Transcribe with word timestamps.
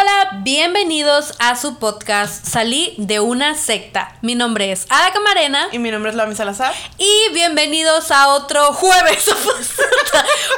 Hola, 0.00 0.40
bienvenidos 0.44 1.34
a 1.40 1.56
su 1.56 1.78
podcast 1.78 2.46
Salí 2.46 2.94
de 2.96 3.20
una 3.20 3.54
secta. 3.54 4.16
Mi 4.22 4.34
nombre 4.34 4.72
es 4.72 4.86
Ada 4.88 5.12
Camarena. 5.12 5.68
Y 5.72 5.78
mi 5.78 5.90
nombre 5.90 6.10
es 6.10 6.16
Lami 6.16 6.34
Salazar. 6.34 6.72
Y 6.96 7.34
bienvenidos 7.34 8.10
a 8.10 8.28
otro 8.28 8.72
jueves. 8.72 9.26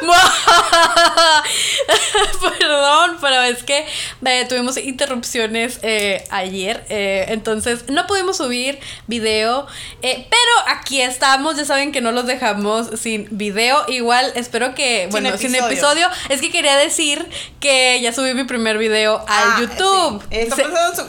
Perdón, 2.59 3.19
pero 3.21 3.43
es 3.43 3.63
que 3.65 3.87
eh, 4.25 4.47
tuvimos 4.49 4.77
interrupciones 4.77 5.79
eh, 5.83 6.25
ayer, 6.31 6.85
eh, 6.89 7.27
entonces 7.29 7.89
no 7.89 8.07
pudimos 8.07 8.37
subir 8.37 8.79
video, 9.07 9.67
pero 10.01 10.53
aquí 10.69 11.01
estamos, 11.01 11.57
ya 11.57 11.65
saben 11.65 11.93
que 11.93 12.01
no 12.01 12.13
los 12.13 12.27
dejamos 12.27 12.89
sin 13.01 13.29
video, 13.31 13.85
igual 13.89 14.33
espero 14.35 14.75
que, 14.75 15.09
bueno, 15.11 15.37
sin 15.37 15.55
episodio, 15.55 16.09
es 16.29 16.41
que 16.41 16.51
quería 16.51 16.77
decir 16.77 17.29
que 17.61 18.01
ya 18.01 18.13
subí 18.13 18.35
mi 18.35 18.45
primer 18.45 18.79
video 18.79 19.25
al 19.33 19.49
ah, 19.49 19.57
YouTube. 19.61 20.23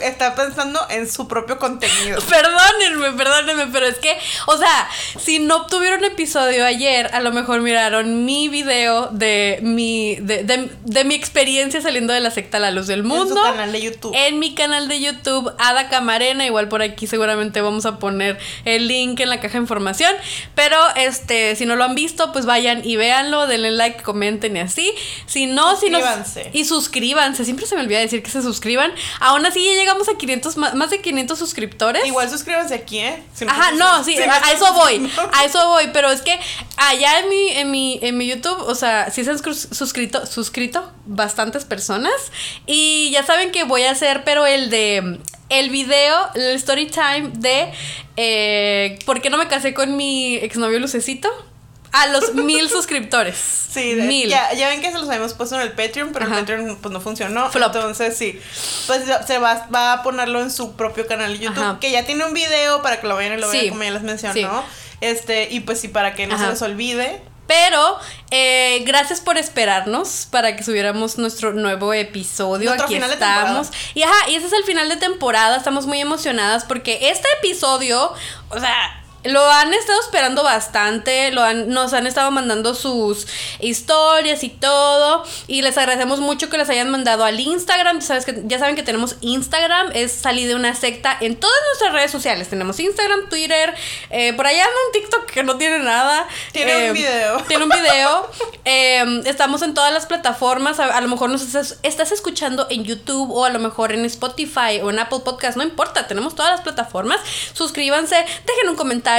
Está, 0.02 0.34
pensando 0.34 0.80
en 0.90 1.10
su 1.10 1.28
propio 1.28 1.58
contenido. 1.58 2.18
Perdónenme, 2.28 3.12
perdónenme, 3.16 3.66
pero 3.68 3.86
es 3.86 3.98
que, 3.98 4.16
o 4.46 4.56
sea, 4.56 4.88
si 5.18 5.38
no 5.38 5.66
tuvieron 5.66 6.04
episodio 6.04 6.64
ayer, 6.64 7.10
a 7.12 7.20
lo 7.20 7.32
mejor 7.32 7.60
miraron 7.60 8.24
mi 8.24 8.48
video 8.48 9.08
de 9.08 9.58
mi, 9.62 10.16
de, 10.16 11.04
mi 11.04 11.14
experiencia 11.14 11.80
saliendo 11.80 12.12
de 12.12 12.20
la 12.20 12.30
secta 12.30 12.56
a 12.56 12.60
la 12.60 12.70
luz 12.70 12.86
del 12.86 13.02
mundo. 13.02 13.24
En 13.24 13.28
su 13.28 13.42
canal 13.42 13.72
de 13.72 13.80
YouTube. 13.82 14.14
En 14.14 14.38
mi 14.38 14.54
canal 14.54 14.88
de 14.88 15.00
YouTube, 15.00 15.52
Ada 15.58 15.88
Camarena, 15.88 16.46
igual 16.46 16.68
por 16.68 16.82
aquí 16.82 17.06
seguramente 17.06 17.60
vamos 17.60 17.86
a 17.86 17.98
poner 17.98 18.38
el 18.64 18.88
link 18.88 19.20
en 19.20 19.28
la 19.28 19.40
caja 19.40 19.54
de 19.54 19.60
información. 19.60 20.12
Pero 20.54 20.76
este, 20.96 21.56
si 21.56 21.66
no 21.66 21.76
lo 21.76 21.84
han 21.84 21.94
visto, 21.94 22.32
pues 22.32 22.46
vayan 22.46 22.84
y 22.84 22.96
véanlo, 22.96 23.46
denle 23.46 23.70
like, 23.70 24.02
comenten 24.02 24.56
y 24.56 24.60
así. 24.60 24.92
Si 25.26 25.46
no, 25.46 25.76
si 25.76 25.90
no. 25.90 25.98
Y 26.52 26.64
suscríbanse. 26.64 27.44
Siempre 27.44 27.66
se 27.66 27.74
me 27.74 27.82
olvida 27.82 27.98
decir 27.98 28.13
que 28.22 28.30
se 28.30 28.42
suscriban. 28.42 28.92
Aún 29.20 29.44
así 29.46 29.64
ya 29.64 29.72
llegamos 29.72 30.08
a 30.08 30.16
500, 30.16 30.56
más 30.56 30.90
de 30.90 31.00
500 31.00 31.38
suscriptores. 31.38 32.04
Igual 32.06 32.30
suscríbanse 32.30 32.74
aquí, 32.74 32.98
¿eh? 32.98 33.22
Ajá, 33.46 33.72
no, 33.72 34.04
sí, 34.04 34.16
a, 34.18 34.52
eso 34.52 34.72
voy. 34.74 35.10
A 35.32 35.44
eso 35.44 35.68
voy. 35.68 35.90
Pero 35.92 36.10
es 36.10 36.22
que 36.22 36.38
allá 36.76 37.20
en 37.20 37.28
mi, 37.28 37.48
en 37.48 37.70
mi, 37.70 37.98
en 38.02 38.16
mi 38.16 38.26
YouTube, 38.26 38.58
o 38.60 38.74
sea, 38.74 39.10
si 39.10 39.24
se 39.24 39.30
han 39.30 39.38
suscrito, 39.38 40.26
suscrito 40.26 40.90
bastantes 41.06 41.64
personas. 41.64 42.14
Y 42.66 43.10
ya 43.12 43.24
saben 43.24 43.50
que 43.50 43.64
voy 43.64 43.82
a 43.82 43.90
hacer, 43.90 44.24
pero 44.24 44.46
el 44.46 44.70
de 44.70 45.20
el 45.50 45.70
video, 45.70 46.30
el 46.34 46.56
story 46.56 46.86
time 46.86 47.30
de 47.34 47.72
eh, 48.16 48.98
¿Por 49.04 49.20
qué 49.20 49.30
no 49.30 49.38
me 49.38 49.48
casé 49.48 49.74
con 49.74 49.96
mi 49.96 50.36
exnovio 50.36 50.78
Lucecito? 50.78 51.28
A 51.94 52.08
los 52.08 52.34
mil 52.34 52.68
suscriptores. 52.68 53.60
Sí, 53.74 53.96
mil. 53.96 54.28
Ya, 54.28 54.68
ven 54.68 54.80
que 54.80 54.92
se 54.92 54.98
los 54.98 55.08
habíamos 55.08 55.34
puesto 55.34 55.56
en 55.56 55.62
el 55.62 55.72
Patreon, 55.72 56.12
pero 56.12 56.26
el 56.26 56.30
Patreon 56.30 56.78
pues 56.80 56.92
no 56.92 57.00
funcionó. 57.00 57.50
Entonces 57.52 58.16
sí. 58.16 58.40
Pues 58.86 59.02
se 59.26 59.38
va, 59.38 59.66
va, 59.74 59.94
a 59.94 60.02
ponerlo 60.04 60.40
en 60.40 60.52
su 60.52 60.76
propio 60.76 61.08
canal 61.08 61.32
de 61.32 61.46
YouTube. 61.46 61.80
Que 61.80 61.90
ya 61.90 62.04
tiene 62.04 62.24
un 62.24 62.34
video 62.34 62.82
para 62.82 63.00
que 63.00 63.08
lo 63.08 63.16
vayan 63.16 63.36
y 63.36 63.40
lo 63.40 63.48
vean, 63.48 63.70
como 63.70 63.82
ya 63.82 63.90
les 63.90 64.02
mencionó. 64.02 64.64
Este, 65.00 65.48
y 65.50 65.58
pues 65.58 65.80
sí, 65.80 65.88
para 65.88 66.14
que 66.14 66.28
no 66.28 66.38
se 66.38 66.46
les 66.46 66.62
olvide. 66.62 67.20
Pero 67.46 67.98
eh, 68.30 68.82
gracias 68.86 69.20
por 69.20 69.36
esperarnos 69.36 70.28
para 70.30 70.56
que 70.56 70.62
subiéramos 70.62 71.18
nuestro 71.18 71.52
nuevo 71.52 71.92
episodio. 71.92 72.72
Aquí 72.72 72.94
estamos. 72.94 73.70
y 73.94 74.02
ajá, 74.02 74.30
y 74.30 74.36
ese 74.36 74.46
es 74.46 74.52
el 74.52 74.64
final 74.64 74.88
de 74.88 74.96
temporada. 74.96 75.56
Estamos 75.56 75.86
muy 75.86 76.00
emocionadas 76.00 76.64
porque 76.64 77.10
este 77.10 77.28
episodio, 77.40 78.14
o 78.48 78.60
sea, 78.60 79.03
lo 79.24 79.50
han 79.50 79.72
estado 79.72 80.00
esperando 80.00 80.42
bastante, 80.42 81.32
lo 81.32 81.42
han, 81.42 81.70
nos 81.70 81.92
han 81.94 82.06
estado 82.06 82.30
mandando 82.30 82.74
sus 82.74 83.26
historias 83.58 84.44
y 84.44 84.50
todo. 84.50 85.24
Y 85.46 85.62
les 85.62 85.78
agradecemos 85.78 86.20
mucho 86.20 86.50
que 86.50 86.58
les 86.58 86.68
hayan 86.68 86.90
mandado 86.90 87.24
al 87.24 87.40
Instagram. 87.40 88.00
Ya, 88.00 88.06
sabes 88.06 88.26
que, 88.26 88.42
ya 88.44 88.58
saben 88.58 88.76
que 88.76 88.82
tenemos 88.82 89.16
Instagram, 89.22 89.92
es 89.94 90.12
salir 90.12 90.46
de 90.46 90.54
una 90.54 90.74
secta 90.74 91.16
en 91.20 91.36
todas 91.36 91.56
nuestras 91.70 91.92
redes 91.92 92.10
sociales. 92.10 92.48
Tenemos 92.48 92.78
Instagram, 92.78 93.28
Twitter, 93.30 93.74
eh, 94.10 94.34
por 94.34 94.46
allá 94.46 94.62
anda 94.62 94.76
un 94.86 94.92
TikTok 94.92 95.30
que 95.30 95.42
no 95.42 95.56
tiene 95.56 95.78
nada. 95.78 96.26
Tiene 96.52 96.76
un 96.76 96.82
eh, 96.82 96.92
video. 96.92 97.36
Tiene 97.48 97.64
un 97.64 97.70
video. 97.70 98.30
Eh, 98.66 99.20
estamos 99.26 99.60
en 99.60 99.74
todas 99.74 99.92
las 99.92 100.06
plataformas. 100.06 100.80
A, 100.80 100.98
lo 101.02 101.08
mejor 101.08 101.28
nos 101.28 101.42
estás, 101.42 101.78
estás, 101.82 102.12
escuchando 102.12 102.66
en 102.70 102.84
YouTube 102.84 103.30
o 103.30 103.44
a 103.44 103.50
lo 103.50 103.58
mejor 103.58 103.92
en 103.92 104.06
Spotify 104.06 104.80
o 104.82 104.88
en 104.88 104.98
Apple 104.98 105.18
Podcast. 105.22 105.58
No 105.58 105.62
importa, 105.62 106.06
tenemos 106.06 106.34
todas 106.34 106.52
las 106.52 106.60
plataformas. 106.62 107.20
Suscríbanse, 107.52 108.16
dejen 108.16 108.70
un 108.70 108.76
comentario 108.76 109.13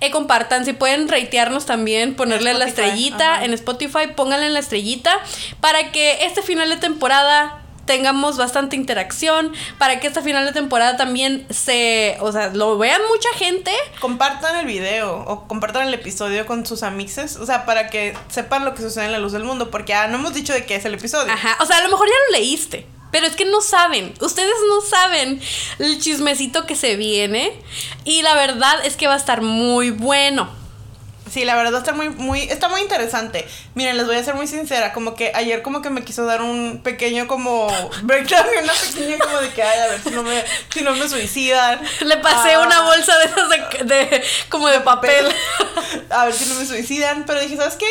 eh, 0.00 0.10
compartan, 0.10 0.64
si 0.64 0.72
pueden 0.72 1.08
reitearnos 1.08 1.66
también, 1.66 2.14
ponerle 2.14 2.54
la 2.54 2.66
estrellita 2.66 3.44
en 3.44 3.52
Spotify, 3.54 4.08
pónganle 4.14 4.50
la 4.50 4.58
estrellita 4.58 5.12
para 5.60 5.92
que 5.92 6.24
este 6.24 6.42
final 6.42 6.68
de 6.68 6.76
temporada 6.76 7.60
tengamos 7.90 8.36
bastante 8.36 8.76
interacción, 8.76 9.52
para 9.78 9.98
que 9.98 10.06
este 10.06 10.22
final 10.22 10.46
de 10.46 10.52
temporada 10.52 10.96
también 10.96 11.44
se, 11.50 12.16
o 12.20 12.30
sea, 12.30 12.48
lo 12.48 12.78
vean 12.78 13.00
mucha 13.08 13.28
gente. 13.36 13.72
Compartan 14.00 14.54
el 14.56 14.66
video 14.66 15.24
o 15.26 15.48
compartan 15.48 15.88
el 15.88 15.94
episodio 15.94 16.46
con 16.46 16.64
sus 16.64 16.84
amixes, 16.84 17.36
o 17.36 17.46
sea, 17.46 17.66
para 17.66 17.88
que 17.88 18.16
sepan 18.28 18.64
lo 18.64 18.74
que 18.74 18.82
sucede 18.82 19.06
en 19.06 19.12
la 19.12 19.18
luz 19.18 19.32
del 19.32 19.42
mundo, 19.42 19.72
porque 19.72 19.92
ah, 19.92 20.06
no 20.06 20.18
hemos 20.18 20.34
dicho 20.34 20.52
de 20.52 20.64
qué 20.66 20.76
es 20.76 20.84
el 20.84 20.94
episodio. 20.94 21.32
Ajá, 21.32 21.56
o 21.60 21.66
sea, 21.66 21.78
a 21.78 21.82
lo 21.82 21.88
mejor 21.88 22.06
ya 22.06 22.14
lo 22.28 22.38
leíste. 22.38 22.86
Pero 23.10 23.26
es 23.26 23.36
que 23.36 23.44
no 23.44 23.60
saben, 23.60 24.14
ustedes 24.20 24.54
no 24.68 24.80
saben 24.80 25.40
el 25.78 26.00
chismecito 26.00 26.66
que 26.66 26.76
se 26.76 26.96
viene. 26.96 27.52
Y 28.04 28.22
la 28.22 28.34
verdad 28.34 28.84
es 28.84 28.96
que 28.96 29.06
va 29.06 29.14
a 29.14 29.18
estar 29.18 29.42
muy 29.42 29.90
bueno. 29.90 30.60
Sí, 31.30 31.44
la 31.44 31.54
verdad 31.54 31.78
está 31.78 31.92
muy, 31.92 32.08
muy, 32.08 32.40
está 32.42 32.68
muy 32.68 32.80
interesante. 32.80 33.46
Miren, 33.74 33.96
les 33.96 34.06
voy 34.06 34.16
a 34.16 34.24
ser 34.24 34.34
muy 34.34 34.48
sincera, 34.48 34.92
como 34.92 35.14
que 35.14 35.30
ayer 35.32 35.62
como 35.62 35.80
que 35.80 35.88
me 35.88 36.02
quiso 36.02 36.24
dar 36.24 36.42
un 36.42 36.80
pequeño 36.82 37.28
como 37.28 37.68
breakdown 38.02 38.46
una 38.62 38.72
pequeña 38.72 39.18
como 39.18 39.38
de 39.38 39.50
que, 39.50 39.62
ay, 39.62 39.78
a 39.78 39.86
ver 39.88 40.02
si 40.02 40.10
no 40.10 40.24
me, 40.24 40.44
si 40.72 40.82
no 40.82 40.92
me 40.96 41.08
suicidan. 41.08 41.80
Le 42.00 42.16
pasé 42.16 42.58
una 42.58 42.78
ah. 42.78 42.82
bolsa 42.82 43.16
de 43.18 43.24
esas 43.26 43.48
de, 43.86 44.24
como 44.48 44.68
de 44.68 44.80
papel. 44.80 45.28
A 46.10 46.24
ver 46.24 46.34
si 46.34 46.46
no 46.46 46.56
me 46.56 46.66
suicidan, 46.66 47.24
pero 47.26 47.40
dije, 47.40 47.56
¿sabes 47.56 47.76
qué? 47.76 47.86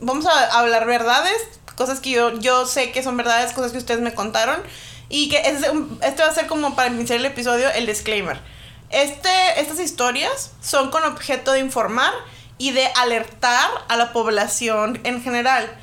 Vamos 0.00 0.26
a 0.26 0.58
hablar 0.58 0.86
verdades, 0.86 1.36
cosas 1.80 2.00
que 2.00 2.10
yo, 2.10 2.38
yo 2.40 2.66
sé 2.66 2.92
que 2.92 3.02
son 3.02 3.16
verdades, 3.16 3.54
cosas 3.54 3.72
que 3.72 3.78
ustedes 3.78 4.02
me 4.02 4.12
contaron. 4.12 4.60
Y 5.08 5.30
que 5.30 5.38
este 5.38 6.22
va 6.22 6.28
a 6.28 6.34
ser 6.34 6.46
como 6.46 6.76
para 6.76 6.90
iniciar 6.90 7.18
el 7.18 7.24
episodio 7.24 7.70
el 7.70 7.86
disclaimer. 7.86 8.38
Este, 8.90 9.30
estas 9.56 9.80
historias 9.80 10.52
son 10.60 10.90
con 10.90 11.04
objeto 11.04 11.52
de 11.52 11.60
informar 11.60 12.12
y 12.58 12.72
de 12.72 12.86
alertar 12.96 13.70
a 13.88 13.96
la 13.96 14.12
población 14.12 15.00
en 15.04 15.22
general. 15.22 15.74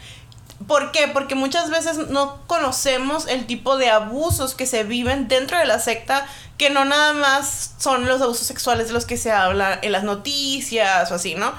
¿Por 0.68 0.92
qué? 0.92 1.08
Porque 1.08 1.34
muchas 1.34 1.72
veces 1.72 1.98
no 2.10 2.46
conocemos 2.46 3.26
el 3.28 3.48
tipo 3.48 3.78
de 3.78 3.90
abusos 3.90 4.54
que 4.54 4.68
se 4.68 4.84
viven 4.84 5.28
dentro 5.28 5.58
de 5.58 5.66
la 5.66 5.80
secta, 5.80 6.28
que 6.60 6.70
no 6.70 6.86
nada 6.86 7.14
más 7.14 7.72
son 7.80 8.06
los 8.06 8.22
abusos 8.22 8.46
sexuales 8.46 8.88
de 8.88 8.94
los 8.94 9.06
que 9.06 9.18
se 9.18 9.32
habla 9.32 9.80
en 9.82 9.92
las 9.92 10.04
noticias 10.04 11.12
o 11.12 11.16
así, 11.16 11.34
¿no? 11.34 11.54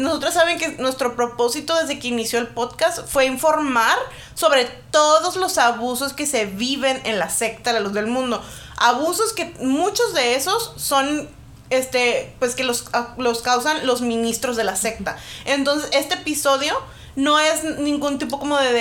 Nosotros 0.00 0.34
saben 0.34 0.58
que 0.58 0.68
nuestro 0.78 1.16
propósito 1.16 1.74
desde 1.76 1.98
que 1.98 2.08
inició 2.08 2.38
el 2.38 2.48
podcast 2.48 3.06
fue 3.06 3.26
informar 3.26 3.96
sobre 4.34 4.64
todos 4.90 5.36
los 5.36 5.58
abusos 5.58 6.12
que 6.12 6.26
se 6.26 6.46
viven 6.46 7.00
en 7.04 7.18
la 7.18 7.28
secta 7.30 7.72
La 7.72 7.80
Luz 7.80 7.92
del 7.92 8.06
Mundo. 8.06 8.42
Abusos 8.76 9.32
que 9.32 9.54
muchos 9.60 10.12
de 10.14 10.34
esos 10.34 10.72
son 10.76 11.28
este 11.70 12.34
pues 12.38 12.54
que 12.54 12.64
los, 12.64 12.84
los 13.16 13.42
causan 13.42 13.86
los 13.86 14.02
ministros 14.02 14.56
de 14.56 14.64
la 14.64 14.76
secta. 14.76 15.16
Entonces, 15.44 15.88
este 15.92 16.14
episodio 16.14 16.76
no 17.16 17.40
es 17.40 17.64
ningún 17.64 18.18
tipo 18.18 18.38
como 18.38 18.58
de, 18.58 18.72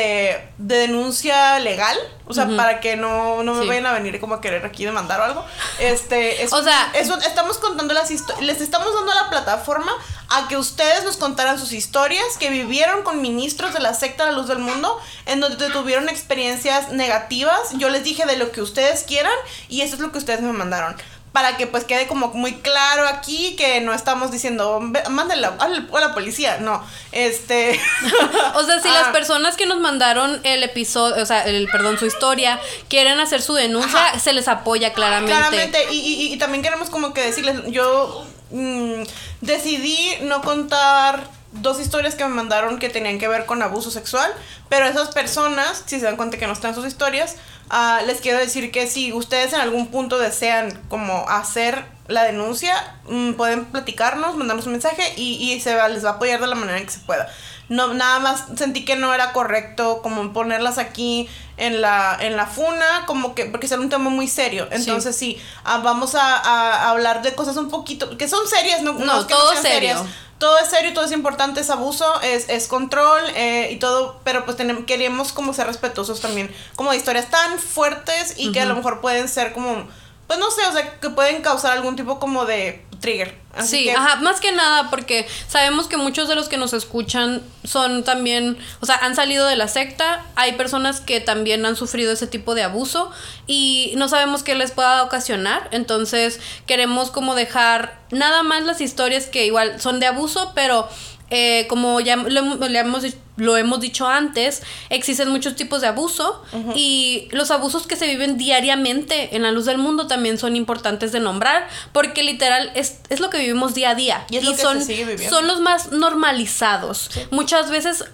de, 0.58 0.78
denuncia 0.78 1.58
legal. 1.60 1.98
O 2.28 2.34
sea, 2.34 2.48
para 2.58 2.80
que 2.80 2.96
no, 2.96 3.44
no 3.44 3.54
me 3.54 3.68
vayan 3.68 3.86
a 3.86 3.94
venir 3.94 4.20
como 4.20 4.36
a 4.36 4.42
querer 4.42 4.66
aquí 4.66 4.84
demandar 4.84 5.20
o 5.22 5.24
algo. 5.24 5.46
Este, 5.80 6.44
es, 6.44 6.52
o 6.52 6.64
sea, 6.64 6.92
estamos 6.94 7.60
contando 7.60 7.94
las. 7.94 8.10
Les 8.42 8.62
estamos 8.62 8.94
dando 8.94 9.14
la 9.14 9.30
plataforma 9.30 9.92
a 10.30 10.48
que 10.48 10.58
ustedes 10.58 11.04
nos 11.04 11.18
contaran 11.18 11.60
sus 11.60 11.72
historias 11.72 12.38
que 12.40 12.50
vivieron 12.50 13.04
con 13.04 13.22
ministros 13.22 13.74
de 13.74 13.80
la 13.80 13.94
secta 13.94 14.26
La 14.26 14.32
Luz 14.32 14.48
del 14.48 14.60
Mundo, 14.60 15.00
en 15.28 15.40
donde 15.40 15.70
tuvieron 15.70 16.10
experiencias 16.10 16.92
negativas. 16.92 17.74
Yo 17.78 17.90
les 17.90 18.04
dije 18.04 18.26
de 18.26 18.38
lo 18.38 18.52
que 18.52 18.62
ustedes 18.62 19.04
quieran 19.04 19.34
y 19.70 19.82
eso 19.82 19.96
es 19.96 20.02
lo 20.02 20.12
que 20.12 20.18
ustedes 20.18 20.42
me 20.42 20.52
mandaron 20.52 20.96
para 21.36 21.58
que 21.58 21.68
pues 21.68 21.84
quede 21.84 22.08
como 22.08 22.30
muy 22.30 22.54
claro 22.54 23.06
aquí 23.10 23.58
que 23.58 23.82
no 23.82 23.94
estamos 23.94 24.32
diciendo, 24.32 24.80
mándenla 25.10 25.58
a 25.60 25.68
la, 25.68 26.14
policía, 26.14 26.60
no, 26.62 26.82
este... 27.12 27.78
o 28.56 28.64
sea, 28.64 28.80
si 28.82 28.88
las 28.88 29.08
ah. 29.08 29.12
personas 29.12 29.58
que 29.58 29.66
nos 29.66 29.82
mandaron 29.82 30.40
el 30.46 30.64
episodio, 30.64 31.22
o 31.22 31.26
sea, 31.26 31.44
el, 31.44 31.68
perdón, 31.68 32.00
su 32.00 32.06
historia, 32.06 32.62
quieren 32.88 33.20
hacer 33.20 33.42
su 33.42 33.54
denuncia, 33.54 34.18
se 34.18 34.32
les 34.32 34.48
apoya 34.48 34.94
claramente. 34.94 35.36
Claramente, 35.36 35.86
y, 35.92 36.32
y, 36.32 36.38
también 36.38 36.64
queremos 36.64 36.90
como 36.90 37.14
que 37.14 37.20
decirles, 37.20 37.58
yo 37.68 38.26
mm, 38.52 39.04
decidí 39.42 40.12
no 40.22 40.42
contar 40.42 41.28
dos 41.52 41.82
historias 41.82 42.16
que 42.16 42.24
me 42.24 42.34
mandaron 42.34 42.80
que 42.80 42.88
tenían 42.88 43.20
que 43.20 43.28
ver 43.28 43.46
con 43.46 43.62
abuso 43.62 43.92
sexual, 43.92 44.32
pero 44.70 44.86
esas 44.86 45.10
personas, 45.10 45.84
si 45.86 46.00
se 46.00 46.06
dan 46.06 46.16
cuenta 46.16 46.38
que 46.38 46.48
no 46.48 46.54
están 46.54 46.74
sus 46.74 46.86
historias, 46.86 47.36
ah, 47.70 48.02
les 48.06 48.22
quiero 48.22 48.40
decir 48.40 48.72
que 48.72 48.88
si 48.88 49.14
ustedes 49.14 49.54
en 49.54 49.62
algún 49.62 49.88
punto 49.88 50.18
desean 50.18 50.82
como 50.90 51.28
hacer 51.30 51.86
la 52.08 52.24
denuncia, 52.24 52.74
mm, 53.10 53.34
pueden 53.34 53.66
platicarnos, 53.66 54.36
mandarnos 54.36 54.66
un 54.66 54.74
mensaje 54.74 55.04
y, 55.18 55.52
y 55.52 55.60
se 55.60 55.76
va, 55.76 55.88
les 55.90 56.06
va 56.06 56.12
a 56.12 56.14
apoyar 56.14 56.40
de 56.40 56.48
la 56.48 56.56
manera 56.56 56.78
en 56.78 56.86
que 56.86 56.92
se 56.92 57.00
pueda. 57.00 57.28
No 57.68 57.94
nada 57.96 58.20
más 58.20 58.46
sentí 58.58 58.86
que 58.86 58.96
no 58.96 59.14
era 59.14 59.34
correcto 59.34 60.02
como 60.04 60.34
ponerlas 60.34 60.78
aquí 60.78 61.28
en 61.58 61.82
la 61.82 62.18
en 62.20 62.36
la 62.36 62.48
funa 62.48 63.06
como 63.06 63.34
que 63.36 63.46
porque 63.46 63.66
es 63.68 63.72
un 63.72 63.90
tema 63.90 64.10
muy 64.10 64.28
serio. 64.28 64.68
Entonces 64.72 65.16
sí, 65.16 65.42
ah, 65.64 65.80
vamos 65.80 66.16
a, 66.16 66.90
hablar 66.90 67.22
de 67.22 67.34
cosas 67.36 67.58
un 67.58 67.70
poquito 67.70 68.18
que 68.18 68.28
son 68.28 68.48
serias 68.48 68.82
no, 68.82 68.94
no, 68.94 69.26
todo 69.28 69.54
es 69.54 69.60
serio. 69.60 70.06
Todo 70.38 70.60
es 70.60 70.70
serio 70.70 70.94
todo 70.94 71.06
es 71.06 71.14
importante 71.14 71.62
es 71.62 71.70
abuso 71.70 72.06
es, 72.22 72.50
es 72.50 72.68
control 72.68 73.22
eh, 73.36 73.70
y 73.72 73.78
todo 73.78 74.20
pero 74.26 74.44
pues 74.44 74.58
tenemos 74.58 74.84
queríamos 74.84 75.32
como 75.32 75.54
ser 75.54 75.66
respetuosos 75.66 76.20
también 76.20 76.54
como 76.76 76.92
de 76.92 76.98
historias 76.98 77.30
tan 77.30 77.58
fuertes 77.58 78.34
y 78.36 78.52
que 78.52 78.60
a 78.60 78.66
lo 78.66 78.76
mejor 78.76 79.00
pueden 79.00 79.30
ser 79.30 79.54
como 79.54 79.88
pues 80.28 80.40
no 80.40 80.50
sé, 80.50 80.66
o 80.68 80.72
sea, 80.72 81.00
que 81.00 81.10
pueden 81.10 81.42
causar 81.42 81.74
algún 81.74 81.96
tipo 81.96 82.20
como 82.20 82.46
de 82.46 82.84
trigger. 83.06 83.36
sí, 83.64 83.90
ajá, 83.90 84.18
más 84.18 84.40
que 84.40 84.52
nada 84.52 84.90
porque 84.90 85.28
sabemos 85.48 85.88
que 85.88 85.96
muchos 85.96 86.28
de 86.28 86.36
los 86.36 86.50
que 86.50 86.58
nos 86.58 86.74
escuchan 86.74 87.42
son 87.64 88.04
también, 88.04 88.58
o 88.82 88.86
sea, 88.86 88.96
han 88.96 89.16
salido 89.16 89.48
de 89.48 89.56
la 89.56 89.68
secta, 89.68 90.26
hay 90.36 90.54
personas 90.54 91.02
que 91.02 91.22
también 91.22 91.66
han 91.66 91.76
sufrido 91.76 92.12
ese 92.12 92.26
tipo 92.26 92.56
de 92.56 92.64
abuso 92.64 93.12
y 93.46 93.94
no 93.96 94.10
sabemos 94.10 94.42
qué 94.42 94.56
les 94.56 94.72
pueda 94.72 95.04
ocasionar, 95.04 95.70
entonces 95.72 96.40
queremos 96.66 97.12
como 97.12 97.36
dejar 97.36 98.00
nada 98.10 98.42
más 98.42 98.64
las 98.64 98.82
historias 98.82 99.28
que 99.28 99.46
igual 99.46 99.80
son 99.80 100.00
de 100.00 100.08
abuso, 100.08 100.52
pero 100.56 100.90
eh, 101.30 101.68
como 101.70 102.00
ya 102.00 102.18
le 102.18 102.80
hemos 102.80 103.04
dicho 103.04 103.18
lo 103.38 103.58
hemos 103.58 103.80
dicho 103.80 104.08
antes, 104.08 104.64
existen 104.90 105.30
muchos 105.30 105.56
tipos 105.56 105.82
de 105.82 105.88
abuso 105.88 106.44
y 106.74 107.28
los 107.32 107.52
abusos 107.52 107.86
que 107.88 107.96
se 107.96 108.08
viven 108.08 108.38
diariamente 108.38 109.36
en 109.36 109.44
la 109.44 109.52
luz 109.52 109.66
del 109.66 109.78
mundo 109.78 110.08
también 110.08 110.38
son 110.38 110.56
importantes 110.56 111.12
de 111.12 111.20
nombrar 111.20 111.68
porque 111.92 112.24
literal 112.24 112.72
es, 112.76 113.00
es 113.10 113.20
lo 113.20 113.30
que 113.30 113.40
vivimos 113.40 113.74
día 113.74 113.92
a 113.92 113.96
día 113.96 114.26
y, 114.30 114.42
son, 114.56 114.82
son 115.30 115.48
los 115.48 115.60
más 115.60 115.92
normalizados. 115.92 117.10
Muchas 117.32 117.70
veces 117.70 118.06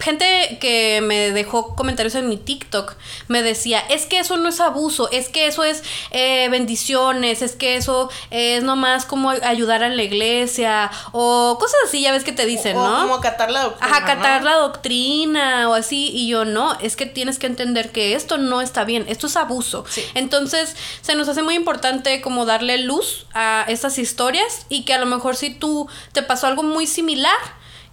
gente 0.00 0.58
que 0.60 1.00
me 1.02 1.30
dejó 1.30 1.74
comentarios 1.76 2.14
en 2.14 2.28
mi 2.28 2.36
TikTok 2.36 2.94
me 3.28 3.42
decía, 3.42 3.80
es 3.90 4.06
que 4.06 4.18
eso 4.20 4.36
no 4.36 4.48
es 4.48 4.60
abuso, 4.60 5.10
es 5.10 5.28
que 5.28 5.46
eso 5.46 5.64
es 5.64 5.82
eh, 6.10 6.48
bendiciones, 6.48 7.42
es 7.42 7.52
que 7.52 7.76
eso 7.76 8.10
es 8.30 8.62
nomás 8.62 9.04
como 9.04 9.30
ayudar 9.30 9.82
a 9.82 9.88
la 9.88 10.02
iglesia 10.02 10.90
o 11.12 11.56
cosas 11.60 11.76
así, 11.86 12.00
ya 12.00 12.12
ves 12.12 12.24
que 12.24 12.32
te 12.32 12.46
dicen, 12.46 12.76
¿no? 12.76 13.02
Como 13.02 13.20
catar 13.20 13.50
la 13.50 13.64
doctrina. 13.64 13.96
Ajá, 13.96 14.04
catar 14.06 14.42
la 14.42 14.53
doctrina 14.56 15.68
o 15.68 15.74
así 15.74 16.10
y 16.12 16.28
yo 16.28 16.44
no, 16.44 16.78
es 16.80 16.96
que 16.96 17.06
tienes 17.06 17.38
que 17.38 17.46
entender 17.46 17.92
que 17.92 18.14
esto 18.14 18.38
no 18.38 18.60
está 18.60 18.84
bien, 18.84 19.04
esto 19.08 19.26
es 19.26 19.36
abuso. 19.36 19.84
Entonces 20.14 20.76
se 21.00 21.14
nos 21.14 21.28
hace 21.28 21.42
muy 21.42 21.54
importante 21.54 22.20
como 22.20 22.46
darle 22.46 22.78
luz 22.78 23.26
a 23.34 23.64
estas 23.68 23.98
historias 23.98 24.66
y 24.68 24.84
que 24.84 24.94
a 24.94 24.98
lo 24.98 25.06
mejor 25.06 25.36
si 25.36 25.50
tú 25.50 25.88
te 26.12 26.22
pasó 26.22 26.46
algo 26.46 26.62
muy 26.62 26.86
similar 26.86 27.36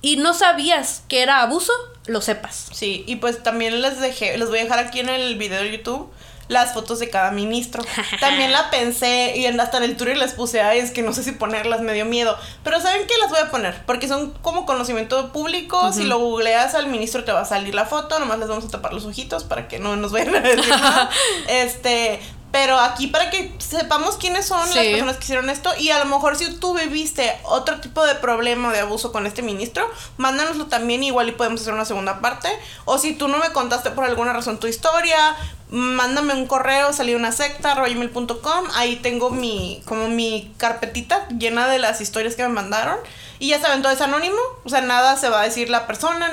y 0.01 0.17
no 0.17 0.33
sabías 0.33 1.03
que 1.07 1.21
era 1.21 1.41
abuso, 1.41 1.73
lo 2.07 2.21
sepas. 2.21 2.69
Sí, 2.73 3.03
y 3.07 3.17
pues 3.17 3.43
también 3.43 3.81
les 3.81 3.99
dejé, 3.99 4.37
les 4.37 4.49
voy 4.49 4.59
a 4.59 4.63
dejar 4.63 4.79
aquí 4.79 4.99
en 4.99 5.09
el 5.09 5.37
video 5.37 5.61
de 5.61 5.77
YouTube 5.77 6.11
las 6.51 6.73
fotos 6.73 6.99
de 6.99 7.09
cada 7.09 7.31
ministro. 7.31 7.83
También 8.19 8.51
la 8.51 8.69
pensé 8.69 9.33
y 9.37 9.45
hasta 9.45 9.77
en 9.77 9.83
el 9.83 9.95
Twitter 9.95 10.17
les 10.17 10.33
puse, 10.33 10.61
ay, 10.61 10.79
es 10.79 10.91
que 10.91 11.01
no 11.01 11.13
sé 11.13 11.23
si 11.23 11.31
ponerlas, 11.31 11.81
me 11.81 11.93
dio 11.93 12.05
miedo. 12.05 12.37
Pero 12.63 12.79
¿saben 12.81 13.07
qué? 13.07 13.13
Las 13.19 13.29
voy 13.29 13.39
a 13.39 13.49
poner, 13.49 13.85
porque 13.85 14.07
son 14.07 14.31
como 14.41 14.65
conocimiento 14.65 15.31
público. 15.31 15.93
Si 15.93 16.03
lo 16.03 16.19
googleas 16.19 16.75
al 16.75 16.87
ministro 16.87 17.23
te 17.23 17.31
va 17.31 17.41
a 17.41 17.45
salir 17.45 17.73
la 17.73 17.85
foto, 17.85 18.19
nomás 18.19 18.39
les 18.39 18.49
vamos 18.49 18.65
a 18.65 18.69
tapar 18.69 18.93
los 18.93 19.05
ojitos 19.05 19.45
para 19.45 19.67
que 19.67 19.79
no 19.79 19.95
nos 19.95 20.11
vayan 20.11 20.35
a 20.35 20.39
decir 20.41 20.67
nada. 20.67 21.09
Este, 21.47 22.19
pero 22.51 22.77
aquí 22.77 23.07
para 23.07 23.29
que 23.29 23.53
sepamos 23.59 24.17
quiénes 24.17 24.45
son 24.45 24.59
las 24.59 24.85
personas 24.85 25.17
que 25.17 25.23
hicieron 25.23 25.49
esto 25.49 25.71
y 25.79 25.89
a 25.91 25.99
lo 25.99 26.05
mejor 26.05 26.35
si 26.35 26.53
tú 26.55 26.77
viviste 26.77 27.33
otro 27.43 27.79
tipo 27.79 28.05
de 28.05 28.15
problema 28.15 28.73
de 28.73 28.79
abuso 28.79 29.13
con 29.13 29.25
este 29.25 29.41
ministro, 29.41 29.89
mándanoslo 30.17 30.67
también 30.67 31.01
igual 31.03 31.29
y 31.29 31.31
podemos 31.31 31.61
hacer 31.61 31.73
una 31.73 31.85
segunda 31.85 32.19
parte. 32.19 32.49
O 32.83 32.97
si 32.97 33.13
tú 33.13 33.29
no 33.29 33.37
me 33.37 33.51
contaste 33.53 33.91
por 33.91 34.03
alguna 34.03 34.33
razón 34.33 34.59
tu 34.59 34.67
historia, 34.67 35.37
mándame 35.71 36.33
un 36.33 36.47
correo, 36.47 36.93
salí 36.93 37.15
una 37.15 37.31
secta, 37.31 37.75
gmail.com, 37.75 38.65
ahí 38.75 38.97
tengo 38.97 39.29
mi, 39.29 39.81
como 39.85 40.09
mi 40.09 40.53
carpetita 40.57 41.27
llena 41.29 41.67
de 41.67 41.79
las 41.79 42.01
historias 42.01 42.35
que 42.35 42.43
me 42.43 42.49
mandaron. 42.49 42.97
Y 43.39 43.47
ya 43.47 43.59
saben, 43.59 43.81
todo 43.81 43.91
es 43.91 44.01
anónimo, 44.01 44.37
o 44.63 44.69
sea, 44.69 44.81
nada 44.81 45.17
se 45.17 45.29
va 45.29 45.41
a 45.41 45.45
decir 45.45 45.69
la 45.69 45.87
persona, 45.87 46.31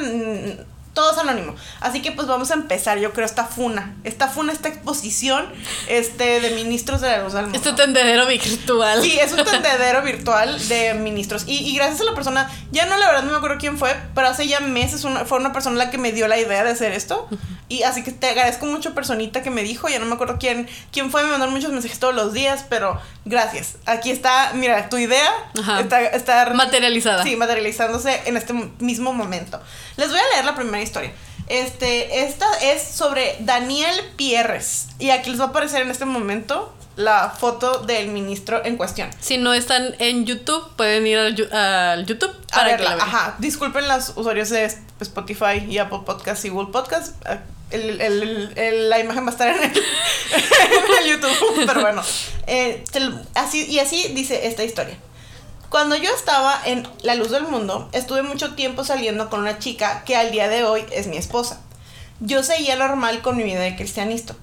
todo 0.98 1.12
es 1.12 1.18
anónimo. 1.18 1.54
Así 1.78 2.02
que 2.02 2.10
pues 2.10 2.26
vamos 2.26 2.50
a 2.50 2.54
empezar, 2.54 2.98
yo 2.98 3.12
creo, 3.12 3.24
esta 3.24 3.44
funa. 3.44 3.94
Esta 4.02 4.26
funa, 4.26 4.52
esta 4.52 4.68
exposición 4.68 5.46
este, 5.86 6.40
de 6.40 6.50
ministros 6.56 7.00
de 7.00 7.08
la 7.08 7.22
luz 7.22 7.34
Este 7.52 7.72
tendedero 7.72 8.26
virtual. 8.26 9.00
Sí, 9.00 9.16
es 9.16 9.30
un 9.30 9.44
tendedero 9.44 10.02
virtual 10.02 10.58
de 10.66 10.94
ministros. 10.94 11.44
Y, 11.46 11.72
gracias 11.76 12.00
a 12.00 12.04
la 12.04 12.16
persona, 12.16 12.50
ya 12.72 12.86
no, 12.86 12.98
la 12.98 13.06
verdad 13.06 13.22
no 13.22 13.30
me 13.30 13.36
acuerdo 13.36 13.58
quién 13.60 13.78
fue, 13.78 13.94
pero 14.12 14.26
hace 14.26 14.48
ya 14.48 14.58
meses 14.58 15.06
fue 15.26 15.38
una 15.38 15.52
persona 15.52 15.76
la 15.76 15.90
que 15.90 15.98
me 15.98 16.10
dio 16.10 16.26
la 16.26 16.36
idea 16.36 16.64
de 16.64 16.70
hacer 16.70 16.90
esto. 16.90 17.28
Y 17.68 17.82
así 17.84 18.02
que 18.02 18.10
te 18.10 18.30
agradezco 18.30 18.66
mucho, 18.66 18.94
personita 18.94 19.42
que 19.42 19.50
me 19.50 19.62
dijo, 19.62 19.88
ya 19.88 20.00
no 20.00 20.06
me 20.06 20.14
acuerdo 20.14 20.38
quién, 20.40 20.68
quién 20.90 21.10
fue, 21.12 21.22
me 21.22 21.30
mandaron 21.30 21.54
muchos 21.54 21.70
mensajes 21.70 22.00
todos 22.00 22.14
los 22.14 22.32
días, 22.32 22.64
pero 22.68 22.98
gracias. 23.24 23.76
Aquí 23.86 24.10
está, 24.10 24.52
mira, 24.54 24.88
tu 24.88 24.96
idea 24.96 25.30
está, 25.78 26.02
está 26.06 26.50
materializada. 26.54 27.22
Sí, 27.22 27.36
materializándose 27.36 28.22
en 28.24 28.36
este 28.36 28.54
mismo 28.80 29.12
momento. 29.12 29.60
Les 29.96 30.08
voy 30.08 30.18
a 30.18 30.34
leer 30.34 30.44
la 30.46 30.54
primera 30.54 30.78
historia. 30.88 31.12
Este, 31.48 32.24
esta 32.24 32.46
es 32.62 32.82
sobre 32.82 33.36
Daniel 33.40 33.94
Pierres. 34.16 34.88
Y 34.98 35.10
aquí 35.10 35.30
les 35.30 35.40
va 35.40 35.44
a 35.44 35.48
aparecer 35.48 35.82
en 35.82 35.90
este 35.90 36.04
momento 36.04 36.74
la 36.96 37.30
foto 37.30 37.78
del 37.78 38.08
ministro 38.08 38.64
en 38.64 38.76
cuestión. 38.76 39.08
Si 39.20 39.38
no 39.38 39.54
están 39.54 39.94
en 40.00 40.26
YouTube, 40.26 40.68
pueden 40.76 41.06
ir 41.06 41.18
al, 41.18 42.04
YouTube 42.04 42.34
para 42.52 42.76
verla. 42.76 42.96
Ajá, 43.00 43.36
disculpen 43.38 43.86
los 43.86 44.12
usuarios 44.16 44.50
de 44.50 44.70
Spotify 45.00 45.64
y 45.68 45.78
Apple 45.78 46.00
Podcasts 46.04 46.44
y 46.44 46.48
Google 46.48 46.72
Podcasts. 46.72 47.14
Ah, 47.24 47.38
la 47.70 48.98
imagen 48.98 49.24
va 49.24 49.28
a 49.28 49.30
estar 49.30 49.48
en 49.48 49.62
el, 49.62 49.72
YouTube, 51.08 51.64
pero 51.66 51.82
bueno. 51.82 52.02
Eh, 52.46 52.82
así, 53.34 53.64
y 53.66 53.78
así 53.78 54.08
dice 54.14 54.48
esta 54.48 54.64
historia. 54.64 54.96
Cuando 55.68 55.96
yo 55.96 56.10
estaba 56.10 56.58
en 56.64 56.88
La 57.02 57.14
Luz 57.14 57.30
del 57.30 57.42
Mundo, 57.42 57.90
estuve 57.92 58.22
mucho 58.22 58.54
tiempo 58.54 58.84
saliendo 58.84 59.28
con 59.28 59.40
una 59.40 59.58
chica 59.58 60.02
que 60.06 60.16
al 60.16 60.30
día 60.30 60.48
de 60.48 60.64
hoy 60.64 60.82
es 60.92 61.08
mi 61.08 61.18
esposa. 61.18 61.60
Yo 62.20 62.42
seguía 62.42 62.76
normal 62.76 63.20
con 63.20 63.36
mi 63.36 63.42
vida 63.42 63.60
de 63.60 63.76
cristianito. 63.76 64.34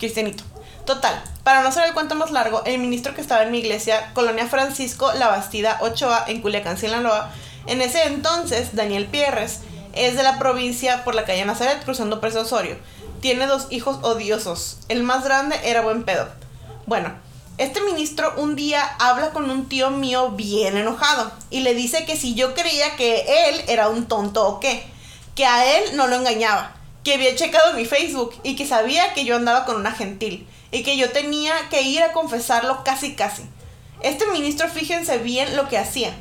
Cristianito. 0.00 0.42
Total, 0.84 1.22
para 1.44 1.62
no 1.62 1.68
hacer 1.68 1.84
el 1.86 1.94
cuento 1.94 2.16
más 2.16 2.32
largo, 2.32 2.64
el 2.64 2.78
ministro 2.78 3.14
que 3.14 3.20
estaba 3.20 3.44
en 3.44 3.52
mi 3.52 3.58
iglesia, 3.58 4.10
Colonia 4.14 4.48
Francisco 4.48 5.12
La 5.12 5.28
Bastida 5.28 5.78
8A, 5.78 6.24
en 6.26 6.42
Culiacán, 6.42 6.76
Sinaloa, 6.76 7.30
en 7.68 7.80
ese 7.80 8.06
entonces, 8.06 8.74
Daniel 8.74 9.06
Pierres, 9.06 9.60
es 9.92 10.16
de 10.16 10.24
la 10.24 10.40
provincia 10.40 11.04
por 11.04 11.14
la 11.14 11.24
calle 11.24 11.44
Nazaret, 11.44 11.84
cruzando 11.84 12.20
Preso 12.20 12.40
Osorio. 12.40 12.76
Tiene 13.20 13.46
dos 13.46 13.68
hijos 13.70 13.98
odiosos. 14.02 14.80
El 14.88 15.04
más 15.04 15.22
grande 15.22 15.56
era 15.62 15.82
buen 15.82 16.02
pedo. 16.02 16.28
Bueno, 16.86 17.14
este 17.56 17.80
ministro 17.82 18.34
un 18.36 18.56
día 18.56 18.82
habla 18.98 19.30
con 19.30 19.48
un 19.48 19.68
tío 19.68 19.90
mío 19.90 20.30
bien 20.30 20.76
enojado 20.76 21.32
y 21.50 21.60
le 21.60 21.74
dice 21.74 22.04
que 22.04 22.16
si 22.16 22.34
yo 22.34 22.52
creía 22.54 22.96
que 22.96 23.48
él 23.48 23.62
era 23.68 23.88
un 23.88 24.06
tonto 24.06 24.46
o 24.46 24.60
qué, 24.60 24.84
que 25.36 25.46
a 25.46 25.78
él 25.78 25.96
no 25.96 26.08
lo 26.08 26.16
engañaba, 26.16 26.74
que 27.04 27.14
había 27.14 27.36
checado 27.36 27.74
mi 27.74 27.84
Facebook 27.84 28.34
y 28.42 28.56
que 28.56 28.66
sabía 28.66 29.14
que 29.14 29.24
yo 29.24 29.36
andaba 29.36 29.64
con 29.66 29.76
una 29.76 29.92
gentil 29.92 30.48
y 30.72 30.82
que 30.82 30.96
yo 30.96 31.10
tenía 31.12 31.54
que 31.70 31.82
ir 31.82 32.02
a 32.02 32.12
confesarlo 32.12 32.82
casi 32.82 33.14
casi. 33.14 33.44
Este 34.00 34.26
ministro, 34.26 34.68
fíjense 34.68 35.18
bien 35.18 35.54
lo 35.54 35.68
que 35.68 35.78
hacía. 35.78 36.12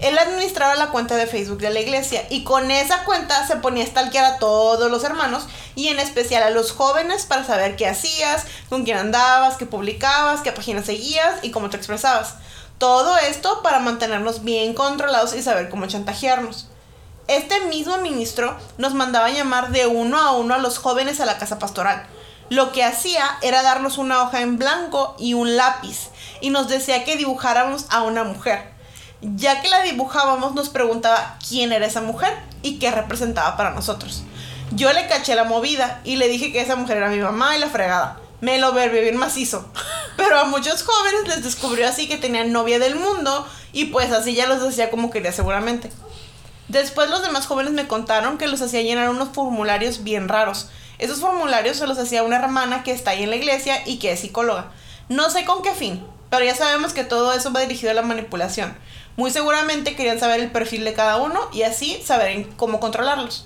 Él 0.00 0.18
administraba 0.18 0.76
la 0.76 0.88
cuenta 0.88 1.16
de 1.16 1.26
Facebook 1.26 1.58
de 1.58 1.68
la 1.68 1.80
iglesia 1.80 2.26
y 2.30 2.42
con 2.42 2.70
esa 2.70 3.04
cuenta 3.04 3.46
se 3.46 3.56
ponía 3.56 3.84
a 3.84 3.86
stalkear 3.86 4.24
a 4.24 4.38
todos 4.38 4.90
los 4.90 5.04
hermanos 5.04 5.46
y 5.74 5.88
en 5.88 6.00
especial 6.00 6.42
a 6.42 6.48
los 6.48 6.72
jóvenes 6.72 7.26
para 7.26 7.44
saber 7.44 7.76
qué 7.76 7.86
hacías, 7.86 8.46
con 8.70 8.84
quién 8.84 8.96
andabas, 8.96 9.58
qué 9.58 9.66
publicabas, 9.66 10.40
qué 10.40 10.52
páginas 10.52 10.86
seguías 10.86 11.40
y 11.42 11.50
cómo 11.50 11.68
te 11.68 11.76
expresabas. 11.76 12.36
Todo 12.78 13.14
esto 13.18 13.60
para 13.62 13.78
mantenernos 13.78 14.42
bien 14.42 14.72
controlados 14.72 15.34
y 15.34 15.42
saber 15.42 15.68
cómo 15.68 15.84
chantajearnos. 15.84 16.68
Este 17.28 17.60
mismo 17.66 17.98
ministro 17.98 18.56
nos 18.78 18.94
mandaba 18.94 19.28
llamar 19.28 19.70
de 19.70 19.86
uno 19.86 20.18
a 20.18 20.32
uno 20.32 20.54
a 20.54 20.58
los 20.58 20.78
jóvenes 20.78 21.20
a 21.20 21.26
la 21.26 21.36
casa 21.36 21.58
pastoral. 21.58 22.06
Lo 22.48 22.72
que 22.72 22.84
hacía 22.84 23.36
era 23.42 23.62
darnos 23.62 23.98
una 23.98 24.22
hoja 24.22 24.40
en 24.40 24.56
blanco 24.56 25.14
y 25.18 25.34
un 25.34 25.58
lápiz 25.58 26.08
y 26.40 26.48
nos 26.48 26.68
decía 26.68 27.04
que 27.04 27.18
dibujáramos 27.18 27.84
a 27.90 28.02
una 28.02 28.24
mujer 28.24 28.69
ya 29.22 29.60
que 29.60 29.68
la 29.68 29.82
dibujábamos 29.82 30.54
nos 30.54 30.68
preguntaba 30.68 31.36
quién 31.46 31.72
era 31.72 31.86
esa 31.86 32.00
mujer 32.00 32.32
y 32.62 32.78
qué 32.78 32.90
representaba 32.90 33.56
para 33.56 33.70
nosotros. 33.70 34.22
Yo 34.72 34.92
le 34.92 35.06
caché 35.08 35.34
la 35.34 35.44
movida 35.44 36.00
y 36.04 36.16
le 36.16 36.28
dije 36.28 36.52
que 36.52 36.60
esa 36.60 36.76
mujer 36.76 36.98
era 36.98 37.08
mi 37.08 37.18
mamá 37.18 37.56
y 37.56 37.60
la 37.60 37.68
fregada. 37.68 38.20
Me 38.40 38.58
lo 38.58 38.72
verbió 38.72 39.02
bien 39.02 39.16
macizo. 39.16 39.66
Pero 40.16 40.38
a 40.38 40.44
muchos 40.44 40.82
jóvenes 40.82 41.28
les 41.28 41.42
descubrió 41.42 41.88
así 41.88 42.08
que 42.08 42.16
tenían 42.16 42.52
novia 42.52 42.78
del 42.78 42.94
mundo 42.94 43.46
y 43.72 43.86
pues 43.86 44.12
así 44.12 44.34
ya 44.34 44.46
los 44.46 44.62
decía 44.62 44.90
como 44.90 45.10
quería 45.10 45.32
seguramente. 45.32 45.90
Después 46.68 47.10
los 47.10 47.22
demás 47.22 47.46
jóvenes 47.46 47.72
me 47.72 47.88
contaron 47.88 48.38
que 48.38 48.46
los 48.46 48.62
hacía 48.62 48.82
llenar 48.82 49.10
unos 49.10 49.30
formularios 49.30 50.04
bien 50.04 50.28
raros. 50.28 50.68
Esos 50.98 51.18
formularios 51.18 51.78
se 51.78 51.86
los 51.86 51.98
hacía 51.98 52.22
una 52.22 52.36
hermana 52.36 52.84
que 52.84 52.92
está 52.92 53.10
ahí 53.10 53.24
en 53.24 53.30
la 53.30 53.36
iglesia 53.36 53.82
y 53.86 53.98
que 53.98 54.12
es 54.12 54.20
psicóloga. 54.20 54.70
No 55.08 55.30
sé 55.30 55.44
con 55.44 55.62
qué 55.62 55.74
fin, 55.74 56.04
pero 56.30 56.44
ya 56.44 56.54
sabemos 56.54 56.92
que 56.92 57.02
todo 57.02 57.32
eso 57.32 57.52
va 57.52 57.60
dirigido 57.60 57.90
a 57.90 57.94
la 57.94 58.02
manipulación. 58.02 58.76
Muy 59.20 59.30
seguramente 59.30 59.96
querían 59.96 60.18
saber 60.18 60.40
el 60.40 60.50
perfil 60.50 60.82
de 60.82 60.94
cada 60.94 61.18
uno 61.18 61.38
y 61.52 61.60
así 61.60 62.00
saber 62.02 62.46
cómo 62.56 62.80
controlarlos. 62.80 63.44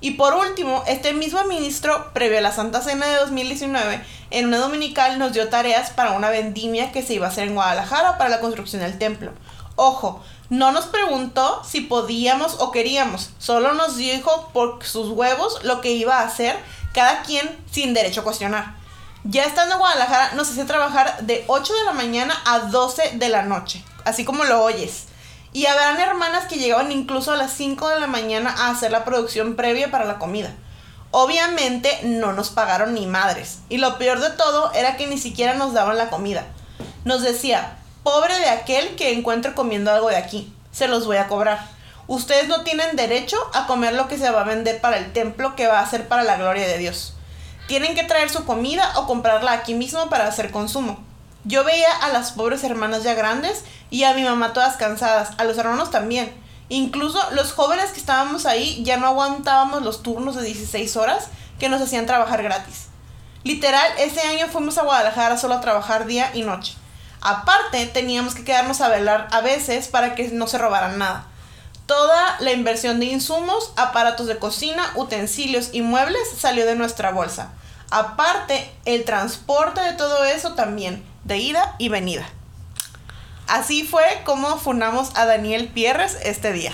Y 0.00 0.14
por 0.14 0.34
último, 0.34 0.82
este 0.88 1.12
mismo 1.12 1.44
ministro, 1.44 2.12
previo 2.12 2.38
a 2.38 2.40
la 2.40 2.50
Santa 2.50 2.82
Cena 2.82 3.06
de 3.06 3.20
2019, 3.20 4.04
en 4.32 4.46
una 4.48 4.58
dominical 4.58 5.20
nos 5.20 5.32
dio 5.32 5.48
tareas 5.48 5.90
para 5.90 6.14
una 6.14 6.30
vendimia 6.30 6.90
que 6.90 7.04
se 7.04 7.14
iba 7.14 7.26
a 7.26 7.30
hacer 7.30 7.46
en 7.46 7.54
Guadalajara 7.54 8.18
para 8.18 8.28
la 8.28 8.40
construcción 8.40 8.82
del 8.82 8.98
templo. 8.98 9.30
Ojo, 9.76 10.20
no 10.50 10.72
nos 10.72 10.86
preguntó 10.86 11.62
si 11.64 11.82
podíamos 11.82 12.56
o 12.58 12.72
queríamos, 12.72 13.30
solo 13.38 13.72
nos 13.72 13.96
dijo 13.96 14.50
por 14.52 14.84
sus 14.84 15.10
huevos 15.10 15.62
lo 15.62 15.80
que 15.80 15.92
iba 15.92 16.18
a 16.18 16.26
hacer 16.26 16.56
cada 16.92 17.22
quien 17.22 17.56
sin 17.70 17.94
derecho 17.94 18.22
a 18.22 18.24
cuestionar. 18.24 18.83
Ya 19.26 19.44
estando 19.44 19.74
en 19.74 19.78
Guadalajara 19.80 20.32
nos 20.34 20.50
hacía 20.50 20.66
trabajar 20.66 21.16
de 21.22 21.44
8 21.46 21.72
de 21.72 21.84
la 21.84 21.92
mañana 21.92 22.36
a 22.44 22.58
12 22.58 23.12
de 23.14 23.28
la 23.30 23.42
noche, 23.42 23.82
así 24.04 24.22
como 24.22 24.44
lo 24.44 24.62
oyes. 24.62 25.06
Y 25.54 25.64
habrán 25.64 25.98
hermanas 25.98 26.44
que 26.44 26.58
llegaban 26.58 26.92
incluso 26.92 27.32
a 27.32 27.36
las 27.36 27.52
5 27.54 27.88
de 27.88 28.00
la 28.00 28.06
mañana 28.06 28.50
a 28.50 28.68
hacer 28.68 28.90
la 28.90 29.06
producción 29.06 29.56
previa 29.56 29.90
para 29.90 30.04
la 30.04 30.18
comida. 30.18 30.52
Obviamente 31.10 32.00
no 32.02 32.34
nos 32.34 32.50
pagaron 32.50 32.92
ni 32.92 33.06
madres. 33.06 33.60
Y 33.70 33.78
lo 33.78 33.96
peor 33.96 34.20
de 34.20 34.28
todo 34.28 34.72
era 34.74 34.98
que 34.98 35.06
ni 35.06 35.16
siquiera 35.16 35.54
nos 35.54 35.72
daban 35.72 35.96
la 35.96 36.10
comida. 36.10 36.44
Nos 37.06 37.22
decía, 37.22 37.78
Pobre 38.02 38.38
de 38.38 38.50
aquel 38.50 38.96
que 38.96 39.14
encuentre 39.14 39.54
comiendo 39.54 39.90
algo 39.90 40.10
de 40.10 40.16
aquí. 40.16 40.52
Se 40.70 40.86
los 40.86 41.06
voy 41.06 41.16
a 41.16 41.28
cobrar. 41.28 41.66
Ustedes 42.08 42.48
no 42.48 42.62
tienen 42.62 42.96
derecho 42.96 43.38
a 43.54 43.66
comer 43.66 43.94
lo 43.94 44.06
que 44.06 44.18
se 44.18 44.30
va 44.30 44.42
a 44.42 44.44
vender 44.44 44.82
para 44.82 44.98
el 44.98 45.14
templo 45.14 45.56
que 45.56 45.66
va 45.66 45.80
a 45.80 45.88
ser 45.88 46.06
para 46.08 46.22
la 46.22 46.36
gloria 46.36 46.68
de 46.68 46.76
Dios. 46.76 47.13
Tienen 47.66 47.94
que 47.94 48.04
traer 48.04 48.30
su 48.30 48.44
comida 48.44 48.92
o 48.96 49.06
comprarla 49.06 49.52
aquí 49.52 49.74
mismo 49.74 50.08
para 50.10 50.26
hacer 50.26 50.50
consumo. 50.50 51.02
Yo 51.44 51.64
veía 51.64 51.94
a 52.02 52.08
las 52.08 52.32
pobres 52.32 52.64
hermanas 52.64 53.04
ya 53.04 53.14
grandes 53.14 53.64
y 53.90 54.04
a 54.04 54.14
mi 54.14 54.24
mamá 54.24 54.52
todas 54.52 54.76
cansadas, 54.76 55.30
a 55.38 55.44
los 55.44 55.58
hermanos 55.58 55.90
también. 55.90 56.32
Incluso 56.68 57.18
los 57.32 57.52
jóvenes 57.52 57.90
que 57.90 58.00
estábamos 58.00 58.46
ahí 58.46 58.82
ya 58.82 58.96
no 58.96 59.06
aguantábamos 59.06 59.82
los 59.82 60.02
turnos 60.02 60.36
de 60.36 60.42
16 60.42 60.96
horas 60.96 61.28
que 61.58 61.68
nos 61.68 61.82
hacían 61.82 62.06
trabajar 62.06 62.42
gratis. 62.42 62.88
Literal, 63.44 63.86
ese 63.98 64.22
año 64.22 64.46
fuimos 64.46 64.78
a 64.78 64.84
Guadalajara 64.84 65.36
solo 65.36 65.54
a 65.54 65.60
trabajar 65.60 66.06
día 66.06 66.30
y 66.32 66.42
noche. 66.42 66.74
Aparte, 67.20 67.86
teníamos 67.86 68.34
que 68.34 68.44
quedarnos 68.44 68.80
a 68.80 68.88
velar 68.88 69.28
a 69.30 69.40
veces 69.40 69.88
para 69.88 70.14
que 70.14 70.28
no 70.28 70.46
se 70.46 70.58
robaran 70.58 70.98
nada. 70.98 71.26
Toda 71.86 72.36
la 72.40 72.52
inversión 72.52 72.98
de 72.98 73.06
insumos, 73.06 73.72
aparatos 73.76 74.26
de 74.26 74.38
cocina, 74.38 74.90
utensilios 74.94 75.70
y 75.72 75.82
muebles 75.82 76.22
salió 76.38 76.64
de 76.64 76.76
nuestra 76.76 77.10
bolsa. 77.10 77.52
Aparte, 77.90 78.72
el 78.86 79.04
transporte 79.04 79.80
de 79.82 79.92
todo 79.92 80.24
eso 80.24 80.54
también, 80.54 81.04
de 81.24 81.36
ida 81.38 81.74
y 81.78 81.90
venida. 81.90 82.26
Así 83.46 83.84
fue 83.84 84.02
como 84.24 84.58
funamos 84.58 85.10
a 85.14 85.26
Daniel 85.26 85.68
Pierres 85.68 86.16
este 86.22 86.52
día. 86.52 86.72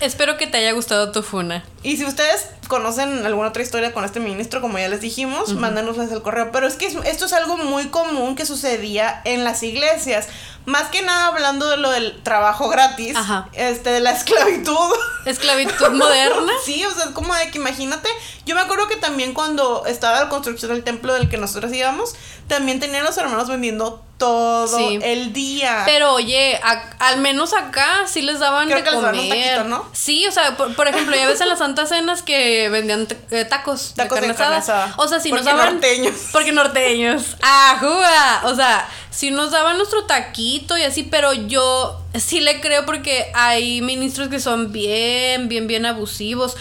Espero 0.00 0.36
que 0.36 0.46
te 0.46 0.58
haya 0.58 0.72
gustado 0.72 1.10
tu 1.10 1.22
funa. 1.22 1.64
Y 1.82 1.96
si 1.96 2.04
ustedes 2.04 2.46
conocen 2.68 3.24
alguna 3.24 3.48
otra 3.48 3.62
historia 3.62 3.92
con 3.92 4.04
este 4.04 4.20
ministro, 4.20 4.60
como 4.60 4.78
ya 4.78 4.88
les 4.88 5.00
dijimos, 5.00 5.54
mándanoslas 5.54 6.12
al 6.12 6.22
correo. 6.22 6.50
Pero 6.52 6.66
es 6.66 6.74
que 6.74 6.86
esto 6.86 7.26
es 7.26 7.32
algo 7.32 7.56
muy 7.56 7.88
común 7.88 8.36
que 8.36 8.44
sucedía 8.44 9.22
en 9.24 9.44
las 9.44 9.62
iglesias. 9.62 10.28
Más 10.66 10.88
que 10.88 11.00
nada 11.02 11.28
hablando 11.28 11.70
de 11.70 11.76
lo 11.76 11.90
del 11.90 12.22
trabajo 12.22 12.68
gratis, 12.68 13.16
este, 13.52 13.90
de 13.90 14.00
la 14.00 14.10
esclavitud. 14.10 14.92
¿Esclavitud 15.24 15.90
moderna? 15.92 16.52
sí, 16.64 16.84
o 16.84 16.92
sea, 16.92 17.04
es 17.04 17.10
como 17.10 17.34
de 17.34 17.50
que 17.50 17.58
imagínate. 17.58 18.08
Yo 18.44 18.54
me 18.54 18.60
acuerdo 18.60 18.88
que 18.88 18.96
también 18.96 19.32
cuando 19.32 19.86
estaba 19.86 20.20
la 20.20 20.28
construcción 20.28 20.72
del 20.72 20.82
templo 20.84 21.14
del 21.14 21.28
que 21.28 21.38
nosotros 21.38 21.72
íbamos, 21.72 22.14
también 22.48 22.80
tenían 22.80 23.04
los 23.04 23.16
hermanos 23.16 23.48
vendiendo 23.48 24.05
todo 24.18 24.78
el 24.78 25.32
día. 25.32 25.82
Pero 25.84 26.14
oye, 26.14 26.58
al 26.98 27.18
menos 27.18 27.52
acá 27.52 28.06
sí 28.06 28.22
les 28.22 28.38
daban 28.38 28.68
de 28.68 28.82
comer. 28.84 29.66
¿no? 29.66 29.86
Sí, 29.92 30.26
o 30.26 30.32
sea, 30.32 30.56
por, 30.56 30.88
ejemplo, 30.88 31.14
ya 31.16 31.26
ves 31.26 31.40
en 31.40 31.48
las 31.48 31.58
Santas 31.58 31.90
Cenas 31.90 32.22
que 32.22 32.68
vendían 32.68 33.06
eh, 33.30 33.44
tacos, 33.44 33.94
tacos 33.94 34.20
de 34.20 34.34
carne, 34.34 34.62
O 34.96 35.08
sea, 35.08 35.20
si 35.20 35.32
nos 35.32 35.44
daban 35.44 35.74
norteños. 35.74 36.14
Porque 36.32 36.52
norteños. 36.52 37.36
¡Ajúa! 37.42 38.42
O 38.44 38.54
sea, 38.54 38.88
si 39.10 39.30
nos 39.30 39.50
daban 39.50 39.76
nuestro 39.76 40.04
taquito 40.04 40.76
y 40.78 40.82
así, 40.82 41.02
pero 41.02 41.32
yo 41.32 42.00
sí 42.14 42.40
le 42.40 42.60
creo 42.60 42.84
porque 42.86 43.30
hay 43.34 43.80
ministros 43.80 44.28
que 44.28 44.40
son 44.40 44.72
bien, 44.72 45.48
bien, 45.48 45.66
bien 45.66 45.86
abusivos. 45.86 46.56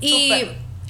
Y 0.00 0.32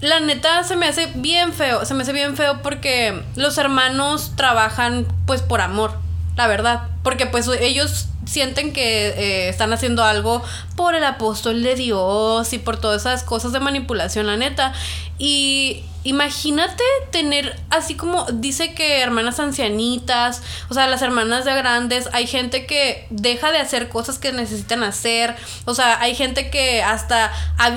la 0.01 0.21
neta 0.21 0.63
se 0.65 0.77
me 0.77 0.87
hace 0.87 1.11
bien 1.15 1.53
feo, 1.53 1.85
se 1.85 1.95
me 1.95 2.03
hace 2.03 2.13
bien 2.13 2.37
feo 2.37 2.61
porque 2.63 3.23
los 3.35 3.57
hermanos 3.59 4.33
trabajan 4.37 5.07
pues 5.27 5.43
por 5.43 5.61
amor, 5.61 5.97
la 6.37 6.47
verdad, 6.47 6.83
porque 7.03 7.27
pues 7.27 7.49
ellos 7.61 8.09
sienten 8.27 8.73
que 8.73 9.09
eh, 9.09 9.49
están 9.49 9.73
haciendo 9.73 10.05
algo 10.05 10.43
por 10.75 10.95
el 10.95 11.05
apóstol 11.05 11.63
de 11.63 11.75
Dios 11.77 12.53
y 12.53 12.59
por 12.59 12.77
todas 12.77 13.03
esas 13.03 13.23
cosas 13.23 13.53
de 13.53 13.61
manipulación, 13.61 14.27
la 14.27 14.37
neta. 14.37 14.73
Y 15.19 15.85
imagínate 16.07 16.85
tener, 17.11 17.61
así 17.69 17.97
como 17.97 18.27
dice 18.27 18.75
que 18.75 19.01
hermanas 19.01 19.41
ancianitas, 19.41 20.41
o 20.71 20.75
sea, 20.75 20.87
las 20.87 21.03
hermanas 21.03 21.45
de 21.45 21.53
grandes, 21.55 22.09
hay 22.13 22.29
gente 22.29 22.65
que 22.65 23.09
deja 23.11 23.51
de 23.51 23.59
hacer 23.59 23.89
cosas 23.89 24.21
que 24.21 24.31
necesitan 24.31 24.85
hacer, 24.85 25.35
o 25.65 25.75
sea, 25.75 26.01
hay 26.01 26.15
gente 26.15 26.49
que 26.49 26.81
hasta, 26.81 27.33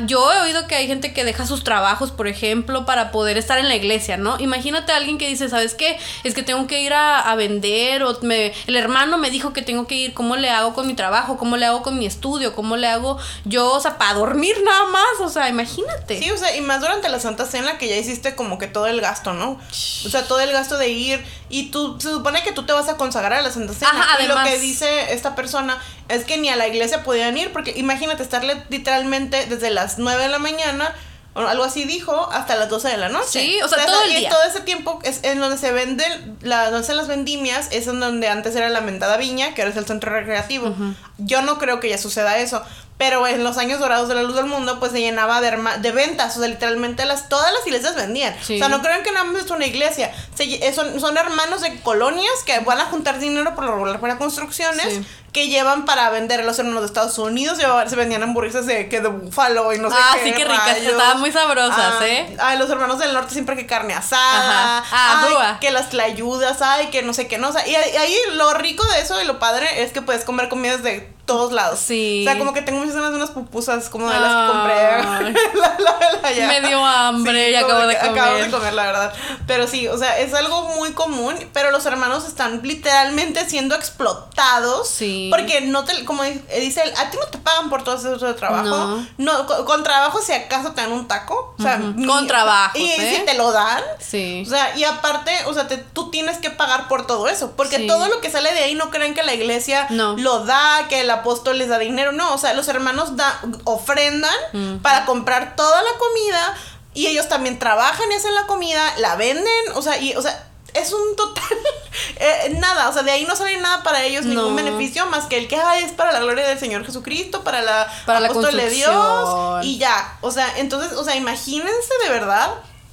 yo 0.06 0.32
he 0.32 0.42
oído 0.42 0.68
que 0.68 0.76
hay 0.76 0.86
gente 0.86 1.12
que 1.12 1.26
deja 1.26 1.48
sus 1.48 1.64
trabajos, 1.64 2.12
por 2.12 2.28
ejemplo, 2.28 2.86
para 2.86 3.12
poder 3.12 3.36
estar 3.38 3.58
en 3.58 3.68
la 3.68 3.76
iglesia, 3.76 4.16
¿no? 4.18 4.40
Imagínate 4.40 4.92
a 4.92 4.98
alguien 4.98 5.18
que 5.18 5.28
dice, 5.28 5.50
¿sabes 5.50 5.74
qué? 5.74 5.98
Es 6.24 6.36
que 6.36 6.44
tengo 6.44 6.68
que 6.68 6.84
ir 6.84 6.94
a, 6.94 7.20
a 7.20 7.36
vender, 7.36 8.04
o 8.04 8.20
me, 8.22 8.54
el 8.68 8.76
hermano 8.76 9.18
me 9.18 9.32
dijo 9.32 9.54
que 9.54 9.64
tengo 9.64 9.88
que 9.88 9.96
ir, 9.96 10.14
¿cómo 10.14 10.36
le 10.36 10.52
hago 10.52 10.76
con 10.76 10.86
mi 10.86 10.94
trabajo? 10.94 11.38
¿Cómo 11.38 11.58
le 11.58 11.66
hago 11.66 11.82
con 11.82 11.98
mi 11.98 12.06
estudio? 12.06 12.54
¿Cómo 12.54 12.78
le 12.78 12.88
hago 12.88 13.18
yo, 13.46 13.72
o 13.72 13.80
sea, 13.80 13.98
para 13.98 14.14
dormir 14.14 14.56
nada 14.64 14.86
más? 14.90 15.20
O 15.22 15.30
sea, 15.30 15.50
imagínate. 15.50 16.20
Sí, 16.20 16.30
o 16.30 16.38
sea, 16.38 16.56
y 16.56 16.62
más 16.62 16.80
durante 16.80 17.10
la 17.10 17.20
Santa 17.20 17.48
Cena 17.48 17.80
que 17.80 17.88
ya 17.88 17.96
hiciste 17.96 18.19
como 18.36 18.58
que 18.58 18.68
todo 18.68 18.88
el 18.88 19.02
gasto, 19.02 19.34
¿no? 19.34 19.52
O 19.52 20.10
sea, 20.10 20.28
todo 20.28 20.40
el 20.40 20.52
gasto 20.52 20.78
de 20.78 20.90
ir 20.90 21.26
y 21.50 21.72
tú, 21.72 21.98
se 22.00 22.10
supone 22.10 22.44
que 22.44 22.52
tú 22.52 22.66
te 22.66 22.74
vas 22.74 22.90
a 22.90 22.98
consagrar 22.98 23.34
a 23.34 23.42
la 23.42 23.52
Santa 23.52 23.74
Cena. 23.74 24.06
y 24.24 24.28
lo 24.28 24.36
que 24.44 24.60
dice 24.60 25.14
esta 25.14 25.36
persona 25.36 25.82
es 26.08 26.26
que 26.26 26.38
ni 26.38 26.50
a 26.50 26.56
la 26.56 26.68
iglesia 26.68 27.04
podían 27.04 27.38
ir 27.38 27.52
porque 27.52 27.74
imagínate 27.78 28.24
estarle 28.24 28.64
literalmente 28.70 29.46
desde 29.46 29.70
las 29.70 29.98
9 29.98 30.24
de 30.24 30.30
la 30.30 30.40
mañana 30.40 30.94
o 31.36 31.42
algo 31.42 31.64
así 31.64 31.84
dijo, 31.86 32.30
hasta 32.32 32.56
las 32.56 32.70
12 32.70 32.90
de 32.90 32.98
la 32.98 33.10
noche. 33.10 33.40
Sí, 33.40 33.60
o 33.64 33.68
sea, 33.68 33.86
todo 33.86 34.04
el 34.04 34.10
día. 34.10 34.28
Y 34.28 34.30
todo 34.30 34.44
ese 34.44 34.62
tiempo 34.62 35.00
es 35.04 35.20
en 35.24 35.40
donde 35.40 35.58
se 35.58 35.72
venden, 35.72 36.38
la, 36.42 36.72
donde 36.72 36.94
las 36.94 37.08
vendimias, 37.08 37.70
es 37.72 37.88
en 37.88 38.00
donde 38.00 38.28
antes 38.28 38.56
era 38.56 38.70
la 38.70 38.82
mentada 38.82 39.16
viña, 39.18 39.54
que 39.54 39.62
ahora 39.62 39.72
es 39.72 39.78
el 39.78 39.86
centro 39.86 40.12
recreativo. 40.12 40.76
Yo 41.18 41.42
no 41.44 41.60
creo 41.60 41.80
que 41.80 41.90
ya 41.90 41.98
suceda 41.98 42.40
eso, 42.40 42.64
pero 43.00 43.26
en 43.26 43.46
los 43.46 43.58
años 43.58 43.80
dorados 43.80 44.10
de 44.10 44.16
la 44.16 44.24
luz 44.24 44.36
del 44.36 44.46
mundo, 44.46 44.78
pues 44.78 44.92
se 44.92 45.00
llenaba 45.00 45.40
de, 45.40 45.58
de 45.80 45.92
ventas. 45.94 46.36
O 46.36 46.42
sea, 46.42 46.50
literalmente 46.50 47.06
las, 47.06 47.30
todas 47.30 47.54
las 47.54 47.66
iglesias 47.66 47.96
vendían. 47.96 48.36
O 48.38 48.44
sea, 48.44 48.68
no 48.68 48.82
crean 48.82 49.04
que 49.04 49.12
nada 49.14 49.24
más 49.24 49.46
es 49.46 49.52
una 49.52 49.66
iglesia. 49.66 50.12
Eh, 50.38 50.74
son, 50.74 51.00
son 51.00 51.16
hermanos 51.16 51.62
de 51.62 51.80
colonias 51.80 52.44
que 52.46 52.60
van 52.60 52.82
a 52.82 52.88
juntar 52.88 53.18
dinero 53.18 53.56
por 53.56 53.64
lo 53.64 54.02
para 54.02 54.18
construcciones. 54.18 55.00
Que 55.32 55.48
llevan 55.48 55.86
para 55.86 56.10
vender 56.10 56.42
a 56.42 56.44
los 56.44 56.58
hermanos 56.60 56.82
de 56.82 56.88
Estados 56.88 57.18
Unidos. 57.18 57.58
Se 57.88 57.96
vendían 57.96 58.24
hamburguesas 58.24 58.66
de, 58.66 58.90
que 58.90 59.02
de 59.02 59.10
búfalo 59.10 59.74
y 59.74 59.80
no 59.80 59.90
sé 59.90 59.96
ah, 60.00 60.12
qué. 60.16 60.20
Ah, 60.20 60.24
sí, 60.24 60.34
qué 60.34 60.46
ricas. 60.46 60.78
Estaban 60.78 61.20
muy 61.20 61.32
sabrosas, 61.32 61.96
ah, 62.00 62.08
¿eh? 62.08 62.38
Ay, 62.40 62.58
los 62.58 62.70
hermanos 62.70 63.00
del 63.00 63.14
norte 63.14 63.34
siempre 63.34 63.56
que 63.56 63.66
carne 63.66 63.94
asada. 63.94 64.80
Ajá. 64.80 65.60
que 65.60 65.72
las 65.72 65.90
tlayudas. 65.90 66.62
Ay, 66.62 66.88
que 66.88 67.04
no 67.04 67.14
sé 67.14 67.28
qué. 67.28 67.38
No, 67.38 67.50
o 67.50 67.52
sea, 67.52 67.68
y 67.68 67.76
ahí 67.76 68.16
lo 68.34 68.54
rico 68.54 68.86
de 68.86 69.02
eso 69.02 69.22
y 69.22 69.26
lo 69.26 69.40
padre 69.40 69.84
es 69.84 69.92
que 69.92 70.02
puedes 70.02 70.24
comer 70.24 70.50
comidas 70.50 70.84
de 70.84 71.20
todos 71.30 71.52
lados. 71.52 71.80
Sí. 71.80 72.26
O 72.26 72.32
sea, 72.32 72.40
como 72.40 72.54
que 72.54 72.64
tengo 72.64 72.80
muchas 72.80 72.96
ganas 72.96 73.12
de 73.12 73.18
unas 73.18 73.30
pupusas 73.30 73.88
como 73.90 74.10
de 74.10 74.20
las 74.20 74.34
que 74.34 74.52
compré. 74.52 75.34
la, 76.40 76.48
Me 76.48 76.68
dio 76.68 76.84
hambre 76.84 77.52
y 77.52 77.56
acabo 77.56 77.86
de 77.86 77.96
comer. 78.00 78.20
Acabo 78.20 78.38
de 78.38 78.50
comer, 78.50 78.74
la 78.74 78.84
verdad. 78.88 79.14
Pero 79.46 79.68
sí, 79.68 79.88
o 79.88 79.96
sea, 79.96 80.18
es 80.18 80.34
algo 80.34 80.70
muy 80.70 80.94
común, 80.94 81.36
pero 81.54 81.70
los 81.70 81.86
hermanos 81.86 82.28
están 82.28 82.62
literalmente 82.64 83.48
siendo 83.48 83.76
explotados. 83.76 84.90
Sí. 84.90 85.19
Porque 85.30 85.62
no 85.62 85.84
te, 85.86 86.06
como 86.06 86.24
dice 86.24 86.82
él, 86.84 86.94
a 86.98 87.10
ti 87.10 87.18
no 87.18 87.28
te 87.28 87.38
pagan 87.38 87.70
por 87.70 87.84
todo 87.84 87.96
ese 87.96 88.34
trabajo. 88.34 89.04
No. 89.18 89.46
con, 89.66 89.84
trabajo 89.84 90.22
si 90.22 90.34
acaso 90.34 90.72
te 90.72 90.82
dan 90.82 90.92
un 90.92 91.08
taco. 91.08 91.54
O 91.58 91.62
sea, 91.62 91.80
con 91.80 92.28
trabajo. 92.28 92.78
Y 92.78 92.90
¿eh? 92.90 93.18
si 93.18 93.26
te 93.26 93.36
lo 93.36 93.52
dan. 93.52 93.84
Sí. 94.00 94.44
O 94.46 94.50
sea, 94.50 94.76
y 94.78 94.84
aparte, 94.84 95.32
o 95.46 95.54
sea, 95.54 95.68
tú 95.94 96.10
tienes 96.10 96.38
que 96.38 96.50
pagar 96.50 96.88
por 96.88 97.08
todo 97.08 97.28
eso. 97.28 97.52
Porque 97.56 97.80
todo 97.88 98.08
lo 98.08 98.22
que 98.22 98.30
sale 98.30 98.54
de 98.54 98.60
ahí 98.60 98.76
no 98.76 98.90
creen 98.90 99.14
que 99.14 99.24
la 99.24 99.34
iglesia 99.34 99.88
lo 99.90 100.46
da, 100.46 100.88
que 100.90 101.04
la 101.04 101.16
apóstol 101.16 101.58
les 101.58 101.70
da 101.70 101.78
dinero, 101.80 102.12
no, 102.12 102.34
o 102.34 102.38
sea, 102.38 102.54
los 102.54 102.68
hermanos 102.68 103.16
da, 103.16 103.42
ofrendan 103.66 104.36
para 104.82 105.06
comprar 105.06 105.56
toda 105.56 105.82
la 105.82 105.92
comida 105.98 106.56
y 106.94 107.08
ellos 107.08 107.30
también 107.30 107.60
trabajan 107.60 108.12
y 108.12 108.16
hacen 108.16 108.34
la 108.34 108.48
comida, 108.48 108.82
la 108.98 109.16
venden, 109.16 109.46
o 109.76 109.82
sea, 109.82 110.00
y, 110.00 110.16
o 110.16 110.22
sea, 110.22 110.49
es 110.74 110.94
un 110.94 111.16
total 111.16 111.44
eh, 112.18 112.56
nada, 112.60 112.90
o 112.90 112.94
sea, 112.94 113.04
de 113.04 113.12
ahí 113.12 113.26
no 113.26 113.36
sale 113.36 113.58
nada 113.60 113.84
para 113.84 114.04
ellos, 114.04 114.26
ningún 114.26 114.56
beneficio 114.56 115.06
más 115.08 115.26
que 115.26 115.38
el 115.38 115.48
que 115.48 115.60
es 115.84 115.92
para 115.92 116.12
la 116.12 116.20
gloria 116.20 116.48
del 116.48 116.60
Señor 116.60 116.86
Jesucristo, 116.86 117.44
para 117.44 117.62
la 117.62 117.92
para 118.06 118.26
apóstol 118.28 118.56
de 118.56 118.70
Dios 118.70 119.66
y 119.66 119.78
ya, 119.78 120.18
o 120.22 120.32
sea, 120.32 120.58
entonces, 120.58 120.94
o 120.94 121.04
sea, 121.04 121.16
imagínense 121.16 121.94
de 122.04 122.10
verdad 122.10 122.52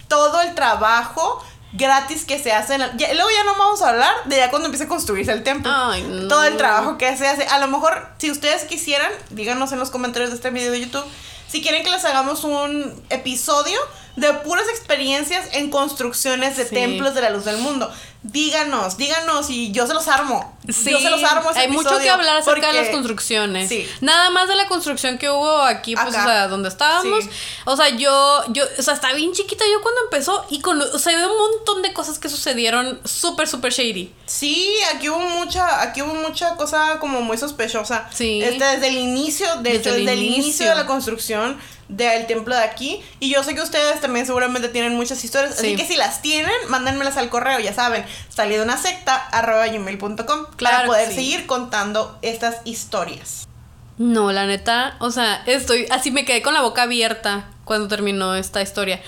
todo 0.09 0.41
el 0.41 0.55
trabajo 0.55 1.43
gratis 1.73 2.25
que 2.25 2.39
se 2.39 2.53
hace. 2.53 2.79
luego 2.79 3.31
ya 3.31 3.45
no 3.45 3.55
vamos 3.59 3.83
a 3.83 3.91
hablar 3.91 4.15
de 4.25 4.37
ya 4.37 4.51
cuando 4.51 4.67
empiece 4.67 4.85
a 4.85 4.89
construirse 4.89 5.33
el 5.33 5.43
templo. 5.43 5.71
Todo 6.29 6.45
el 6.45 6.57
trabajo 6.57 6.97
que 6.99 7.17
se 7.17 7.27
hace. 7.29 7.47
A 7.47 7.59
lo 7.59 7.69
mejor, 7.69 8.09
si 8.19 8.31
ustedes 8.31 8.65
quisieran, 8.65 9.11
díganos 9.31 9.73
en 9.73 9.79
los 9.79 9.91
comentarios 9.91 10.31
de 10.31 10.37
este 10.37 10.51
video 10.51 10.73
de 10.73 10.81
YouTube, 10.81 11.05
si 11.49 11.63
quieren 11.63 11.83
que 11.83 11.91
les 11.91 12.05
hagamos 12.05 12.45
un 12.45 13.03
episodio 13.11 13.79
de 14.17 14.33
puras 14.33 14.67
experiencias 14.69 15.49
en 15.53 15.71
construcciones 15.71 16.57
de 16.57 16.65
templos 16.65 17.15
de 17.15 17.21
la 17.21 17.31
luz 17.31 17.45
del 17.45 17.59
mundo 17.59 17.93
díganos, 18.33 18.97
díganos 18.97 19.51
y 19.51 19.73
yo 19.73 19.87
se 19.87 19.95
los 19.95 20.07
armo. 20.09 20.57
Sí, 20.69 20.91
yo 20.91 20.99
se 20.99 21.11
los 21.11 21.23
armo. 21.23 21.51
hay 21.55 21.69
mucho 21.69 21.99
que 21.99 22.11
hablar 22.11 22.39
acerca 22.39 22.73
de 22.73 22.83
las 22.83 22.89
construcciones. 22.91 23.69
Sí. 23.69 23.87
Nada 24.01 24.31
más 24.31 24.49
de 24.49 24.57
la 24.57 24.67
construcción 24.67 25.19
que 25.19 25.31
hubo 25.31 25.59
aquí, 25.63 25.95
pues, 25.95 26.09
o 26.09 26.11
sea, 26.11 26.49
donde 26.49 26.69
estábamos. 26.69 27.25
O 27.65 27.77
sea, 27.77 27.89
yo, 27.91 28.45
yo, 28.49 28.65
o 28.79 28.83
sea, 28.83 28.95
estaba 28.95 29.15
bien 29.15 29.33
chiquita 29.33 29.65
yo 29.73 29.81
cuando 29.81 30.03
empezó 30.05 30.45
y 30.51 30.61
con, 30.61 30.81
o 30.81 30.99
sea, 30.99 31.17
un 31.29 31.39
montón 31.39 31.83
de 31.83 31.93
cosas 31.93 32.19
que 32.19 32.29
sucedieron 32.29 33.01
súper, 33.05 33.49
súper 33.49 33.73
shady. 33.73 34.13
Sí, 34.27 34.75
aquí 34.95 35.09
hubo 35.09 35.21
mucha, 35.21 35.83
aquí 35.83 36.03
hubo 36.03 36.15
mucha 36.15 36.57
cosa 36.57 36.99
como 36.99 37.21
muy 37.23 37.39
sospechosa. 37.39 38.09
Sí. 38.13 38.43
Este, 38.43 38.65
desde 38.65 38.89
el 38.89 38.99
inicio, 38.99 39.47
desde, 39.61 39.93
desde 39.93 40.13
el 40.13 40.23
inicio 40.23 40.69
de 40.69 40.75
la 40.75 40.87
construcción 40.87 41.59
del 41.89 42.27
templo 42.27 42.55
de 42.55 42.63
aquí. 42.63 43.03
Y 43.21 43.31
yo 43.31 43.43
sé 43.43 43.55
que 43.55 43.63
ustedes 43.63 44.01
también 44.01 44.27
seguramente 44.27 44.69
tienen 44.69 44.95
muchas 44.95 45.23
historias. 45.25 45.59
Así 45.59 45.77
que 45.77 45.87
si 45.87 45.97
las 45.97 46.23
tienen, 46.23 46.55
mándenmelas 46.69 47.17
al 47.17 47.29
correo, 47.29 47.59
ya 47.61 47.73
saben, 47.73 48.05
salido 48.29 48.65
una 48.65 48.77
secta 48.77 49.17
arroba 49.17 49.67
gmail.com 49.67 50.47
claro 50.57 50.77
para 50.77 50.87
poder 50.87 51.13
seguir 51.13 51.47
contando 51.47 52.19
estas 52.23 52.57
historias. 52.65 53.47
No, 53.99 54.31
la 54.33 54.47
neta, 54.47 54.97
o 54.99 55.11
sea, 55.11 55.43
estoy 55.47 55.87
así 55.91 56.11
me 56.11 56.27
quedé 56.27 56.43
con 56.43 56.53
la 56.53 56.61
boca 56.61 56.83
abierta 56.83 57.49
cuando 57.65 57.89
terminó 57.89 58.35
esta 58.35 58.61
historia. 58.61 59.01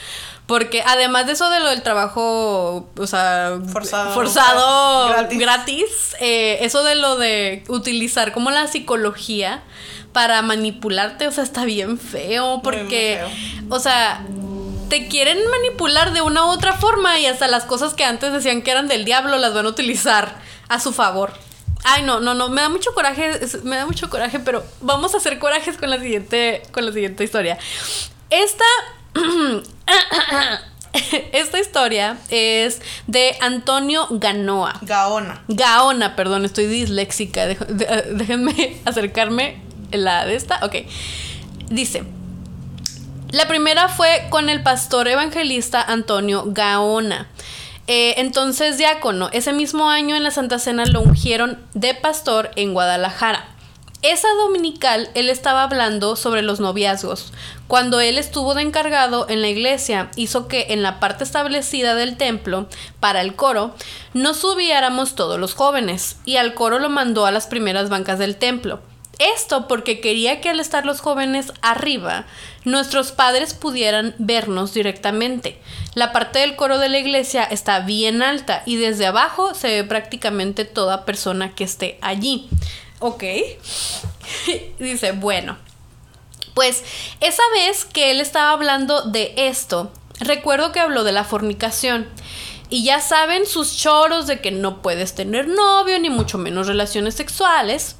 Porque 0.47 0.82
además 0.87 1.26
de 1.26 1.32
eso 1.32 1.50
de 1.50 1.61
lo 1.61 1.68
del 1.68 1.82
trabajo, 1.82 2.88
o 2.97 3.06
sea, 3.06 3.58
forzado, 3.70 4.14
forzado 4.14 5.26
gratis, 5.32 6.16
eh, 6.20 6.61
eso 6.62 6.82
de 6.85 6.94
lo 6.94 7.16
de 7.16 7.64
utilizar 7.68 8.32
como 8.32 8.50
la 8.50 8.66
psicología 8.66 9.62
para 10.12 10.42
manipularte, 10.42 11.28
o 11.28 11.32
sea, 11.32 11.44
está 11.44 11.64
bien 11.64 11.98
feo 11.98 12.60
porque, 12.62 13.20
o 13.68 13.78
sea, 13.78 14.24
te 14.88 15.06
quieren 15.08 15.38
manipular 15.50 16.12
de 16.12 16.22
una 16.22 16.46
u 16.46 16.48
otra 16.48 16.72
forma 16.72 17.18
y 17.18 17.26
hasta 17.26 17.46
las 17.46 17.64
cosas 17.64 17.94
que 17.94 18.04
antes 18.04 18.32
decían 18.32 18.62
que 18.62 18.70
eran 18.70 18.88
del 18.88 19.04
diablo 19.04 19.36
las 19.38 19.54
van 19.54 19.66
a 19.66 19.68
utilizar 19.68 20.34
a 20.68 20.80
su 20.80 20.92
favor. 20.92 21.32
Ay, 21.84 22.02
no, 22.02 22.20
no, 22.20 22.34
no, 22.34 22.48
me 22.48 22.60
da 22.60 22.68
mucho 22.68 22.92
coraje, 22.92 23.38
me 23.62 23.76
da 23.76 23.86
mucho 23.86 24.10
coraje, 24.10 24.40
pero 24.40 24.64
vamos 24.80 25.14
a 25.14 25.18
hacer 25.18 25.38
corajes 25.38 25.76
con 25.76 25.90
la 25.90 26.00
siguiente, 26.00 26.62
con 26.72 26.84
la 26.84 26.92
siguiente 26.92 27.24
historia. 27.24 27.58
Esta... 28.30 28.64
Esta 31.32 31.60
historia 31.60 32.16
es 32.30 32.80
de 33.06 33.36
Antonio 33.40 34.06
Ganoa. 34.10 34.78
Gaona. 34.80 35.44
Gaona, 35.46 36.16
perdón, 36.16 36.44
estoy 36.44 36.66
disléxica. 36.66 37.46
Déjenme 37.46 38.80
acercarme 38.84 39.67
la 39.92 40.25
de 40.26 40.35
esta. 40.35 40.61
Ok. 40.64 40.76
Dice. 41.68 42.04
La 43.30 43.47
primera 43.47 43.88
fue 43.88 44.26
con 44.30 44.49
el 44.49 44.62
pastor 44.62 45.07
evangelista 45.07 45.83
Antonio 45.83 46.45
Gaona. 46.47 47.28
Eh, 47.87 48.14
entonces 48.18 48.78
diácono, 48.78 49.28
ese 49.33 49.52
mismo 49.52 49.90
año 49.90 50.16
en 50.16 50.23
la 50.23 50.30
Santa 50.30 50.59
Cena 50.59 50.87
lo 50.87 51.00
ungieron 51.00 51.59
de 51.75 51.95
pastor 51.95 52.50
en 52.57 52.73
Guadalajara. 52.73 53.49
Esa 54.02 54.28
dominical 54.35 55.11
él 55.14 55.28
estaba 55.28 55.64
hablando 55.64 56.14
sobre 56.14 56.42
los 56.42 56.61
noviazgos. 56.61 57.33
Cuando 57.66 58.00
él 58.00 58.16
estuvo 58.16 58.54
de 58.54 58.62
encargado 58.62 59.27
en 59.29 59.42
la 59.42 59.48
iglesia, 59.48 60.09
hizo 60.14 60.46
que 60.46 60.66
en 60.70 60.83
la 60.83 61.01
parte 61.01 61.24
establecida 61.24 61.96
del 61.96 62.16
templo, 62.16 62.68
para 63.01 63.20
el 63.22 63.35
coro, 63.35 63.74
no 64.14 64.35
subiéramos 64.35 65.16
todos 65.16 65.40
los 65.40 65.55
jóvenes, 65.55 66.16
y 66.24 66.37
al 66.37 66.55
coro 66.55 66.79
lo 66.79 66.90
mandó 66.90 67.27
a 67.27 67.33
las 67.33 67.48
primeras 67.48 67.88
bancas 67.88 68.20
del 68.20 68.37
templo. 68.37 68.81
Esto 69.18 69.66
porque 69.66 70.00
quería 70.00 70.40
que 70.40 70.48
al 70.48 70.61
estar 70.61 70.87
los 70.87 71.00
jóvenes 71.00 71.52
arriba, 71.61 72.26
nuestros 72.64 73.11
padres 73.11 73.52
pudieran 73.52 74.14
vernos 74.18 74.74
directamente. 74.74 75.61
La 75.94 76.12
parte 76.12 76.38
del 76.38 76.54
coro 76.54 76.78
de 76.78 76.88
la 76.88 76.98
iglesia 76.98 77.42
está 77.42 77.81
bien 77.81 78.22
alta 78.22 78.62
y 78.64 78.76
desde 78.76 79.07
abajo 79.07 79.54
se 79.54 79.68
ve 79.68 79.85
prácticamente 79.85 80.64
toda 80.64 81.04
persona 81.04 81.54
que 81.54 81.64
esté 81.64 81.98
allí. 82.00 82.48
Ok. 83.00 83.24
Dice, 84.78 85.12
bueno. 85.12 85.59
Pues 86.54 86.85
esa 87.20 87.42
vez 87.54 87.85
que 87.85 88.11
él 88.11 88.20
estaba 88.20 88.50
hablando 88.50 89.02
de 89.02 89.33
esto, 89.37 89.92
recuerdo 90.20 90.72
que 90.72 90.81
habló 90.81 91.04
de 91.04 91.12
la 91.12 91.24
fornicación. 91.24 92.09
Y 92.70 92.85
ya 92.85 93.00
saben 93.00 93.46
sus 93.46 93.76
choros 93.76 94.26
de 94.26 94.40
que 94.40 94.50
no 94.50 94.83
puedes 94.83 95.14
tener 95.14 95.48
novio, 95.48 95.98
ni 95.98 96.11
mucho 96.11 96.37
menos 96.37 96.66
relaciones 96.66 97.14
sexuales. 97.14 97.96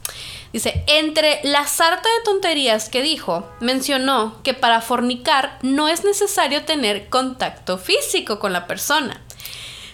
Dice, 0.52 0.82
entre 0.87 1.40
la 1.42 1.66
sarta 1.66 2.08
de 2.08 2.24
tonterías 2.24 2.88
que 2.88 3.02
dijo, 3.02 3.46
mencionó 3.61 4.42
que 4.42 4.54
para 4.54 4.80
fornicar 4.80 5.58
no 5.62 5.88
es 5.88 6.04
necesario 6.04 6.64
tener 6.64 7.08
contacto 7.08 7.76
físico 7.76 8.38
con 8.38 8.52
la 8.52 8.66
persona. 8.66 9.20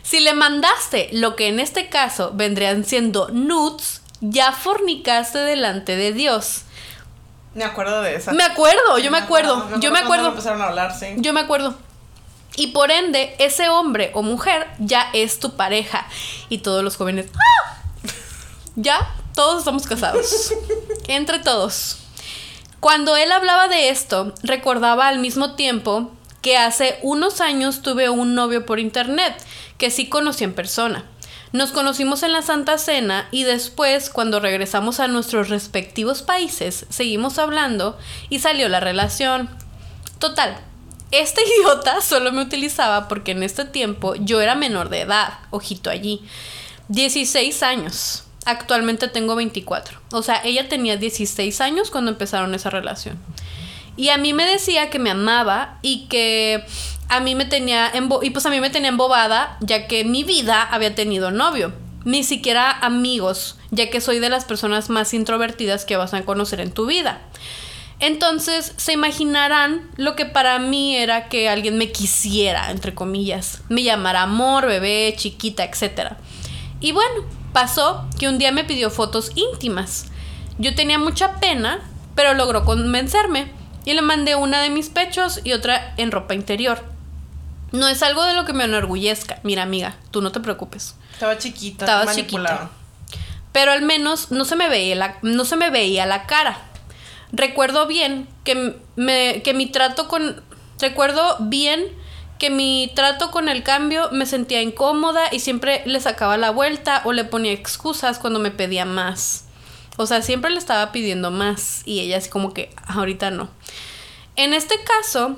Si 0.02 0.20
le 0.20 0.32
mandaste 0.32 1.08
lo 1.12 1.34
que 1.34 1.48
en 1.48 1.58
este 1.58 1.88
caso 1.88 2.30
vendrían 2.34 2.84
siendo 2.84 3.28
nudes, 3.30 4.02
ya 4.20 4.52
fornicaste 4.52 5.38
delante 5.38 5.96
de 5.96 6.12
Dios. 6.12 6.62
Me 7.54 7.64
acuerdo 7.64 8.02
de 8.02 8.14
esa. 8.14 8.32
Me 8.32 8.44
acuerdo, 8.44 8.98
yo 8.98 9.10
me 9.10 9.18
acuerdo. 9.18 9.80
yo 9.80 9.90
me 9.90 9.98
acuerdo. 9.98 10.28
Empezaron 10.28 10.62
a 10.62 10.66
hablar, 10.66 10.96
sí. 10.96 11.14
Yo 11.16 11.32
me 11.32 11.40
acuerdo. 11.40 11.74
Y 12.56 12.68
por 12.68 12.92
ende, 12.92 13.34
ese 13.38 13.68
hombre 13.68 14.12
o 14.14 14.22
mujer 14.22 14.68
ya 14.78 15.08
es 15.12 15.40
tu 15.40 15.56
pareja. 15.56 16.06
Y 16.48 16.58
todos 16.58 16.84
los 16.84 16.96
jóvenes, 16.96 17.26
¡ah! 17.34 17.76
Ya 18.76 19.14
todos 19.34 19.58
estamos 19.58 19.86
casados. 19.86 20.52
Entre 21.08 21.38
todos. 21.38 21.98
Cuando 22.80 23.16
él 23.16 23.32
hablaba 23.32 23.68
de 23.68 23.88
esto, 23.88 24.34
recordaba 24.42 25.08
al 25.08 25.18
mismo 25.18 25.54
tiempo 25.54 26.10
que 26.42 26.58
hace 26.58 26.98
unos 27.02 27.40
años 27.40 27.80
tuve 27.80 28.10
un 28.10 28.34
novio 28.34 28.66
por 28.66 28.78
internet 28.78 29.34
que 29.78 29.90
sí 29.90 30.08
conocí 30.08 30.44
en 30.44 30.54
persona. 30.54 31.04
Nos 31.52 31.70
conocimos 31.70 32.22
en 32.22 32.32
la 32.32 32.42
Santa 32.42 32.78
Cena 32.78 33.28
y 33.30 33.44
después, 33.44 34.10
cuando 34.10 34.40
regresamos 34.40 35.00
a 35.00 35.08
nuestros 35.08 35.48
respectivos 35.48 36.22
países, 36.22 36.84
seguimos 36.90 37.38
hablando 37.38 37.96
y 38.28 38.40
salió 38.40 38.68
la 38.68 38.80
relación. 38.80 39.48
Total, 40.18 40.58
este 41.12 41.42
idiota 41.60 42.00
solo 42.00 42.32
me 42.32 42.42
utilizaba 42.42 43.08
porque 43.08 43.30
en 43.32 43.42
este 43.42 43.64
tiempo 43.64 44.14
yo 44.16 44.40
era 44.40 44.54
menor 44.54 44.88
de 44.88 45.02
edad, 45.02 45.38
ojito 45.50 45.90
allí, 45.90 46.22
16 46.88 47.62
años. 47.62 48.24
Actualmente 48.44 49.08
tengo 49.08 49.34
24. 49.36 49.98
O 50.12 50.22
sea, 50.22 50.40
ella 50.44 50.68
tenía 50.68 50.96
16 50.96 51.60
años 51.60 51.90
cuando 51.90 52.10
empezaron 52.10 52.54
esa 52.54 52.70
relación. 52.70 53.18
Y 53.96 54.08
a 54.08 54.18
mí 54.18 54.32
me 54.32 54.44
decía 54.44 54.90
que 54.90 54.98
me 54.98 55.10
amaba 55.10 55.78
y 55.82 56.06
que 56.06 56.64
a 57.08 57.20
mí 57.20 57.34
me 57.34 57.44
tenía 57.44 57.92
y 58.22 58.30
pues 58.30 58.46
a 58.46 58.50
mí 58.50 58.60
me 58.60 58.70
tenía 58.70 58.88
embobada 58.88 59.56
ya 59.60 59.86
que 59.86 60.04
mi 60.04 60.24
vida 60.24 60.62
había 60.62 60.94
tenido 60.94 61.30
novio. 61.30 61.72
Ni 62.04 62.22
siquiera 62.22 62.70
amigos, 62.70 63.56
ya 63.70 63.88
que 63.88 64.00
soy 64.00 64.18
de 64.18 64.28
las 64.28 64.44
personas 64.44 64.90
más 64.90 65.14
introvertidas 65.14 65.84
que 65.86 65.96
vas 65.96 66.12
a 66.12 66.22
conocer 66.24 66.60
en 66.60 66.72
tu 66.72 66.86
vida. 66.86 67.22
Entonces 68.00 68.74
se 68.76 68.92
imaginarán 68.92 69.90
lo 69.96 70.16
que 70.16 70.26
para 70.26 70.58
mí 70.58 70.96
era 70.96 71.28
que 71.28 71.48
alguien 71.48 71.78
me 71.78 71.92
quisiera, 71.92 72.70
entre 72.70 72.94
comillas. 72.94 73.62
Me 73.68 73.82
llamara 73.82 74.22
amor, 74.22 74.66
bebé, 74.66 75.14
chiquita, 75.16 75.64
etc. 75.64 76.14
Y 76.80 76.92
bueno, 76.92 77.24
Pasó 77.54 78.04
que 78.18 78.28
un 78.28 78.38
día 78.38 78.50
me 78.50 78.64
pidió 78.64 78.90
fotos 78.90 79.30
íntimas. 79.36 80.06
Yo 80.58 80.74
tenía 80.74 80.98
mucha 80.98 81.36
pena, 81.36 81.78
pero 82.16 82.34
logró 82.34 82.64
convencerme 82.64 83.46
y 83.84 83.92
le 83.92 84.02
mandé 84.02 84.34
una 84.34 84.60
de 84.60 84.70
mis 84.70 84.88
pechos 84.88 85.40
y 85.44 85.52
otra 85.52 85.94
en 85.96 86.10
ropa 86.10 86.34
interior. 86.34 86.82
No 87.70 87.86
es 87.86 88.02
algo 88.02 88.24
de 88.24 88.34
lo 88.34 88.44
que 88.44 88.54
me 88.54 88.64
enorgullezca. 88.64 89.38
Mira, 89.44 89.62
amiga, 89.62 89.94
tú 90.10 90.20
no 90.20 90.32
te 90.32 90.40
preocupes. 90.40 90.96
Estaba 91.12 91.38
chiquita, 91.38 91.84
estaba 91.84 92.12
chiquita. 92.12 92.70
Pero 93.52 93.70
al 93.70 93.82
menos 93.82 94.32
no 94.32 94.44
se 94.44 94.56
me 94.56 94.68
veía 94.68 94.96
la, 94.96 95.18
no 95.22 95.44
se 95.44 95.54
me 95.54 95.70
veía 95.70 96.06
la 96.06 96.26
cara. 96.26 96.58
Recuerdo 97.30 97.86
bien 97.86 98.26
que, 98.42 98.76
me, 98.96 99.42
que 99.42 99.54
mi 99.54 99.66
trato 99.66 100.08
con. 100.08 100.42
Recuerdo 100.80 101.36
bien 101.38 101.84
que 102.38 102.50
mi 102.50 102.90
trato 102.94 103.30
con 103.30 103.48
el 103.48 103.62
cambio 103.62 104.10
me 104.10 104.26
sentía 104.26 104.62
incómoda 104.62 105.22
y 105.32 105.40
siempre 105.40 105.82
le 105.86 106.00
sacaba 106.00 106.36
la 106.36 106.50
vuelta 106.50 107.02
o 107.04 107.12
le 107.12 107.24
ponía 107.24 107.52
excusas 107.52 108.18
cuando 108.18 108.38
me 108.38 108.50
pedía 108.50 108.84
más. 108.84 109.44
O 109.96 110.06
sea, 110.06 110.22
siempre 110.22 110.50
le 110.50 110.58
estaba 110.58 110.90
pidiendo 110.92 111.30
más 111.30 111.82
y 111.84 112.00
ella 112.00 112.18
así 112.18 112.28
como 112.28 112.52
que 112.52 112.74
ahorita 112.86 113.30
no. 113.30 113.48
En 114.36 114.52
este 114.52 114.74
caso, 114.82 115.36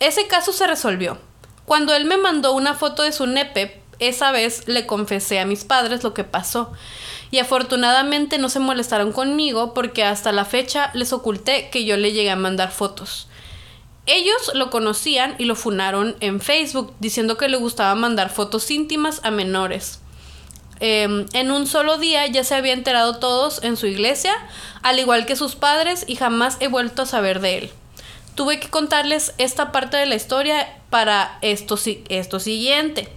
ese 0.00 0.26
caso 0.26 0.52
se 0.52 0.66
resolvió. 0.66 1.18
Cuando 1.66 1.94
él 1.94 2.06
me 2.06 2.16
mandó 2.16 2.52
una 2.52 2.74
foto 2.74 3.02
de 3.02 3.12
su 3.12 3.26
nepe, 3.26 3.80
esa 3.98 4.32
vez 4.32 4.66
le 4.66 4.86
confesé 4.86 5.40
a 5.40 5.46
mis 5.46 5.64
padres 5.64 6.02
lo 6.02 6.14
que 6.14 6.24
pasó. 6.24 6.72
Y 7.30 7.38
afortunadamente 7.38 8.38
no 8.38 8.48
se 8.48 8.60
molestaron 8.60 9.12
conmigo 9.12 9.74
porque 9.74 10.04
hasta 10.04 10.32
la 10.32 10.44
fecha 10.44 10.90
les 10.94 11.12
oculté 11.12 11.68
que 11.70 11.84
yo 11.84 11.96
le 11.96 12.12
llegué 12.12 12.30
a 12.30 12.36
mandar 12.36 12.70
fotos. 12.70 13.28
Ellos 14.06 14.50
lo 14.54 14.70
conocían 14.70 15.34
y 15.38 15.44
lo 15.44 15.54
funaron 15.54 16.16
en 16.20 16.40
Facebook 16.40 16.92
diciendo 17.00 17.38
que 17.38 17.48
le 17.48 17.56
gustaba 17.56 17.94
mandar 17.94 18.30
fotos 18.30 18.70
íntimas 18.70 19.20
a 19.24 19.30
menores. 19.30 20.00
Em, 20.80 21.26
en 21.32 21.50
un 21.50 21.66
solo 21.66 21.96
día 21.96 22.26
ya 22.26 22.44
se 22.44 22.54
había 22.54 22.72
enterado 22.72 23.18
todos 23.18 23.62
en 23.62 23.76
su 23.76 23.86
iglesia, 23.86 24.34
al 24.82 24.98
igual 24.98 25.24
que 25.24 25.36
sus 25.36 25.54
padres, 25.54 26.04
y 26.06 26.16
jamás 26.16 26.58
he 26.60 26.68
vuelto 26.68 27.02
a 27.02 27.06
saber 27.06 27.40
de 27.40 27.58
él. 27.58 27.70
Tuve 28.34 28.60
que 28.60 28.68
contarles 28.68 29.32
esta 29.38 29.72
parte 29.72 29.96
de 29.96 30.06
la 30.06 30.16
historia 30.16 30.76
para 30.90 31.38
esto, 31.40 31.78
esto 32.08 32.40
siguiente. 32.40 33.08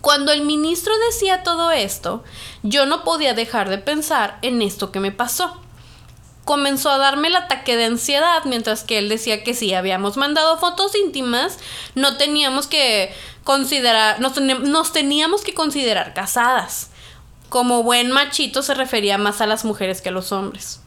Cuando 0.00 0.32
el 0.32 0.42
ministro 0.42 0.92
decía 1.10 1.42
todo 1.42 1.70
esto, 1.72 2.22
yo 2.62 2.86
no 2.86 3.02
podía 3.04 3.34
dejar 3.34 3.68
de 3.68 3.78
pensar 3.78 4.38
en 4.42 4.62
esto 4.62 4.92
que 4.92 5.00
me 5.00 5.12
pasó. 5.12 5.60
Comenzó 6.44 6.90
a 6.90 6.98
darme 6.98 7.28
el 7.28 7.36
ataque 7.36 7.76
de 7.76 7.84
ansiedad 7.84 8.42
mientras 8.44 8.82
que 8.82 8.98
él 8.98 9.08
decía 9.08 9.44
que 9.44 9.54
si 9.54 9.74
habíamos 9.74 10.16
mandado 10.16 10.58
fotos 10.58 10.94
íntimas, 10.94 11.58
no 11.94 12.16
teníamos 12.16 12.66
que 12.66 13.14
considerar, 13.44 14.20
nos, 14.20 14.40
nos 14.40 14.92
teníamos 14.92 15.42
que 15.42 15.54
considerar 15.54 16.14
casadas. 16.14 16.90
Como 17.48 17.82
buen 17.82 18.10
machito 18.10 18.62
se 18.62 18.74
refería 18.74 19.18
más 19.18 19.40
a 19.40 19.46
las 19.46 19.64
mujeres 19.64 20.00
que 20.00 20.08
a 20.08 20.12
los 20.12 20.32
hombres. 20.32 20.80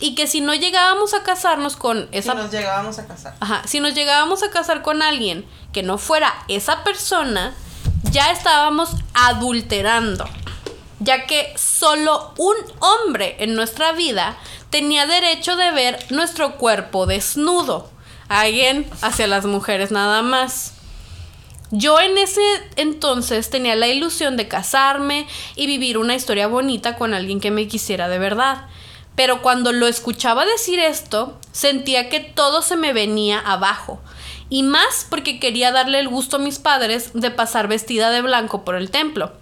Y 0.00 0.14
que 0.14 0.26
si 0.26 0.40
no 0.40 0.54
llegábamos 0.54 1.12
a 1.12 1.24
casarnos 1.24 1.76
con 1.76 2.08
esa... 2.12 2.32
Si 2.32 2.38
nos 2.38 2.50
llegábamos 2.52 2.98
a 2.98 3.06
casar. 3.06 3.34
Ajá, 3.40 3.62
si 3.66 3.80
nos 3.80 3.94
llegábamos 3.94 4.42
a 4.42 4.50
casar 4.50 4.82
con 4.82 5.02
alguien 5.02 5.44
que 5.72 5.82
no 5.82 5.98
fuera 5.98 6.32
esa 6.46 6.84
persona, 6.84 7.54
ya 8.10 8.30
estábamos 8.30 8.90
adulterando, 9.14 10.24
ya 11.00 11.26
que 11.26 11.52
solo 11.56 12.32
un 12.38 12.56
hombre 12.78 13.36
en 13.40 13.54
nuestra 13.54 13.92
vida 13.92 14.38
tenía 14.70 15.06
derecho 15.06 15.56
de 15.56 15.70
ver 15.70 15.98
nuestro 16.10 16.56
cuerpo 16.56 17.06
desnudo, 17.06 17.90
alguien 18.28 18.86
hacia 19.02 19.26
las 19.26 19.46
mujeres 19.46 19.90
nada 19.90 20.22
más. 20.22 20.74
Yo 21.70 22.00
en 22.00 22.16
ese 22.16 22.40
entonces 22.76 23.50
tenía 23.50 23.76
la 23.76 23.88
ilusión 23.88 24.36
de 24.36 24.48
casarme 24.48 25.26
y 25.54 25.66
vivir 25.66 25.98
una 25.98 26.14
historia 26.14 26.46
bonita 26.46 26.96
con 26.96 27.12
alguien 27.12 27.40
que 27.40 27.50
me 27.50 27.68
quisiera 27.68 28.08
de 28.08 28.18
verdad. 28.18 28.66
Pero 29.16 29.42
cuando 29.42 29.72
lo 29.72 29.86
escuchaba 29.86 30.46
decir 30.46 30.78
esto, 30.78 31.38
sentía 31.52 32.08
que 32.08 32.20
todo 32.20 32.62
se 32.62 32.76
me 32.76 32.92
venía 32.92 33.38
abajo 33.40 34.00
y 34.48 34.62
más 34.62 35.06
porque 35.10 35.38
quería 35.38 35.72
darle 35.72 36.00
el 36.00 36.08
gusto 36.08 36.36
a 36.36 36.40
mis 36.40 36.58
padres 36.58 37.10
de 37.14 37.30
pasar 37.30 37.68
vestida 37.68 38.10
de 38.10 38.22
blanco 38.22 38.64
por 38.64 38.76
el 38.76 38.90
templo. 38.90 39.32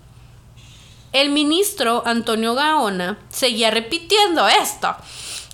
El 1.16 1.30
ministro 1.30 2.02
Antonio 2.04 2.54
Gaona 2.54 3.16
seguía 3.30 3.70
repitiendo 3.70 4.46
esto 4.46 4.94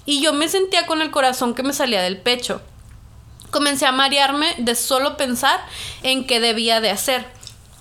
y 0.04 0.20
yo 0.20 0.32
me 0.32 0.48
sentía 0.48 0.86
con 0.88 1.00
el 1.02 1.12
corazón 1.12 1.54
que 1.54 1.62
me 1.62 1.72
salía 1.72 2.02
del 2.02 2.20
pecho. 2.20 2.60
Comencé 3.52 3.86
a 3.86 3.92
marearme 3.92 4.56
de 4.58 4.74
solo 4.74 5.16
pensar 5.16 5.60
en 6.02 6.26
qué 6.26 6.40
debía 6.40 6.80
de 6.80 6.90
hacer. 6.90 7.24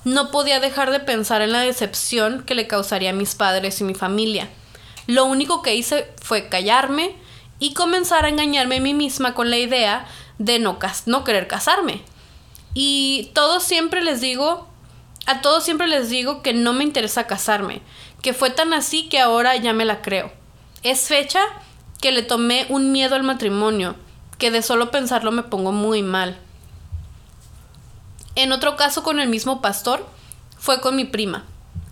No 0.03 0.29
podía 0.29 0.59
dejar 0.59 0.91
de 0.91 0.99
pensar 0.99 1.41
en 1.41 1.53
la 1.53 1.61
decepción 1.61 2.43
que 2.43 2.53
le 2.53 2.67
causaría 2.67 3.09
a 3.09 3.13
mis 3.13 3.33
padres 3.33 3.81
y 3.81 3.83
mi 3.83 3.95
familia. 3.95 4.47
Lo 5.07 5.25
único 5.25 5.63
que 5.63 5.73
hice 5.73 6.07
fue 6.21 6.49
callarme 6.49 7.15
y 7.57 7.73
comenzar 7.73 8.25
a 8.25 8.29
engañarme 8.29 8.75
a 8.75 8.81
mí 8.81 8.93
misma 8.93 9.33
con 9.33 9.49
la 9.49 9.57
idea 9.57 10.05
de 10.37 10.59
no, 10.59 10.77
no 11.07 11.23
querer 11.23 11.47
casarme. 11.47 12.03
Y 12.75 13.31
todos 13.33 13.63
siempre 13.63 14.03
les 14.03 14.21
digo, 14.21 14.70
a 15.25 15.41
todos 15.41 15.63
siempre 15.63 15.87
les 15.87 16.09
digo 16.09 16.41
que 16.41 16.53
no 16.53 16.73
me 16.73 16.83
interesa 16.83 17.27
casarme, 17.27 17.81
que 18.21 18.33
fue 18.33 18.49
tan 18.49 18.73
así 18.73 19.07
que 19.09 19.19
ahora 19.19 19.55
ya 19.55 19.73
me 19.73 19.85
la 19.85 20.01
creo. 20.01 20.31
Es 20.83 21.07
fecha 21.07 21.41
que 22.01 22.11
le 22.11 22.23
tomé 22.23 22.65
un 22.69 22.91
miedo 22.91 23.15
al 23.15 23.23
matrimonio, 23.23 23.95
que 24.37 24.51
de 24.51 24.61
solo 24.61 24.91
pensarlo 24.91 25.31
me 25.31 25.43
pongo 25.43 25.71
muy 25.71 26.01
mal. 26.01 26.37
En 28.35 28.51
otro 28.51 28.75
caso 28.75 29.03
con 29.03 29.19
el 29.19 29.29
mismo 29.29 29.61
pastor, 29.61 30.05
fue 30.57 30.81
con 30.81 30.95
mi 30.95 31.05
prima. 31.05 31.45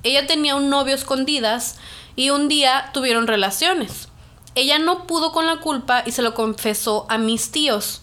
Ella 0.04 0.28
tenía 0.28 0.56
un 0.56 0.70
novio 0.70 0.96
escondidas 0.96 1.78
y 2.16 2.30
un 2.30 2.48
día 2.48 2.90
tuvieron 2.94 3.28
relaciones. 3.28 4.10
Ella 4.56 4.80
no 4.80 5.06
pudo 5.06 5.32
con 5.32 5.46
la 5.46 5.58
culpa 5.58 6.04
y 6.06 6.12
se 6.12 6.22
lo 6.22 6.34
confesó 6.34 7.06
a 7.10 7.18
mis 7.18 7.52
tíos 7.52 8.02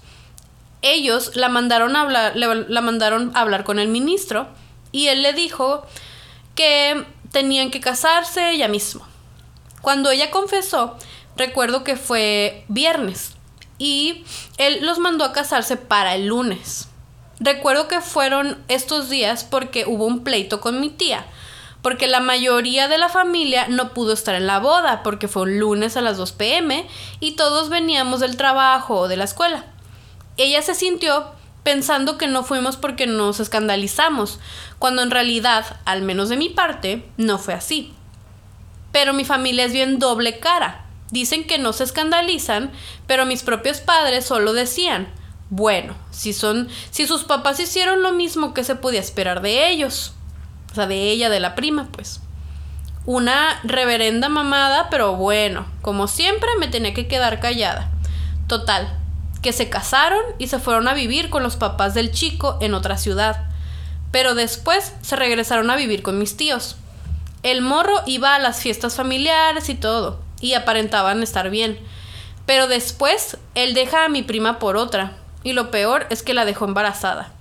ellos 0.82 1.32
la 1.34 1.48
mandaron 1.48 1.96
a 1.96 2.02
hablar, 2.02 2.36
la 2.36 2.80
mandaron 2.80 3.32
a 3.34 3.40
hablar 3.40 3.64
con 3.64 3.78
el 3.78 3.88
ministro 3.88 4.48
y 4.92 5.08
él 5.08 5.22
le 5.22 5.32
dijo 5.32 5.84
que 6.54 7.04
tenían 7.32 7.70
que 7.70 7.80
casarse 7.80 8.56
ya 8.56 8.68
mismo. 8.68 9.06
Cuando 9.82 10.10
ella 10.10 10.30
confesó, 10.30 10.96
recuerdo 11.36 11.84
que 11.84 11.96
fue 11.96 12.64
viernes 12.68 13.32
y 13.78 14.24
él 14.58 14.78
los 14.82 14.98
mandó 14.98 15.24
a 15.24 15.32
casarse 15.32 15.76
para 15.76 16.14
el 16.14 16.26
lunes. 16.26 16.88
Recuerdo 17.38 17.86
que 17.86 18.00
fueron 18.00 18.62
estos 18.68 19.10
días 19.10 19.44
porque 19.44 19.84
hubo 19.86 20.06
un 20.06 20.24
pleito 20.24 20.60
con 20.60 20.80
mi 20.80 20.88
tía, 20.88 21.26
porque 21.82 22.06
la 22.06 22.20
mayoría 22.20 22.88
de 22.88 22.96
la 22.96 23.10
familia 23.10 23.68
no 23.68 23.92
pudo 23.92 24.14
estar 24.14 24.34
en 24.34 24.46
la 24.46 24.58
boda 24.58 25.02
porque 25.02 25.28
fue 25.28 25.42
un 25.42 25.58
lunes 25.60 25.96
a 25.96 26.00
las 26.00 26.16
2 26.16 26.32
pm 26.32 26.88
y 27.20 27.32
todos 27.32 27.68
veníamos 27.68 28.20
del 28.20 28.38
trabajo 28.38 29.00
o 29.00 29.08
de 29.08 29.18
la 29.18 29.24
escuela. 29.24 29.66
Ella 30.38 30.62
se 30.62 30.74
sintió 30.74 31.35
pensando 31.66 32.16
que 32.16 32.28
no 32.28 32.44
fuimos 32.44 32.76
porque 32.76 33.08
nos 33.08 33.40
escandalizamos, 33.40 34.38
cuando 34.78 35.02
en 35.02 35.10
realidad, 35.10 35.78
al 35.84 36.00
menos 36.00 36.28
de 36.28 36.36
mi 36.36 36.48
parte, 36.48 37.04
no 37.16 37.40
fue 37.40 37.54
así. 37.54 37.92
Pero 38.92 39.12
mi 39.12 39.24
familia 39.24 39.64
es 39.64 39.72
bien 39.72 39.98
doble 39.98 40.38
cara. 40.38 40.86
Dicen 41.10 41.44
que 41.44 41.58
no 41.58 41.72
se 41.72 41.82
escandalizan, 41.82 42.70
pero 43.08 43.26
mis 43.26 43.42
propios 43.42 43.80
padres 43.80 44.24
solo 44.24 44.52
decían, 44.52 45.08
bueno, 45.50 45.96
si 46.12 46.32
son 46.32 46.68
si 46.92 47.08
sus 47.08 47.24
papás 47.24 47.58
hicieron 47.58 48.00
lo 48.00 48.12
mismo 48.12 48.54
que 48.54 48.62
se 48.62 48.76
podía 48.76 49.00
esperar 49.00 49.42
de 49.42 49.68
ellos. 49.68 50.14
O 50.70 50.74
sea, 50.76 50.86
de 50.86 51.10
ella, 51.10 51.30
de 51.30 51.40
la 51.40 51.56
prima, 51.56 51.88
pues. 51.90 52.20
Una 53.06 53.58
reverenda 53.64 54.28
mamada, 54.28 54.88
pero 54.88 55.16
bueno, 55.16 55.66
como 55.82 56.06
siempre 56.06 56.50
me 56.60 56.68
tenía 56.68 56.94
que 56.94 57.08
quedar 57.08 57.40
callada. 57.40 57.90
Total, 58.46 59.00
que 59.46 59.52
se 59.52 59.68
casaron 59.68 60.18
y 60.38 60.48
se 60.48 60.58
fueron 60.58 60.88
a 60.88 60.94
vivir 60.94 61.30
con 61.30 61.44
los 61.44 61.54
papás 61.54 61.94
del 61.94 62.10
chico 62.10 62.58
en 62.60 62.74
otra 62.74 62.98
ciudad. 62.98 63.46
Pero 64.10 64.34
después 64.34 64.92
se 65.02 65.14
regresaron 65.14 65.70
a 65.70 65.76
vivir 65.76 66.02
con 66.02 66.18
mis 66.18 66.36
tíos. 66.36 66.74
El 67.44 67.62
morro 67.62 67.94
iba 68.06 68.34
a 68.34 68.40
las 68.40 68.58
fiestas 68.58 68.96
familiares 68.96 69.68
y 69.68 69.76
todo, 69.76 70.18
y 70.40 70.54
aparentaban 70.54 71.22
estar 71.22 71.48
bien. 71.48 71.78
Pero 72.44 72.66
después 72.66 73.38
él 73.54 73.74
deja 73.74 74.04
a 74.04 74.08
mi 74.08 74.24
prima 74.24 74.58
por 74.58 74.76
otra, 74.76 75.16
y 75.44 75.52
lo 75.52 75.70
peor 75.70 76.08
es 76.10 76.24
que 76.24 76.34
la 76.34 76.44
dejó 76.44 76.64
embarazada. 76.64 77.32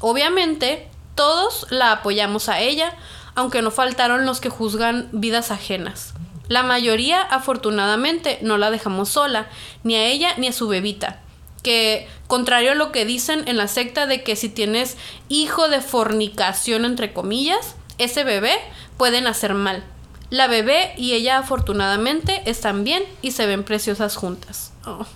Obviamente, 0.00 0.88
todos 1.14 1.66
la 1.68 1.92
apoyamos 1.92 2.48
a 2.48 2.60
ella, 2.60 2.96
aunque 3.34 3.60
no 3.60 3.70
faltaron 3.70 4.24
los 4.24 4.40
que 4.40 4.48
juzgan 4.48 5.10
vidas 5.12 5.50
ajenas. 5.50 6.14
La 6.48 6.62
mayoría, 6.62 7.20
afortunadamente, 7.20 8.38
no 8.40 8.56
la 8.56 8.70
dejamos 8.70 9.10
sola, 9.10 9.48
ni 9.82 9.94
a 9.94 10.06
ella 10.06 10.32
ni 10.38 10.46
a 10.46 10.52
su 10.54 10.68
bebita 10.68 11.20
que 11.64 12.06
contrario 12.28 12.72
a 12.72 12.74
lo 12.76 12.92
que 12.92 13.04
dicen 13.04 13.42
en 13.48 13.56
la 13.56 13.66
secta 13.66 14.06
de 14.06 14.22
que 14.22 14.36
si 14.36 14.48
tienes 14.48 14.96
hijo 15.28 15.68
de 15.68 15.80
fornicación 15.80 16.84
entre 16.84 17.12
comillas, 17.12 17.74
ese 17.98 18.22
bebé 18.22 18.54
puede 18.96 19.20
nacer 19.20 19.54
mal. 19.54 19.82
La 20.30 20.46
bebé 20.46 20.94
y 20.96 21.14
ella 21.14 21.38
afortunadamente 21.38 22.42
están 22.44 22.84
bien 22.84 23.02
y 23.22 23.32
se 23.32 23.46
ven 23.46 23.64
preciosas 23.64 24.14
juntas. 24.14 24.72
Oh. 24.86 25.06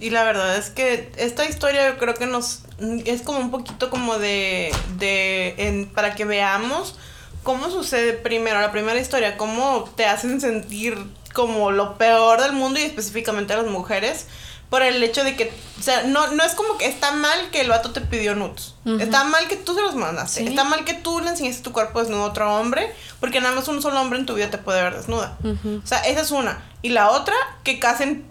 Y 0.00 0.10
la 0.10 0.24
verdad 0.24 0.56
es 0.56 0.70
que 0.70 1.10
esta 1.16 1.48
historia 1.48 1.88
yo 1.90 1.98
creo 1.98 2.14
que 2.14 2.26
nos 2.26 2.62
es 3.06 3.22
como 3.22 3.38
un 3.38 3.50
poquito 3.50 3.88
como 3.88 4.18
de, 4.18 4.74
de 4.98 5.54
en, 5.56 5.86
para 5.86 6.14
que 6.14 6.24
veamos 6.24 6.96
cómo 7.42 7.70
sucede 7.70 8.12
primero 8.12 8.60
la 8.60 8.72
primera 8.72 9.00
historia, 9.00 9.36
cómo 9.36 9.88
te 9.96 10.04
hacen 10.04 10.40
sentir 10.40 10.98
como 11.32 11.70
lo 11.70 11.96
peor 11.96 12.42
del 12.42 12.52
mundo 12.52 12.80
y 12.80 12.82
específicamente 12.82 13.54
a 13.54 13.58
las 13.58 13.66
mujeres 13.66 14.26
por 14.70 14.82
el 14.82 15.02
hecho 15.02 15.22
de 15.22 15.36
que, 15.36 15.52
o 15.78 15.82
sea, 15.82 16.02
no, 16.02 16.28
no 16.32 16.42
es 16.42 16.54
como 16.54 16.76
que 16.76 16.86
está 16.86 17.12
mal 17.12 17.50
que 17.50 17.60
el 17.60 17.68
vato 17.68 17.92
te 17.92 18.00
pidió 18.00 18.34
nudes. 18.34 18.74
Está 19.00 19.24
mal 19.24 19.46
que 19.48 19.56
tú 19.56 19.74
se 19.74 19.80
los 19.80 19.94
mandaste. 19.94 20.44
Está 20.44 20.64
mal 20.64 20.84
que 20.84 20.94
tú 20.94 21.20
le 21.20 21.30
enseñaste 21.30 21.62
tu 21.62 21.72
cuerpo 21.72 22.00
desnudo 22.00 22.24
a 22.24 22.26
otro 22.26 22.56
hombre, 22.56 22.92
porque 23.20 23.40
nada 23.40 23.54
más 23.54 23.68
un 23.68 23.80
solo 23.82 24.00
hombre 24.00 24.18
en 24.18 24.26
tu 24.26 24.34
vida 24.34 24.50
te 24.50 24.58
puede 24.58 24.82
ver 24.82 24.96
desnuda. 24.96 25.38
O 25.42 25.86
sea, 25.86 25.98
esa 26.00 26.20
es 26.20 26.30
una. 26.30 26.64
Y 26.82 26.90
la 26.90 27.10
otra, 27.10 27.34
que 27.62 27.78
casen 27.78 28.26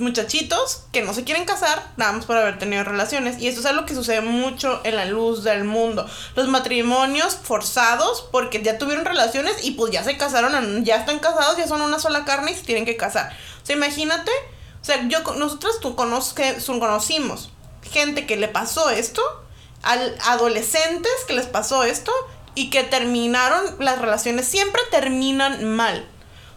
muchachitos 0.00 0.84
que 0.92 1.02
no 1.02 1.14
se 1.14 1.24
quieren 1.24 1.44
casar 1.44 1.82
nada 1.96 2.12
más 2.12 2.24
por 2.24 2.36
haber 2.36 2.58
tenido 2.58 2.84
relaciones. 2.84 3.38
Y 3.38 3.48
esto 3.48 3.60
es 3.60 3.66
algo 3.66 3.86
que 3.86 3.94
sucede 3.94 4.20
mucho 4.20 4.80
en 4.84 4.96
la 4.96 5.04
luz 5.04 5.44
del 5.44 5.64
mundo. 5.64 6.08
Los 6.36 6.48
matrimonios 6.48 7.36
forzados 7.36 8.26
porque 8.32 8.62
ya 8.62 8.78
tuvieron 8.78 9.04
relaciones 9.04 9.64
y 9.64 9.72
pues 9.72 9.92
ya 9.92 10.02
se 10.02 10.16
casaron, 10.16 10.84
ya 10.84 10.96
están 10.96 11.18
casados, 11.18 11.56
ya 11.56 11.68
son 11.68 11.82
una 11.82 11.98
sola 11.98 12.24
carne 12.24 12.52
y 12.52 12.54
se 12.54 12.62
tienen 12.62 12.86
que 12.86 12.96
casar. 12.96 13.32
O 13.62 13.66
sea, 13.66 13.76
imagínate 13.76 14.30
o 14.80 14.84
sea, 14.84 15.06
yo, 15.08 15.20
nosotros 15.34 15.80
tú 15.80 15.94
conocimos 15.96 17.50
gente 17.82 18.26
que 18.26 18.36
le 18.36 18.48
pasó 18.48 18.90
esto, 18.90 19.22
al 19.82 20.16
adolescentes 20.26 21.12
que 21.26 21.34
les 21.34 21.46
pasó 21.46 21.84
esto, 21.84 22.12
y 22.54 22.70
que 22.70 22.82
terminaron, 22.82 23.62
las 23.78 23.98
relaciones 24.00 24.46
siempre 24.46 24.80
terminan 24.90 25.64
mal. 25.76 26.06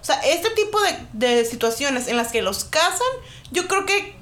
O 0.01 0.05
sea, 0.05 0.15
este 0.21 0.49
tipo 0.51 0.77
de, 1.13 1.45
situaciones 1.45 2.07
en 2.07 2.17
las 2.17 2.31
que 2.31 2.41
los 2.41 2.65
casan, 2.65 3.07
yo 3.51 3.67
creo 3.67 3.85
que, 3.85 4.15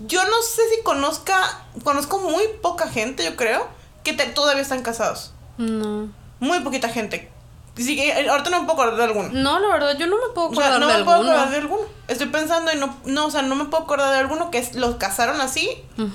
yo 0.00 0.22
no 0.24 0.42
sé 0.42 0.62
si 0.74 0.82
conozca, 0.82 1.64
conozco 1.84 2.18
muy 2.18 2.42
poca 2.60 2.88
gente, 2.88 3.24
yo 3.24 3.36
creo, 3.36 3.68
que 4.02 4.12
todavía 4.12 4.62
están 4.62 4.82
casados. 4.82 5.32
No. 5.58 6.10
Muy 6.38 6.60
poquita 6.60 6.88
gente. 6.88 7.30
Sí, 7.76 8.00
eh, 8.00 8.28
ahorita 8.28 8.50
no 8.50 8.60
me 8.60 8.66
puedo 8.66 8.80
acordar 8.80 8.96
de 8.96 9.04
alguno. 9.04 9.28
No, 9.32 9.58
la 9.60 9.68
verdad, 9.68 9.98
yo 9.98 10.06
no 10.06 10.16
me 10.16 10.32
puedo 10.34 10.48
acordar 10.48 10.80
no 10.80 10.86
me 10.86 11.04
puedo 11.04 11.16
acordar 11.18 11.50
de 11.50 11.56
alguno. 11.58 11.82
Estoy 12.08 12.28
pensando 12.28 12.72
y 12.72 12.76
no, 12.76 12.96
no, 13.04 13.26
o 13.26 13.30
sea, 13.30 13.42
no 13.42 13.54
me 13.54 13.66
puedo 13.66 13.82
acordar 13.82 14.12
de 14.12 14.18
alguno 14.18 14.50
que 14.50 14.66
los 14.74 14.96
casaron 14.96 15.40
así. 15.40 15.68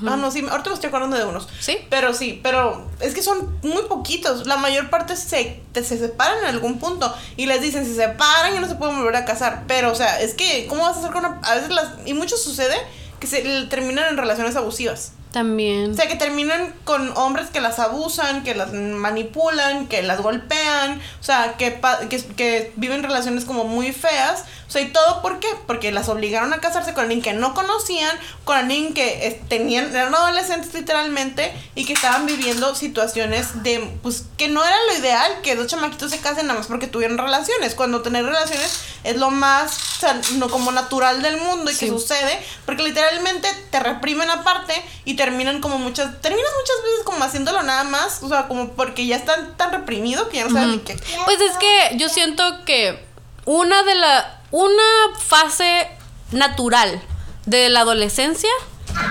Ah, 0.08 0.16
no, 0.16 0.32
sí, 0.32 0.46
ahorita 0.50 0.70
me 0.70 0.74
estoy 0.74 0.88
acordando 0.88 1.18
de 1.18 1.26
unos. 1.26 1.48
Sí. 1.60 1.78
Pero 1.90 2.14
sí, 2.14 2.40
pero 2.42 2.88
es 3.00 3.14
que 3.14 3.22
son 3.22 3.60
muy 3.62 3.84
poquitos. 3.84 4.48
La 4.48 4.58
mayor 4.58 4.90
parte 4.90 5.16
se, 5.16 5.62
se 5.74 5.84
separan 5.84 6.40
en 6.40 6.46
algún 6.46 6.80
punto 6.80 7.14
y 7.38 7.46
les 7.46 7.62
dicen, 7.62 7.86
se 7.86 7.96
separan 7.96 8.56
y 8.56 8.60
no 8.60 8.68
se 8.68 8.76
pueden 8.76 8.98
volver 8.98 9.18
a 9.18 9.26
casar. 9.26 9.66
Pero, 9.68 9.92
o 9.92 9.96
sea, 9.96 10.20
es 10.20 10.34
que, 10.34 10.66
¿cómo 10.68 10.84
vas 10.84 10.96
a 10.96 11.00
hacer 11.00 11.12
con 11.12 11.26
una... 11.26 11.40
A 11.44 11.56
veces 11.56 11.70
las... 11.70 11.90
Y 12.06 12.14
mucho 12.14 12.38
sucede 12.38 12.76
que 13.20 13.28
se 13.28 13.42
terminan 13.70 14.10
en 14.10 14.18
relaciones 14.18 14.56
abusivas. 14.56 15.14
También. 15.32 15.92
O 15.92 15.94
sea, 15.94 16.08
que 16.08 16.16
terminan 16.16 16.74
con 16.84 17.16
hombres 17.16 17.50
que 17.50 17.62
las 17.62 17.80
abusan, 17.80 18.44
que 18.44 18.54
las 18.54 18.74
manipulan, 18.74 19.88
que 19.88 20.04
las 20.04 20.22
golpean, 20.22 21.00
o 21.20 21.24
sea, 21.24 21.56
que, 21.58 21.80
que, 22.10 22.18
que 22.36 22.74
viven 22.76 23.02
relaciones 23.02 23.46
como 23.46 23.64
muy 23.64 23.94
feas. 23.94 24.44
O 24.72 24.74
sea, 24.74 24.84
¿y 24.84 24.94
todo 24.94 25.22
por 25.22 25.42
qué? 25.42 25.50
Porque 25.68 25.92
las 25.92 26.08
obligaron 26.08 26.54
a 26.54 26.62
casarse 26.62 26.94
con 26.94 27.02
alguien 27.02 27.22
que 27.22 27.34
no 27.34 27.54
conocían, 27.54 28.18
con 28.46 28.56
alguien 28.56 28.94
que 28.94 29.44
tenían, 29.50 29.94
eran 29.94 30.16
adolescentes 30.16 30.74
literalmente, 30.74 31.54
y 31.76 31.84
que 31.84 31.92
estaban 31.92 32.26
viviendo 32.26 32.74
situaciones 32.74 33.64
de, 33.64 33.80
pues, 34.02 34.24
que 34.38 34.48
no 34.48 34.64
era 34.64 34.78
lo 34.88 34.98
ideal 34.98 35.42
que 35.44 35.58
dos 35.58 35.68
chamaquitos 35.68 36.10
se 36.10 36.20
casen 36.20 36.48
nada 36.48 36.58
más 36.58 36.68
porque 36.68 36.88
tuvieron 36.88 37.18
relaciones. 37.18 37.76
Cuando 37.76 38.02
tener 38.02 38.24
relaciones 38.24 38.82
es 39.04 39.18
lo 39.18 39.30
más, 39.30 39.78
o 39.98 40.00
sea, 40.00 40.22
no 40.36 40.50
como 40.50 40.72
natural 40.72 41.22
del 41.22 41.36
mundo 41.36 41.70
y 41.70 41.76
que 41.76 41.90
sucede, 41.90 42.40
porque 42.66 42.84
literalmente 42.84 43.50
te 43.72 43.80
reprimen 43.82 44.30
aparte 44.30 44.74
y 45.04 45.16
terminan 45.16 45.60
como 45.60 45.80
muchas, 45.80 46.22
terminas 46.22 46.50
muchas 46.58 46.84
veces 46.86 47.04
como 47.04 47.26
haciéndolo 47.26 47.62
nada 47.64 47.84
más, 47.84 48.24
o 48.24 48.30
sea, 48.30 48.48
como 48.48 48.70
porque 48.70 49.06
ya 49.06 49.18
están 49.18 49.58
tan 49.58 49.74
reprimido 49.74 50.30
que 50.30 50.38
ya 50.38 50.46
no 50.46 50.52
saben 50.54 50.72
ni 50.72 50.80
qué. 50.80 50.98
Pues 51.26 51.42
es 51.42 51.58
que 51.58 51.98
yo 51.98 52.08
siento 52.08 52.64
que 52.64 53.04
una 53.44 53.84
de 53.84 53.96
la, 53.96 54.41
una 54.52 55.18
fase 55.20 55.88
natural 56.32 57.02
de 57.46 57.70
la 57.70 57.82
adolescencia, 57.82 58.50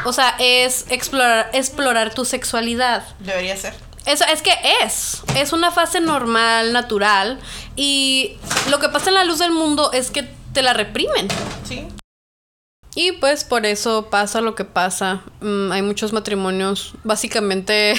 o 0.04 0.12
sea, 0.12 0.36
es 0.38 0.86
explorar, 0.90 1.50
explorar 1.52 2.14
tu 2.14 2.24
sexualidad. 2.24 3.04
Debería 3.18 3.56
ser. 3.56 3.74
Eso, 4.06 4.24
es 4.24 4.42
que 4.42 4.52
es, 4.82 5.22
es 5.36 5.52
una 5.52 5.70
fase 5.70 6.00
normal, 6.00 6.72
natural, 6.72 7.38
y 7.76 8.38
lo 8.70 8.78
que 8.78 8.88
pasa 8.88 9.08
en 9.08 9.14
la 9.14 9.24
luz 9.24 9.38
del 9.38 9.52
mundo 9.52 9.92
es 9.92 10.10
que 10.10 10.28
te 10.52 10.62
la 10.62 10.72
reprimen. 10.72 11.28
Sí. 11.68 11.86
Y 12.94 13.12
pues 13.12 13.44
por 13.44 13.66
eso 13.66 14.08
pasa 14.10 14.40
lo 14.40 14.54
que 14.54 14.64
pasa. 14.64 15.22
Mm, 15.40 15.70
hay 15.70 15.82
muchos 15.82 16.12
matrimonios 16.12 16.94
básicamente 17.04 17.94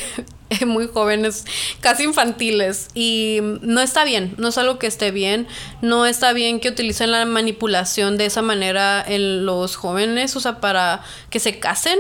muy 0.66 0.88
jóvenes, 0.88 1.46
casi 1.80 2.04
infantiles. 2.04 2.90
Y 2.94 3.40
no 3.62 3.80
está 3.80 4.04
bien, 4.04 4.36
no 4.38 4.50
es 4.50 4.58
algo 4.58 4.80
que 4.80 4.88
esté 4.88 5.12
bien. 5.12 5.48
No 5.82 6.06
está 6.06 6.34
bien 6.34 6.60
que 6.60 6.70
utilicen 6.70 7.12
la 7.12 7.26
manipulación 7.26 8.18
de 8.18 8.26
esa 8.26 8.42
manera 8.42 9.04
en 9.06 9.46
los 9.46 9.78
jóvenes, 9.78 10.36
o 10.36 10.40
sea, 10.40 10.60
para 10.60 11.04
que 11.30 11.40
se 11.40 11.60
casen. 11.60 11.98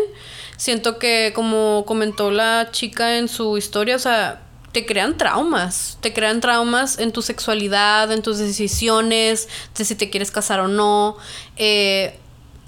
Siento 0.57 0.99
que 0.99 1.31
como 1.33 1.85
comentó 1.87 2.29
la 2.29 2.69
chica 2.71 3.17
en 3.17 3.29
su 3.29 3.57
historia, 3.57 3.95
o 3.95 3.99
sea, 3.99 4.43
te 4.71 4.85
crean 4.85 5.17
traumas, 5.17 5.97
te 6.01 6.13
crean 6.13 6.39
traumas 6.39 6.99
en 6.99 7.11
tu 7.11 7.21
sexualidad, 7.21 8.11
en 8.11 8.21
tus 8.21 8.37
decisiones, 8.37 9.49
de 9.77 9.85
si 9.85 9.95
te 9.95 10.09
quieres 10.09 10.31
casar 10.31 10.59
o 10.59 10.67
no. 10.67 11.17
Eh, 11.57 12.17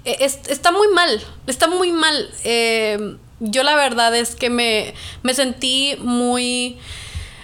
e, 0.04 0.24
está 0.24 0.72
muy 0.72 0.88
mal, 0.88 1.22
está 1.46 1.68
muy 1.68 1.92
mal. 1.92 2.30
Eh, 2.44 3.16
yo 3.40 3.62
la 3.62 3.74
verdad 3.74 4.14
es 4.16 4.36
que 4.36 4.50
me, 4.50 4.94
me 5.22 5.34
sentí 5.34 5.96
muy, 6.00 6.78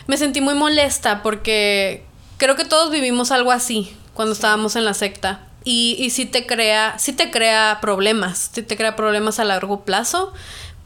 me 0.06 0.16
sentí 0.16 0.40
muy 0.40 0.54
molesta 0.54 1.22
porque 1.22 2.04
creo 2.36 2.56
que 2.56 2.64
todos 2.64 2.90
vivimos 2.90 3.30
algo 3.30 3.52
así 3.52 3.94
cuando 4.14 4.32
estábamos 4.32 4.76
en 4.76 4.84
la 4.84 4.94
secta. 4.94 5.46
Y, 5.62 5.96
y 5.98 6.10
sí 6.10 6.24
te 6.24 6.46
crea, 6.46 6.98
sí 6.98 7.12
te 7.12 7.30
crea 7.30 7.78
problemas, 7.82 8.50
sí 8.52 8.62
te 8.62 8.76
crea 8.76 8.96
problemas 8.96 9.38
a 9.38 9.44
largo 9.44 9.84
plazo. 9.84 10.32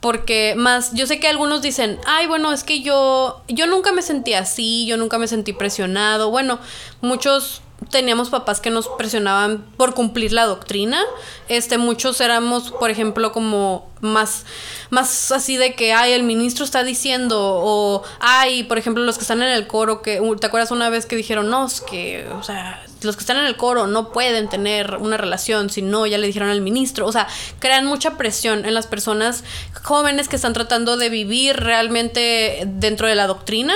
Porque 0.01 0.55
más, 0.57 0.93
yo 0.93 1.07
sé 1.07 1.19
que 1.19 1.29
algunos 1.29 1.63
dicen, 1.63 1.99
ay, 2.07 2.27
bueno, 2.27 2.53
es 2.53 2.63
que 2.63 2.83
yo, 2.83 3.43
yo 3.49 3.67
nunca 3.67 3.91
me 3.91 4.03
sentí 4.03 4.35
así, 4.35 4.85
yo 4.85 4.99
nunca 4.99 5.17
me 5.17 5.29
sentí 5.29 5.55
presionado. 5.55 6.31
Bueno, 6.31 6.61
muchos 7.01 7.63
teníamos 7.91 8.31
papás 8.31 8.61
que 8.61 8.71
nos 8.71 8.89
presionaban 8.89 9.65
por 9.77 9.95
cumplir 9.95 10.33
la 10.33 10.47
doctrina. 10.47 11.01
Este, 11.49 11.79
muchos 11.79 12.21
éramos, 12.21 12.71
por 12.71 12.91
ejemplo, 12.91 13.33
como 13.33 13.91
más, 14.01 14.45
más 14.91 15.33
así 15.33 15.57
de 15.57 15.75
que, 15.75 15.93
ay, 15.93 16.13
el 16.13 16.23
ministro 16.23 16.65
está 16.65 16.85
diciendo, 16.85 17.39
o, 17.41 18.03
ay, 18.21 18.65
por 18.65 18.79
ejemplo, 18.79 19.03
los 19.05 19.17
que 19.17 19.23
están 19.23 19.43
en 19.43 19.49
el 19.49 19.67
coro, 19.67 20.03
que, 20.03 20.21
¿te 20.41 20.47
acuerdas 20.47 20.71
una 20.71 20.89
vez 20.89 21.07
que 21.07 21.17
dijeron, 21.17 21.51
no, 21.51 21.69
que, 21.89 22.27
o 22.39 22.43
sea, 22.43 22.83
los 23.03 23.17
que 23.17 23.21
están 23.21 23.39
en 23.39 23.47
el 23.47 23.57
coro 23.57 23.87
no 23.87 24.13
pueden 24.13 24.49
tener 24.49 24.97
una 24.97 25.17
relación, 25.17 25.71
si 25.71 25.83
no, 25.83 26.07
ya 26.07 26.19
le 26.19 26.27
dijeron 26.27 26.49
al 26.49 26.61
ministro, 26.61 27.07
o 27.07 27.13
sea, 27.13 27.29
crean 27.59 27.87
mucha 27.87 28.17
presión 28.17 28.65
en 28.65 28.75
las 28.75 28.87
personas 28.87 29.45
jóvenes 29.83 30.29
que 30.29 30.37
están 30.37 30.53
tratando 30.53 30.97
de 30.97 31.09
vivir 31.11 31.57
realmente 31.57 32.63
dentro 32.67 33.09
de 33.09 33.15
la 33.15 33.27
doctrina 33.27 33.75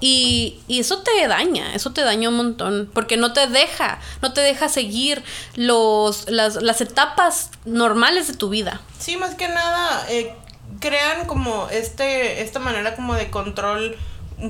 y, 0.00 0.62
eso 0.68 1.02
te 1.02 1.26
daña, 1.26 1.74
eso 1.74 1.92
te 1.92 2.02
daña 2.02 2.28
un 2.28 2.36
montón, 2.36 2.90
porque 2.92 3.16
no 3.16 3.32
te 3.32 3.46
deja, 3.46 4.00
no 4.22 4.32
te 4.32 4.40
deja 4.40 4.68
seguir 4.68 5.22
los, 5.54 6.28
las, 6.28 6.62
las 6.62 6.80
etapas 6.80 7.50
normales 7.64 8.26
de 8.26 8.34
tu 8.34 8.48
vida. 8.48 8.80
Sí, 8.98 9.16
más 9.16 9.34
que 9.34 9.48
nada, 9.48 10.06
eh, 10.10 10.34
crean 10.80 11.26
como 11.26 11.68
este, 11.70 12.42
esta 12.42 12.58
manera 12.58 12.96
como 12.96 13.14
de 13.14 13.30
control 13.30 13.96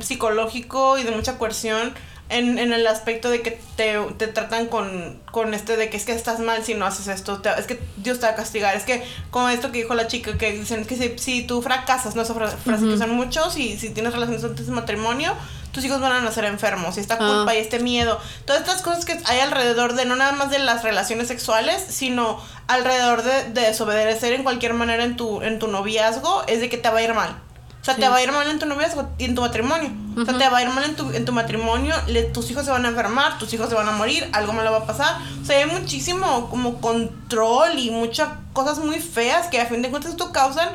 psicológico 0.00 0.98
y 0.98 1.02
de 1.02 1.10
mucha 1.10 1.38
coerción 1.38 1.94
en, 2.30 2.58
en 2.58 2.72
el 2.72 2.86
aspecto 2.86 3.30
de 3.30 3.42
que 3.42 3.60
te, 3.76 3.98
te 4.16 4.28
tratan 4.28 4.66
con, 4.66 5.20
con, 5.30 5.52
este 5.52 5.76
de 5.76 5.90
que 5.90 5.96
es 5.96 6.04
que 6.04 6.12
estás 6.12 6.40
mal 6.40 6.64
si 6.64 6.74
no 6.74 6.86
haces 6.86 7.06
esto, 7.08 7.40
es 7.58 7.66
que 7.66 7.78
Dios 7.96 8.18
te 8.18 8.26
va 8.26 8.32
a 8.32 8.34
castigar, 8.34 8.74
es 8.76 8.84
que 8.84 9.04
como 9.30 9.48
esto 9.50 9.70
que 9.70 9.78
dijo 9.78 9.94
la 9.94 10.06
chica, 10.06 10.36
que 10.38 10.52
dicen 10.52 10.84
que 10.86 10.96
si, 10.96 11.18
si 11.18 11.42
tú 11.46 11.60
fracasas, 11.60 12.16
no 12.16 12.22
esa 12.22 12.34
frase 12.34 12.56
que 12.64 12.72
usan 12.72 13.10
muchos, 13.10 13.58
y 13.58 13.76
si 13.76 13.90
tienes 13.90 14.14
relaciones 14.14 14.42
antes 14.42 14.66
de 14.66 14.72
matrimonio, 14.72 15.34
tus 15.72 15.84
hijos 15.84 16.00
van 16.00 16.12
a 16.12 16.20
nacer 16.20 16.44
enfermos, 16.46 16.96
y 16.96 17.00
esta 17.00 17.18
culpa 17.18 17.50
ah. 17.50 17.54
y 17.54 17.58
este 17.58 17.78
miedo, 17.78 18.18
todas 18.46 18.62
estas 18.62 18.80
cosas 18.80 19.04
que 19.04 19.18
hay 19.26 19.40
alrededor 19.40 19.94
de 19.94 20.06
no 20.06 20.16
nada 20.16 20.32
más 20.32 20.50
de 20.50 20.60
las 20.60 20.82
relaciones 20.82 21.28
sexuales, 21.28 21.84
sino 21.88 22.40
alrededor 22.68 23.22
de, 23.22 23.50
de 23.50 23.60
desobedecer 23.60 24.32
en 24.32 24.44
cualquier 24.44 24.72
manera 24.72 25.04
en 25.04 25.16
tu, 25.16 25.42
en 25.42 25.58
tu 25.58 25.68
noviazgo, 25.68 26.44
es 26.46 26.60
de 26.60 26.70
que 26.70 26.78
te 26.78 26.88
va 26.88 26.98
a 26.98 27.02
ir 27.02 27.12
mal. 27.12 27.36
O 27.84 27.86
sea, 27.86 27.96
te 27.96 28.08
va 28.08 28.16
a 28.16 28.22
ir 28.22 28.32
mal 28.32 28.48
en 28.48 28.58
tu 28.58 28.64
noviazgo 28.64 29.10
y 29.18 29.24
en 29.24 29.34
tu 29.34 29.42
matrimonio. 29.42 29.92
O 30.16 30.24
sea, 30.24 30.38
te 30.38 30.48
va 30.48 30.56
a 30.56 30.62
ir 30.62 30.70
mal 30.70 30.84
en 30.84 30.96
tu, 30.96 31.10
en 31.10 31.26
tu 31.26 31.32
matrimonio, 31.32 31.94
tus 32.32 32.50
hijos 32.50 32.64
se 32.64 32.70
van 32.70 32.86
a 32.86 32.88
enfermar, 32.88 33.36
tus 33.36 33.52
hijos 33.52 33.68
se 33.68 33.74
van 33.74 33.86
a 33.86 33.92
morir, 33.92 34.26
algo 34.32 34.54
malo 34.54 34.72
va 34.72 34.78
a 34.78 34.86
pasar. 34.86 35.18
O 35.42 35.44
sea, 35.44 35.58
hay 35.58 35.66
muchísimo 35.66 36.48
como 36.48 36.80
control 36.80 37.78
y 37.78 37.90
muchas 37.90 38.30
cosas 38.54 38.78
muy 38.78 39.00
feas 39.00 39.48
que 39.48 39.60
a 39.60 39.66
fin 39.66 39.82
de 39.82 39.90
cuentas 39.90 40.12
esto 40.12 40.32
causan 40.32 40.70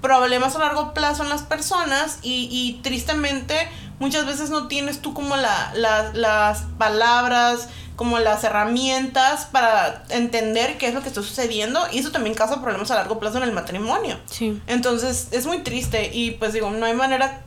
problemas 0.00 0.56
a 0.56 0.60
largo 0.60 0.94
plazo 0.94 1.22
en 1.22 1.28
las 1.28 1.42
personas 1.42 2.20
y, 2.22 2.48
y 2.50 2.80
tristemente 2.80 3.68
muchas 3.98 4.24
veces 4.24 4.48
no 4.48 4.66
tienes 4.66 5.02
tú 5.02 5.12
como 5.12 5.36
la, 5.36 5.70
las 5.74 6.62
palabras, 6.78 7.68
como 7.96 8.18
las 8.18 8.42
herramientas 8.44 9.46
para 9.46 10.04
entender 10.08 10.78
qué 10.78 10.88
es 10.88 10.94
lo 10.94 11.02
que 11.02 11.08
está 11.08 11.22
sucediendo 11.22 11.80
y 11.92 11.98
eso 12.00 12.10
también 12.10 12.34
causa 12.34 12.60
problemas 12.60 12.90
a 12.90 12.96
largo 12.96 13.18
plazo 13.20 13.38
en 13.38 13.44
el 13.44 13.52
matrimonio. 13.52 14.18
Sí. 14.26 14.60
Entonces 14.66 15.28
es 15.30 15.46
muy 15.46 15.58
triste 15.58 16.10
y 16.12 16.32
pues 16.32 16.52
digo, 16.52 16.70
no 16.70 16.86
hay 16.86 16.94
manera, 16.94 17.42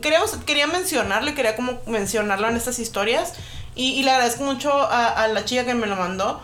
queríamos, 0.00 0.36
quería 0.44 0.66
mencionarlo 0.66 1.34
quería 1.34 1.54
como 1.54 1.78
mencionarlo 1.86 2.48
en 2.48 2.56
estas 2.56 2.78
historias 2.78 3.34
y, 3.74 3.92
y 3.92 4.02
le 4.02 4.10
agradezco 4.10 4.44
mucho 4.44 4.72
a, 4.72 5.08
a, 5.08 5.28
la 5.28 5.44
chica 5.44 5.64
que 5.64 5.74
me 5.74 5.86
lo 5.86 5.96
mandó 5.96 6.42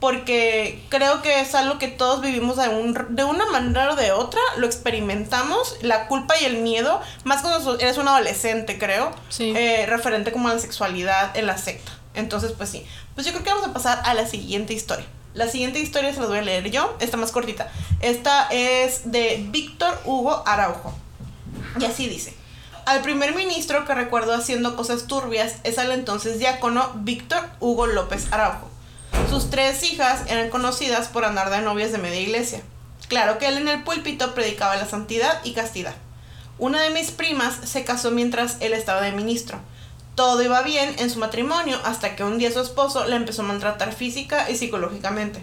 porque 0.00 0.84
creo 0.90 1.22
que 1.22 1.40
es 1.40 1.54
algo 1.54 1.78
que 1.78 1.88
todos 1.88 2.20
vivimos 2.20 2.56
de, 2.56 2.68
un, 2.68 2.94
de 3.10 3.24
una 3.24 3.46
manera 3.46 3.92
o 3.92 3.96
de 3.96 4.12
otra, 4.12 4.40
lo 4.58 4.66
experimentamos, 4.66 5.76
la 5.80 6.06
culpa 6.06 6.34
y 6.38 6.44
el 6.44 6.58
miedo, 6.58 7.00
más 7.24 7.40
cuando 7.40 7.78
eres 7.78 7.96
un 7.96 8.06
adolescente, 8.06 8.78
creo, 8.78 9.10
sí. 9.30 9.54
eh, 9.56 9.86
referente 9.86 10.32
como 10.32 10.48
a 10.48 10.54
la 10.54 10.60
sexualidad 10.60 11.34
en 11.36 11.46
la 11.46 11.56
secta. 11.56 11.92
Entonces, 12.16 12.52
pues 12.52 12.70
sí. 12.70 12.84
Pues 13.14 13.26
yo 13.26 13.32
creo 13.32 13.44
que 13.44 13.50
vamos 13.50 13.68
a 13.68 13.72
pasar 13.72 14.02
a 14.04 14.14
la 14.14 14.26
siguiente 14.26 14.72
historia. 14.72 15.06
La 15.34 15.48
siguiente 15.48 15.78
historia 15.78 16.12
se 16.12 16.18
las 16.18 16.28
voy 16.28 16.38
a 16.38 16.42
leer 16.42 16.70
yo. 16.70 16.96
Está 16.98 17.16
más 17.16 17.30
cortita. 17.30 17.70
Esta 18.00 18.48
es 18.50 19.12
de 19.12 19.46
Víctor 19.50 20.00
Hugo 20.04 20.42
Araujo. 20.46 20.92
Y 21.78 21.84
así 21.84 22.08
dice. 22.08 22.34
Al 22.86 23.02
primer 23.02 23.34
ministro 23.34 23.84
que 23.84 23.94
recuerdo 23.94 24.32
haciendo 24.32 24.76
cosas 24.76 25.06
turbias 25.06 25.56
es 25.64 25.78
al 25.78 25.92
entonces 25.92 26.38
diácono 26.38 26.90
Víctor 26.94 27.42
Hugo 27.60 27.86
López 27.86 28.32
Araujo. 28.32 28.70
Sus 29.28 29.50
tres 29.50 29.82
hijas 29.82 30.22
eran 30.28 30.50
conocidas 30.50 31.08
por 31.08 31.24
andar 31.24 31.50
de 31.50 31.60
novias 31.60 31.92
de 31.92 31.98
media 31.98 32.20
iglesia. 32.20 32.62
Claro 33.08 33.38
que 33.38 33.48
él 33.48 33.58
en 33.58 33.68
el 33.68 33.82
púlpito 33.82 34.34
predicaba 34.34 34.76
la 34.76 34.86
santidad 34.86 35.40
y 35.44 35.52
castidad. 35.52 35.94
Una 36.58 36.80
de 36.80 36.90
mis 36.90 37.10
primas 37.10 37.58
se 37.64 37.84
casó 37.84 38.10
mientras 38.10 38.56
él 38.60 38.72
estaba 38.72 39.02
de 39.02 39.12
ministro 39.12 39.58
Todo 40.16 40.42
iba 40.42 40.62
bien 40.62 40.96
en 40.98 41.10
su 41.10 41.18
matrimonio 41.18 41.78
hasta 41.84 42.16
que 42.16 42.24
un 42.24 42.38
día 42.38 42.50
su 42.50 42.60
esposo 42.60 43.06
la 43.06 43.16
empezó 43.16 43.42
a 43.42 43.44
maltratar 43.44 43.92
física 43.92 44.50
y 44.50 44.56
psicológicamente. 44.56 45.42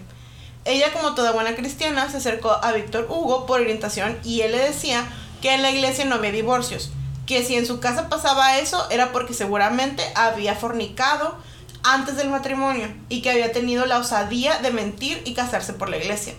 Ella, 0.64 0.92
como 0.92 1.14
toda 1.14 1.30
buena 1.30 1.54
cristiana, 1.54 2.10
se 2.10 2.16
acercó 2.16 2.50
a 2.50 2.72
Víctor 2.72 3.06
Hugo 3.08 3.46
por 3.46 3.60
orientación 3.60 4.18
y 4.24 4.40
él 4.40 4.50
le 4.50 4.58
decía 4.58 5.06
que 5.40 5.54
en 5.54 5.62
la 5.62 5.70
iglesia 5.70 6.06
no 6.06 6.16
había 6.16 6.32
divorcios, 6.32 6.90
que 7.24 7.44
si 7.44 7.54
en 7.54 7.66
su 7.66 7.78
casa 7.78 8.08
pasaba 8.08 8.58
eso 8.58 8.84
era 8.90 9.12
porque 9.12 9.32
seguramente 9.32 10.02
había 10.16 10.56
fornicado 10.56 11.36
antes 11.84 12.16
del 12.16 12.30
matrimonio 12.30 12.88
y 13.08 13.22
que 13.22 13.30
había 13.30 13.52
tenido 13.52 13.86
la 13.86 13.98
osadía 13.98 14.58
de 14.58 14.72
mentir 14.72 15.22
y 15.24 15.34
casarse 15.34 15.74
por 15.74 15.88
la 15.88 15.98
iglesia. 15.98 16.34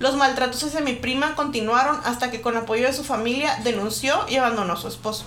Los 0.00 0.16
maltratos 0.16 0.64
hacia 0.64 0.80
mi 0.80 0.94
prima 0.94 1.36
continuaron 1.36 2.00
hasta 2.04 2.32
que 2.32 2.40
con 2.40 2.56
apoyo 2.56 2.88
de 2.88 2.92
su 2.94 3.04
familia 3.04 3.60
denunció 3.62 4.26
y 4.28 4.38
abandonó 4.38 4.72
a 4.72 4.76
su 4.76 4.88
esposo. 4.88 5.24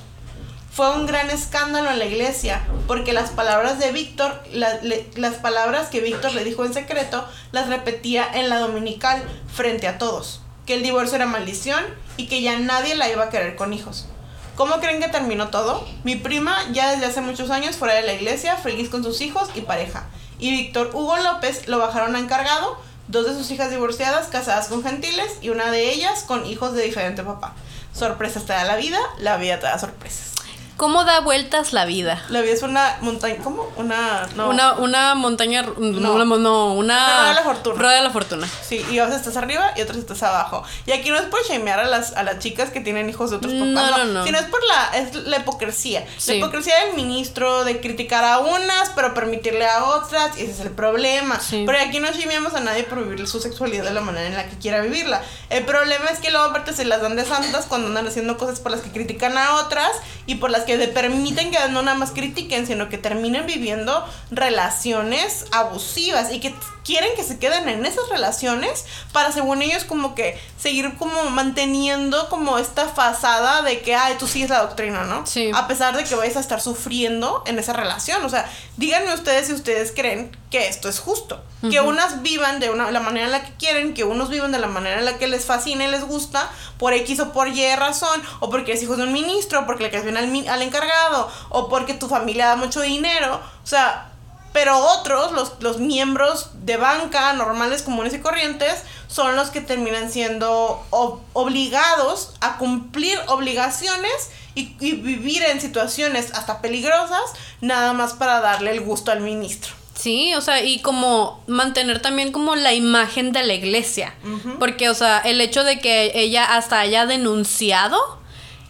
Fue 0.76 0.90
un 0.90 1.06
gran 1.06 1.30
escándalo 1.30 1.92
en 1.92 2.00
la 2.00 2.06
iglesia, 2.06 2.66
porque 2.88 3.14
las 3.14 3.30
palabras 3.30 3.78
de 3.78 3.92
Víctor, 3.92 4.42
las 4.52 5.36
palabras 5.36 5.90
que 5.90 6.00
Víctor 6.00 6.34
le 6.34 6.44
dijo 6.44 6.66
en 6.66 6.74
secreto, 6.74 7.28
las 7.52 7.70
repetía 7.70 8.28
en 8.34 8.50
la 8.50 8.58
dominical 8.58 9.22
frente 9.54 9.88
a 9.88 10.00
todos, 10.00 10.42
que 10.66 10.74
el 10.74 10.82
divorcio 10.82 11.18
era 11.18 11.28
maldición 11.28 11.84
y 12.18 12.26
que 12.26 12.42
ya 12.42 12.58
nadie 12.58 12.96
la 12.96 13.08
iba 13.08 13.26
a 13.26 13.30
querer 13.30 13.56
con 13.56 13.72
hijos. 13.72 14.08
¿Cómo 14.56 14.80
creen 14.80 15.00
que 15.00 15.10
terminó 15.10 15.50
todo? 15.50 15.88
Mi 16.04 16.16
prima 16.16 16.58
ya 16.72 16.90
desde 16.90 17.06
hace 17.06 17.22
muchos 17.22 17.52
años 17.52 17.76
fuera 17.76 17.94
de 17.94 18.02
la 18.02 18.14
iglesia, 18.14 18.58
feliz 18.58 18.90
con 18.90 19.04
sus 19.04 19.22
hijos 19.22 19.50
y 19.54 19.62
pareja. 19.62 20.06
Y 20.40 20.50
Víctor 20.50 20.90
Hugo 20.96 21.18
López 21.18 21.68
lo 21.68 21.78
bajaron 21.78 22.16
a 22.16 22.20
encargado, 22.20 22.80
dos 23.10 23.28
de 23.28 23.36
sus 23.36 23.52
hijas 23.52 23.70
divorciadas, 23.70 24.30
casadas 24.30 24.70
con 24.70 24.82
gentiles 24.82 25.34
y 25.40 25.50
una 25.50 25.70
de 25.70 25.92
ellas 25.92 26.24
con 26.24 26.48
hijos 26.48 26.74
de 26.74 26.82
diferente 26.82 27.22
papá. 27.22 27.54
Sorpresas 27.94 28.48
te 28.48 28.54
da 28.54 28.64
la 28.64 28.76
vida, 28.76 28.98
la 29.20 29.38
vida 29.38 29.60
te 29.60 29.68
da 29.68 29.78
sorpresas. 29.78 30.33
¿Cómo 30.78 31.06
da 31.06 31.20
vueltas 31.20 31.72
la 31.72 31.86
vida? 31.86 32.22
La 32.30 32.42
vida 32.42 32.54
es 32.54 32.64
una 32.64 32.98
montaña, 33.02 33.38
¿cómo? 33.44 33.72
Una, 33.76 34.28
no. 34.36 34.50
Una, 34.50 34.74
una 34.74 35.16
montaña, 35.16 35.62
no, 35.62 36.14
una, 36.14 36.26
no, 36.26 36.74
una... 36.74 37.06
Rueda 37.06 37.30
de 37.30 37.34
la 37.36 37.44
fortuna. 37.44 37.80
Rueda 37.80 37.96
de 37.96 38.02
la 38.02 38.10
fortuna. 38.10 38.50
Sí, 38.68 38.86
y 38.90 38.98
a 38.98 39.06
veces 39.06 39.20
estás 39.22 39.38
arriba 39.38 39.72
y 39.76 39.82
otras 39.82 40.00
estás 40.00 40.24
abajo. 40.24 40.64
Y 40.88 40.92
aquí 40.92 41.10
no 41.10 41.18
es 41.18 41.26
por 41.26 41.44
shamear 41.48 41.80
a 41.80 41.86
las, 41.86 42.14
a 42.14 42.24
las 42.24 42.40
chicas 42.40 42.72
que 42.72 42.82
tienen 42.82 43.08
hijos 43.08 43.30
de 43.30 43.38
otros 43.38 43.54
papás, 43.54 43.98
no, 43.98 43.98
no, 43.98 44.06
no. 44.06 44.26
sino 44.26 44.40
es 44.40 44.46
por 44.46 44.62
la, 44.66 44.98
es 44.98 45.16
la 45.16 45.38
hipocresía. 45.38 46.06
La 46.28 46.34
hipocresía 46.34 46.74
del 46.86 46.96
ministro 46.96 47.66
de 47.66 47.80
criticar 47.80 48.24
a 48.24 48.40
unas, 48.40 48.90
pero 48.96 49.14
permitirle 49.14 49.68
a 49.68 49.84
otras, 49.84 50.38
y 50.38 50.42
ese 50.42 50.52
es 50.54 50.60
el 50.62 50.72
problema. 50.72 51.40
Pero 51.52 51.78
aquí 51.80 52.00
no 52.00 52.12
shameamos 52.12 52.56
a 52.56 52.62
nadie 52.62 52.84
por 52.84 53.04
vivir 53.04 53.28
su 53.28 53.40
sexualidad 53.40 53.84
de 53.84 53.94
la 53.94 54.02
manera 54.02 54.28
en 54.28 54.36
la 54.36 54.48
que 54.48 54.58
quiera 54.58 54.82
vivirla. 54.82 55.22
El 55.52 55.66
problema 55.66 56.06
es 56.06 56.20
que 56.20 56.32
luego 56.32 56.48
aparte 56.48 56.74
se 56.74 56.84
las 56.84 57.02
dan 57.02 57.16
de 57.16 57.26
santas 57.26 57.66
cuando 57.68 57.88
andan 57.90 58.08
haciendo 58.08 58.38
cosas 58.40 58.60
por 58.60 58.72
las 58.72 58.82
que 58.82 58.92
critican 58.92 59.38
a 59.38 59.58
otras 59.58 59.92
y 60.26 60.36
por 60.36 60.50
las 60.50 60.63
que 60.64 60.74
que 60.78 60.88
permiten 60.88 61.52
que 61.52 61.58
no 61.70 61.82
nada 61.82 61.98
más 61.98 62.12
critiquen, 62.12 62.68
sino 62.68 62.90
que 62.90 62.98
terminen 62.98 63.46
viviendo 63.46 64.06
relaciones 64.32 65.46
abusivas 65.52 66.32
y 66.32 66.40
que 66.40 66.54
quieren 66.84 67.10
que 67.16 67.24
se 67.24 67.40
queden 67.40 67.70
en 67.70 67.86
esas 67.86 68.10
relaciones 68.10 68.86
para 69.12 69.32
según 69.32 69.62
ellos 69.62 69.86
como 69.86 70.16
que 70.16 70.38
seguir 70.58 70.96
como 70.98 71.30
manteniendo 71.30 72.30
como 72.30 72.58
esta 72.58 72.88
fasada 72.90 73.62
de 73.62 73.82
que, 73.82 73.96
ay, 73.96 74.16
tú 74.20 74.28
sigues 74.28 74.50
la 74.50 74.62
doctrina, 74.62 75.04
¿no? 75.04 75.26
Sí. 75.26 75.52
A 75.54 75.68
pesar 75.68 75.96
de 75.96 76.04
que 76.04 76.16
vais 76.16 76.36
a 76.36 76.40
estar 76.40 76.62
sufriendo 76.62 77.44
en 77.46 77.60
esa 77.60 77.74
relación. 77.74 78.24
O 78.26 78.30
sea, 78.30 78.50
díganme 78.78 79.14
ustedes 79.14 79.48
si 79.48 79.54
ustedes 79.54 79.92
creen 79.96 80.36
que 80.50 80.68
esto 80.68 80.90
es 80.90 81.00
justo. 81.00 81.44
Que 81.72 81.80
unas 81.80 82.22
vivan 82.22 82.60
de 82.60 82.70
una, 82.70 82.92
la 82.92 83.00
manera 83.00 83.26
en 83.26 83.32
la 83.32 83.42
que 83.46 83.54
quieren, 83.54 83.94
que 83.94 84.04
unos 84.04 84.30
vivan 84.30 84.52
de 84.52 84.60
la 84.60 84.68
manera 84.68 85.00
en 85.00 85.06
la 85.06 85.18
que 85.18 85.28
les 85.28 85.46
fascina 85.46 85.86
y 85.86 85.88
les 85.90 86.04
gusta, 86.04 86.52
por 86.78 86.94
X 86.94 87.22
o 87.22 87.32
por 87.32 87.48
Y 87.48 87.74
razón, 87.76 88.22
o 88.42 88.50
porque 88.50 88.74
es 88.74 88.84
hijo 88.84 88.98
de 88.98 89.04
un 89.04 89.14
ministro, 89.14 89.62
o 89.62 89.66
porque 89.66 89.84
le 89.84 89.90
caes 89.90 90.04
bien 90.04 90.18
al, 90.18 90.53
al 90.54 90.62
encargado, 90.62 91.30
o 91.50 91.70
porque 91.70 91.94
tu 91.94 92.08
familia 92.08 92.48
da 92.48 92.56
mucho 92.56 92.82
dinero. 92.82 93.42
O 93.64 93.68
sea, 93.68 94.10
pero 94.54 94.78
otros, 94.78 95.32
los, 95.32 95.54
los 95.62 95.80
miembros 95.80 96.52
de 96.54 96.78
banca 96.78 97.34
normales, 97.34 97.82
comunes 97.82 98.14
y 98.14 98.20
corrientes, 98.20 98.84
son 99.08 99.36
los 99.36 99.50
que 99.50 99.62
terminan 99.62 100.12
siendo 100.12 100.86
obligados 101.34 102.34
a 102.40 102.58
cumplir 102.58 103.18
obligaciones 103.28 104.30
y, 104.56 104.76
y, 104.80 104.94
vivir 104.94 105.44
en 105.44 105.60
situaciones 105.60 106.32
hasta 106.34 106.62
peligrosas, 106.62 107.34
nada 107.62 107.94
más 107.94 108.14
para 108.14 108.40
darle 108.40 108.72
el 108.72 108.82
gusto 108.82 109.12
al 109.12 109.22
ministro. 109.22 109.74
Sí, 109.96 110.34
o 110.36 110.42
sea, 110.42 110.62
y 110.62 110.80
como 110.80 111.44
mantener 111.48 112.02
también 112.02 112.32
como 112.32 112.56
la 112.56 112.74
imagen 112.74 113.32
de 113.32 113.44
la 113.44 113.54
iglesia. 113.54 114.14
Porque, 114.60 114.90
o 114.90 114.96
sea, 114.96 115.20
el 115.20 115.40
hecho 115.40 115.64
de 115.64 115.80
que 115.80 116.12
ella 116.16 116.44
hasta 116.56 116.80
haya 116.80 117.06
denunciado 117.06 117.98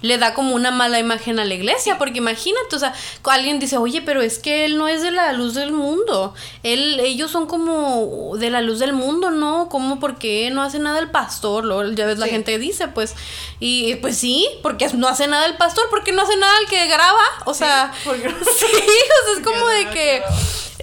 le 0.03 0.17
da 0.17 0.33
como 0.33 0.53
una 0.53 0.69
mala 0.69 0.99
imagen 0.99 1.39
a 1.39 1.45
la 1.45 1.53
iglesia, 1.53 1.97
porque 1.97 2.19
imagínate, 2.19 2.75
o 2.75 2.79
sea, 2.79 2.93
alguien 3.23 3.57
dice, 3.57 3.77
oye, 3.77 4.01
pero 4.01 4.21
es 4.21 4.37
que 4.37 4.65
él 4.65 4.77
no 4.77 4.89
es 4.89 5.01
de 5.01 5.11
la 5.11 5.31
luz 5.31 5.55
del 5.55 5.71
mundo, 5.71 6.35
él, 6.61 6.99
ellos 6.99 7.31
son 7.31 7.47
como 7.47 8.35
de 8.37 8.49
la 8.49 8.61
luz 8.61 8.79
del 8.79 8.91
mundo, 8.91 9.31
¿no? 9.31 9.69
¿Cómo? 9.69 10.01
porque 10.03 10.49
no 10.51 10.61
hace 10.61 10.79
nada 10.79 10.99
el 10.99 11.09
pastor? 11.09 11.63
Lo, 11.63 11.89
ya 11.93 12.05
ves, 12.05 12.19
la 12.19 12.27
gente 12.27 12.59
dice, 12.59 12.89
pues, 12.89 13.15
y 13.61 13.95
pues 13.95 14.17
sí, 14.17 14.45
porque 14.61 14.89
no 14.93 15.07
hace 15.07 15.27
nada 15.27 15.45
el 15.45 15.55
pastor, 15.55 15.85
porque 15.89 16.11
no 16.11 16.21
hace 16.23 16.35
nada 16.35 16.53
el 16.61 16.67
que 16.67 16.85
graba, 16.87 17.23
o 17.45 17.53
sea, 17.53 17.93
sí, 18.03 18.09
o 18.09 18.11
sea, 18.11 19.33
es 19.37 19.39
como 19.43 19.67
de 19.67 19.89
que... 19.89 20.23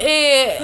Eh, 0.02 0.58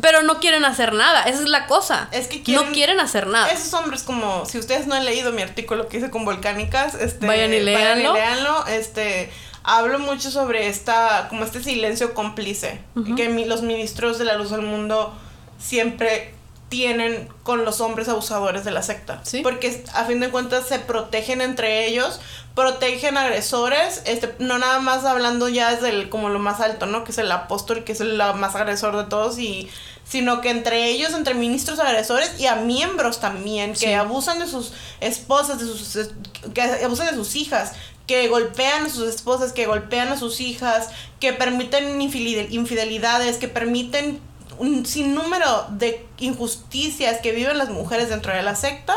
pero 0.00 0.22
no 0.22 0.38
quieren 0.38 0.64
hacer 0.64 0.92
nada, 0.92 1.22
esa 1.22 1.42
es 1.42 1.48
la 1.48 1.66
cosa. 1.66 2.08
Es 2.12 2.28
que 2.28 2.42
no 2.52 2.70
quieren 2.72 3.00
hacer 3.00 3.26
nada. 3.26 3.48
Esos 3.48 3.74
hombres 3.74 4.04
como, 4.04 4.44
si 4.46 4.58
ustedes 4.58 4.86
no 4.86 4.94
han 4.94 5.04
leído 5.04 5.32
mi 5.32 5.42
artículo 5.42 5.88
que 5.88 5.96
hice 5.96 6.10
con 6.10 6.24
Volcánicas, 6.24 6.94
este, 6.94 7.26
vayan 7.26 7.52
y 7.52 7.60
léanlo. 7.96 8.66
este, 8.66 9.30
hablo 9.62 9.98
mucho 9.98 10.30
sobre 10.30 10.68
esta, 10.68 11.26
como 11.28 11.44
este 11.44 11.62
silencio 11.62 12.14
cómplice, 12.14 12.80
que 13.16 13.28
los 13.46 13.62
ministros 13.62 14.18
de 14.18 14.24
la 14.24 14.36
luz 14.36 14.50
del 14.50 14.62
mundo 14.62 15.14
siempre 15.58 16.34
tienen 16.68 17.28
con 17.42 17.64
los 17.64 17.80
hombres 17.80 18.08
abusadores 18.08 18.64
de 18.64 18.72
la 18.72 18.82
secta. 18.82 19.22
Porque 19.42 19.84
a 19.94 20.04
fin 20.04 20.20
de 20.20 20.30
cuentas 20.30 20.66
se 20.66 20.78
protegen 20.78 21.40
entre 21.40 21.86
ellos, 21.86 22.20
protegen 22.54 23.16
agresores, 23.16 24.02
este, 24.04 24.34
no 24.40 24.58
nada 24.58 24.80
más 24.80 25.04
hablando 25.04 25.48
ya 25.48 25.72
desde 25.72 25.90
el, 25.90 26.08
como 26.08 26.28
lo 26.28 26.38
más 26.38 26.60
alto, 26.60 26.86
¿no? 26.86 27.04
Que 27.04 27.12
es 27.12 27.18
el 27.18 27.30
apóstol, 27.30 27.84
que 27.84 27.92
es 27.92 28.00
el 28.00 28.16
más 28.16 28.54
agresor 28.56 28.96
de 28.96 29.04
todos, 29.04 29.38
y 29.38 29.70
sino 30.08 30.40
que 30.40 30.50
entre 30.50 30.88
ellos, 30.88 31.12
entre 31.14 31.34
ministros 31.34 31.78
agresores 31.78 32.38
y 32.38 32.46
a 32.46 32.56
miembros 32.56 33.20
también, 33.20 33.74
que 33.74 33.94
abusan 33.94 34.38
de 34.38 34.46
sus 34.46 34.72
esposas, 35.00 35.58
de 35.58 35.66
sus, 35.66 36.10
que 36.54 36.62
abusan 36.62 37.08
de 37.08 37.14
sus 37.14 37.34
hijas, 37.34 37.72
que 38.06 38.28
golpean 38.28 38.86
a 38.86 38.88
sus 38.88 39.08
esposas, 39.08 39.52
que 39.52 39.66
golpean 39.66 40.08
a 40.08 40.16
sus 40.16 40.40
hijas, 40.40 40.90
que 41.18 41.32
permiten 41.32 42.00
infidelidades, 42.00 43.38
que 43.38 43.48
permiten 43.48 44.20
un 44.58 44.86
sinnúmero 44.86 45.66
de 45.70 46.06
injusticias 46.18 47.18
que 47.18 47.32
viven 47.32 47.58
las 47.58 47.70
mujeres 47.70 48.08
dentro 48.08 48.32
de 48.32 48.42
la 48.42 48.54
secta, 48.54 48.94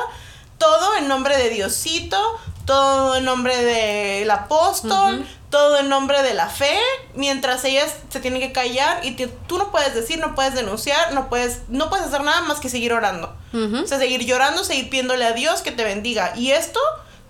todo 0.58 0.95
en 0.98 1.08
nombre 1.08 1.38
de 1.38 1.50
Diosito, 1.50 2.17
todo 2.65 3.15
en 3.15 3.26
nombre 3.26 3.58
del 3.58 4.30
apóstol, 4.30 5.26
todo 5.50 5.80
en 5.80 5.90
nombre 5.90 6.22
de 6.22 6.34
la 6.34 6.48
fe, 6.48 6.78
mientras 7.16 7.64
ellas 7.66 7.96
se 8.10 8.20
tienen 8.20 8.40
que 8.40 8.52
callar 8.52 9.04
y 9.04 9.12
tú 9.16 9.58
no 9.58 9.72
puedes 9.72 9.96
decir, 9.96 10.20
no 10.20 10.36
puedes 10.36 10.54
denunciar, 10.54 11.14
no 11.14 11.30
puedes, 11.30 11.62
no 11.70 11.90
puedes 11.90 12.08
hacer 12.08 12.24
nada 12.24 12.42
más 12.42 12.60
que 12.60 12.70
seguir 12.70 12.94
orando. 12.94 13.36
O 13.52 13.88
sea, 13.88 13.98
seguir 13.98 14.26
llorando, 14.26 14.64
seguir 14.64 14.90
pidiéndole 14.90 15.26
a 15.26 15.34
Dios 15.34 15.62
que 15.62 15.72
te 15.72 15.84
bendiga. 15.84 16.34
Y 16.36 16.52
esto 16.52 16.80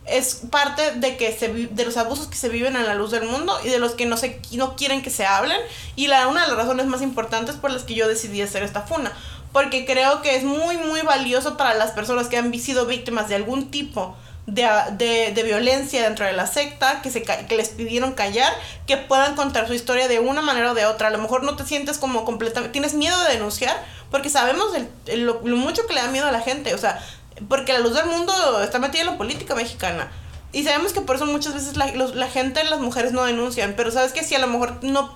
es 0.05 0.41
parte 0.49 0.91
de 0.95 1.17
que 1.17 1.37
se 1.37 1.47
de 1.47 1.85
los 1.85 1.97
abusos 1.97 2.27
que 2.27 2.35
se 2.35 2.49
viven 2.49 2.75
en 2.75 2.85
la 2.85 2.95
luz 2.95 3.11
del 3.11 3.23
mundo 3.23 3.57
y 3.63 3.69
de 3.69 3.79
los 3.79 3.93
que 3.93 4.05
no 4.05 4.17
se 4.17 4.41
no 4.53 4.75
quieren 4.75 5.01
que 5.01 5.09
se 5.09 5.25
hablen 5.25 5.59
y 5.95 6.07
la 6.07 6.27
una 6.27 6.41
de 6.41 6.47
las 6.47 6.57
razones 6.57 6.87
más 6.87 7.01
importantes 7.01 7.55
por 7.55 7.71
las 7.71 7.83
que 7.83 7.93
yo 7.93 8.07
decidí 8.07 8.41
hacer 8.41 8.63
esta 8.63 8.81
funa 8.81 9.11
porque 9.51 9.85
creo 9.85 10.21
que 10.21 10.35
es 10.35 10.43
muy 10.43 10.77
muy 10.77 11.01
valioso 11.01 11.57
para 11.57 11.75
las 11.75 11.91
personas 11.91 12.27
que 12.27 12.37
han 12.37 12.53
sido 12.59 12.85
víctimas 12.85 13.29
de 13.29 13.35
algún 13.35 13.69
tipo 13.71 14.15
de, 14.53 15.31
de, 15.33 15.43
violencia 15.43 16.03
dentro 16.03 16.25
de 16.25 16.33
la 16.33 16.47
secta, 16.47 17.01
que, 17.01 17.11
se, 17.11 17.23
que 17.23 17.57
les 17.57 17.69
pidieron 17.69 18.13
callar, 18.13 18.51
que 18.87 18.97
puedan 18.97 19.35
contar 19.35 19.67
su 19.67 19.73
historia 19.73 20.07
de 20.07 20.19
una 20.19 20.41
manera 20.41 20.71
o 20.71 20.73
de 20.73 20.85
otra. 20.85 21.07
A 21.07 21.11
lo 21.11 21.17
mejor 21.17 21.43
no 21.43 21.55
te 21.55 21.65
sientes 21.65 21.97
como 21.97 22.25
completamente, 22.25 22.71
tienes 22.71 22.93
miedo 22.93 23.21
de 23.23 23.33
denunciar, 23.33 23.75
porque 24.11 24.29
sabemos 24.29 24.67
lo, 25.15 25.41
mucho 25.41 25.85
que 25.85 25.93
le 25.93 26.01
da 26.01 26.07
miedo 26.07 26.27
a 26.27 26.31
la 26.31 26.41
gente. 26.41 26.73
O 26.73 26.77
sea, 26.77 26.99
porque 27.47 27.73
la 27.73 27.79
luz 27.79 27.93
del 27.93 28.07
mundo 28.07 28.33
está 28.63 28.79
metida 28.79 29.01
en 29.01 29.07
la 29.07 29.17
política 29.17 29.55
mexicana. 29.55 30.11
Y 30.51 30.63
sabemos 30.63 30.93
que 30.93 31.01
por 31.01 31.15
eso 31.15 31.25
muchas 31.27 31.53
veces 31.53 31.77
la, 31.77 31.87
la 31.87 32.27
gente, 32.27 32.63
las 32.63 32.79
mujeres 32.79 33.11
no 33.11 33.23
denuncian. 33.23 33.73
Pero 33.77 33.91
sabes 33.91 34.13
que 34.13 34.23
si 34.23 34.35
a 34.35 34.39
lo 34.39 34.47
mejor 34.47 34.83
no 34.83 35.15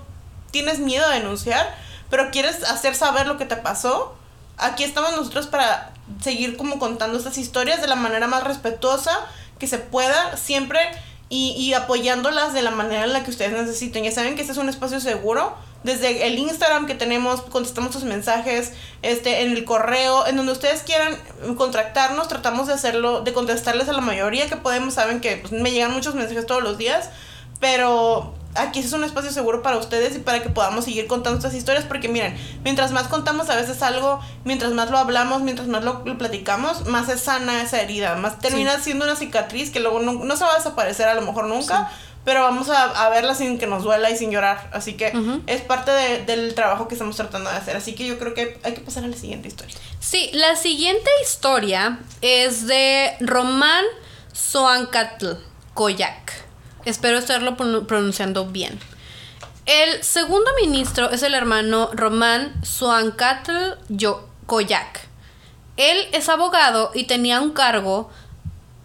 tienes 0.51 0.79
miedo 0.79 1.09
de 1.09 1.19
denunciar, 1.19 1.75
pero 2.09 2.29
quieres 2.29 2.63
hacer 2.63 2.93
saber 2.93 3.25
lo 3.25 3.37
que 3.37 3.45
te 3.45 3.55
pasó, 3.55 4.15
aquí 4.57 4.83
estamos 4.83 5.15
nosotros 5.15 5.47
para 5.47 5.93
seguir 6.21 6.57
como 6.57 6.79
contando 6.79 7.17
estas 7.17 7.37
historias 7.37 7.81
de 7.81 7.87
la 7.87 7.95
manera 7.95 8.27
más 8.27 8.43
respetuosa 8.43 9.11
que 9.59 9.67
se 9.67 9.77
pueda, 9.77 10.37
siempre 10.37 10.79
y, 11.29 11.51
y 11.51 11.73
apoyándolas 11.73 12.53
de 12.53 12.61
la 12.61 12.71
manera 12.71 13.05
en 13.05 13.13
la 13.13 13.23
que 13.23 13.31
ustedes 13.31 13.53
necesiten. 13.53 14.03
Ya 14.03 14.11
saben 14.11 14.35
que 14.35 14.41
este 14.41 14.53
es 14.53 14.57
un 14.57 14.69
espacio 14.69 14.99
seguro 14.99 15.55
desde 15.83 16.27
el 16.27 16.39
Instagram 16.39 16.87
que 16.87 16.95
tenemos, 16.95 17.41
contestamos 17.41 17.93
sus 17.93 18.03
mensajes, 18.03 18.71
este, 19.01 19.41
en 19.41 19.51
el 19.51 19.65
correo, 19.65 20.25
en 20.25 20.37
donde 20.37 20.53
ustedes 20.53 20.81
quieran 20.81 21.17
contactarnos, 21.57 22.27
tratamos 22.27 22.67
de 22.67 22.73
hacerlo, 22.73 23.21
de 23.21 23.33
contestarles 23.33 23.89
a 23.89 23.93
la 23.93 24.01
mayoría 24.01 24.47
que 24.47 24.55
podemos, 24.55 24.93
saben 24.93 25.19
que 25.19 25.37
pues, 25.37 25.51
me 25.51 25.71
llegan 25.71 25.91
muchos 25.91 26.15
mensajes 26.15 26.45
todos 26.45 26.63
los 26.63 26.77
días, 26.77 27.09
pero 27.59 28.33
aquí 28.55 28.79
es 28.79 28.93
un 28.93 29.03
espacio 29.03 29.31
seguro 29.31 29.61
para 29.61 29.77
ustedes 29.77 30.15
y 30.15 30.19
para 30.19 30.41
que 30.41 30.49
podamos 30.49 30.85
seguir 30.85 31.07
contando 31.07 31.37
estas 31.37 31.53
historias, 31.53 31.85
porque 31.85 32.09
miren, 32.09 32.37
mientras 32.63 32.91
más 32.91 33.07
contamos 33.07 33.49
a 33.49 33.55
veces 33.55 33.81
algo, 33.81 34.19
mientras 34.43 34.73
más 34.73 34.89
lo 34.91 34.97
hablamos, 34.97 35.41
mientras 35.41 35.67
más 35.67 35.83
lo, 35.83 36.03
platicamos, 36.17 36.85
más 36.87 37.09
es 37.09 37.21
sana 37.21 37.61
esa 37.61 37.81
herida, 37.81 38.15
más 38.15 38.39
termina 38.39 38.79
siendo 38.79 39.05
una 39.05 39.15
cicatriz 39.15 39.71
que 39.71 39.79
luego 39.79 39.99
no, 39.99 40.35
se 40.35 40.43
va 40.43 40.53
a 40.53 40.57
desaparecer 40.57 41.07
a 41.07 41.15
lo 41.15 41.21
mejor 41.21 41.45
nunca. 41.45 41.91
Pero 42.25 42.41
vamos 42.41 42.69
a, 42.69 43.09
verla 43.09 43.35
sin 43.35 43.59
que 43.59 43.67
nos 43.67 43.83
duela 43.83 44.09
y 44.09 44.15
sin 44.15 44.31
llorar. 44.31 44.69
Así 44.71 44.93
que 44.93 45.11
es 45.45 45.59
parte 45.59 45.91
del 45.91 46.55
trabajo 46.55 46.87
que 46.87 46.95
estamos 46.95 47.17
tratando 47.17 47.49
de 47.49 47.57
hacer. 47.57 47.75
Así 47.75 47.95
que 47.95 48.07
yo 48.07 48.17
creo 48.17 48.33
que 48.33 48.61
hay 48.63 48.73
que 48.73 48.79
pasar 48.79 49.03
a 49.03 49.07
la 49.07 49.17
siguiente 49.17 49.49
historia. 49.49 49.75
Sí, 49.99 50.29
la 50.31 50.55
siguiente 50.55 51.09
historia 51.21 51.99
es 52.21 52.65
de 52.65 53.17
Román 53.19 53.83
Soancatl 54.31 55.33
Koyak. 55.73 56.42
Espero 56.85 57.17
estarlo 57.17 57.55
pronunciando 57.55 58.45
bien. 58.45 58.79
El 59.65 60.03
segundo 60.03 60.51
ministro 60.61 61.09
es 61.11 61.23
el 61.23 61.33
hermano 61.33 61.89
Román 61.93 62.53
Soancatl 62.65 63.51
Koyak. 64.45 65.07
Él 65.77 65.97
es 66.11 66.27
abogado 66.27 66.91
y 66.93 67.05
tenía 67.05 67.39
un 67.39 67.51
cargo, 67.51 68.11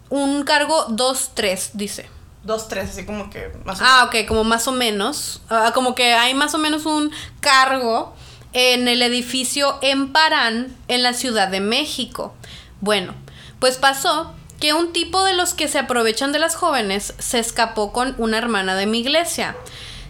un 0.09 0.43
cargo 0.43 0.87
2-3, 0.87 1.71
dice. 1.73 2.09
2-3, 2.45 2.83
así 2.83 3.05
como 3.05 3.29
que 3.29 3.51
más 3.65 3.81
o 3.81 3.83
Ah, 3.85 4.05
ok, 4.05 4.25
como 4.27 4.45
más 4.45 4.67
o 4.67 4.71
menos. 4.71 5.41
Ah, 5.49 5.71
como 5.73 5.95
que 5.95 6.13
hay 6.13 6.33
más 6.33 6.55
o 6.55 6.57
menos 6.57 6.85
un 6.85 7.11
cargo 7.41 8.15
en 8.53 8.87
el 8.87 9.01
edificio 9.01 9.77
en 9.81 10.13
Parán, 10.13 10.75
en 10.87 11.03
la 11.03 11.13
Ciudad 11.13 11.49
de 11.49 11.59
México. 11.59 12.33
Bueno, 12.79 13.13
pues 13.59 13.77
pasó 13.77 14.33
que 14.59 14.73
un 14.73 14.91
tipo 14.93 15.23
de 15.23 15.33
los 15.33 15.53
que 15.53 15.67
se 15.67 15.79
aprovechan 15.79 16.31
de 16.31 16.39
las 16.39 16.55
jóvenes 16.55 17.13
se 17.17 17.39
escapó 17.39 17.93
con 17.93 18.15
una 18.17 18.37
hermana 18.37 18.75
de 18.75 18.85
mi 18.85 18.99
iglesia. 18.99 19.55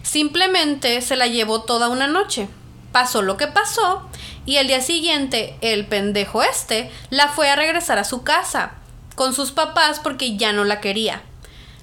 Simplemente 0.02 1.00
se 1.02 1.16
la 1.16 1.26
llevó 1.26 1.62
toda 1.62 1.88
una 1.88 2.06
noche. 2.06 2.48
Pasó 2.92 3.22
lo 3.22 3.36
que 3.36 3.46
pasó 3.46 4.08
y 4.44 4.56
el 4.56 4.66
día 4.66 4.80
siguiente 4.80 5.56
el 5.60 5.86
pendejo 5.86 6.42
este 6.42 6.90
la 7.10 7.28
fue 7.28 7.48
a 7.48 7.56
regresar 7.56 7.98
a 7.98 8.04
su 8.04 8.22
casa 8.24 8.72
con 9.14 9.34
sus 9.34 9.52
papás 9.52 10.00
porque 10.00 10.36
ya 10.36 10.52
no 10.52 10.64
la 10.64 10.80
quería. 10.80 11.22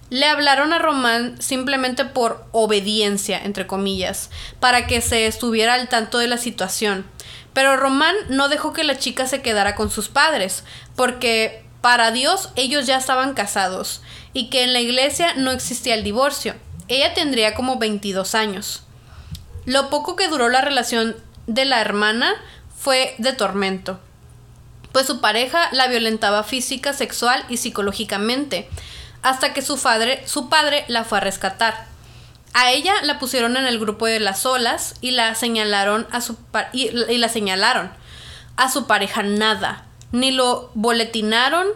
Le 0.09 0.26
hablaron 0.26 0.74
a 0.74 0.80
Román 0.80 1.41
simplemente 1.41 2.05
por 2.05 2.45
obediencia, 2.51 3.39
entre 3.43 3.68
comillas, 3.68 4.30
para 4.59 4.88
que 4.88 5.01
se 5.01 5.28
estuviera 5.28 5.74
al 5.74 5.89
tanto 5.89 6.18
de 6.18 6.28
la 6.28 6.38
situación. 6.38 7.05
Pero 7.53 7.76
Román 7.76 8.15
no 8.30 8.47
dejó 8.47 8.72
que 8.72 8.84
la 8.84 8.97
chica 8.97 9.28
se 9.28 9.41
quedara 9.41 9.76
con 9.76 9.89
sus 9.89 10.07
padres, 10.07 10.63
porque 10.95 11.66
para 11.82 12.11
Dios 12.11 12.49
ellos 12.55 12.86
ya 12.86 12.97
estaban 12.97 13.34
casados 13.34 14.01
y 14.34 14.49
que 14.49 14.63
en 14.63 14.73
la 14.73 14.80
iglesia 14.80 15.34
no 15.36 15.51
existía 15.51 15.95
el 15.95 16.03
divorcio. 16.03 16.55
Ella 16.88 17.13
tendría 17.13 17.55
como 17.55 17.78
22 17.78 18.36
años. 18.36 18.84
Lo 19.65 19.89
poco 19.89 20.15
que 20.15 20.28
duró 20.28 20.49
la 20.49 20.61
relación 20.61 21.15
de 21.47 21.65
la 21.65 21.82
hermana 21.82 22.34
fue 22.78 23.15
de 23.17 23.34
tormento, 23.34 23.99
pues 24.91 25.07
su 25.07 25.19
pareja 25.19 25.69
la 25.71 25.88
violentaba 25.88 26.43
física, 26.43 26.93
sexual 26.93 27.43
y 27.49 27.57
psicológicamente, 27.57 28.69
hasta 29.23 29.53
que 29.53 29.61
su 29.61 29.82
padre, 29.82 30.23
su 30.28 30.49
padre 30.49 30.86
la 30.88 31.03
fue 31.03 31.17
a 31.17 31.21
rescatar. 31.21 31.86
A 32.53 32.71
ella 32.71 32.93
la 33.03 33.19
pusieron 33.19 33.57
en 33.57 33.65
el 33.65 33.80
grupo 33.80 34.05
de 34.05 34.19
las 34.19 34.45
olas 34.45 34.95
y 35.01 35.11
la 35.11 35.36
señalaron 35.36 36.07
a 36.11 36.21
su 36.21 36.38
y 36.71 37.17
la 37.17 37.30
señalaron. 37.30 37.91
A 38.55 38.71
su 38.71 38.88
pareja 38.88 39.21
nada 39.21 39.86
ni 40.11 40.31
lo 40.31 40.71
boletinaron, 40.73 41.67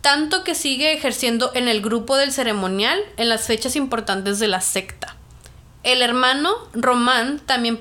tanto 0.00 0.44
que 0.44 0.54
sigue 0.54 0.92
ejerciendo 0.92 1.50
en 1.54 1.68
el 1.68 1.82
grupo 1.82 2.16
del 2.16 2.32
ceremonial 2.32 3.00
en 3.16 3.28
las 3.28 3.46
fechas 3.46 3.76
importantes 3.76 4.38
de 4.38 4.48
la 4.48 4.60
secta. 4.60 5.16
El 5.82 6.02
hermano 6.02 6.50
Román 6.72 7.40
también 7.40 7.78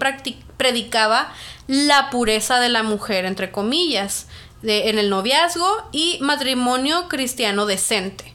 predicaba 0.58 1.34
la 1.68 2.10
pureza 2.10 2.60
de 2.60 2.70
la 2.70 2.84
mujer, 2.84 3.26
entre 3.26 3.52
comillas, 3.52 4.28
en 4.64 4.98
el 5.00 5.10
noviazgo 5.10 5.68
y 5.92 6.18
matrimonio 6.22 7.08
cristiano 7.08 7.66
decente. 7.66 8.34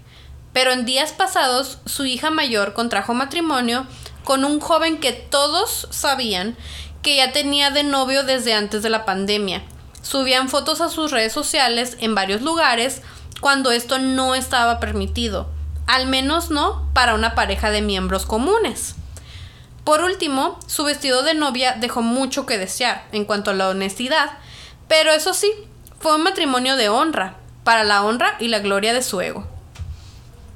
Pero 0.53 0.72
en 0.72 0.84
días 0.84 1.12
pasados 1.12 1.78
su 1.86 2.05
hija 2.05 2.30
mayor 2.30 2.74
contrajo 2.74 3.14
matrimonio 3.14 3.86
con 4.24 4.44
un 4.44 4.61
joven 4.61 4.98
que 4.98 5.12
todos 5.12 5.88
sabían 5.90 6.57
que 7.03 7.16
ya 7.16 7.32
tenía 7.32 7.70
de 7.70 7.82
novio 7.82 8.22
desde 8.22 8.55
antes 8.55 8.82
de 8.82 8.90
la 8.90 9.05
pandemia 9.05 9.62
subían 10.03 10.48
fotos 10.48 10.80
a 10.80 10.88
sus 10.88 11.11
redes 11.11 11.32
sociales 11.32 11.96
en 12.00 12.14
varios 12.14 12.42
lugares 12.42 13.03
cuando 13.40 13.70
esto 13.70 13.98
no 13.98 14.34
estaba 14.34 14.78
permitido, 14.78 15.48
al 15.86 16.07
menos 16.07 16.50
no 16.50 16.86
para 16.92 17.14
una 17.14 17.34
pareja 17.34 17.70
de 17.70 17.82
miembros 17.82 18.26
comunes. 18.26 18.94
Por 19.84 20.03
último, 20.03 20.61
su 20.66 20.84
vestido 20.84 21.22
de 21.22 21.34
novia 21.34 21.76
dejó 21.80 22.03
mucho 22.03 22.46
que 22.46 22.59
desear 22.59 23.05
en 23.11 23.24
cuanto 23.24 23.50
a 23.50 23.55
la 23.55 23.68
honestidad, 23.68 24.38
pero 24.86 25.11
eso 25.12 25.34
sí, 25.34 25.50
fue 25.98 26.14
un 26.14 26.22
matrimonio 26.22 26.76
de 26.76 26.88
honra, 26.88 27.36
para 27.64 27.84
la 27.84 28.05
honra 28.05 28.36
y 28.38 28.48
la 28.48 28.59
gloria 28.59 28.92
de 28.92 29.03
su 29.03 29.20
ego. 29.20 29.46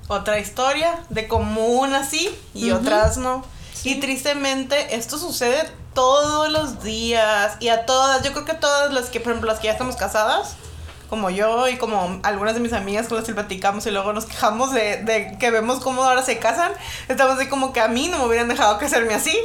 Otra 0.08 0.38
historia 0.38 1.00
de 1.08 1.26
común 1.26 1.92
así 1.94 2.30
y 2.54 2.70
otras 2.70 3.16
no. 3.16 3.44
Y 3.82 3.96
tristemente 3.96 4.94
esto 4.94 5.18
sucede 5.18 5.68
todos 5.96 6.52
los 6.52 6.84
días 6.84 7.56
y 7.58 7.70
a 7.70 7.86
todas, 7.86 8.22
yo 8.22 8.32
creo 8.32 8.44
que 8.44 8.52
todas 8.52 8.92
las 8.92 9.08
que, 9.08 9.18
por 9.18 9.32
ejemplo, 9.32 9.50
las 9.50 9.60
que 9.60 9.68
ya 9.68 9.72
estamos 9.72 9.96
casadas, 9.96 10.54
como 11.08 11.30
yo 11.30 11.68
y 11.68 11.78
como 11.78 12.20
algunas 12.22 12.52
de 12.52 12.60
mis 12.60 12.74
amigas 12.74 13.08
con 13.08 13.16
las 13.16 13.26
que 13.26 13.32
platicamos 13.32 13.86
y 13.86 13.90
luego 13.90 14.12
nos 14.12 14.26
quejamos 14.26 14.72
de, 14.72 15.36
que 15.40 15.50
vemos 15.50 15.80
cómo 15.80 16.04
ahora 16.04 16.22
se 16.22 16.38
casan, 16.38 16.72
estamos 17.08 17.38
así 17.38 17.48
como 17.48 17.72
que 17.72 17.80
a 17.80 17.88
mí 17.88 18.08
no 18.08 18.18
me 18.18 18.26
hubieran 18.26 18.46
dejado 18.46 18.76
casarme 18.78 19.14
así, 19.14 19.36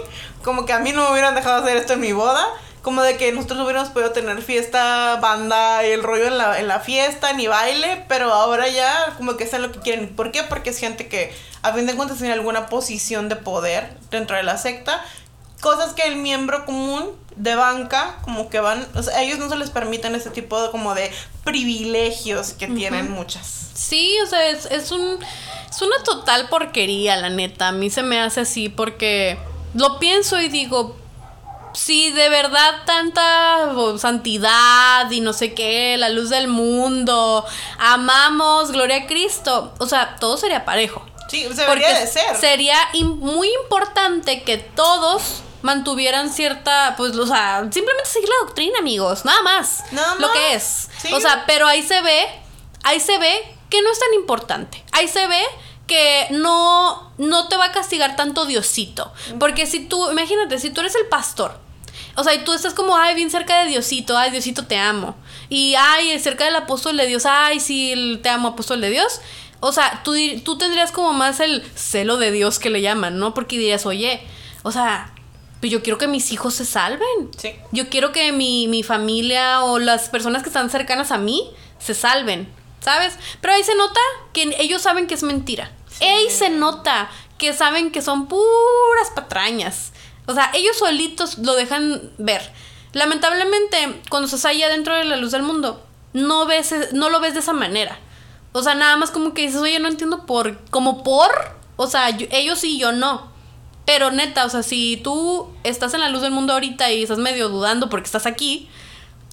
como 0.43 0.65
que 0.65 0.73
a 0.73 0.79
mí 0.79 0.91
no 0.91 1.05
me 1.05 1.11
hubieran 1.11 1.35
dejado 1.35 1.63
hacer 1.63 1.77
esto 1.77 1.93
en 1.93 2.01
mi 2.01 2.11
boda, 2.11 2.45
como 2.81 3.01
de 3.01 3.15
que 3.15 3.31
nosotros 3.31 3.61
hubiéramos 3.61 3.89
podido 3.89 4.11
tener 4.11 4.41
fiesta, 4.41 5.19
banda 5.21 5.87
y 5.87 5.91
el 5.91 6.03
rollo 6.03 6.27
en 6.27 6.37
la, 6.37 6.59
en 6.59 6.67
la 6.67 6.81
fiesta, 6.81 7.31
ni 7.31 7.47
baile, 7.47 8.03
pero 8.09 8.33
ahora 8.33 8.67
ya 8.67 9.13
como 9.15 9.37
que 9.37 9.45
es 9.45 9.57
lo 9.57 9.71
que 9.71 9.79
quieren. 9.79 10.13
¿Por 10.15 10.33
qué? 10.33 10.43
Porque 10.43 10.71
es 10.71 10.79
gente 10.79 11.07
que 11.07 11.33
a 11.61 11.71
fin 11.73 11.85
de 11.85 11.95
cuentas 11.95 12.17
tiene 12.17 12.33
alguna 12.33 12.65
posición 12.65 13.29
de 13.29 13.35
poder 13.35 13.95
dentro 14.09 14.35
de 14.35 14.43
la 14.43 14.57
secta 14.57 15.01
cosas 15.61 15.93
que 15.93 16.03
el 16.03 16.17
miembro 16.17 16.65
común 16.65 17.11
de 17.35 17.55
banca 17.55 18.17
como 18.23 18.49
que 18.49 18.59
van, 18.59 18.85
o 18.93 19.03
sea, 19.03 19.17
a 19.17 19.23
ellos 19.23 19.39
no 19.39 19.47
se 19.47 19.55
les 19.55 19.69
permiten 19.69 20.15
ese 20.15 20.29
tipo 20.29 20.61
de 20.61 20.69
como 20.71 20.93
de 20.93 21.11
privilegios 21.43 22.53
que 22.53 22.67
tienen 22.67 23.09
muchas. 23.11 23.71
Sí, 23.73 24.17
o 24.23 24.27
sea, 24.27 24.49
es, 24.49 24.65
es 24.65 24.91
un 24.91 25.17
es 25.69 25.81
una 25.81 26.03
total 26.03 26.49
porquería, 26.49 27.15
la 27.15 27.29
neta. 27.29 27.69
A 27.69 27.71
mí 27.71 27.89
se 27.89 28.03
me 28.03 28.19
hace 28.19 28.41
así 28.41 28.67
porque 28.67 29.39
lo 29.73 29.99
pienso 29.99 30.41
y 30.41 30.49
digo, 30.49 30.97
si 31.73 32.11
de 32.11 32.27
verdad 32.27 32.83
tanta 32.85 33.73
santidad 33.97 35.09
y 35.09 35.21
no 35.21 35.31
sé 35.31 35.53
qué, 35.53 35.95
la 35.97 36.09
luz 36.09 36.29
del 36.29 36.49
mundo, 36.49 37.45
amamos, 37.79 38.71
gloria 38.71 38.97
a 38.97 39.07
Cristo, 39.07 39.73
o 39.79 39.85
sea, 39.85 40.17
todo 40.19 40.35
sería 40.37 40.65
parejo. 40.65 41.05
Sí, 41.29 41.47
debería 41.55 41.97
de 41.97 42.07
ser. 42.07 42.35
Sería 42.35 42.75
muy 43.01 43.47
importante 43.63 44.43
que 44.43 44.57
todos 44.57 45.43
mantuvieran 45.61 46.31
cierta, 46.31 46.95
pues, 46.97 47.15
o 47.15 47.25
sea, 47.25 47.67
simplemente 47.71 48.09
seguir 48.09 48.29
la 48.29 48.45
doctrina, 48.45 48.79
amigos, 48.79 49.25
nada 49.25 49.41
más. 49.43 49.83
Nada 49.91 50.15
más. 50.15 50.21
Lo 50.21 50.31
que 50.31 50.53
es. 50.53 50.89
O 51.13 51.19
sea, 51.19 51.45
pero 51.45 51.67
ahí 51.67 51.83
se 51.83 52.01
ve, 52.01 52.25
ahí 52.83 52.99
se 52.99 53.17
ve 53.17 53.55
que 53.69 53.81
no 53.81 53.91
es 53.91 53.99
tan 53.99 54.13
importante. 54.13 54.83
Ahí 54.91 55.07
se 55.07 55.27
ve 55.27 55.41
que 55.87 56.27
no, 56.31 57.11
no 57.17 57.47
te 57.47 57.57
va 57.57 57.65
a 57.65 57.71
castigar 57.71 58.15
tanto 58.15 58.45
Diosito. 58.45 59.11
Porque 59.39 59.65
si 59.65 59.81
tú, 59.81 60.11
imagínate, 60.11 60.59
si 60.59 60.69
tú 60.69 60.81
eres 60.81 60.95
el 60.95 61.07
pastor, 61.07 61.59
o 62.15 62.23
sea, 62.23 62.33
y 62.33 62.43
tú 62.43 62.53
estás 62.53 62.73
como, 62.73 62.95
ay, 62.95 63.15
bien 63.15 63.29
cerca 63.29 63.61
de 63.61 63.69
Diosito, 63.69 64.17
ay, 64.17 64.31
Diosito 64.31 64.65
te 64.65 64.77
amo. 64.77 65.15
Y, 65.49 65.75
ay, 65.77 66.17
cerca 66.19 66.45
del 66.45 66.55
apóstol 66.55 66.97
de 66.97 67.07
Dios, 67.07 67.25
ay, 67.25 67.59
sí, 67.59 68.19
te 68.21 68.29
amo, 68.29 68.49
apóstol 68.49 68.81
de 68.81 68.89
Dios. 68.89 69.21
O 69.59 69.71
sea, 69.71 70.01
tú, 70.03 70.13
tú 70.43 70.57
tendrías 70.57 70.91
como 70.91 71.13
más 71.13 71.39
el 71.39 71.63
celo 71.75 72.17
de 72.17 72.31
Dios 72.31 72.59
que 72.59 72.69
le 72.69 72.81
llaman, 72.81 73.19
¿no? 73.19 73.33
Porque 73.33 73.57
dirías, 73.57 73.85
oye, 73.85 74.25
o 74.63 74.71
sea, 74.71 75.10
pues 75.61 75.71
yo 75.71 75.83
quiero 75.83 75.99
que 75.99 76.07
mis 76.07 76.31
hijos 76.31 76.55
se 76.55 76.65
salven. 76.65 77.29
Sí. 77.37 77.55
Yo 77.71 77.87
quiero 77.87 78.11
que 78.11 78.31
mi, 78.31 78.83
familia 78.83 79.63
o 79.63 79.79
las 79.79 80.09
personas 80.09 80.41
que 80.41 80.49
están 80.49 80.69
cercanas 80.71 81.11
a 81.11 81.19
mí 81.19 81.51
se 81.79 81.93
salven, 81.93 82.51
¿sabes? 82.81 83.13
Pero 83.39 83.53
ahí 83.53 83.63
se 83.63 83.75
nota 83.75 83.99
que 84.33 84.55
ellos 84.59 84.81
saben 84.81 85.05
que 85.05 85.13
es 85.13 85.23
mentira. 85.23 85.71
Ahí 86.01 86.31
se 86.31 86.49
nota 86.49 87.09
que 87.37 87.53
saben 87.53 87.91
que 87.91 88.01
son 88.01 88.27
puras 88.27 89.11
patrañas. 89.13 89.91
O 90.25 90.33
sea, 90.33 90.49
ellos 90.55 90.77
solitos 90.77 91.37
lo 91.37 91.53
dejan 91.53 92.11
ver. 92.17 92.41
Lamentablemente, 92.93 94.01
cuando 94.09 94.25
estás 94.25 94.45
allá 94.45 94.67
dentro 94.67 94.95
de 94.95 95.05
la 95.05 95.15
luz 95.15 95.31
del 95.31 95.43
mundo, 95.43 95.85
no 96.13 96.47
ves, 96.47 96.73
no 96.93 97.09
lo 97.09 97.19
ves 97.19 97.35
de 97.35 97.39
esa 97.39 97.53
manera. 97.53 97.99
O 98.51 98.63
sea, 98.63 98.73
nada 98.73 98.97
más 98.97 99.11
como 99.11 99.35
que 99.35 99.43
dices, 99.43 99.61
oye, 99.61 99.79
no 99.79 99.87
entiendo 99.87 100.25
por, 100.25 100.57
como 100.71 101.03
por, 101.03 101.31
o 101.75 101.87
sea, 101.87 102.09
ellos 102.09 102.59
sí, 102.59 102.79
yo 102.79 102.91
no. 102.91 103.30
Pero 103.91 104.09
neta, 104.09 104.45
o 104.45 104.49
sea, 104.49 104.63
si 104.63 104.95
tú 105.03 105.49
estás 105.65 105.93
en 105.93 105.99
la 105.99 106.07
luz 106.07 106.21
del 106.21 106.31
mundo 106.31 106.53
ahorita 106.53 106.89
y 106.91 107.03
estás 107.03 107.17
medio 107.17 107.49
dudando 107.49 107.89
porque 107.89 108.05
estás 108.05 108.25
aquí, 108.25 108.69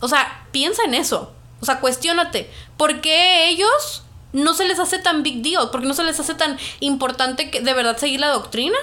o 0.01 0.09
sea, 0.09 0.49
piensa 0.51 0.83
en 0.83 0.95
eso. 0.95 1.33
O 1.61 1.65
sea, 1.65 1.79
cuestiónate. 1.79 2.51
¿Por 2.77 3.01
qué 3.01 3.51
ellos 3.51 4.03
no 4.33 4.55
se 4.55 4.65
les 4.65 4.81
hace 4.81 4.99
tan 4.99 5.23
big 5.23 5.43
deal? 5.43 5.71
¿Por 5.71 5.83
qué 5.83 5.87
no 5.87 5.95
se 5.95 6.03
les 6.03 6.19
hace 6.19 6.35
tan 6.35 6.59
importante 6.81 7.53
que 7.53 7.61
de 7.61 7.73
verdad 7.73 7.99
seguir 7.99 8.19
la 8.19 8.31
doctrina? 8.31 8.77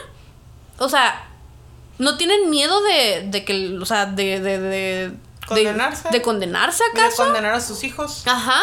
o 0.77 0.87
sea, 0.87 1.27
no 1.97 2.15
tienen 2.15 2.49
miedo 2.49 2.81
de, 2.81 3.25
de 3.27 3.43
que, 3.43 3.77
o 3.77 3.85
sea, 3.85 4.05
de, 4.05 4.39
de, 4.39 4.59
de 4.61 5.11
condenarse. 5.45 6.07
De, 6.09 6.21
condenarse 6.21 6.83
acaso. 6.93 7.23
De 7.23 7.27
condenar 7.31 7.53
a 7.53 7.59
sus 7.59 7.83
hijos. 7.83 8.25
Ajá. 8.25 8.61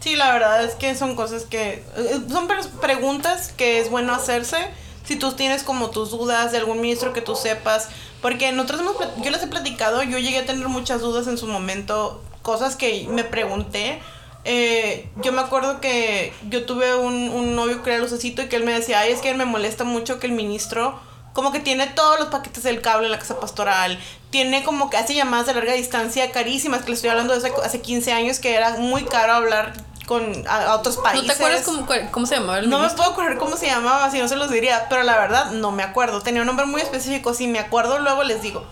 Sí, 0.00 0.16
la 0.16 0.34
verdad 0.34 0.62
es 0.64 0.74
que 0.74 0.94
son 0.96 1.16
cosas 1.16 1.44
que 1.44 1.82
eh, 1.96 2.20
son 2.30 2.46
preguntas 2.82 3.54
que 3.56 3.80
es 3.80 3.88
bueno 3.88 4.14
hacerse 4.14 4.58
si 5.06 5.16
tú 5.16 5.32
tienes 5.32 5.62
como 5.62 5.90
tus 5.90 6.10
dudas 6.10 6.52
de 6.52 6.58
algún 6.58 6.80
ministro 6.80 7.12
que 7.12 7.20
tú 7.20 7.36
sepas, 7.36 7.88
porque 8.20 8.52
nosotros 8.52 8.80
hemos, 8.80 8.96
yo 9.22 9.30
les 9.30 9.42
he 9.42 9.46
platicado, 9.46 10.02
yo 10.02 10.18
llegué 10.18 10.38
a 10.38 10.46
tener 10.46 10.68
muchas 10.68 11.00
dudas 11.00 11.26
en 11.28 11.38
su 11.38 11.46
momento, 11.46 12.22
cosas 12.42 12.76
que 12.76 13.06
me 13.08 13.24
pregunté. 13.24 14.00
Eh, 14.44 15.08
yo 15.16 15.32
me 15.32 15.40
acuerdo 15.40 15.80
que 15.80 16.32
yo 16.48 16.66
tuve 16.66 16.94
un, 16.94 17.30
un 17.30 17.56
novio 17.56 17.82
que 17.82 17.90
era 17.90 17.98
lucecito 17.98 18.42
y 18.42 18.46
que 18.46 18.56
él 18.56 18.64
me 18.64 18.72
decía, 18.72 19.00
ay, 19.00 19.12
es 19.12 19.20
que 19.20 19.34
me 19.34 19.44
molesta 19.44 19.84
mucho 19.84 20.20
que 20.20 20.26
el 20.26 20.32
ministro 20.32 20.98
como 21.36 21.52
que 21.52 21.60
tiene 21.60 21.86
todos 21.88 22.18
los 22.18 22.28
paquetes 22.28 22.62
del 22.62 22.80
cable 22.80 23.06
en 23.06 23.12
la 23.12 23.18
casa 23.18 23.38
pastoral, 23.38 23.98
tiene 24.30 24.64
como 24.64 24.88
que 24.88 24.96
hace 24.96 25.14
llamadas 25.14 25.46
de 25.46 25.52
larga 25.52 25.74
distancia 25.74 26.32
carísimas, 26.32 26.80
que 26.80 26.88
le 26.88 26.94
estoy 26.94 27.10
hablando 27.10 27.38
de 27.38 27.46
hace, 27.46 27.52
hace 27.62 27.82
15 27.82 28.10
años, 28.14 28.38
que 28.38 28.54
era 28.54 28.78
muy 28.78 29.04
caro 29.04 29.34
hablar 29.34 29.74
con 30.06 30.46
a, 30.48 30.74
otros 30.74 30.96
países. 30.96 31.26
¿No 31.26 31.32
te 31.32 31.38
acuerdas 31.38 31.64
cómo, 32.10 32.26
se 32.26 32.36
llamaba 32.36 32.58
el 32.58 32.70
No 32.70 32.78
me 32.78 32.88
puedo 32.90 33.10
acordar 33.10 33.36
cómo 33.38 33.56
se 33.56 33.66
llamaba, 33.66 34.10
si 34.10 34.18
no 34.18 34.28
se 34.28 34.36
los 34.36 34.50
diría, 34.50 34.86
pero 34.88 35.02
la 35.02 35.18
verdad 35.18 35.50
no 35.50 35.72
me 35.72 35.82
acuerdo. 35.82 36.22
Tenía 36.22 36.42
un 36.42 36.46
nombre 36.46 36.66
muy 36.66 36.80
específico, 36.80 37.34
si 37.34 37.46
me 37.46 37.58
acuerdo 37.58 37.98
luego 37.98 38.22
les 38.22 38.40
digo. 38.40 38.64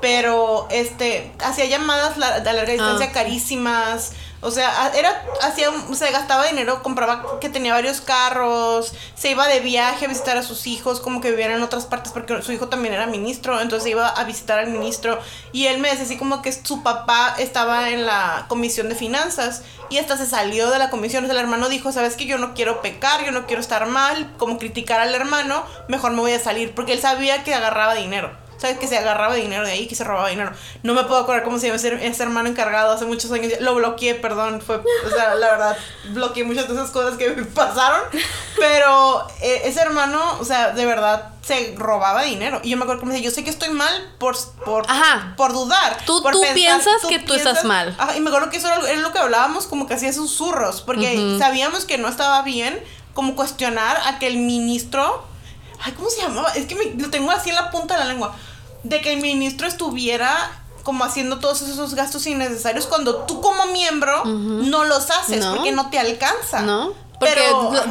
Pero 0.00 0.66
este 0.70 1.32
hacía 1.42 1.64
llamadas 1.64 2.16
de 2.16 2.52
larga 2.52 2.72
distancia 2.72 3.06
ah, 3.10 3.12
carísimas, 3.12 4.12
o 4.44 4.50
sea, 4.50 4.92
era, 4.94 5.24
hacía, 5.40 5.70
se 5.94 6.10
gastaba 6.10 6.44
dinero, 6.44 6.82
compraba 6.82 7.40
que 7.40 7.48
tenía 7.48 7.72
varios 7.72 8.02
carros, 8.02 8.92
se 9.14 9.30
iba 9.30 9.48
de 9.48 9.60
viaje 9.60 10.04
a 10.04 10.08
visitar 10.08 10.36
a 10.36 10.42
sus 10.42 10.66
hijos, 10.66 11.00
como 11.00 11.22
que 11.22 11.30
vivían 11.30 11.52
en 11.52 11.62
otras 11.62 11.86
partes, 11.86 12.12
porque 12.12 12.42
su 12.42 12.52
hijo 12.52 12.68
también 12.68 12.92
era 12.92 13.06
ministro, 13.06 13.58
entonces 13.58 13.88
iba 13.88 14.06
a 14.06 14.22
visitar 14.24 14.58
al 14.58 14.68
ministro. 14.68 15.18
Y 15.52 15.68
él 15.68 15.78
me 15.78 15.88
decía 15.88 16.04
así 16.04 16.18
como 16.18 16.42
que 16.42 16.52
su 16.52 16.82
papá 16.82 17.36
estaba 17.38 17.88
en 17.88 18.04
la 18.04 18.44
comisión 18.46 18.90
de 18.90 18.94
finanzas 18.94 19.62
y 19.88 19.96
hasta 19.96 20.18
se 20.18 20.26
salió 20.26 20.68
de 20.68 20.78
la 20.78 20.90
comisión. 20.90 21.24
O 21.24 21.26
sea, 21.26 21.34
el 21.34 21.40
hermano 21.40 21.70
dijo, 21.70 21.90
sabes 21.90 22.14
que 22.14 22.26
yo 22.26 22.36
no 22.36 22.52
quiero 22.52 22.82
pecar, 22.82 23.24
yo 23.24 23.32
no 23.32 23.46
quiero 23.46 23.62
estar 23.62 23.86
mal, 23.86 24.30
como 24.36 24.58
criticar 24.58 25.00
al 25.00 25.14
hermano, 25.14 25.64
mejor 25.88 26.12
me 26.12 26.20
voy 26.20 26.32
a 26.32 26.38
salir, 26.38 26.74
porque 26.74 26.92
él 26.92 27.00
sabía 27.00 27.44
que 27.44 27.54
agarraba 27.54 27.94
dinero. 27.94 28.43
¿Sabes? 28.64 28.78
Que 28.78 28.88
se 28.88 28.96
agarraba 28.96 29.34
dinero 29.34 29.66
de 29.66 29.72
ahí, 29.72 29.86
que 29.86 29.94
se 29.94 30.04
robaba 30.04 30.30
dinero. 30.30 30.50
No 30.82 30.94
me 30.94 31.04
puedo 31.04 31.20
acordar 31.20 31.44
cómo 31.44 31.58
se 31.58 31.66
llama 31.66 31.76
ese, 31.76 32.22
hermano 32.22 32.48
encargado 32.48 32.92
hace 32.92 33.04
muchos 33.04 33.30
años. 33.30 33.52
Lo 33.60 33.74
bloqueé, 33.74 34.14
perdón. 34.14 34.62
Fue, 34.62 34.76
o 34.76 35.10
sea, 35.10 35.34
la 35.34 35.50
verdad, 35.50 35.76
bloqueé 36.12 36.44
muchas 36.44 36.66
de 36.66 36.72
esas 36.72 36.90
cosas 36.90 37.18
que 37.18 37.28
me 37.36 37.44
pasaron. 37.44 38.00
Pero 38.56 39.26
eh, 39.42 39.62
ese 39.64 39.82
hermano, 39.82 40.38
o 40.40 40.44
sea, 40.46 40.70
de 40.70 40.86
verdad 40.86 41.32
se 41.42 41.74
robaba 41.76 42.22
dinero. 42.22 42.60
Y 42.62 42.70
yo 42.70 42.78
me 42.78 42.84
acuerdo 42.84 43.00
que 43.00 43.06
me 43.06 43.12
decía, 43.12 43.28
yo 43.28 43.34
sé 43.34 43.44
que 43.44 43.50
estoy 43.50 43.68
mal 43.68 43.92
por, 44.18 44.34
por, 44.64 44.86
por 45.36 45.52
dudar. 45.52 45.98
Tú, 46.06 46.22
tú 46.22 46.40
piensas 46.54 47.02
que 47.06 47.18
tú 47.18 47.34
estás 47.34 47.64
mal. 47.64 47.94
Ajá, 47.98 48.16
y 48.16 48.20
me 48.20 48.30
acuerdo 48.30 48.48
que 48.48 48.56
eso 48.56 48.68
era, 48.68 48.94
lo 48.94 49.12
que 49.12 49.18
hablábamos 49.18 49.66
como 49.66 49.86
que 49.86 49.92
hacía 49.92 50.12
susurros, 50.14 50.80
porque 50.80 51.36
sabíamos 51.38 51.84
que 51.84 51.98
no 51.98 52.08
estaba 52.08 52.40
bien 52.42 52.82
como 53.12 53.36
cuestionar 53.36 53.98
a 54.06 54.18
que 54.18 54.26
el 54.26 54.38
ministro... 54.38 55.26
Ay, 55.86 55.92
¿cómo 55.92 56.08
se 56.08 56.22
llamaba? 56.22 56.48
Es 56.54 56.64
que 56.64 56.76
me, 56.76 56.94
lo 56.94 57.10
tengo 57.10 57.30
así 57.30 57.50
en 57.50 57.56
la 57.56 57.70
punta 57.70 57.94
de 57.98 58.04
la 58.04 58.06
lengua 58.06 58.34
de 58.84 59.00
que 59.00 59.12
el 59.12 59.20
ministro 59.20 59.66
estuviera 59.66 60.60
como 60.84 61.04
haciendo 61.04 61.38
todos 61.38 61.62
esos 61.62 61.94
gastos 61.94 62.26
innecesarios 62.26 62.86
cuando 62.86 63.24
tú 63.24 63.40
como 63.40 63.66
miembro 63.66 64.24
no 64.24 64.84
los 64.84 65.10
haces 65.10 65.44
porque 65.44 65.72
no 65.72 65.90
te 65.90 65.98
alcanza. 65.98 66.60
No. 66.60 67.04
Porque, 67.18 67.42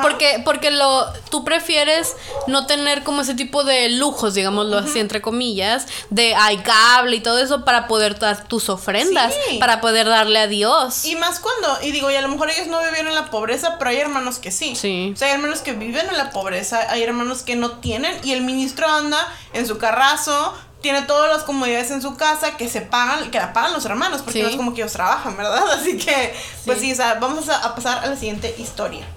porque, 0.01 0.41
porque 0.43 0.71
lo, 0.71 1.05
tú 1.29 1.43
prefieres 1.43 2.15
no 2.47 2.65
tener 2.65 3.03
como 3.03 3.21
ese 3.21 3.33
tipo 3.33 3.63
de 3.63 3.89
lujos, 3.89 4.33
digámoslo 4.33 4.77
así, 4.77 4.99
entre 4.99 5.21
comillas, 5.21 5.87
de 6.09 6.35
hay 6.35 6.57
cable 6.57 7.15
y 7.15 7.19
todo 7.21 7.39
eso 7.39 7.63
para 7.63 7.87
poder 7.87 8.19
dar 8.19 8.47
tus 8.47 8.69
ofrendas, 8.69 9.33
para 9.59 9.81
poder 9.81 10.07
darle 10.07 10.39
a 10.39 10.47
Dios. 10.47 11.05
Y 11.05 11.15
más 11.15 11.39
cuando, 11.39 11.81
y 11.83 11.91
digo, 11.91 12.11
y 12.11 12.15
a 12.15 12.21
lo 12.21 12.27
mejor 12.27 12.49
ellos 12.51 12.67
no 12.67 12.79
vivieron 12.79 13.07
en 13.07 13.15
la 13.15 13.29
pobreza, 13.29 13.77
pero 13.77 13.91
hay 13.91 13.97
hermanos 13.97 14.39
que 14.39 14.51
sí. 14.51 14.75
Sí. 14.75 15.11
O 15.13 15.17
sea, 15.17 15.29
hay 15.29 15.35
hermanos 15.35 15.61
que 15.61 15.71
viven 15.73 16.07
en 16.09 16.17
la 16.17 16.29
pobreza, 16.31 16.85
hay 16.89 17.03
hermanos 17.03 17.43
que 17.43 17.55
no 17.55 17.71
tienen, 17.79 18.19
y 18.23 18.33
el 18.33 18.41
ministro 18.41 18.87
anda 18.87 19.17
en 19.53 19.65
su 19.67 19.77
carrazo, 19.77 20.53
tiene 20.83 21.03
todas 21.03 21.31
las 21.31 21.43
comodidades 21.43 21.91
en 21.91 22.01
su 22.01 22.15
casa 22.17 22.57
que 22.57 22.67
se 22.67 22.81
pagan, 22.81 23.31
que 23.31 23.39
la 23.39 23.53
pagan 23.53 23.71
los 23.71 23.85
hermanos, 23.85 24.21
porque 24.21 24.43
no 24.43 24.49
es 24.49 24.57
como 24.57 24.73
que 24.73 24.81
ellos 24.81 24.91
trabajan, 24.91 25.35
¿verdad? 25.37 25.63
Así 25.79 25.97
que, 25.97 26.35
pues 26.65 26.81
sí, 26.81 26.91
o 26.91 26.95
sea, 26.95 27.15
vamos 27.15 27.47
a, 27.47 27.73
pasar 27.73 28.03
a 28.03 28.07
la 28.07 28.17
siguiente 28.17 28.53
historia. 28.59 29.07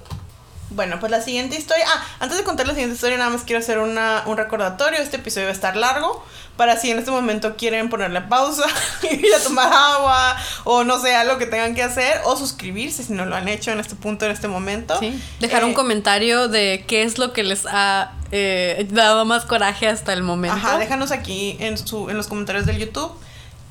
Bueno, 0.77 1.01
pues 1.01 1.11
la 1.11 1.21
siguiente 1.21 1.57
historia. 1.57 1.85
Ah, 1.89 2.07
antes 2.21 2.39
de 2.39 2.45
contar 2.45 2.67
la 2.67 2.75
siguiente 2.75 2.95
historia, 2.95 3.17
nada 3.17 3.31
más 3.31 3.43
quiero 3.43 3.61
hacer 3.61 3.79
una, 3.79 4.23
un 4.27 4.37
recordatorio. 4.37 5.01
Este 5.01 5.17
episodio 5.17 5.47
va 5.47 5.51
a 5.51 5.55
estar 5.55 5.77
largo. 5.77 6.25
Para 6.57 6.79
si 6.79 6.91
en 6.91 6.99
este 6.99 7.11
momento 7.11 7.57
quieren 7.57 7.91
ponerle 7.91 8.21
pausa, 8.21 8.65
ir 9.11 9.35
a 9.35 9.43
tomar 9.43 9.71
agua, 9.73 10.37
o 10.65 10.85
no 10.85 11.01
sé, 11.01 11.15
algo 11.15 11.37
que 11.39 11.47
tengan 11.47 11.75
que 11.75 11.83
hacer, 11.83 12.21
o 12.25 12.37
suscribirse 12.37 13.03
si 13.03 13.13
no 13.13 13.27
lo 13.27 13.37
han 13.37 13.49
hecho 13.49 13.73
en 13.73 13.81
este 13.81 13.95
punto, 13.95 14.25
en 14.25 14.31
este 14.31 14.49
momento. 14.49 14.99
Sí. 14.99 15.21
Dejar 15.41 15.65
un 15.65 15.73
eh, 15.73 15.75
comentario 15.75 16.49
de 16.49 16.85
qué 16.87 17.03
es 17.03 17.19
lo 17.19 17.33
que 17.35 17.43
les 17.43 17.67
ha 17.67 18.13
eh, 18.33 18.87
dado 18.91 19.25
más 19.25 19.45
coraje 19.45 19.87
hasta 19.89 20.13
el 20.13 20.23
momento. 20.23 20.57
Ajá, 20.57 20.79
déjanos 20.79 21.11
aquí 21.11 21.57
en, 21.61 21.77
su, 21.77 22.09
en 22.09 22.17
los 22.17 22.27
comentarios 22.27 22.65
del 22.65 22.79
YouTube 22.79 23.13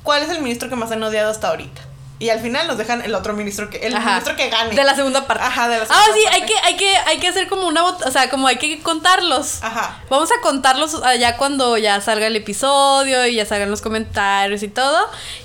cuál 0.06 0.24
es 0.24 0.30
el 0.30 0.42
ministro 0.42 0.70
que 0.70 0.78
más 0.78 0.92
han 0.92 1.04
odiado 1.04 1.30
hasta 1.30 1.50
ahorita. 1.50 1.82
Y 2.18 2.30
al 2.30 2.40
final 2.40 2.66
nos 2.68 2.78
dejan 2.78 3.02
el 3.02 3.14
otro 3.14 3.34
ministro 3.34 3.70
que 3.70 3.78
el 3.86 3.94
ministro 3.94 4.36
que 4.38 4.50
gane. 4.50 4.74
De 4.74 4.84
la 4.84 4.96
segunda 4.96 5.28
parte. 5.28 5.44
Ajá, 5.44 5.68
de 5.68 5.80
la 5.80 5.86
segunda 5.86 6.02
Ah, 6.02 6.14
sí, 6.14 6.26
hay 6.32 6.46
que 6.46 6.54
hay 6.64 6.78
que 6.78 6.98
hay 6.98 7.18
que 7.20 7.28
hacer 7.28 7.50
como 7.50 7.68
una, 7.68 7.84
o 7.84 8.12
sea, 8.12 8.30
como 8.30 8.48
hay 8.48 8.58
que 8.58 8.80
contarlos. 8.82 9.62
Ajá. 9.62 10.02
Vamos 10.10 10.30
a 10.32 10.42
contarlos 10.42 10.96
allá 11.04 11.36
cuando 11.36 11.78
ya 11.78 12.00
salga 12.00 12.28
el 12.28 12.36
episodio 12.38 13.26
y 13.26 13.36
ya 13.36 13.46
salgan 13.46 13.70
los 13.70 13.82
comentarios 13.82 14.64
y 14.64 14.70
todo, 14.70 14.98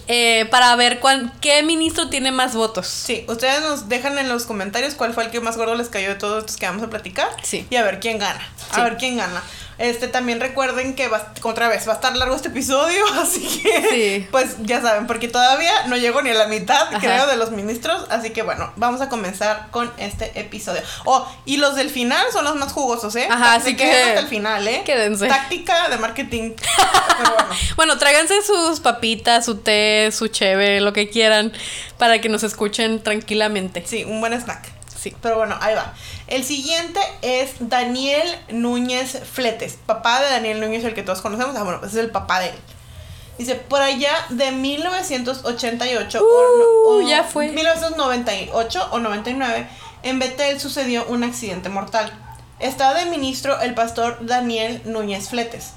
eh, 0.07 0.47
para 0.51 0.75
ver 0.77 1.01
cuán, 1.01 1.33
qué 1.41 1.63
ministro 1.65 2.09
tiene 2.09 2.31
más 2.31 2.55
votos. 2.55 2.87
Sí, 2.87 3.25
ustedes 3.29 3.63
nos 3.63 3.89
dejan 3.89 4.17
en 4.19 4.29
los 4.29 4.45
comentarios 4.45 4.95
cuál 4.95 5.13
fue 5.13 5.25
el 5.25 5.31
que 5.31 5.41
más 5.41 5.57
gordo 5.57 5.75
les 5.75 5.89
cayó 5.89 6.09
de 6.09 6.15
todos 6.15 6.39
estos 6.39 6.57
que 6.57 6.67
vamos 6.67 6.85
a 6.85 6.91
platicar. 6.91 7.29
Sí. 7.43 7.67
Y 7.69 7.77
a 7.77 7.83
ver 7.83 7.99
quién 7.99 8.19
gana. 8.19 8.49
A 8.73 8.85
ver 8.85 8.97
quién 8.97 9.17
gana. 9.17 9.43
Este, 9.81 10.09
también 10.09 10.41
recuerden 10.41 10.95
que 10.95 11.09
va, 11.09 11.33
otra 11.43 11.69
vez 11.69 11.89
va 11.89 11.93
a 11.93 11.95
estar 11.95 12.15
largo 12.15 12.37
este 12.37 12.49
episodio, 12.49 13.03
así 13.23 13.63
que 13.63 14.29
pues 14.31 14.57
ya 14.61 14.83
saben, 14.83 15.07
porque 15.07 15.27
todavía 15.27 15.73
no 15.87 15.97
llego 15.97 16.21
ni 16.21 16.29
a 16.29 16.35
la 16.35 16.49
mitad, 16.49 16.91
creo, 17.01 17.27
de 17.27 17.39
los 17.39 17.51
ministros, 17.51 18.05
así 18.11 18.29
que 18.29 18.43
bueno, 18.43 18.75
vamos 18.77 19.01
a 19.01 19.09
comenzar 19.09 19.69
con 19.71 19.91
este 19.97 20.39
episodio. 20.39 20.83
Oh, 21.07 21.27
y 21.47 21.57
los 21.57 21.77
del 21.77 21.89
final 21.89 22.27
son 22.31 22.45
los 22.45 22.57
más 22.57 22.75
jugosos, 22.75 23.17
¿eh? 23.17 23.27
Ajá, 23.31 23.55
así 23.55 23.75
que 23.75 23.91
hasta 23.91 24.21
el 24.21 24.29
final, 24.29 24.69
¿eh? 24.69 24.83
Quédense. 24.85 25.29
Táctica 25.29 25.89
de 25.89 25.97
marketing. 25.97 26.51
bueno. 27.19 27.57
bueno, 27.77 27.99
tráiganse 27.99 28.43
sus 28.43 28.81
papitas, 28.81 29.47
su 29.47 29.57
té, 29.57 30.11
su 30.13 30.29
cheve, 30.29 30.83
lo 30.83 30.93
que 30.93 31.09
quieran 31.09 31.55
para 31.97 32.21
que 32.21 32.29
nos 32.29 32.43
escuchen 32.43 33.03
tranquilamente. 33.03 33.83
Sí, 33.87 34.05
un 34.05 34.21
buen 34.21 34.35
snack. 34.35 34.81
Sí, 35.01 35.17
pero 35.23 35.39
bueno, 35.39 35.57
ahí 35.63 35.75
va. 35.75 35.95
El 36.31 36.45
siguiente 36.45 37.01
es 37.23 37.55
Daniel 37.59 38.25
Núñez 38.51 39.19
Fletes, 39.33 39.77
papá 39.85 40.21
de 40.21 40.31
Daniel 40.31 40.61
Núñez, 40.61 40.85
el 40.85 40.95
que 40.95 41.03
todos 41.03 41.23
conocemos. 41.23 41.57
Ah, 41.57 41.65
bueno, 41.65 41.81
pues 41.81 41.93
es 41.93 41.99
el 41.99 42.13
papá 42.13 42.39
de 42.39 42.51
él. 42.51 42.55
Dice, 43.37 43.57
por 43.57 43.83
allá 43.83 44.13
de 44.29 44.53
1988 44.53 46.23
o, 46.23 46.99
uh, 46.99 47.09
ya 47.09 47.25
fue. 47.25 47.49
1998 47.49 48.89
o 48.93 48.99
99, 49.01 49.69
en 50.05 50.19
Betel 50.21 50.61
sucedió 50.61 51.05
un 51.07 51.25
accidente 51.25 51.69
mortal. 51.69 52.13
Estaba 52.61 52.95
de 52.95 53.07
ministro 53.07 53.61
el 53.61 53.75
pastor 53.75 54.19
Daniel 54.21 54.83
Núñez 54.85 55.31
Fletes. 55.31 55.73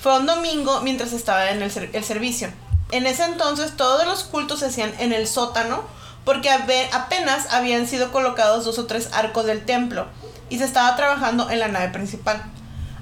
Fue 0.00 0.18
un 0.18 0.24
domingo 0.24 0.80
mientras 0.80 1.12
estaba 1.12 1.50
en 1.50 1.60
el, 1.60 1.90
el 1.92 2.04
servicio. 2.04 2.48
En 2.92 3.06
ese 3.06 3.24
entonces 3.24 3.76
todos 3.76 4.06
los 4.06 4.24
cultos 4.24 4.60
se 4.60 4.66
hacían 4.66 4.94
en 5.00 5.12
el 5.12 5.26
sótano 5.26 5.82
porque 6.24 6.50
apenas 6.50 7.52
habían 7.52 7.86
sido 7.86 8.12
colocados 8.12 8.64
dos 8.64 8.78
o 8.78 8.86
tres 8.86 9.08
arcos 9.12 9.46
del 9.46 9.64
templo 9.64 10.06
y 10.50 10.58
se 10.58 10.64
estaba 10.64 10.94
trabajando 10.96 11.50
en 11.50 11.58
la 11.58 11.68
nave 11.68 11.88
principal. 11.88 12.42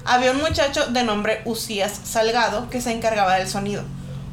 Había 0.05 0.31
un 0.31 0.41
muchacho 0.41 0.87
de 0.87 1.03
nombre 1.03 1.41
Usías 1.43 1.99
Salgado 2.03 2.69
que 2.69 2.81
se 2.81 2.91
encargaba 2.91 3.35
del 3.35 3.49
sonido. 3.49 3.83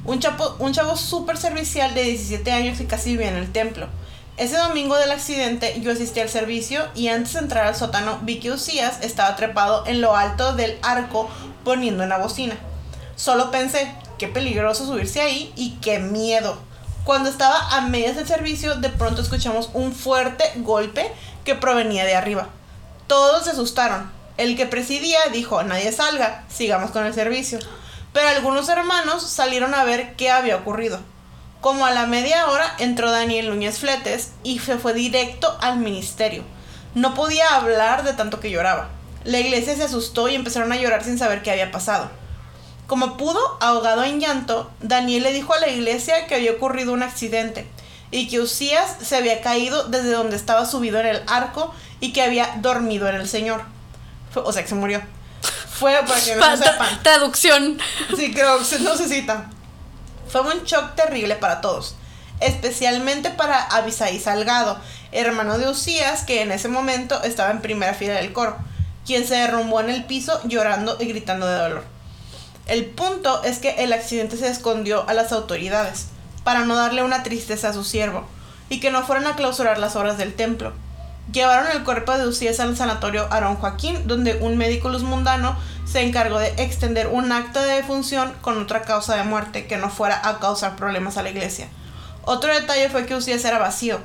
Un, 0.04 0.20
chavo 0.20 0.96
súper 0.96 1.36
servicial 1.36 1.94
de 1.94 2.02
17 2.02 2.52
años 2.52 2.80
y 2.80 2.84
casi 2.84 3.12
vivía 3.12 3.30
en 3.30 3.36
el 3.36 3.50
templo. 3.50 3.88
Ese 4.36 4.56
domingo 4.56 4.96
del 4.96 5.10
accidente 5.10 5.80
yo 5.80 5.92
asistí 5.92 6.20
al 6.20 6.28
servicio 6.28 6.84
y 6.94 7.08
antes 7.08 7.32
de 7.32 7.40
entrar 7.40 7.66
al 7.66 7.74
sótano 7.74 8.18
vi 8.22 8.38
que 8.38 8.52
Usías 8.52 9.02
estaba 9.02 9.34
trepado 9.36 9.86
en 9.86 10.00
lo 10.00 10.14
alto 10.14 10.54
del 10.54 10.78
arco 10.82 11.28
poniendo 11.64 12.04
una 12.04 12.18
bocina. 12.18 12.56
Solo 13.16 13.50
pensé, 13.50 13.92
qué 14.18 14.28
peligroso 14.28 14.86
subirse 14.86 15.20
ahí 15.20 15.52
y 15.56 15.78
qué 15.80 15.98
miedo. 15.98 16.58
Cuando 17.04 17.28
estaba 17.28 17.76
a 17.76 17.82
medias 17.82 18.16
del 18.16 18.26
servicio, 18.26 18.76
de 18.76 18.88
pronto 18.88 19.20
escuchamos 19.20 19.68
un 19.74 19.92
fuerte 19.92 20.44
golpe 20.56 21.12
que 21.44 21.54
provenía 21.54 22.06
de 22.06 22.14
arriba. 22.14 22.48
Todos 23.06 23.44
se 23.44 23.50
asustaron. 23.50 24.10
El 24.38 24.56
que 24.56 24.64
presidía 24.64 25.18
dijo, 25.30 25.62
nadie 25.62 25.92
salga, 25.92 26.44
sigamos 26.48 26.92
con 26.92 27.04
el 27.04 27.12
servicio. 27.12 27.58
Pero 28.14 28.28
algunos 28.28 28.70
hermanos 28.70 29.22
salieron 29.22 29.74
a 29.74 29.84
ver 29.84 30.14
qué 30.16 30.30
había 30.30 30.56
ocurrido. 30.56 30.98
Como 31.60 31.84
a 31.84 31.90
la 31.90 32.06
media 32.06 32.46
hora 32.46 32.74
entró 32.78 33.10
Daniel 33.10 33.50
Núñez 33.50 33.80
Fletes 33.80 34.32
y 34.42 34.58
se 34.60 34.78
fue 34.78 34.94
directo 34.94 35.58
al 35.60 35.78
ministerio. 35.78 36.42
No 36.94 37.12
podía 37.12 37.54
hablar 37.54 38.04
de 38.04 38.14
tanto 38.14 38.40
que 38.40 38.50
lloraba. 38.50 38.88
La 39.24 39.40
iglesia 39.40 39.76
se 39.76 39.84
asustó 39.84 40.28
y 40.28 40.36
empezaron 40.36 40.72
a 40.72 40.76
llorar 40.76 41.04
sin 41.04 41.18
saber 41.18 41.42
qué 41.42 41.50
había 41.50 41.70
pasado. 41.70 42.10
Como 42.86 43.16
pudo, 43.16 43.40
ahogado 43.60 44.04
en 44.04 44.20
llanto, 44.20 44.70
Daniel 44.80 45.22
le 45.22 45.32
dijo 45.32 45.54
a 45.54 45.60
la 45.60 45.68
iglesia 45.68 46.26
que 46.26 46.34
había 46.34 46.52
ocurrido 46.52 46.92
un 46.92 47.02
accidente 47.02 47.66
y 48.10 48.28
que 48.28 48.40
Usías 48.40 48.96
se 49.02 49.16
había 49.16 49.40
caído 49.40 49.88
desde 49.88 50.12
donde 50.12 50.36
estaba 50.36 50.66
subido 50.66 51.00
en 51.00 51.06
el 51.06 51.22
arco 51.26 51.74
y 52.00 52.12
que 52.12 52.22
había 52.22 52.56
dormido 52.60 53.08
en 53.08 53.16
el 53.16 53.28
Señor. 53.28 53.64
o 54.34 54.52
sea, 54.52 54.62
que 54.62 54.68
se 54.68 54.74
murió. 54.74 55.02
Fue 55.70 55.98
para 56.06 56.20
que 56.20 56.36
no 56.36 56.56
sepan. 56.56 57.02
Traducción. 57.02 57.78
Sí, 58.16 58.32
creo 58.32 58.58
que 58.58 58.64
se 58.64 58.80
necesita. 58.80 59.50
Fue 60.28 60.42
un 60.42 60.64
shock 60.64 60.94
terrible 60.94 61.36
para 61.36 61.60
todos, 61.60 61.96
especialmente 62.40 63.30
para 63.30 63.62
Abisai 63.62 64.18
Salgado, 64.18 64.78
hermano 65.12 65.58
de 65.58 65.68
Usías, 65.68 66.24
que 66.24 66.42
en 66.42 66.52
ese 66.52 66.68
momento 66.68 67.22
estaba 67.22 67.50
en 67.50 67.62
primera 67.62 67.94
fila 67.94 68.14
del 68.14 68.32
coro, 68.32 68.56
quien 69.06 69.26
se 69.26 69.36
derrumbó 69.36 69.80
en 69.80 69.90
el 69.90 70.04
piso 70.04 70.40
llorando 70.44 70.96
y 71.00 71.06
gritando 71.06 71.46
de 71.46 71.58
dolor. 71.58 71.93
El 72.66 72.86
punto 72.86 73.42
es 73.42 73.58
que 73.58 73.84
el 73.84 73.92
accidente 73.92 74.36
se 74.36 74.48
escondió 74.48 75.08
a 75.08 75.14
las 75.14 75.32
autoridades, 75.32 76.06
para 76.44 76.64
no 76.64 76.76
darle 76.76 77.02
una 77.02 77.22
tristeza 77.22 77.68
a 77.68 77.74
su 77.74 77.84
siervo, 77.84 78.26
y 78.68 78.80
que 78.80 78.90
no 78.90 79.04
fueran 79.04 79.26
a 79.26 79.36
clausurar 79.36 79.78
las 79.78 79.96
obras 79.96 80.16
del 80.16 80.34
templo. 80.34 80.72
Llevaron 81.32 81.70
el 81.72 81.84
cuerpo 81.84 82.16
de 82.16 82.26
Usías 82.26 82.60
al 82.60 82.76
sanatorio 82.76 83.26
Aarón 83.30 83.56
Joaquín, 83.56 84.06
donde 84.06 84.34
un 84.34 84.56
médico 84.56 84.88
luz 84.88 85.02
mundano 85.02 85.56
se 85.84 86.02
encargó 86.02 86.38
de 86.38 86.48
extender 86.58 87.06
un 87.06 87.32
acta 87.32 87.62
de 87.64 87.74
defunción 87.74 88.34
con 88.40 88.60
otra 88.60 88.82
causa 88.82 89.16
de 89.16 89.24
muerte 89.24 89.66
que 89.66 89.76
no 89.76 89.90
fuera 89.90 90.20
a 90.26 90.38
causar 90.38 90.76
problemas 90.76 91.16
a 91.16 91.22
la 91.22 91.30
iglesia. 91.30 91.68
Otro 92.24 92.52
detalle 92.52 92.88
fue 92.88 93.06
que 93.06 93.14
Usías 93.14 93.44
era 93.44 93.58
vacío. 93.58 94.00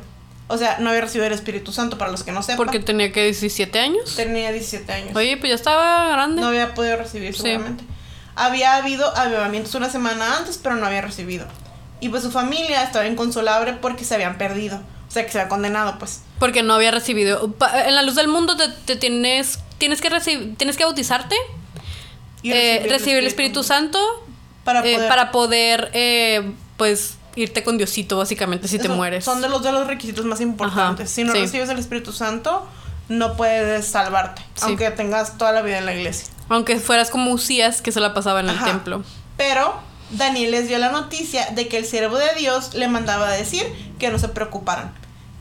O 0.48 0.58
sea, 0.58 0.78
no 0.80 0.90
había 0.90 1.02
recibido 1.02 1.28
el 1.28 1.34
Espíritu 1.34 1.72
Santo, 1.72 1.98
para 1.98 2.12
los 2.12 2.24
que 2.24 2.32
no 2.32 2.42
sepan. 2.42 2.58
Porque 2.58 2.80
tenía 2.80 3.12
que 3.12 3.24
17 3.24 3.80
años. 3.80 4.16
Tenía 4.16 4.52
17 4.52 4.92
años. 4.92 5.16
Oye, 5.16 5.38
pues 5.38 5.50
ya 5.50 5.56
estaba 5.56 6.10
grande. 6.10 6.42
No 6.42 6.48
había 6.48 6.74
podido 6.74 6.98
recibir, 6.98 7.36
seguramente. 7.36 7.84
Había 8.40 8.76
habido 8.78 9.16
avivamientos 9.18 9.76
una 9.76 9.90
semana 9.90 10.38
antes, 10.38 10.58
pero 10.58 10.76
no 10.76 10.86
había 10.86 11.02
recibido. 11.02 11.46
Y 12.00 12.08
pues 12.08 12.24
su 12.24 12.32
familia 12.32 12.84
estaba 12.84 13.06
inconsolable 13.06 13.74
porque 13.74 14.06
se 14.06 14.16
habían 14.16 14.38
perdido. 14.38 14.82
O 15.08 15.12
sea, 15.12 15.26
que 15.26 15.32
se 15.32 15.40
había 15.40 15.50
condenado, 15.50 16.00
pues. 16.00 16.22
Porque 16.40 16.64
no 16.64 16.74
había 16.74 16.92
recibido. 16.92 17.54
En 17.86 17.96
la 17.96 18.02
luz 18.04 18.16
del 18.16 18.30
mundo 18.30 18.56
te, 18.86 18.96
tienes. 18.96 19.60
Tienes 19.78 20.00
que 20.00 20.10
recibir. 20.10 20.56
Tienes 20.56 20.78
que 20.78 20.86
bautizarte. 20.86 21.36
Y 22.42 22.52
eh, 22.52 22.86
recibir, 22.88 23.18
el 23.18 23.28
Espíritu, 23.28 23.64
Santo. 23.64 24.00
Para 24.64 24.80
eh, 24.80 24.94
poder. 24.96 25.10
para 25.10 25.32
poder 25.32 25.90
eh, 25.94 26.54
pues 26.78 27.18
irte 27.36 27.64
con 27.64 27.78
Diosito, 27.78 28.18
básicamente, 28.18 28.68
si 28.68 28.80
te 28.80 28.88
mueres. 28.88 29.26
Son 29.26 29.42
de 29.42 29.50
los 29.50 29.64
de 29.64 29.72
los 29.74 29.88
requisitos 29.88 30.26
más 30.26 30.40
importantes. 30.40 31.10
si 31.10 31.26
no 31.26 31.34
recibes 31.34 31.70
el 31.70 31.80
Espíritu 31.80 32.14
Santo, 32.14 32.66
no 33.10 33.36
puedes 33.36 33.86
salvarte. 33.86 34.42
Aunque 34.62 34.90
tengas 34.92 35.38
toda 35.38 35.52
la 35.52 35.62
vida 35.62 35.80
en 35.80 35.86
la 35.86 35.94
iglesia. 35.94 36.28
Aunque 36.50 36.80
fueras 36.80 37.10
como 37.10 37.32
Usías, 37.32 37.82
que 37.82 37.92
se 37.92 38.00
la 38.00 38.14
pasaba 38.14 38.40
en 38.40 38.50
el 38.50 38.64
templo. 38.64 39.04
Pero 39.38 39.74
Daniel 40.12 40.52
les 40.52 40.68
dio 40.68 40.78
la 40.80 40.92
noticia 40.92 41.48
de 41.52 41.68
que 41.68 41.78
el 41.78 41.86
siervo 41.86 42.18
de 42.18 42.34
Dios 42.38 42.74
le 42.74 42.88
mandaba 42.88 43.30
a 43.30 43.32
decir 43.32 43.64
que 44.00 44.10
no 44.10 44.20
se 44.20 44.30
preocuparan, 44.30 44.94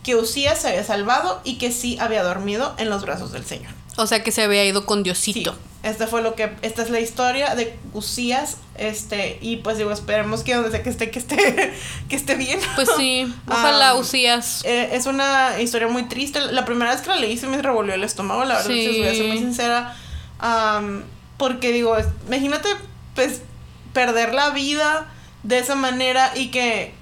que 0.03 0.15
Usías 0.17 0.61
se 0.61 0.69
había 0.69 0.85
salvado 0.85 1.41
y 1.45 1.59
que 1.59 1.73
sí 1.73 1.99
había 2.01 2.23
dormido 2.23 2.75
en 2.79 2.91
los 2.91 3.03
brazos 3.03 3.33
del 3.33 3.45
Señor. 3.45 3.73
O 3.97 4.07
sea 4.07 4.23
que 4.23 4.31
se 4.31 4.43
había 4.43 4.65
ido 4.65 4.87
con 4.87 5.03
Diosito. 5.03 5.57
esta 5.83 6.07
fue 6.07 6.23
lo 6.23 6.35
que, 6.37 6.53
esta 6.63 6.83
es 6.83 6.91
la 6.91 7.01
historia 7.01 7.57
de 7.57 7.77
Usías, 7.95 8.59
este, 8.77 9.39
y 9.41 9.57
pues 9.57 9.77
digo, 9.79 9.91
esperemos 9.91 10.45
que 10.45 10.55
donde 10.55 10.71
sea 10.71 10.85
que 10.85 10.91
esté, 10.91 11.11
que 11.11 11.19
esté, 11.19 11.75
que 12.09 12.15
esté 12.15 12.37
bien. 12.37 12.61
Pues 12.77 12.89
sí, 12.97 13.33
ojalá 13.49 13.95
Usías. 13.95 14.65
Eh, 14.65 14.91
es 14.93 15.07
una 15.07 15.61
historia 15.61 15.89
muy 15.89 16.05
triste. 16.05 16.41
La 16.41 16.65
primera 16.65 16.93
vez 16.93 17.01
que 17.01 17.09
la 17.09 17.17
leí 17.17 17.37
se 17.37 17.49
me 17.49 17.61
revolvió 17.61 17.95
el 17.95 18.05
estómago, 18.05 18.45
la 18.45 18.57
verdad, 18.57 18.71
si 18.71 18.99
voy 18.99 19.09
a 19.09 19.15
ser 19.15 19.27
muy 19.27 19.39
sincera. 19.39 19.97
Porque 21.37 21.73
digo, 21.73 21.97
imagínate, 22.27 22.69
pues 23.15 23.43
perder 23.93 24.35
la 24.35 24.51
vida 24.51 25.07
de 25.43 25.59
esa 25.59 25.75
manera 25.75 26.33
y 26.35 26.51
que 26.51 26.95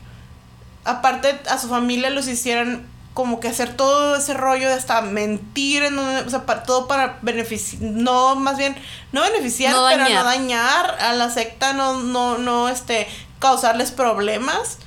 aparte 0.85 1.41
a 1.51 1.59
su 1.59 1.69
familia 1.69 2.11
los 2.11 2.29
hicieran 2.29 2.87
como 3.13 3.41
que 3.41 3.49
hacer 3.49 3.75
todo 3.75 4.17
ese 4.17 4.35
rollo 4.35 4.69
de 4.69 4.75
hasta 4.75 5.01
mentir, 5.01 5.83
en 5.83 5.99
o 5.99 6.29
sea, 6.29 6.45
para, 6.45 6.65
todo 6.65 6.87
para 6.87 7.19
beneficiar, 7.23 7.81
no, 7.81 8.37
más 8.37 8.59
bien, 8.59 8.77
no 9.13 9.23
beneficiar, 9.23 9.75
pero 9.89 10.07
no 10.07 10.23
dañar 10.23 10.97
a 11.01 11.15
la 11.15 11.31
secta, 11.31 11.73
no, 11.73 12.03
no, 12.03 12.37
no, 12.37 12.69
este, 12.69 13.09
causarles 13.39 13.91
problemas, 13.91 14.79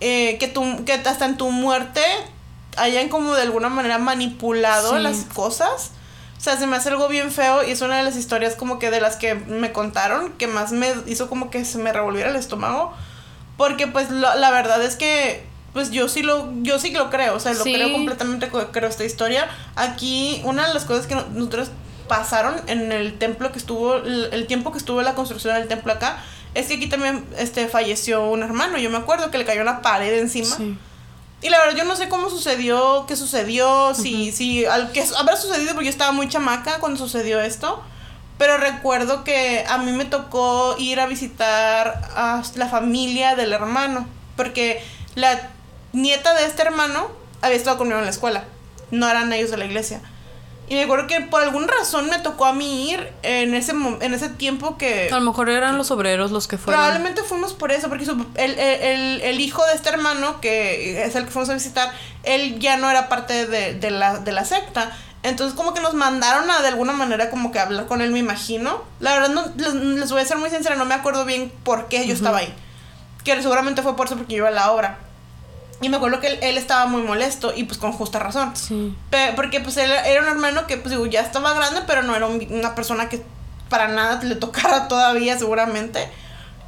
eh, 0.00 0.36
que, 0.38 0.48
tu, 0.48 0.84
que 0.84 0.92
hasta 0.92 1.24
en 1.24 1.38
tu 1.38 1.50
muerte 1.50 2.02
hayan 2.76 3.08
como 3.08 3.34
de 3.34 3.42
alguna 3.42 3.70
manera 3.70 3.96
manipulado 3.96 4.98
las 4.98 5.24
cosas. 5.24 5.92
O 6.38 6.40
sea, 6.40 6.56
se 6.56 6.66
me 6.66 6.76
hace 6.76 6.90
algo 6.90 7.08
bien 7.08 7.32
feo 7.32 7.66
y 7.66 7.72
es 7.72 7.80
una 7.80 7.98
de 7.98 8.04
las 8.04 8.16
historias 8.16 8.54
como 8.54 8.78
que 8.78 8.90
de 8.90 9.00
las 9.00 9.16
que 9.16 9.34
me 9.34 9.72
contaron 9.72 10.32
que 10.32 10.46
más 10.46 10.70
me 10.72 10.94
hizo 11.06 11.28
como 11.28 11.50
que 11.50 11.64
se 11.64 11.78
me 11.78 11.92
revolviera 11.92 12.30
el 12.30 12.36
estómago. 12.36 12.94
Porque 13.56 13.88
pues 13.88 14.10
la 14.10 14.50
verdad 14.50 14.82
es 14.84 14.94
que 14.94 15.44
pues 15.72 15.90
yo 15.90 16.08
sí 16.08 16.22
lo 16.22 16.48
yo 16.62 16.78
sí 16.78 16.90
lo 16.90 17.10
creo, 17.10 17.34
o 17.34 17.40
sea, 17.40 17.52
lo 17.52 17.62
creo 17.62 17.92
completamente 17.92 18.48
creo 18.48 18.88
esta 18.88 19.04
historia. 19.04 19.48
Aquí 19.76 20.40
una 20.44 20.66
de 20.66 20.74
las 20.74 20.84
cosas 20.84 21.06
que 21.06 21.14
nosotros 21.14 21.70
pasaron 22.08 22.56
en 22.66 22.90
el 22.90 23.18
templo 23.18 23.52
que 23.52 23.58
estuvo 23.58 23.96
el, 23.96 24.46
tiempo 24.46 24.72
que 24.72 24.78
estuvo 24.78 25.02
la 25.02 25.14
construcción 25.14 25.54
del 25.54 25.68
templo 25.68 25.92
acá 25.92 26.22
es 26.54 26.66
que 26.66 26.74
aquí 26.74 26.88
también 26.88 27.24
este 27.36 27.68
falleció 27.68 28.28
un 28.30 28.42
hermano, 28.42 28.78
yo 28.78 28.90
me 28.90 28.96
acuerdo 28.96 29.30
que 29.30 29.38
le 29.38 29.44
cayó 29.44 29.60
una 29.60 29.82
pared 29.82 30.18
encima. 30.18 30.56
Y 31.40 31.50
la 31.50 31.58
verdad, 31.58 31.76
yo 31.76 31.84
no 31.84 31.94
sé 31.94 32.08
cómo 32.08 32.30
sucedió, 32.30 33.04
qué 33.06 33.14
sucedió, 33.14 33.94
si, 33.94 34.32
si, 34.32 34.66
al 34.66 34.90
que 34.90 35.04
habrá 35.16 35.36
sucedido, 35.36 35.74
porque 35.74 35.86
yo 35.86 35.90
estaba 35.90 36.10
muy 36.10 36.28
chamaca 36.28 36.80
cuando 36.80 36.98
sucedió 36.98 37.40
esto. 37.40 37.82
Pero 38.38 38.56
recuerdo 38.56 39.24
que 39.24 39.64
a 39.68 39.78
mí 39.78 39.92
me 39.92 40.04
tocó 40.04 40.76
ir 40.78 41.00
a 41.00 41.06
visitar 41.06 42.08
a 42.14 42.42
la 42.54 42.68
familia 42.68 43.34
del 43.34 43.52
hermano, 43.52 44.06
porque 44.36 44.82
la 45.14 45.50
nieta 45.92 46.34
de 46.34 46.44
este 46.46 46.62
hermano 46.62 47.08
había 47.40 47.56
estado 47.56 47.78
conmigo 47.78 47.98
en 47.98 48.04
la 48.04 48.10
escuela, 48.10 48.44
no 48.90 49.08
eran 49.08 49.32
ellos 49.32 49.50
de 49.50 49.56
la 49.56 49.64
iglesia. 49.64 50.00
Y 50.70 50.74
me 50.74 50.82
acuerdo 50.82 51.06
que 51.06 51.22
por 51.22 51.42
alguna 51.42 51.66
razón 51.66 52.10
me 52.10 52.18
tocó 52.18 52.44
a 52.44 52.52
mí 52.52 52.90
ir 52.90 53.10
en 53.22 53.54
ese, 53.54 53.72
en 53.72 54.14
ese 54.14 54.28
tiempo 54.28 54.76
que... 54.76 55.08
A 55.10 55.14
lo 55.18 55.22
mejor 55.22 55.48
eran 55.48 55.78
los 55.78 55.90
obreros 55.90 56.30
los 56.30 56.46
que 56.46 56.58
fueron. 56.58 56.78
Probablemente 56.78 57.22
fuimos 57.22 57.54
por 57.54 57.72
eso, 57.72 57.88
porque 57.88 58.04
el, 58.36 59.40
hijo 59.40 59.64
de 59.66 59.72
este 59.72 59.88
hermano, 59.88 60.40
que 60.40 61.02
es 61.04 61.14
el 61.16 61.24
que 61.24 61.30
fuimos 61.30 61.48
a 61.48 61.54
visitar, 61.54 61.90
él 62.22 62.58
ya 62.58 62.76
no 62.76 62.90
era 62.90 63.08
parte 63.08 63.46
de, 63.46 63.90
la, 63.90 64.18
de 64.18 64.32
la 64.32 64.44
secta. 64.44 64.92
Entonces 65.22 65.56
como 65.56 65.74
que 65.74 65.80
nos 65.80 65.94
mandaron 65.94 66.50
a 66.50 66.60
de 66.60 66.68
alguna 66.68 66.92
manera 66.92 67.30
como 67.30 67.50
que 67.50 67.58
hablar 67.58 67.86
con 67.86 68.02
él, 68.02 68.10
me 68.10 68.18
imagino. 68.18 68.84
La 69.00 69.14
verdad, 69.14 69.30
no, 69.30 69.44
les, 69.56 70.10
voy 70.10 70.20
a 70.20 70.24
ser 70.24 70.36
muy 70.36 70.50
sincera, 70.50 70.76
no 70.76 70.84
me 70.84 70.94
acuerdo 70.94 71.24
bien 71.24 71.52
por 71.64 71.88
qué 71.88 72.06
yo 72.06 72.14
estaba 72.14 72.38
ahí. 72.38 72.54
Que 73.24 73.40
seguramente 73.42 73.82
fue 73.82 73.96
por 73.96 74.06
eso 74.06 74.16
porque 74.16 74.34
yo 74.34 74.38
iba 74.38 74.48
a 74.48 74.52
la 74.52 74.70
obra. 74.70 74.98
Y 75.80 75.88
me 75.88 75.96
acuerdo 75.96 76.20
que 76.20 76.38
él, 76.40 76.58
estaba 76.58 76.86
muy 76.86 77.02
molesto 77.02 77.52
y 77.54 77.64
pues 77.64 77.78
con 77.78 77.92
justa 77.92 78.18
razón. 78.18 78.54
Sí. 78.56 78.96
porque 79.36 79.60
pues 79.60 79.76
él 79.76 79.90
era 79.90 80.22
un 80.22 80.28
hermano 80.28 80.66
que 80.66 80.76
pues 80.76 80.90
digo, 80.90 81.06
ya 81.06 81.20
estaba 81.20 81.54
grande, 81.54 81.82
pero 81.86 82.02
no 82.02 82.16
era 82.16 82.26
una 82.26 82.74
persona 82.74 83.08
que 83.08 83.22
para 83.68 83.88
nada 83.88 84.22
le 84.22 84.34
tocara 84.34 84.88
todavía 84.88 85.38
seguramente. 85.38 86.10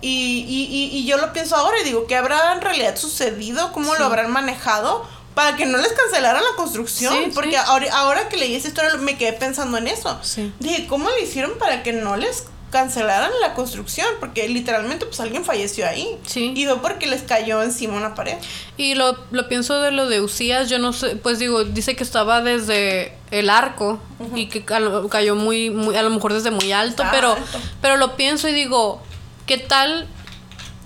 Y, 0.02 0.46
y, 0.48 0.96
y, 0.96 1.04
yo 1.04 1.18
lo 1.18 1.30
pienso 1.34 1.56
ahora 1.56 1.78
y 1.80 1.84
digo, 1.84 2.06
¿qué 2.06 2.16
habrá 2.16 2.54
en 2.54 2.62
realidad 2.62 2.96
sucedido? 2.96 3.70
¿Cómo 3.72 3.94
lo 3.96 4.06
habrán 4.06 4.30
manejado? 4.30 5.06
Para 5.34 5.56
que 5.56 5.66
no 5.66 5.76
les 5.76 5.92
cancelaran 5.92 6.42
la 6.42 6.56
construcción. 6.56 7.14
porque 7.34 7.58
ahora, 7.58 7.86
ahora, 7.92 8.28
que 8.30 8.38
leí 8.38 8.54
esa 8.54 8.68
historia 8.68 8.94
me 8.96 9.18
quedé 9.18 9.34
pensando 9.34 9.76
en 9.76 9.88
eso. 9.88 10.18
Dije, 10.58 10.86
¿cómo 10.86 11.10
le 11.10 11.22
hicieron 11.22 11.58
para 11.58 11.82
que 11.82 11.92
no 11.92 12.16
les 12.16 12.44
cancelaran 12.70 13.30
la 13.40 13.54
construcción, 13.54 14.06
porque 14.20 14.48
literalmente 14.48 15.04
pues 15.06 15.20
alguien 15.20 15.44
falleció 15.44 15.86
ahí. 15.86 16.18
Sí. 16.24 16.52
Y 16.56 16.66
fue 16.66 16.80
porque 16.80 17.06
les 17.06 17.22
cayó 17.22 17.62
encima 17.62 17.96
una 17.96 18.14
pared. 18.14 18.36
Y 18.76 18.94
lo, 18.94 19.16
lo 19.30 19.48
pienso 19.48 19.80
de 19.80 19.90
lo 19.90 20.08
de 20.08 20.20
Usías, 20.20 20.70
yo 20.70 20.78
no 20.78 20.92
sé, 20.92 21.16
pues 21.16 21.38
digo, 21.38 21.64
dice 21.64 21.96
que 21.96 22.04
estaba 22.04 22.40
desde 22.40 23.16
el 23.30 23.50
arco 23.50 24.00
y 24.34 24.46
que 24.46 24.64
cayó 24.64 25.34
muy, 25.34 25.70
muy, 25.70 25.96
a 25.96 26.02
lo 26.02 26.10
mejor 26.10 26.32
desde 26.32 26.50
muy 26.50 26.72
alto, 26.72 27.04
pero, 27.10 27.36
pero 27.80 27.96
lo 27.96 28.16
pienso 28.16 28.48
y 28.48 28.52
digo, 28.52 29.02
¿qué 29.46 29.58
tal? 29.58 30.06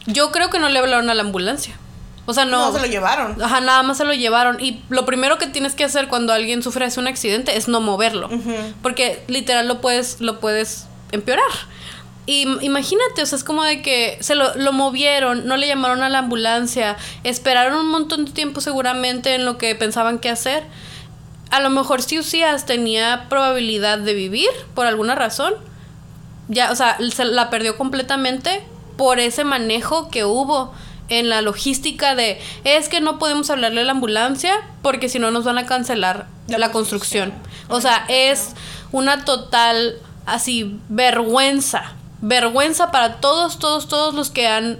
Yo 0.07 0.33
creo 0.33 0.51
que 0.51 0.59
no 0.59 0.69
le 0.69 0.79
hablaron 0.79 1.09
a 1.11 1.15
la 1.15 1.23
ambulancia. 1.23 1.79
O 2.27 2.33
sea, 2.33 2.47
no. 2.47 2.71
No 2.71 2.73
se 2.73 2.81
lo 2.81 2.87
llevaron. 2.87 3.41
Ajá, 3.43 3.61
nada 3.61 3.83
más 3.83 3.99
se 3.99 4.05
lo 4.05 4.15
llevaron. 4.15 4.59
Y 4.59 4.83
lo 4.89 5.05
primero 5.05 5.37
que 5.37 5.47
tienes 5.47 5.75
que 5.75 5.85
hacer 5.85 6.09
cuando 6.09 6.33
alguien 6.33 6.63
sufre 6.63 6.89
un 6.97 7.07
accidente 7.07 7.57
es 7.57 7.69
no 7.69 7.81
moverlo. 7.81 8.31
Porque 8.83 9.23
literal 9.29 9.69
lo 9.69 9.81
puedes, 9.81 10.21
lo 10.21 10.41
puedes 10.41 10.87
empeorar. 11.15 11.45
Y 12.27 12.47
imagínate, 12.65 13.23
o 13.23 13.27
sea, 13.27 13.37
es 13.37 13.45
como 13.45 13.65
de 13.65 13.83
que 13.83 14.17
se 14.21 14.35
lo, 14.35 14.55
lo, 14.55 14.73
movieron, 14.73 15.47
no 15.47 15.57
le 15.57 15.67
llamaron 15.67 16.03
a 16.03 16.09
la 16.09 16.21
ambulancia, 16.21 16.97
esperaron 17.23 17.79
un 17.79 17.91
montón 17.91 18.25
de 18.25 18.33
tiempo 18.33 18.63
seguramente 18.63 19.35
en 19.35 19.45
lo 19.45 19.59
que 19.59 19.75
pensaban 19.75 20.19
que 20.19 20.31
hacer. 20.31 20.65
A 21.51 21.61
lo 21.61 21.69
mejor 21.69 22.01
si 22.01 22.19
Usías 22.19 22.65
tenía 22.65 23.27
probabilidad 23.29 23.99
de 23.99 24.15
vivir 24.15 24.49
por 24.75 24.87
alguna 24.87 25.15
razón, 25.15 25.55
ya, 26.49 26.73
o 26.73 26.77
sea, 26.77 26.99
se 27.13 27.25
la 27.27 27.51
perdió 27.51 27.77
completamente 27.77 28.65
por 28.97 29.19
ese 29.19 29.45
manejo 29.45 30.09
que 30.11 30.25
hubo 30.25 30.73
en 31.09 31.29
la 31.29 31.43
logística 31.43 32.15
de 32.15 32.41
es 32.65 32.89
que 32.89 33.01
no 33.01 33.19
podemos 33.19 33.51
hablarle 33.51 33.83
a 33.83 33.85
la 33.85 33.93
ambulancia 33.93 34.55
porque 34.83 35.09
si 35.09 35.19
no 35.19 35.31
nos 35.31 35.45
van 35.45 35.59
a 35.59 35.67
cancelar 35.67 36.27
la, 36.49 36.71
construcción. 36.71 37.33
O 37.69 37.81
sea, 37.81 38.05
es 38.09 38.51
una 38.93 39.25
total, 39.25 39.97
así, 40.27 40.79
vergüenza. 40.89 41.95
Vergüenza 42.21 42.91
para 42.91 43.17
todos, 43.21 43.59
todos, 43.59 43.89
todos 43.89 44.15
los 44.15 44.31
que 44.31 44.47
han 44.47 44.79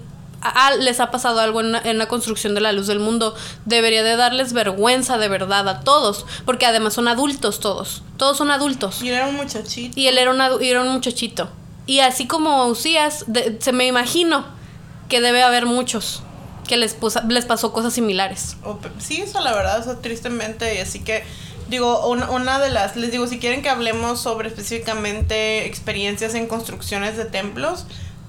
les 0.79 1.01
ha 1.01 1.11
pasado 1.11 1.41
algo 1.41 1.61
en, 1.61 1.75
en, 1.75 1.97
la 1.99 2.07
construcción 2.07 2.55
de 2.55 2.61
la 2.61 2.73
luz 2.73 2.87
del 2.87 3.01
mundo. 3.01 3.35
Debería 3.65 4.03
de 4.03 4.17
darles 4.17 4.53
vergüenza 4.53 5.17
de 5.19 5.29
verdad 5.29 5.67
a 5.69 5.81
todos, 5.81 6.27
porque 6.45 6.67
además 6.67 6.95
son 6.95 7.09
adultos 7.09 7.61
todos. 7.61 8.03
Todos 8.17 8.37
son 8.37 8.51
adultos. 8.51 9.03
Y 9.03 9.09
él 9.09 9.15
era 9.15 9.27
un 9.27 9.37
muchachito. 9.37 9.99
Y 9.99 10.07
él 10.07 10.19
era 10.19 10.31
un, 10.31 10.41
era 10.63 10.83
un 10.83 10.89
muchachito. 10.89 11.49
Y 11.87 12.01
así 12.01 12.27
como 12.27 12.67
Usías, 12.67 13.25
se 13.59 13.73
me 13.73 13.87
imagino 13.87 14.45
que 15.09 15.21
debe 15.21 15.43
haber 15.43 15.67
muchos 15.67 16.23
que 16.67 16.77
les, 16.77 16.97
les 17.29 17.45
pasó 17.45 17.73
cosas 17.73 17.93
similares. 17.93 18.57
sí, 18.99 19.21
eso 19.21 19.41
la 19.41 19.55
verdad, 19.55 19.81
o 19.81 19.85
sea, 19.85 20.01
tristemente, 20.01 20.75
y 20.75 20.79
así 20.79 21.01
que 21.01 21.25
digo, 21.69 22.07
una, 22.09 22.31
una, 22.31 22.59
de 22.59 22.71
las, 22.71 22.97
les 22.97 23.11
digo, 23.11 23.27
si 23.27 23.39
quieren 23.39 23.63
que 23.63 23.69
hablemos 23.69 24.21
sobre 24.21 24.49
específicamente 24.49 25.67
experiencias 25.67 26.35
en 26.35 26.47
construcciones 26.47 27.17
de 27.17 27.25
templos, 27.25 27.87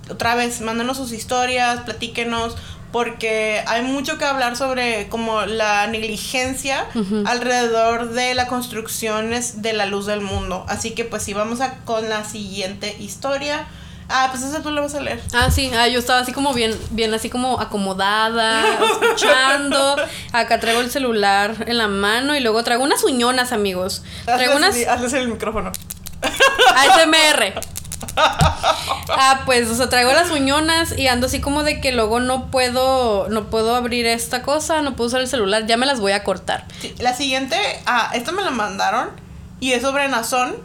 otra 0.09 0.35
vez, 0.35 0.61
mándenos 0.61 0.97
sus 0.97 1.11
historias, 1.11 1.81
platíquenos, 1.81 2.55
porque 2.91 3.61
hay 3.67 3.81
mucho 3.81 4.17
que 4.17 4.25
hablar 4.25 4.55
sobre 4.55 5.09
como 5.09 5.41
la 5.45 5.85
negligencia 5.87 6.87
alrededor 7.25 8.11
de 8.11 8.33
las 8.35 8.47
construcciones 8.47 9.61
de 9.61 9.73
la 9.73 9.85
luz 9.85 10.05
del 10.05 10.21
mundo. 10.21 10.65
Así 10.69 10.91
que 10.91 11.03
pues 11.03 11.23
si 11.23 11.33
vamos 11.33 11.59
a 11.59 11.79
con 11.79 12.07
la 12.07 12.23
siguiente 12.23 12.95
historia. 12.99 13.67
Ah, 14.07 14.27
pues 14.31 14.43
esa 14.43 14.61
tú 14.61 14.71
la 14.71 14.81
vas 14.81 14.93
a 14.93 15.01
leer. 15.01 15.21
Ah, 15.33 15.49
sí, 15.49 15.71
ah, 15.75 15.87
yo 15.87 15.99
estaba 15.99 16.19
así 16.19 16.31
como 16.31 16.53
bien, 16.53 16.77
bien 16.91 17.13
así 17.13 17.29
como 17.29 17.59
acomodada, 17.59 18.63
escuchando. 19.01 19.95
Acá 20.31 20.59
traigo 20.59 20.81
el 20.81 20.91
celular 20.91 21.55
en 21.67 21.77
la 21.77 21.87
mano 21.87 22.35
y 22.35 22.39
luego 22.39 22.63
traigo 22.63 22.83
unas 22.83 23.03
uñonas, 23.03 23.51
amigos. 23.51 24.03
Traigo 24.25 24.55
unas. 24.57 24.75
Hazles 24.87 25.13
el 25.13 25.27
micrófono. 25.27 25.71
ASMR. 26.75 27.59
ah, 28.17 29.41
pues, 29.45 29.69
o 29.69 29.75
sea, 29.75 29.89
traigo 29.89 30.11
las 30.13 30.29
uñonas 30.29 30.97
y 30.97 31.07
ando 31.07 31.25
así 31.25 31.41
como 31.41 31.63
de 31.63 31.81
que 31.81 31.91
luego 31.91 32.19
no 32.19 32.51
puedo, 32.51 33.27
no 33.29 33.49
puedo 33.49 33.75
abrir 33.75 34.05
esta 34.05 34.43
cosa, 34.43 34.81
no 34.81 34.95
puedo 34.95 35.07
usar 35.07 35.21
el 35.21 35.27
celular, 35.27 35.65
ya 35.65 35.77
me 35.77 35.85
las 35.85 35.99
voy 35.99 36.11
a 36.11 36.23
cortar. 36.23 36.65
la 36.99 37.13
siguiente, 37.13 37.57
ah, 37.87 38.11
esta 38.13 38.31
me 38.31 38.43
la 38.43 38.51
mandaron 38.51 39.09
y 39.59 39.71
es 39.71 39.81
sobre 39.81 40.07
Nazón, 40.07 40.55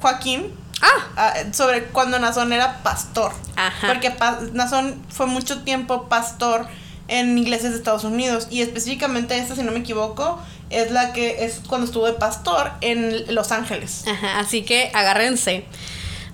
Joaquín. 0.00 0.52
Ah. 0.80 1.06
ah 1.16 1.34
sobre 1.52 1.84
cuando 1.84 2.18
Nazón 2.18 2.52
era 2.52 2.82
pastor. 2.82 3.32
Ajá. 3.56 3.86
Porque 3.88 4.14
Nazón 4.52 5.02
fue 5.08 5.26
mucho 5.26 5.62
tiempo 5.62 6.08
pastor 6.08 6.66
en 7.08 7.38
iglesias 7.38 7.72
de 7.72 7.78
Estados 7.78 8.04
Unidos 8.04 8.46
y 8.50 8.60
específicamente 8.60 9.38
esta, 9.38 9.56
si 9.56 9.62
no 9.62 9.72
me 9.72 9.78
equivoco, 9.78 10.40
es 10.70 10.90
la 10.90 11.12
que 11.12 11.44
es 11.44 11.60
cuando 11.66 11.86
estuvo 11.86 12.06
de 12.06 12.12
pastor 12.12 12.70
en 12.82 13.34
Los 13.34 13.50
Ángeles. 13.50 14.04
Ajá, 14.06 14.38
así 14.38 14.62
que 14.62 14.90
agárrense. 14.94 15.64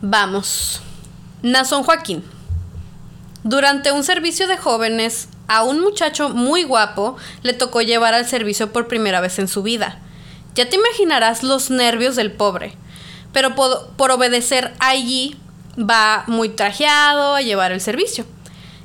Vamos. 0.03 0.83
Nazón 1.43 1.85
Joaquín. 1.85 2.25
Durante 3.45 3.93
un 3.93 4.05
servicio 4.05 4.47
de 4.49 4.57
jóvenes, 4.57 5.29
a 5.47 5.63
un 5.63 5.81
muchacho 5.81 6.31
muy 6.31 6.65
guapo 6.65 7.17
le 7.43 7.53
tocó 7.53 7.83
llevar 7.83 8.15
al 8.15 8.27
servicio 8.27 8.73
por 8.73 8.89
primera 8.89 9.21
vez 9.21 9.39
en 9.39 9.49
su 9.49 9.63
vida. 9.63 9.99
Ya 10.55 10.69
te 10.69 10.77
imaginarás 10.77 11.43
los 11.43 11.71
nervios 11.71 12.17
del 12.17 12.33
pobre. 12.33 12.77
Pero 13.35 13.55
por, 13.55 14.11
obedecer 14.13 14.73
allí, 14.79 15.37
va 15.79 16.25
muy 16.29 16.49
trajeado 16.49 17.35
a 17.35 17.43
llevar 17.43 17.73
el 17.73 17.83
servicio. 17.83 18.25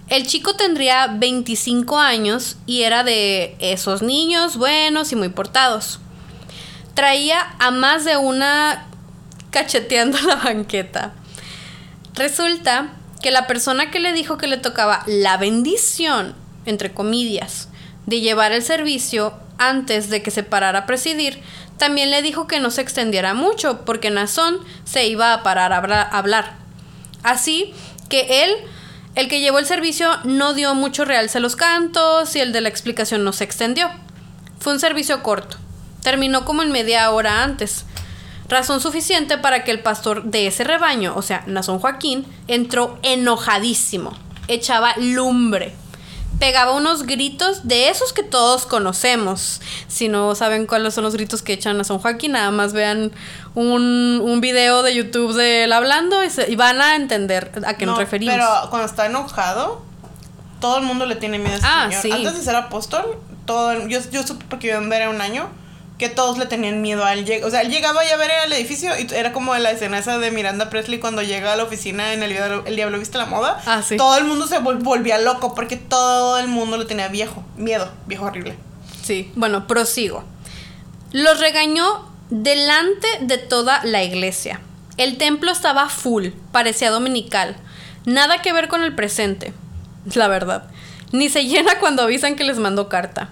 El 0.10 0.26
chico 0.26 0.56
tendría 0.56 1.06
25 1.08 2.00
años 2.00 2.58
y 2.66 2.82
era 2.82 3.04
de 3.04 3.56
esos 3.60 4.02
niños 4.02 4.58
buenos 4.58 5.12
y 5.12 5.16
muy 5.16 5.30
portados. 5.30 6.00
Traía 6.96 7.56
a 7.60 7.70
más 7.70 8.04
de 8.06 8.18
una 8.18 8.88
cacheteando 9.52 10.20
la 10.28 10.36
banqueta. 10.36 11.14
Resulta 12.16 12.90
que 13.22 13.32
la 13.32 13.46
persona 13.46 13.92
que 13.92 14.00
le 14.00 14.14
dijo 14.14 14.38
que 14.38 14.48
le 14.48 14.58
tocaba 14.58 15.04
la 15.06 15.38
bendición, 15.38 16.34
entre 16.66 16.92
comillas, 16.92 17.70
de 18.08 18.22
llevar 18.22 18.52
el 18.52 18.64
servicio 18.64 19.34
antes 19.60 20.10
de 20.10 20.24
que 20.24 20.32
se 20.32 20.42
parara 20.42 20.80
a 20.80 20.86
presidir, 20.88 21.40
también 21.80 22.12
le 22.12 22.22
dijo 22.22 22.46
que 22.46 22.60
no 22.60 22.70
se 22.70 22.82
extendiera 22.82 23.34
mucho 23.34 23.84
porque 23.86 24.12
Nazón 24.12 24.60
se 24.84 25.08
iba 25.08 25.34
a 25.34 25.42
parar 25.42 25.74
a 25.74 26.02
hablar. 26.02 26.58
Así 27.24 27.74
que 28.10 28.44
él, 28.44 28.52
el 29.16 29.28
que 29.30 29.40
llevó 29.40 29.60
el 29.60 29.66
servicio, 29.66 30.10
no 30.26 30.54
dio 30.54 30.76
mucho 30.76 31.06
realce 31.06 31.40
a 31.40 31.42
los 31.42 31.56
cantos 31.56 32.36
y 32.36 32.42
el 32.42 32.52
de 32.52 32.62
la 32.62 32.70
explicación 32.70 33.24
no 33.24 33.34
se 33.34 33.46
extendió. 33.46 33.90
Fue 34.60 34.74
un 34.74 34.80
servicio 34.80 35.24
corto. 35.24 35.58
Terminó 36.04 36.44
como 36.46 36.64
en 36.64 36.72
media 36.72 37.10
hora 37.12 37.44
antes. 37.44 37.86
Razón 38.50 38.82
suficiente 38.82 39.38
para 39.38 39.64
que 39.64 39.72
el 39.72 39.80
pastor 39.80 40.24
de 40.26 40.48
ese 40.48 40.66
rebaño, 40.66 41.14
o 41.16 41.22
sea, 41.22 41.44
Nazón 41.48 41.80
Joaquín, 41.80 42.26
entró 42.48 43.00
enojadísimo. 43.04 44.18
Echaba 44.48 44.96
lumbre. 44.98 45.76
Pegaba 46.40 46.72
unos 46.72 47.04
gritos 47.04 47.68
de 47.68 47.90
esos 47.90 48.14
que 48.14 48.24
todos 48.24 48.66
conocemos. 48.66 49.62
Si 49.88 50.08
no 50.08 50.36
saben 50.36 50.66
cuáles 50.68 50.94
son 50.94 51.04
los 51.04 51.14
gritos 51.14 51.42
que 51.42 51.54
echan 51.54 51.78
Nazón 51.78 52.00
Joaquín, 52.00 52.32
nada 52.32 52.50
más 52.52 52.74
vean 52.74 53.12
un, 53.56 54.22
un 54.24 54.42
video 54.42 54.82
de 54.82 54.96
YouTube 54.96 55.34
de 55.34 55.66
él 55.66 55.74
hablando 55.74 56.18
y, 56.24 56.56
van 56.56 56.82
a 56.82 56.96
entender 56.96 57.52
a 57.66 57.74
qué 57.76 57.86
nos 57.86 57.98
referimos. 57.98 58.36
Pero 58.36 58.48
cuando 58.70 58.88
está 58.88 59.06
enojado, 59.06 59.82
todo 60.62 60.78
el 60.78 60.84
mundo 60.84 61.06
le 61.06 61.16
tiene 61.16 61.40
miedo 61.40 61.60
a 61.62 61.88
ese 61.88 61.98
ah, 61.98 62.02
Sí. 62.02 62.12
Antes 62.12 62.36
de 62.36 62.42
ser 62.42 62.56
apóstol, 62.56 63.18
todo 63.46 63.88
yo, 63.88 64.00
yo 64.12 64.24
supe 64.26 64.46
porque 64.50 64.68
yo 64.68 64.78
en 64.78 64.90
ver 64.90 65.10
un 65.10 65.22
año 65.22 65.50
que 66.00 66.08
todos 66.08 66.38
le 66.38 66.46
tenían 66.46 66.82
miedo 66.82 67.04
a 67.04 67.14
él. 67.14 67.44
O 67.44 67.50
sea, 67.52 67.62
él 67.62 67.70
llegaba 67.70 68.06
ya 68.06 68.14
a 68.14 68.18
ver 68.18 68.32
el 68.46 68.54
edificio 68.54 68.90
y 68.98 69.14
era 69.14 69.34
como 69.34 69.54
la 69.56 69.72
escena 69.72 70.00
esa 70.00 70.18
de 70.18 70.32
Miranda 70.32 70.70
Presley 70.70 70.98
cuando 70.98 71.22
llega 71.22 71.52
a 71.52 71.58
la 71.58 71.64
oficina 71.64 72.14
en 72.14 72.24
el, 72.24 72.32
el 72.32 72.76
Diablo 72.76 72.98
Viste 72.98 73.18
la 73.18 73.26
Moda. 73.26 73.62
Ah, 73.66 73.84
sí. 73.84 73.98
Todo 73.98 74.18
el 74.18 74.24
mundo 74.24 74.48
se 74.48 74.60
volvía 74.60 75.20
loco 75.20 75.54
porque 75.54 75.76
todo 75.76 76.40
el 76.40 76.48
mundo 76.48 76.78
le 76.78 76.86
tenía 76.86 77.10
viejo, 77.10 77.44
miedo, 77.58 77.92
viejo 78.08 78.26
horrible. 78.26 78.56
Sí, 79.04 79.30
bueno, 79.36 79.68
prosigo. 79.68 80.24
Los 81.12 81.42
regañó 81.42 82.10
delante 82.30 83.08
de 83.22 83.38
toda 83.38 83.84
la 83.84 84.02
iglesia. 84.02 84.62
El 84.96 85.18
templo 85.18 85.52
estaba 85.52 85.90
full, 85.90 86.28
parecía 86.54 86.92
dominical. 86.92 87.58
Nada 88.06 88.42
que 88.42 88.54
ver 88.54 88.70
con 88.70 88.84
el 88.84 88.96
presente, 88.96 89.54
la 90.16 90.30
verdad. 90.30 90.64
Ni 91.12 91.28
se 91.28 91.44
llena 91.44 91.78
cuando 91.80 92.04
avisan 92.04 92.38
que 92.38 92.46
les 92.46 92.58
mandó 92.58 92.88
carta 92.88 93.32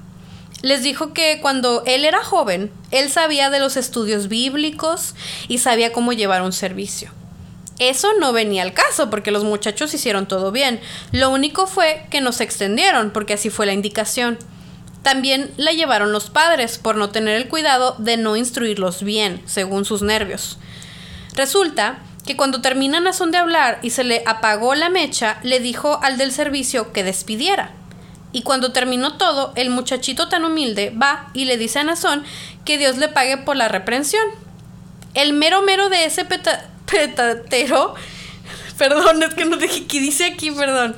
les 0.62 0.84
dijo 0.84 1.14
que 1.14 1.40
cuando 1.42 1.84
él 1.86 2.06
era 2.06 2.24
joven, 2.24 2.72
él 2.92 3.10
sabía 3.12 3.50
de 3.50 3.60
los 3.60 3.78
estudios 3.78 4.28
bíblicos 4.28 5.14
y 5.48 5.60
sabía 5.60 5.94
cómo 5.94 6.14
llevar 6.14 6.42
un 6.42 6.54
servicio. 6.54 7.12
Eso 7.80 8.10
no 8.20 8.34
venía 8.34 8.64
al 8.64 8.74
caso 8.74 9.10
porque 9.10 9.30
los 9.30 9.44
muchachos 9.44 9.94
hicieron 9.94 10.28
todo 10.28 10.52
bien. 10.52 10.80
Lo 11.12 11.30
único 11.30 11.68
fue 11.68 12.06
que 12.10 12.22
no 12.22 12.32
se 12.32 12.44
extendieron 12.44 13.12
porque 13.12 13.34
así 13.34 13.52
fue 13.52 13.68
la 13.68 13.74
indicación. 13.74 14.40
También 15.04 15.52
la 15.58 15.72
llevaron 15.72 16.12
los 16.12 16.30
padres 16.32 16.80
por 16.80 16.96
no 16.96 17.12
tener 17.12 17.36
el 17.36 17.48
cuidado 17.48 17.96
de 18.00 18.18
no 18.18 18.36
instruirlos 18.36 19.04
bien, 19.04 19.44
según 19.46 19.86
sus 19.86 20.02
nervios. 20.02 20.58
Resulta 21.36 22.00
que 22.26 22.36
cuando 22.36 22.62
terminan 22.62 23.06
a 23.06 23.14
son 23.14 23.32
de 23.32 23.38
hablar 23.38 23.80
y 23.84 23.92
se 23.92 24.04
le 24.04 24.24
apagó 24.26 24.74
la 24.74 24.90
mecha, 24.90 25.40
le 25.44 25.60
dijo 25.60 26.00
al 26.02 26.18
del 26.18 26.32
servicio 26.32 26.92
que 26.92 27.04
despidiera. 27.04 27.77
Y 28.38 28.44
cuando 28.44 28.72
terminó 28.72 29.18
todo, 29.18 29.52
el 29.56 29.72
muchachito 29.72 30.30
tan 30.30 30.46
humilde 30.46 30.92
va 30.92 31.32
y 31.34 31.46
le 31.46 31.58
dice 31.58 31.80
a 31.80 31.84
Nazón 31.84 32.24
que 32.66 32.78
Dios 32.78 32.98
le 32.98 33.08
pague 33.08 33.38
por 33.38 33.56
la 33.56 33.68
reprensión. 33.68 34.24
El 35.16 35.34
mero 35.34 35.64
mero 35.64 35.90
de 35.90 36.06
ese 36.06 36.24
petatero, 36.24 37.96
perdón, 38.78 39.24
es 39.24 39.34
que 39.34 39.46
no 39.46 39.58
dije 39.58 39.88
que 39.88 40.00
dice 40.00 40.26
aquí, 40.26 40.52
perdón. 40.52 40.96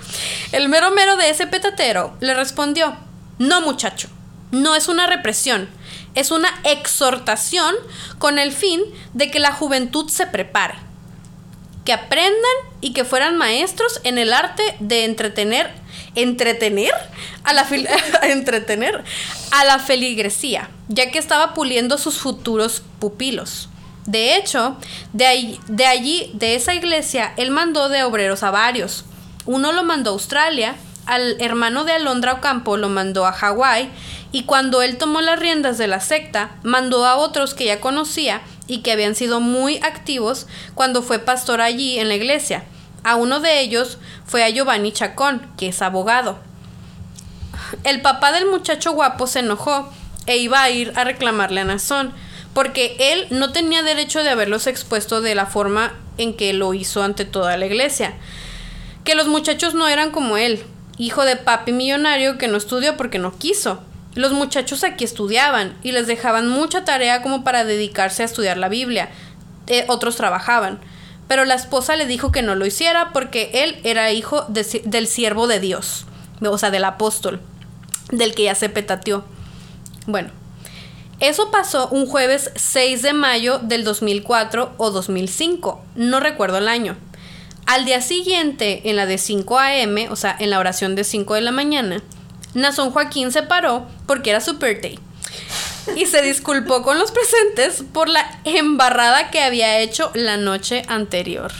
El 0.51 0.67
mero 0.67 0.91
mero 0.91 1.15
de 1.15 1.29
ese 1.29 1.47
petatero 1.47 2.13
le 2.19 2.33
respondió, 2.33 2.97
no 3.37 3.61
muchacho, 3.61 4.09
no 4.51 4.75
es 4.75 4.89
una 4.89 5.07
represión, 5.07 5.69
es 6.15 6.31
una 6.31 6.49
exhortación 6.65 7.73
con 8.17 8.37
el 8.37 8.51
fin 8.51 8.81
de 9.13 9.31
que 9.31 9.39
la 9.39 9.53
juventud 9.53 10.09
se 10.09 10.27
prepare, 10.27 10.75
que 11.85 11.93
aprendan 11.93 12.35
y 12.81 12.91
que 12.91 13.05
fueran 13.05 13.37
maestros 13.37 14.01
en 14.03 14.17
el 14.17 14.33
arte 14.33 14.75
de 14.81 15.05
entretener 15.05 15.71
entretener 16.21 16.93
a 17.43 17.53
la 17.53 17.67
entretener 18.23 19.03
a 19.51 19.65
la 19.65 19.79
feligresía, 19.79 20.69
ya 20.87 21.11
que 21.11 21.19
estaba 21.19 21.53
puliendo 21.53 21.97
sus 21.97 22.17
futuros 22.17 22.83
pupilos. 22.99 23.69
De 24.05 24.35
hecho, 24.35 24.77
de, 25.13 25.59
de 25.67 25.85
allí, 25.85 26.31
de 26.33 26.55
esa 26.55 26.73
iglesia, 26.73 27.33
él 27.37 27.51
mandó 27.51 27.89
de 27.89 28.03
obreros 28.03 28.43
a 28.43 28.51
varios. 28.51 29.05
Uno 29.45 29.71
lo 29.71 29.83
mandó 29.83 30.11
a 30.11 30.13
Australia, 30.13 30.75
al 31.05 31.39
hermano 31.39 31.83
de 31.83 31.93
Alondra 31.93 32.33
Ocampo 32.33 32.77
lo 32.77 32.89
mandó 32.89 33.25
a 33.25 33.33
Hawái, 33.33 33.89
y 34.31 34.43
cuando 34.43 34.81
él 34.81 34.97
tomó 34.97 35.21
las 35.21 35.39
riendas 35.39 35.77
de 35.77 35.87
la 35.87 35.99
secta, 35.99 36.51
mandó 36.63 37.05
a 37.05 37.15
otros 37.15 37.53
que 37.53 37.65
ya 37.65 37.79
conocía 37.79 38.41
y 38.67 38.79
que 38.79 38.91
habían 38.91 39.15
sido 39.15 39.39
muy 39.39 39.77
activos 39.77 40.47
cuando 40.75 41.01
fue 41.01 41.19
pastor 41.19 41.61
allí 41.61 41.99
en 41.99 42.07
la 42.07 42.15
iglesia 42.15 42.63
a 43.03 43.15
uno 43.15 43.39
de 43.39 43.61
ellos 43.61 43.97
fue 44.25 44.43
a 44.43 44.49
Giovanni 44.49 44.91
Chacón, 44.91 45.41
que 45.57 45.69
es 45.69 45.81
abogado. 45.81 46.39
El 47.83 48.01
papá 48.01 48.31
del 48.31 48.47
muchacho 48.47 48.93
guapo 48.93 49.27
se 49.27 49.39
enojó 49.39 49.91
e 50.25 50.37
iba 50.37 50.61
a 50.61 50.69
ir 50.69 50.93
a 50.95 51.03
reclamarle 51.03 51.61
a 51.61 51.65
Nazón, 51.65 52.13
porque 52.53 52.95
él 52.99 53.27
no 53.29 53.51
tenía 53.51 53.83
derecho 53.83 54.23
de 54.23 54.29
haberlos 54.29 54.67
expuesto 54.67 55.21
de 55.21 55.35
la 55.35 55.45
forma 55.45 55.93
en 56.17 56.35
que 56.35 56.53
lo 56.53 56.73
hizo 56.73 57.03
ante 57.03 57.25
toda 57.25 57.57
la 57.57 57.65
iglesia. 57.65 58.13
Que 59.03 59.15
los 59.15 59.27
muchachos 59.27 59.73
no 59.73 59.87
eran 59.87 60.11
como 60.11 60.37
él, 60.37 60.63
hijo 60.97 61.23
de 61.23 61.35
papi 61.35 61.71
millonario 61.71 62.37
que 62.37 62.47
no 62.47 62.57
estudió 62.57 62.97
porque 62.97 63.19
no 63.19 63.37
quiso. 63.37 63.81
Los 64.15 64.33
muchachos 64.33 64.83
aquí 64.83 65.03
estudiaban 65.03 65.77
y 65.83 65.91
les 65.91 66.07
dejaban 66.07 66.49
mucha 66.49 66.83
tarea 66.83 67.21
como 67.21 67.43
para 67.43 67.63
dedicarse 67.63 68.23
a 68.23 68.25
estudiar 68.25 68.57
la 68.57 68.67
Biblia. 68.67 69.09
Eh, 69.67 69.85
otros 69.87 70.15
trabajaban. 70.15 70.79
Pero 71.29 71.45
la 71.45 71.53
esposa 71.53 71.95
le 71.95 72.07
dijo 72.07 72.33
que 72.33 72.41
no 72.41 72.55
lo 72.55 72.65
hiciera 72.65 73.13
porque 73.13 73.51
él 73.53 73.79
era 73.85 74.11
hijo 74.11 74.45
del 74.49 75.07
siervo 75.07 75.47
de 75.47 75.61
Dios, 75.61 76.05
o 76.41 76.57
sea, 76.57 76.71
del 76.71 76.83
apóstol, 76.83 77.39
del 78.11 78.35
que 78.35 78.43
ya 78.43 78.55
se 78.55 78.67
petateó. 78.67 79.23
Bueno, 80.07 80.31
eso 81.21 81.51
pasó 81.51 81.87
un 81.89 82.07
jueves 82.07 82.51
6 82.55 83.03
de 83.03 83.13
mayo 83.13 83.59
del 83.59 83.85
2004 83.85 84.73
o 84.75 84.89
2005, 84.89 85.81
no 85.95 86.19
recuerdo 86.19 86.57
el 86.57 86.67
año. 86.67 86.97
Al 87.67 87.85
día 87.85 88.01
siguiente, 88.01 88.89
en 88.89 88.95
la 88.95 89.05
de 89.05 89.19
5 89.19 89.59
a.m., 89.59 90.09
o 90.09 90.15
sea, 90.15 90.35
en 90.37 90.49
la 90.49 90.57
oración 90.59 90.95
de 90.95 91.03
5 91.03 91.35
de 91.35 91.41
la 91.41 91.51
mañana, 91.51 92.01
Nazón 92.55 92.89
Joaquín 92.89 93.31
se 93.31 93.43
paró 93.43 93.85
porque 94.07 94.31
era 94.31 94.41
su 94.41 94.57
birthday 94.57 94.99
y 95.95 96.05
se 96.05 96.21
disculpó 96.21 96.81
con 96.81 96.99
los 96.99 97.11
presentes 97.11 97.83
por 97.93 98.09
la 98.09 98.39
embarrada 98.43 99.31
que 99.31 99.41
había 99.41 99.79
hecho 99.79 100.11
la 100.13 100.37
noche 100.37 100.83
anterior. 100.87 101.51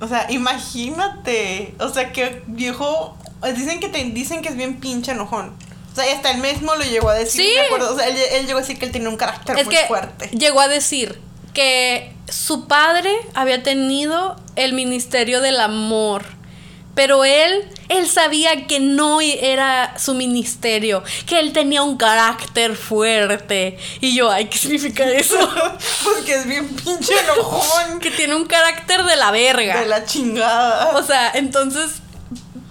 O 0.00 0.08
sea, 0.08 0.26
imagínate. 0.30 1.74
O 1.78 1.88
sea, 1.88 2.12
que 2.12 2.42
viejo. 2.46 3.16
Dicen 3.56 3.80
que 3.80 3.88
te 3.88 4.02
dicen 4.04 4.42
que 4.42 4.48
es 4.48 4.56
bien 4.56 4.80
pinche 4.80 5.12
enojón. 5.12 5.56
O 5.92 5.94
sea, 5.94 6.12
hasta 6.14 6.30
él 6.30 6.38
mismo 6.38 6.74
lo 6.74 6.84
llegó 6.84 7.10
a 7.10 7.14
decir. 7.14 7.44
Sí. 7.44 7.74
O 7.80 7.96
sea, 7.96 8.08
él, 8.08 8.46
llegó 8.46 8.58
a 8.58 8.62
decir 8.62 8.78
que 8.78 8.86
él 8.86 8.92
tenía 8.92 9.08
un 9.08 9.16
carácter 9.16 9.58
es 9.58 9.66
muy 9.66 9.74
que 9.74 9.86
fuerte. 9.86 10.28
Llegó 10.28 10.60
a 10.60 10.68
decir 10.68 11.20
que 11.52 12.12
su 12.28 12.66
padre 12.66 13.14
había 13.34 13.62
tenido 13.62 14.36
el 14.56 14.72
ministerio 14.72 15.40
del 15.40 15.60
amor 15.60 16.24
pero 16.94 17.24
él, 17.24 17.68
él 17.88 18.06
sabía 18.08 18.66
que 18.66 18.80
no 18.80 19.20
era 19.20 19.98
su 19.98 20.14
ministerio, 20.14 21.02
que 21.26 21.40
él 21.40 21.52
tenía 21.52 21.82
un 21.82 21.96
carácter 21.96 22.76
fuerte. 22.76 23.78
Y 24.00 24.14
yo, 24.14 24.30
ay, 24.30 24.46
¿qué 24.46 24.58
significa 24.58 25.04
eso? 25.04 25.36
Porque 26.04 26.34
es 26.34 26.46
bien 26.46 26.68
pinche 26.68 27.14
enojón. 27.18 27.98
que 28.00 28.10
tiene 28.10 28.34
un 28.34 28.46
carácter 28.46 29.04
de 29.04 29.16
la 29.16 29.30
verga. 29.30 29.80
De 29.80 29.86
la 29.86 30.04
chingada. 30.04 30.96
O 30.96 31.02
sea, 31.02 31.30
entonces 31.34 32.02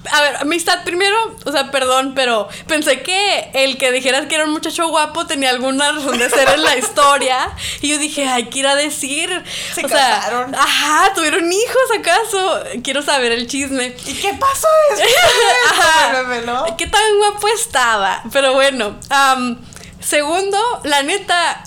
a 0.09 0.21
ver, 0.21 0.35
amistad 0.37 0.83
primero, 0.83 1.15
o 1.45 1.51
sea, 1.51 1.69
perdón, 1.69 2.13
pero 2.15 2.47
pensé 2.67 3.01
que 3.01 3.51
el 3.53 3.77
que 3.77 3.91
dijeras 3.91 4.25
que 4.25 4.35
era 4.35 4.45
un 4.45 4.51
muchacho 4.51 4.87
guapo 4.87 5.27
tenía 5.27 5.51
alguna 5.51 5.91
razón 5.91 6.17
de 6.17 6.29
ser 6.29 6.49
en 6.49 6.63
la 6.63 6.75
historia. 6.77 7.51
Y 7.81 7.89
yo 7.89 7.97
dije, 7.97 8.25
ay, 8.27 8.45
¿qué 8.49 8.65
a 8.65 8.75
decir? 8.75 9.43
Se 9.73 9.83
casaron. 9.83 10.55
ajá, 10.55 11.13
¿tuvieron 11.13 11.51
hijos 11.51 11.83
acaso? 11.99 12.63
Quiero 12.83 13.01
saber 13.01 13.31
el 13.31 13.47
chisme. 13.47 13.95
¿Y 14.05 14.13
qué 14.13 14.33
pasó 14.39 14.67
después? 14.89 15.15
ajá. 15.71 16.75
¿Qué 16.77 16.87
tan 16.87 17.17
guapo 17.17 17.47
estaba? 17.49 18.23
Pero 18.31 18.53
bueno, 18.53 18.97
segundo, 19.99 20.57
la 20.83 21.03
neta, 21.03 21.63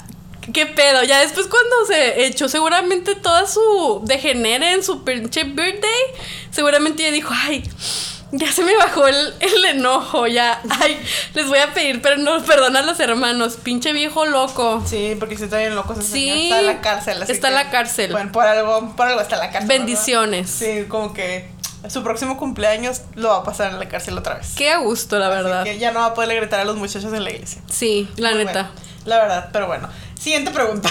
¿Qué 0.53 0.67
pedo? 0.67 1.03
Ya 1.05 1.21
después 1.21 1.47
cuando 1.47 1.87
se 1.87 2.27
echó 2.27 2.51
seguramente 2.51 3.15
toda 3.15 3.47
su 3.47 4.03
degenere 4.05 4.73
en 4.73 4.85
su 4.85 5.03
pinche 5.03 5.45
birthday, 5.45 6.03
seguramente 6.51 7.03
ella 7.03 7.13
dijo, 7.13 7.33
ay, 7.33 7.65
ya 8.37 8.53
se 8.53 8.65
me 8.65 8.77
bajó 8.77 9.07
el, 9.07 9.35
enojo, 9.69 10.27
ya. 10.27 10.61
Ay, 10.81 11.01
les 11.35 11.47
voy 11.49 11.59
a 11.59 11.73
pedir 11.73 12.03
pero 12.03 12.17
no, 12.17 12.43
perdón 12.45 12.77
a 12.77 12.83
los 12.83 12.99
hermanos, 13.01 13.57
pinche 13.63 13.93
viejo 13.93 14.27
loco. 14.27 14.83
Sí, 14.85 15.17
porque 15.19 15.37
si 15.37 15.45
está 15.45 15.59
bien 15.59 15.75
loco, 15.75 15.95
sí, 16.01 16.45
está 16.45 16.61
en 16.61 16.67
la 16.67 16.81
cárcel. 16.81 17.23
está 17.29 17.49
en 17.49 17.55
la 17.55 17.71
cárcel. 17.71 18.13
Bueno, 18.13 18.33
por 18.33 18.47
algo, 18.47 18.95
por 18.97 19.07
algo 19.07 19.21
está 19.21 19.37
en 19.37 19.41
la 19.43 19.51
cárcel. 19.51 19.69
Bendiciones. 19.69 20.51
Sí, 20.51 20.85
como 20.89 21.15
que 21.15 21.49
su 21.89 22.03
próximo 22.03 22.37
cumpleaños 22.37 23.03
lo 23.15 23.29
va 23.29 23.39
a 23.39 23.45
pasar 23.45 23.73
en 23.73 23.79
la 23.79 23.89
cárcel 23.89 24.19
otra 24.19 24.35
vez. 24.35 24.55
Qué 24.57 24.77
gusto, 24.79 25.19
la 25.19 25.29
verdad. 25.29 25.65
Que 25.65 25.79
ya 25.79 25.93
no 25.93 26.01
va 26.01 26.07
a 26.07 26.15
poder 26.15 26.35
gritar 26.37 26.61
a 26.61 26.65
los 26.65 26.77
muchachos 26.77 27.13
en 27.13 27.25
la 27.25 27.31
iglesia. 27.31 27.63
Sí, 27.71 28.09
la 28.17 28.35
neta. 28.35 28.71
la 29.05 29.19
verdad, 29.19 29.51
pero 29.53 29.67
bueno. 29.67 29.89
Siguiente 30.25 30.53
pregunta. 30.53 30.89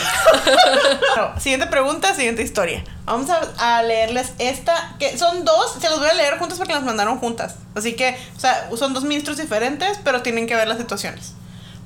siguiente 1.40 1.66
pregunta, 1.66 2.14
siguiente 2.14 2.44
historia. 2.44 2.84
Vamos 3.06 3.32
a, 3.32 3.82
leerles 3.82 4.34
esta, 4.38 4.96
que 5.00 5.18
son 5.18 5.44
dos, 5.44 5.74
se 5.82 5.90
los 5.90 5.98
voy 5.98 6.08
a 6.08 6.14
leer 6.14 6.38
juntas 6.38 6.60
porque 6.60 6.72
las 6.72 6.84
mandaron 6.84 7.18
juntas. 7.18 7.56
Así 7.74 7.96
que, 7.96 8.16
o 8.38 8.40
sea, 8.40 8.70
son 8.78 8.94
dos 8.94 9.06
ministros 9.06 9.38
diferentes, 9.38 9.98
pero 10.04 10.22
tienen 10.22 10.46
que 10.46 10.56
ver 10.56 10.68
las 10.68 10.78
situaciones. 10.78 11.34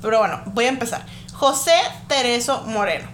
Pero 0.01 0.19
bueno, 0.19 0.41
voy 0.47 0.65
a 0.65 0.67
empezar. 0.67 1.05
José 1.31 1.71
Tereso 2.09 2.63
Moreno. 2.63 3.07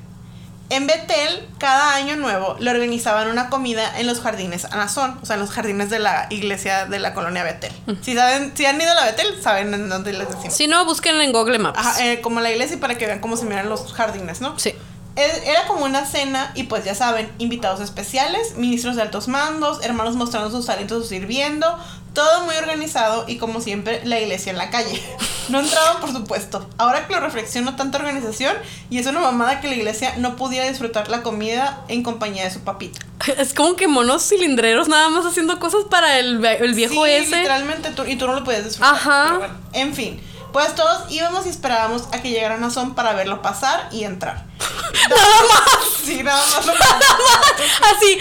En 0.74 0.88
Betel, 0.88 1.48
cada 1.60 1.94
año 1.94 2.16
nuevo, 2.16 2.56
le 2.60 2.72
organizaban 2.72 3.28
una 3.28 3.52
comida 3.52 4.00
en 4.00 4.08
los 4.08 4.22
jardines 4.22 4.66
Anazón, 4.66 5.20
o 5.22 5.26
sea, 5.26 5.36
en 5.36 5.42
los 5.42 5.52
jardines 5.52 5.92
de 5.92 6.00
la 6.00 6.26
iglesia 6.32 6.88
de 6.88 6.98
la 6.98 7.14
colonia 7.14 7.44
Betel. 7.44 7.72
Si 8.02 8.16
saben, 8.16 8.54
si 8.58 8.66
han 8.66 8.82
ido 8.82 8.90
a 8.90 8.96
la 8.96 9.06
Betel, 9.06 9.40
saben 9.40 9.72
en 9.72 9.88
dónde 9.88 10.14
les 10.14 10.28
decimos. 10.30 10.56
Si 10.56 10.66
no, 10.66 10.84
busquen 10.86 11.22
en 11.22 11.32
Google 11.32 11.60
Maps. 11.60 11.78
Ajá, 11.78 12.04
eh, 12.04 12.22
como 12.22 12.40
la 12.40 12.50
iglesia 12.50 12.80
para 12.80 12.98
que 12.98 13.06
vean 13.06 13.20
cómo 13.20 13.38
se 13.38 13.46
miran 13.46 13.70
los 13.70 13.94
jardines, 13.94 14.42
¿no? 14.42 14.58
Sí. 14.58 14.74
Era 15.16 15.68
como 15.68 15.86
una 15.86 16.08
cena 16.08 16.52
y 16.56 16.64
pues 16.64 16.86
ya 16.86 16.96
saben, 16.96 17.32
invitados 17.38 17.80
especiales, 17.80 18.56
ministros 18.58 18.96
de 18.96 19.04
altos 19.04 19.28
mandos, 19.28 19.86
hermanos 19.86 20.16
mostrando 20.16 20.50
sus 20.50 20.66
talentos 20.66 21.08
sirviendo, 21.08 21.78
todo 22.14 22.46
muy 22.46 22.56
organizado 22.56 23.26
y 23.28 23.38
como 23.38 23.62
siempre 23.62 24.02
la 24.06 24.20
iglesia 24.20 24.52
en 24.52 24.58
la 24.58 24.70
calle. 24.70 25.02
No 25.50 25.60
entraban, 25.60 26.00
por 26.00 26.14
supuesto. 26.14 26.66
Ahora 26.78 27.06
que 27.06 27.14
lo 27.14 27.20
reflexiono, 27.20 27.76
tanta 27.76 27.98
organización 27.98 28.56
y 28.90 29.00
es 29.00 29.08
una 29.08 29.20
mamada 29.20 29.60
que 29.60 29.68
la 29.68 29.76
iglesia 29.76 30.14
no 30.18 30.38
pudiera 30.38 30.66
disfrutar 30.68 31.10
la 31.10 31.22
comida 31.22 31.84
en 31.90 32.02
compañía 32.02 32.46
de 32.46 32.52
su 32.52 32.62
papito. 32.62 33.00
Es 33.38 33.54
como 33.54 33.76
que 33.76 33.88
monos 33.88 34.28
cilindreros 34.28 34.88
nada 34.88 35.10
más 35.10 35.26
haciendo 35.26 35.60
cosas 35.60 35.82
para 35.90 36.20
el, 36.20 36.44
el 36.46 36.74
viejo 36.74 37.06
sí, 37.06 37.12
ese. 37.12 37.36
literalmente 37.38 37.92
tú, 37.92 38.06
y 38.06 38.16
tú 38.16 38.28
no 38.28 38.36
lo 38.36 38.44
podías 38.44 38.64
disfrutar. 38.64 38.96
Ajá. 38.96 39.58
en 39.74 39.94
fin. 39.94 40.22
Pues 40.54 40.76
todos 40.76 41.12
íbamos 41.12 41.48
y 41.48 41.50
esperábamos 41.50 42.04
a 42.12 42.22
que 42.22 42.30
llegara 42.30 42.58
Nazón 42.58 42.94
para 42.94 43.14
verlo 43.14 43.42
pasar 43.42 43.90
y 43.92 44.04
entrar. 44.04 44.46
nada 45.10 45.42
más. 45.50 45.84
Sí, 46.06 46.22
nada 46.22 46.46
más. 46.46 46.66
Nada 46.68 46.78
más. 46.78 47.96
Así. 47.96 48.20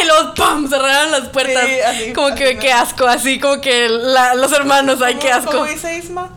¡Ay! 0.00 0.06
Los 0.06 0.34
¡pam! 0.36 0.68
Cerraron 0.68 1.10
las 1.10 1.28
puertas. 1.30 1.64
Sí, 1.64 1.80
así, 1.80 2.12
como 2.12 2.34
que 2.34 2.58
qué 2.58 2.70
asco, 2.70 3.06
así 3.06 3.40
como 3.40 3.62
que 3.62 3.88
los 3.88 4.52
hermanos, 4.52 5.00
ay, 5.00 5.14
qué 5.14 5.32
asco. 5.32 5.52
¿Cómo 5.52 5.64
dice 5.64 5.96
Isma? 5.96 6.36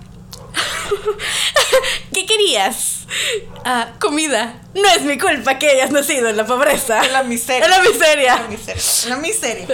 ¿Qué 2.13 2.25
querías? 2.25 3.05
Ah, 3.65 3.89
comida. 3.99 4.61
No 4.73 4.87
es 4.89 5.01
mi 5.01 5.17
culpa 5.17 5.59
que 5.59 5.69
hayas 5.69 5.91
nacido 5.91 6.29
en 6.29 6.37
la 6.37 6.45
pobreza. 6.45 7.03
En 7.03 7.11
la 7.11 7.23
miseria. 7.23 7.65
En 7.65 7.71
la 7.71 7.81
miseria. 7.81 8.33
En 8.35 8.43
la 8.43 8.47
miseria. 8.47 8.81
En 9.03 9.09
la 9.09 9.17
miseria. 9.17 9.67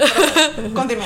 Continúa. 0.73 1.05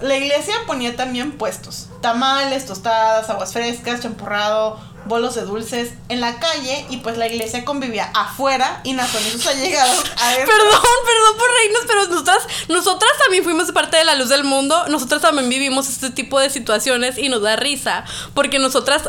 La 0.00 0.16
iglesia 0.16 0.54
ponía 0.66 0.94
también 0.94 1.32
puestos, 1.32 1.88
tamales, 2.00 2.66
tostadas, 2.66 3.28
aguas 3.30 3.52
frescas, 3.52 4.00
champurrado, 4.00 4.78
bolos 5.06 5.34
de 5.34 5.42
dulces 5.42 5.90
en 6.08 6.20
la 6.20 6.38
calle 6.38 6.86
y 6.90 6.98
pues 6.98 7.16
la 7.16 7.26
iglesia 7.26 7.64
convivía 7.64 8.10
afuera 8.14 8.80
y 8.84 8.92
Nazón 8.92 9.22
y 9.26 9.30
sus 9.30 9.46
allegados 9.46 9.98
Perdón, 9.98 10.46
perdón 10.46 11.36
por 11.38 11.48
reírnos, 11.60 11.82
pero 11.86 12.06
nosotras, 12.06 12.46
nosotras 12.68 13.10
también 13.24 13.42
fuimos 13.42 13.72
parte 13.72 13.96
de 13.96 14.04
la 14.04 14.14
luz 14.14 14.28
del 14.28 14.44
mundo, 14.44 14.86
nosotras 14.88 15.22
también 15.22 15.48
vivimos 15.48 15.88
este 15.88 16.10
tipo 16.10 16.38
de 16.38 16.50
situaciones 16.50 17.18
y 17.18 17.28
nos 17.28 17.42
da 17.42 17.56
risa, 17.56 18.04
porque 18.34 18.58
nosotras 18.58 19.02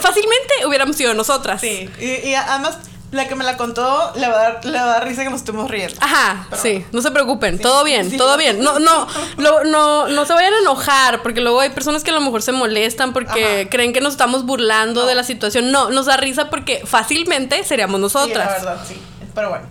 fácilmente 0.00 0.66
hubiéramos 0.66 0.96
sido 0.96 1.14
nosotras. 1.14 1.60
Sí, 1.60 1.90
y 1.98 2.34
además 2.34 2.76
la 3.14 3.28
que 3.28 3.34
me 3.34 3.44
la 3.44 3.56
contó 3.56 4.12
le 4.16 4.28
va 4.28 4.34
a 4.34 4.42
dar, 4.42 4.64
le 4.64 4.78
va 4.78 4.84
a 4.84 4.86
dar 4.86 5.04
risa 5.04 5.22
que 5.22 5.30
nos 5.30 5.40
estemos 5.40 5.70
riendo. 5.70 5.96
Ajá, 6.00 6.48
sí, 6.56 6.84
no 6.92 7.00
se 7.00 7.10
preocupen, 7.10 7.58
todo 7.58 7.84
bien, 7.84 8.16
todo 8.16 8.36
bien. 8.36 8.60
No, 8.60 8.78
no, 8.78 9.06
no, 9.64 10.08
no 10.08 10.26
se 10.26 10.32
vayan 10.32 10.52
a 10.54 10.58
enojar, 10.58 11.22
porque 11.22 11.40
luego 11.40 11.60
hay 11.60 11.70
personas 11.70 12.04
que 12.04 12.10
a 12.10 12.14
lo 12.14 12.20
mejor 12.20 12.42
se 12.42 12.52
molestan 12.52 13.12
porque 13.12 13.68
creen 13.70 13.92
que 13.92 14.00
nos 14.00 14.14
estamos 14.14 14.44
burlando 14.44 15.06
de 15.06 15.14
la 15.14 15.24
situación. 15.24 15.70
No, 15.70 15.90
nos 15.90 16.06
da 16.06 16.16
risa 16.16 16.50
porque 16.50 16.82
fácilmente 16.84 17.64
seríamos 17.64 18.00
nosotras. 18.00 18.58
Sí, 18.58 18.64
la 18.64 18.70
verdad, 18.70 18.86
sí. 18.86 19.02
Pero 19.34 19.48
bueno. 19.50 19.66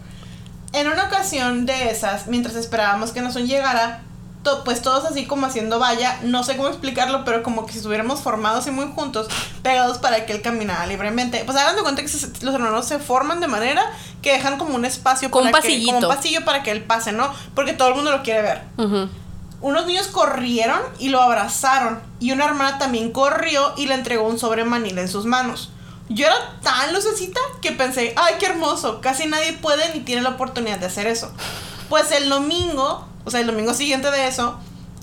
En 0.74 0.88
una 0.88 1.04
ocasión 1.04 1.68
de 1.68 1.92
esas, 1.92 2.28
mientras 2.28 2.56
esperábamos 2.56 3.12
que 3.12 3.22
nos 3.22 3.36
llegara, 3.36 4.02
pues 4.66 4.82
todos 4.82 5.06
así 5.06 5.26
como 5.26 5.46
haciendo 5.46 5.80
valla, 5.80 6.20
no 6.24 6.44
sé 6.44 6.58
cómo 6.58 6.70
explicarlo, 6.70 7.24
pero 7.24 7.44
como 7.44 7.66
que 7.66 7.72
si 7.72 7.78
estuviéramos 7.78 8.22
formados 8.22 8.68
y 8.68 8.72
muy 8.72 8.88
juntos, 8.94 9.28
pegados 9.62 9.98
para 9.98 10.26
que 10.26 10.34
él 10.34 10.42
caminara 10.42 10.86
libremente. 10.86 11.44
Pues 11.46 11.58
hagan 11.58 11.76
de 11.76 11.82
cuenta 11.82 12.04
que 12.04 12.12
los 12.42 12.54
hermanos 12.54 12.86
se 12.86 13.00
forman 13.00 13.40
de 13.40 13.48
manera 13.48 13.84
que 14.22 14.34
dejan 14.34 14.58
como 14.58 14.76
un 14.76 14.86
espacio 14.86 15.32
con 15.32 15.50
para 15.52 15.58
un 15.58 15.64
que, 15.64 15.86
como 15.86 16.00
un 16.00 16.08
pasillo 16.08 16.46
para 16.46 16.64
que 16.64 16.72
él 16.72 16.84
pase, 16.84 17.12
¿no? 17.12 17.34
Porque 17.56 17.74
todo 17.74 17.90
el 17.90 17.96
mundo 17.96 18.12
lo 18.12 18.24
quiere 18.24 18.42
ver. 18.42 18.62
Unos 19.62 19.86
niños 19.86 20.08
corrieron 20.08 20.82
y 21.00 21.08
lo 21.08 21.22
abrazaron 21.22 22.02
y 22.20 22.32
una 22.34 22.46
hermana 22.46 22.78
también 22.78 23.12
corrió 23.12 23.74
y 23.78 23.88
le 23.88 23.94
entregó 23.94 24.28
un 24.28 24.38
sobre 24.38 24.66
manila 24.66 25.02
en 25.02 25.08
sus 25.08 25.26
manos. 25.26 25.72
Yo 26.10 26.26
era 26.26 26.36
tan 26.62 26.94
lucecita 26.94 27.40
que 27.62 27.72
pensé, 27.72 28.14
ay, 28.18 28.36
qué 28.40 28.48
hermoso, 28.48 29.00
casi 29.00 29.26
nadie 29.26 29.54
puede 29.54 29.94
ni 29.94 30.02
tiene 30.02 30.22
la 30.22 30.32
oportunidad 30.32 30.80
de 30.80 30.88
hacer 30.88 31.08
eso. 31.08 31.32
Pues 31.88 32.12
el 32.12 32.28
domingo 32.28 33.08
o 33.26 33.32
sea, 33.32 33.40
el 33.40 33.48
domingo 33.48 33.74
siguiente 33.74 34.12
de 34.12 34.28
eso, 34.28 34.58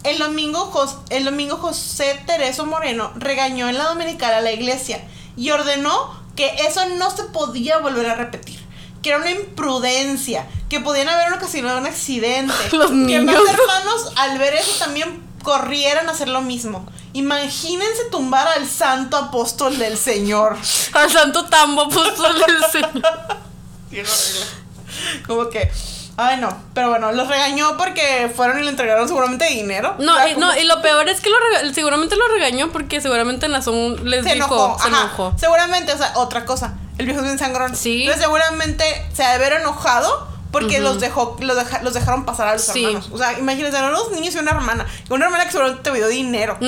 el 0.05 0.18
domingo, 0.18 0.73
el 1.11 1.25
domingo 1.25 1.57
José 1.57 2.21
Tereso 2.27 2.66
Moreno 2.66 3.12
regañó 3.16 3.68
en 3.68 3.79
la 3.79 3.85
dominical 3.85 4.33
a 4.33 4.41
la 4.41 4.53
iglesia 4.53 5.03
y 5.37 5.51
ordenó 5.51 6.18
que 6.37 6.55
eso 6.66 6.87
no 6.97 7.11
se 7.11 7.25
podía 7.25 7.79
volver 7.79 8.07
a 8.07 8.14
repetir. 8.14 8.61
que 9.03 9.11
era 9.11 9.18
una 9.18 9.31
imprudencia, 9.31 10.47
que 10.68 10.79
podían 10.79 11.09
haber 11.09 11.33
ocasionado 11.33 11.79
un 11.79 11.87
accidente. 11.87 12.53
Los 12.73 12.91
que 12.91 13.21
más 13.21 13.35
hermanos 13.35 14.12
al 14.16 14.39
ver 14.39 14.55
eso 14.55 14.73
también 14.79 15.23
corrieran 15.43 16.09
a 16.09 16.12
hacer 16.12 16.29
lo 16.29 16.43
mismo. 16.43 16.87
Imagínense 17.14 18.05
tumbar 18.11 18.47
al 18.47 18.68
santo 18.68 19.16
apóstol 19.16 19.79
del 19.79 19.97
Señor. 19.97 20.57
al 20.93 21.11
santo 21.11 21.47
tambo 21.47 21.83
apóstol 21.83 22.37
del 22.39 22.71
Señor. 22.71 23.07
Como 25.27 25.49
que 25.49 25.71
Ay, 26.16 26.38
no. 26.38 26.54
Pero 26.74 26.90
bueno, 26.90 27.12
los 27.12 27.28
regañó 27.28 27.76
porque 27.76 28.30
fueron 28.34 28.61
y 28.61 28.62
le 28.62 28.70
entregaron 28.70 29.08
seguramente 29.08 29.46
dinero. 29.46 29.94
No, 29.98 30.28
y, 30.28 30.34
no 30.34 30.56
y 30.56 30.64
lo 30.64 30.82
peor 30.82 31.08
es 31.08 31.20
que 31.20 31.30
lo 31.30 31.36
seguramente 31.72 32.16
lo 32.16 32.28
regañó 32.28 32.70
porque 32.70 33.00
seguramente 33.00 33.48
Nazón 33.48 34.08
les 34.08 34.24
se 34.24 34.34
dijo, 34.34 34.76
se 34.80 34.88
enojó. 34.88 35.34
Seguramente, 35.38 35.92
o 35.92 35.98
sea, 35.98 36.12
otra 36.16 36.44
cosa. 36.44 36.74
El 36.98 37.06
viejo 37.06 37.20
es 37.20 37.26
bien 37.26 37.38
sangrón. 37.38 37.74
Sí. 37.74 38.02
Entonces 38.02 38.22
seguramente 38.22 38.84
se 39.14 39.24
ha 39.24 39.30
de 39.30 39.34
haber 39.36 39.54
enojado 39.54 40.28
porque 40.51 40.80
los 40.80 41.01
dejó, 41.01 41.36
los, 41.40 41.57
los, 41.82 41.94
dejaron 41.94 42.24
pasar 42.24 42.48
a 42.48 42.53
los 42.55 42.68
hermanos. 42.68 43.09
O 43.12 43.18
sea, 43.18 43.38
imagínense, 43.38 43.78
eran 43.78 43.92
dos 43.92 44.11
niños 44.12 44.34
y 44.34 44.38
una 44.38 44.53
hermana. 44.53 44.86
Una 45.09 45.26
hermana 45.26 45.44
que 45.44 45.53
seguramente 45.53 45.90
te 45.90 45.96
dio 45.96 46.09
dinero. 46.09 46.59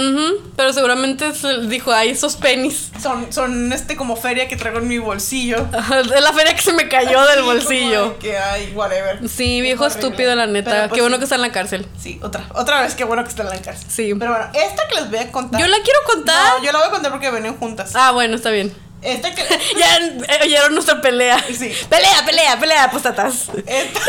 Pero 0.56 0.72
seguramente 0.72 1.32
dijo, 1.66 1.92
ay, 1.92 2.10
esos 2.10 2.36
pennies. 2.36 2.90
Son, 3.00 3.32
son 3.32 3.72
este 3.72 3.96
como 3.96 4.16
feria 4.16 4.48
que 4.48 4.56
traigo 4.56 4.78
en 4.78 4.88
mi 4.88 4.98
bolsillo. 4.98 5.66
Es 6.12 6.22
la 6.22 6.32
feria 6.32 6.54
que 6.54 6.62
se 6.62 6.72
me 6.72 6.88
cayó 6.88 7.24
del 7.26 7.42
bolsillo. 7.42 8.18
que 8.18 8.36
hay, 8.36 8.72
whatever. 8.74 9.28
Sí, 9.28 9.60
viejo 9.60 9.86
estúpido, 9.86 10.34
la 10.34 10.46
neta. 10.46 10.88
Pues, 10.88 10.92
qué 10.92 11.00
bueno 11.00 11.18
que 11.18 11.24
está 11.24 11.36
en 11.36 11.42
la 11.42 11.52
cárcel. 11.52 11.86
Sí, 12.00 12.20
otra. 12.22 12.46
Otra 12.54 12.82
vez, 12.82 12.94
qué 12.94 13.04
bueno 13.04 13.22
que 13.24 13.30
está 13.30 13.42
en 13.42 13.48
la 13.48 13.60
cárcel. 13.60 13.86
Sí. 13.88 14.14
Pero 14.18 14.32
bueno, 14.32 14.46
esta 14.54 14.88
que 14.88 14.96
les 14.96 15.10
voy 15.10 15.18
a 15.18 15.32
contar. 15.32 15.60
Yo 15.60 15.66
la 15.66 15.78
quiero 15.82 15.98
contar. 16.06 16.58
No, 16.58 16.64
yo 16.64 16.72
la 16.72 16.78
voy 16.78 16.88
a 16.88 16.90
contar 16.90 17.10
porque 17.10 17.30
venían 17.30 17.56
juntas. 17.56 17.92
Ah, 17.94 18.12
bueno, 18.12 18.36
está 18.36 18.50
bien. 18.50 18.72
Este 19.02 19.34
que. 19.34 19.42
ya 19.76 19.98
oyeron 20.42 20.74
nuestra 20.74 21.00
pelea. 21.00 21.44
Sí. 21.48 21.72
Pelea, 21.88 22.24
pelea, 22.24 22.58
pelea, 22.58 22.84
apostatas. 22.84 23.48
Este, 23.66 24.00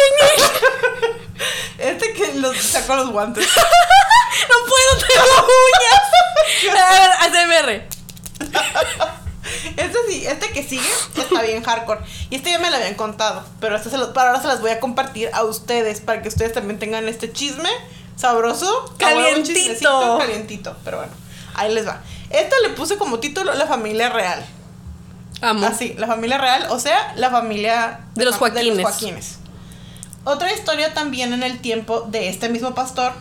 este 1.80 2.14
que 2.14 2.34
los 2.36 2.56
sacó 2.58 2.96
los 2.96 3.12
guantes. 3.12 3.46
no 4.50 4.56
puedo, 4.70 5.08
tengo 5.08 5.48
uñas. 5.74 6.80
A 6.80 6.92
ver, 6.92 7.12
ASMR. 7.20 7.94
Este 9.76 9.98
sí, 10.08 10.26
este 10.26 10.52
que 10.52 10.64
sigue 10.64 10.88
está 11.18 11.42
bien 11.42 11.64
hardcore. 11.64 12.02
Y 12.30 12.36
este 12.36 12.52
ya 12.52 12.60
me 12.60 12.70
lo 12.70 12.78
habían 12.78 12.94
contado. 12.94 13.44
Pero 13.60 13.76
este 13.76 13.90
se 13.90 13.98
para 13.98 14.30
ahora 14.30 14.42
se 14.42 14.48
las 14.48 14.62
voy 14.62 14.72
a 14.72 14.80
compartir 14.80 15.30
a 15.34 15.44
ustedes. 15.44 16.02
Para 16.02 16.22
que 16.22 16.28
ustedes 16.28 16.54
también 16.54 16.78
tengan 16.78 17.10
este 17.10 17.32
chisme 17.32 17.70
sabroso. 18.16 18.94
Calientito. 19.00 20.18
Calientito. 20.20 20.76
Pero 20.86 20.98
bueno, 20.98 21.14
ahí 21.56 21.74
les 21.74 21.88
va. 21.88 22.02
Esta 22.30 22.56
le 22.62 22.70
puse 22.70 22.98
como 22.98 23.20
título 23.20 23.54
La 23.54 23.66
familia 23.66 24.10
real. 24.10 24.46
Así, 25.44 25.94
la 25.98 26.08
familia 26.08 26.38
real, 26.38 26.68
o 26.70 26.80
sea, 26.80 27.14
la 27.18 27.30
familia 27.30 28.00
de, 28.16 28.24
los 28.26 28.38
Joaquines. 28.38 29.40
Otra 30.24 30.54
historia 30.54 30.94
también 30.94 31.34
en 31.34 31.44
el 31.44 31.60
tiempo 31.60 32.02
de 32.02 32.30
este 32.30 32.48
mismo 32.48 32.74
pastor 32.74 33.12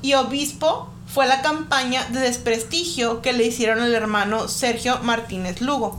y 0.00 0.14
obispo 0.14 0.88
fue 1.12 1.26
la 1.26 1.42
campaña 1.42 2.04
de 2.10 2.20
desprestigio 2.20 3.22
que 3.22 3.32
le 3.32 3.44
hicieron 3.44 3.80
al 3.80 3.92
hermano 3.92 4.46
Sergio 4.46 5.00
Martínez 5.02 5.60
Lugo. 5.60 5.98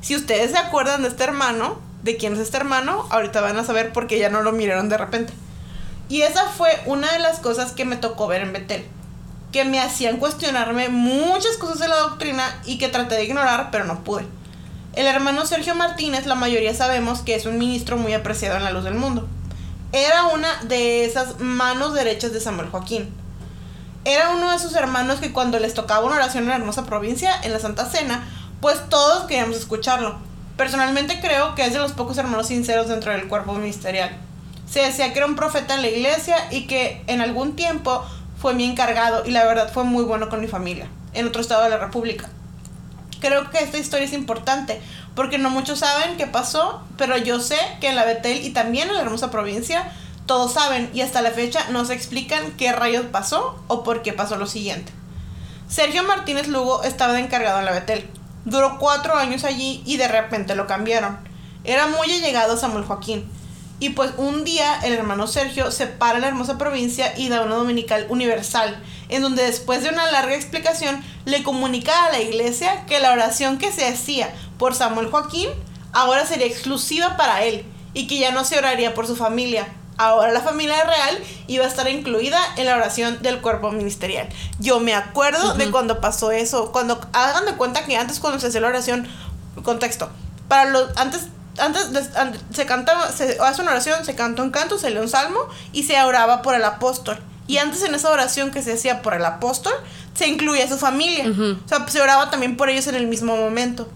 Si 0.00 0.14
ustedes 0.14 0.52
se 0.52 0.58
acuerdan 0.58 1.02
de 1.02 1.08
este 1.08 1.24
hermano, 1.24 1.80
de 2.04 2.16
quién 2.16 2.34
es 2.34 2.38
este 2.38 2.58
hermano, 2.58 3.06
ahorita 3.10 3.40
van 3.40 3.58
a 3.58 3.64
saber 3.64 3.92
porque 3.92 4.20
ya 4.20 4.28
no 4.28 4.42
lo 4.42 4.52
miraron 4.52 4.88
de 4.88 4.96
repente. 4.96 5.32
Y 6.08 6.22
esa 6.22 6.44
fue 6.50 6.70
una 6.86 7.10
de 7.12 7.18
las 7.18 7.40
cosas 7.40 7.72
que 7.72 7.84
me 7.84 7.96
tocó 7.96 8.28
ver 8.28 8.42
en 8.42 8.52
Betel, 8.52 8.86
que 9.50 9.64
me 9.64 9.80
hacían 9.80 10.18
cuestionarme 10.18 10.88
muchas 10.88 11.56
cosas 11.56 11.80
de 11.80 11.88
la 11.88 11.96
doctrina 11.96 12.44
y 12.64 12.78
que 12.78 12.88
traté 12.88 13.16
de 13.16 13.24
ignorar, 13.24 13.70
pero 13.72 13.84
no 13.84 14.04
pude. 14.04 14.24
El 14.96 15.04
hermano 15.04 15.44
Sergio 15.44 15.74
Martínez, 15.74 16.24
la 16.24 16.36
mayoría 16.36 16.74
sabemos 16.74 17.20
que 17.20 17.34
es 17.34 17.44
un 17.44 17.58
ministro 17.58 17.98
muy 17.98 18.14
apreciado 18.14 18.56
en 18.56 18.64
la 18.64 18.70
luz 18.70 18.82
del 18.82 18.94
mundo. 18.94 19.28
Era 19.92 20.28
una 20.28 20.48
de 20.62 21.04
esas 21.04 21.38
manos 21.38 21.92
derechas 21.92 22.32
de 22.32 22.40
Samuel 22.40 22.70
Joaquín. 22.70 23.14
Era 24.06 24.30
uno 24.30 24.50
de 24.50 24.58
sus 24.58 24.74
hermanos 24.74 25.20
que 25.20 25.34
cuando 25.34 25.58
les 25.58 25.74
tocaba 25.74 26.06
una 26.06 26.16
oración 26.16 26.44
en 26.44 26.48
la 26.48 26.56
hermosa 26.56 26.86
provincia, 26.86 27.30
en 27.42 27.52
la 27.52 27.60
Santa 27.60 27.84
Cena, 27.84 28.26
pues 28.62 28.88
todos 28.88 29.24
queríamos 29.24 29.58
escucharlo. 29.58 30.16
Personalmente 30.56 31.20
creo 31.20 31.54
que 31.54 31.66
es 31.66 31.74
de 31.74 31.78
los 31.78 31.92
pocos 31.92 32.16
hermanos 32.16 32.46
sinceros 32.46 32.88
dentro 32.88 33.12
del 33.12 33.28
cuerpo 33.28 33.52
ministerial. 33.52 34.16
Se 34.66 34.80
decía 34.80 35.12
que 35.12 35.18
era 35.18 35.26
un 35.26 35.36
profeta 35.36 35.74
en 35.74 35.82
la 35.82 35.88
iglesia 35.88 36.38
y 36.50 36.66
que 36.66 37.04
en 37.06 37.20
algún 37.20 37.54
tiempo 37.54 38.02
fue 38.40 38.54
mi 38.54 38.64
encargado 38.64 39.26
y 39.26 39.30
la 39.30 39.44
verdad 39.44 39.70
fue 39.70 39.84
muy 39.84 40.04
bueno 40.04 40.30
con 40.30 40.40
mi 40.40 40.48
familia, 40.48 40.88
en 41.12 41.26
otro 41.26 41.42
estado 41.42 41.64
de 41.64 41.68
la 41.68 41.76
República 41.76 42.30
creo 43.20 43.50
que 43.50 43.58
esta 43.58 43.78
historia 43.78 44.06
es 44.06 44.12
importante 44.12 44.80
porque 45.14 45.38
no 45.38 45.50
muchos 45.50 45.80
saben 45.80 46.16
qué 46.16 46.26
pasó, 46.26 46.82
pero 46.96 47.16
yo 47.16 47.40
sé 47.40 47.58
que 47.80 47.88
en 47.88 47.96
la 47.96 48.04
Betel 48.04 48.44
y 48.44 48.50
también 48.50 48.88
en 48.88 48.94
la 48.94 49.02
hermosa 49.02 49.30
provincia 49.30 49.90
todos 50.26 50.52
saben 50.52 50.90
y 50.92 51.00
hasta 51.00 51.22
la 51.22 51.30
fecha 51.30 51.66
no 51.70 51.84
se 51.84 51.94
explican 51.94 52.52
qué 52.52 52.72
rayos 52.72 53.06
pasó 53.06 53.62
o 53.68 53.82
por 53.84 54.02
qué 54.02 54.12
pasó 54.12 54.36
lo 54.36 54.46
siguiente. 54.46 54.92
Sergio 55.68 56.04
Martínez 56.04 56.48
Lugo 56.48 56.82
estaba 56.82 57.18
encargado 57.18 57.60
en 57.60 57.64
la 57.64 57.72
Betel. 57.72 58.08
Duró 58.44 58.78
cuatro 58.78 59.16
años 59.16 59.44
allí 59.44 59.82
y 59.86 59.96
de 59.96 60.08
repente 60.08 60.54
lo 60.54 60.66
cambiaron. 60.66 61.18
Era 61.64 61.86
muy 61.86 62.12
allegado 62.12 62.54
a 62.54 62.56
Samuel 62.56 62.84
Joaquín. 62.84 63.28
Y 63.78 63.90
pues 63.90 64.12
un 64.16 64.44
día 64.44 64.80
el 64.84 64.92
hermano 64.92 65.26
Sergio 65.26 65.70
se 65.70 65.86
para 65.86 66.16
en 66.16 66.22
la 66.22 66.28
hermosa 66.28 66.56
provincia 66.56 67.12
y 67.16 67.28
da 67.28 67.42
una 67.42 67.56
dominical 67.56 68.06
universal 68.08 68.82
en 69.08 69.22
donde 69.22 69.44
después 69.44 69.82
de 69.82 69.90
una 69.90 70.10
larga 70.10 70.34
explicación 70.34 71.02
le 71.24 71.42
comunica 71.42 72.04
a 72.04 72.12
la 72.12 72.20
iglesia 72.20 72.86
que 72.86 73.00
la 73.00 73.12
oración 73.12 73.58
que 73.58 73.72
se 73.72 73.86
hacía 73.86 74.34
por 74.58 74.74
Samuel 74.74 75.10
Joaquín 75.10 75.48
ahora 75.92 76.26
sería 76.26 76.46
exclusiva 76.46 77.16
para 77.16 77.42
él 77.44 77.64
y 77.94 78.06
que 78.06 78.18
ya 78.18 78.30
no 78.30 78.44
se 78.44 78.58
oraría 78.58 78.94
por 78.94 79.06
su 79.06 79.16
familia. 79.16 79.68
Ahora 79.98 80.30
la 80.30 80.42
familia 80.42 80.84
real 80.84 81.18
iba 81.46 81.64
a 81.64 81.68
estar 81.68 81.88
incluida 81.88 82.38
en 82.56 82.66
la 82.66 82.76
oración 82.76 83.22
del 83.22 83.40
cuerpo 83.40 83.70
ministerial. 83.70 84.28
Yo 84.58 84.78
me 84.78 84.94
acuerdo 84.94 85.54
de 85.54 85.70
cuando 85.70 86.02
pasó 86.02 86.32
eso, 86.32 86.70
cuando 86.70 87.00
hagan 87.14 87.46
de 87.46 87.54
cuenta 87.54 87.86
que 87.86 87.96
antes 87.96 88.20
cuando 88.20 88.38
se 88.38 88.48
hacía 88.48 88.60
la 88.60 88.68
oración, 88.68 89.08
contexto, 89.62 90.10
para 90.48 90.66
los 90.66 90.94
antes 90.98 91.28
antes, 91.58 92.10
se 92.52 92.66
cantaba, 92.66 93.10
se 93.10 93.38
hace 93.40 93.62
una 93.62 93.70
oración, 93.70 94.04
se 94.04 94.14
canta 94.14 94.42
un 94.42 94.50
canto, 94.50 94.78
se 94.78 94.90
lee 94.90 94.98
un 94.98 95.08
salmo 95.08 95.40
y 95.72 95.84
se 95.84 96.00
oraba 96.02 96.42
por 96.42 96.54
el 96.54 96.64
apóstol. 96.64 97.18
Y 97.46 97.58
antes 97.58 97.82
en 97.82 97.94
esa 97.94 98.10
oración 98.10 98.50
que 98.50 98.62
se 98.62 98.72
hacía 98.72 99.02
por 99.02 99.14
el 99.14 99.24
apóstol, 99.24 99.72
se 100.14 100.26
incluía 100.26 100.68
su 100.68 100.78
familia. 100.78 101.26
O 101.28 101.68
sea, 101.68 101.86
se 101.88 102.00
oraba 102.00 102.30
también 102.30 102.56
por 102.56 102.68
ellos 102.68 102.86
en 102.86 102.94
el 102.94 103.06
mismo 103.06 103.36
momento. 103.36 103.88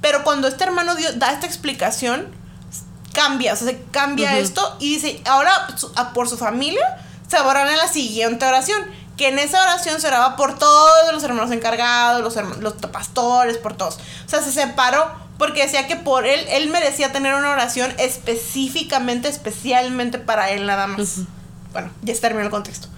Pero 0.00 0.24
cuando 0.24 0.48
este 0.48 0.64
hermano 0.64 0.94
da 1.16 1.32
esta 1.32 1.46
explicación, 1.46 2.28
cambia, 3.12 3.52
o 3.52 3.56
sea, 3.56 3.68
se 3.68 3.82
cambia 3.90 4.38
esto 4.38 4.76
y 4.80 4.94
dice, 4.94 5.20
ahora 5.26 5.52
por 6.14 6.28
su 6.28 6.38
familia 6.38 6.82
se 7.28 7.38
oran 7.38 7.68
en 7.68 7.76
la 7.76 7.88
siguiente 7.88 8.44
oración. 8.44 8.82
Que 9.16 9.28
en 9.28 9.38
esa 9.38 9.60
oración 9.62 10.00
se 10.00 10.06
oraba 10.08 10.34
por 10.36 10.58
todos 10.58 11.12
los 11.12 11.22
hermanos 11.22 11.50
encargados, 11.50 12.22
los, 12.22 12.58
los 12.60 12.72
pastores, 12.74 13.58
por 13.58 13.76
todos. 13.76 13.96
O 14.24 14.28
sea, 14.28 14.40
se 14.42 14.50
separó 14.50 15.10
porque 15.36 15.62
decía 15.62 15.86
que 15.86 15.96
por 15.96 16.26
él, 16.26 16.40
él 16.48 16.68
merecía 16.70 17.12
tener 17.12 17.34
una 17.34 17.50
oración 17.50 17.92
específicamente, 17.98 19.28
especialmente 19.28 20.18
para 20.18 20.50
él 20.50 20.66
nada 20.66 20.86
más. 20.86 21.20
Bueno, 21.72 21.90
ya 22.02 22.14
terminó 22.14 22.44
el 22.44 22.50
contexto. 22.50 22.88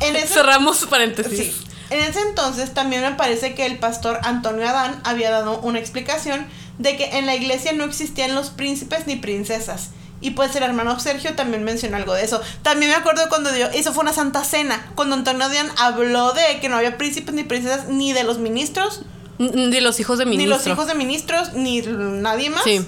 En 0.00 0.28
Cerramos 0.28 0.86
paréntesis. 0.86 1.38
Sí. 1.38 1.64
En 1.90 2.00
ese 2.00 2.20
entonces 2.20 2.74
también 2.74 3.02
me 3.02 3.12
parece 3.12 3.54
que 3.54 3.64
el 3.66 3.78
pastor 3.78 4.20
Antonio 4.22 4.68
Adán 4.68 5.00
había 5.04 5.30
dado 5.30 5.58
una 5.60 5.78
explicación 5.78 6.46
de 6.78 6.96
que 6.96 7.18
en 7.18 7.26
la 7.26 7.34
iglesia 7.34 7.72
no 7.72 7.84
existían 7.84 8.34
los 8.34 8.50
príncipes 8.50 9.06
ni 9.06 9.16
princesas. 9.16 9.90
Y 10.20 10.32
pues 10.32 10.54
el 10.56 10.64
hermano 10.64 10.98
Sergio 10.98 11.34
también 11.34 11.64
mencionó 11.64 11.96
algo 11.96 12.12
de 12.12 12.24
eso. 12.24 12.40
También 12.62 12.90
me 12.90 12.96
acuerdo 12.96 13.22
cuando 13.28 13.52
dio, 13.52 13.68
eso 13.70 13.92
fue 13.92 14.02
una 14.02 14.12
santa 14.12 14.44
cena, 14.44 14.90
cuando 14.96 15.14
Antonio 15.14 15.44
Adán 15.44 15.68
habló 15.78 16.32
de 16.32 16.60
que 16.60 16.68
no 16.68 16.76
había 16.76 16.98
príncipes 16.98 17.34
ni 17.34 17.44
princesas 17.44 17.88
ni 17.88 18.12
de 18.12 18.24
los 18.24 18.38
ministros. 18.38 19.02
Ni 19.38 19.80
los 19.80 20.00
hijos 20.00 20.18
de 20.18 20.26
ministros. 20.26 20.58
Ni 20.58 20.66
los 20.66 20.66
hijos 20.66 20.88
de 20.88 20.94
ministros, 20.94 21.52
ni 21.54 21.82
nadie 21.82 22.50
más. 22.50 22.64
Sí 22.64 22.84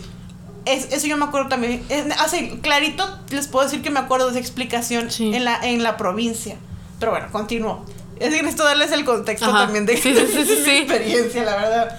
eso 0.66 1.06
yo 1.06 1.16
me 1.16 1.24
acuerdo 1.24 1.48
también. 1.48 1.82
Hace 2.18 2.60
clarito 2.60 3.18
les 3.30 3.48
puedo 3.48 3.64
decir 3.64 3.82
que 3.82 3.90
me 3.90 4.00
acuerdo 4.00 4.26
de 4.26 4.32
esa 4.32 4.40
explicación 4.40 5.08
en, 5.18 5.44
la, 5.44 5.58
en 5.62 5.82
la 5.82 5.96
provincia. 5.96 6.56
Pero 7.00 7.12
bueno, 7.12 7.26
continúo. 7.32 7.84
Es 8.20 8.30
decir, 8.30 8.46
esto 8.46 8.64
darles 8.64 8.92
el 8.92 9.04
contexto 9.06 9.50
también 9.50 9.86
de, 9.86 9.96
sí, 10.00 10.10
experiencia, 10.10 11.42
la 11.42 11.56
verdad. 11.56 11.98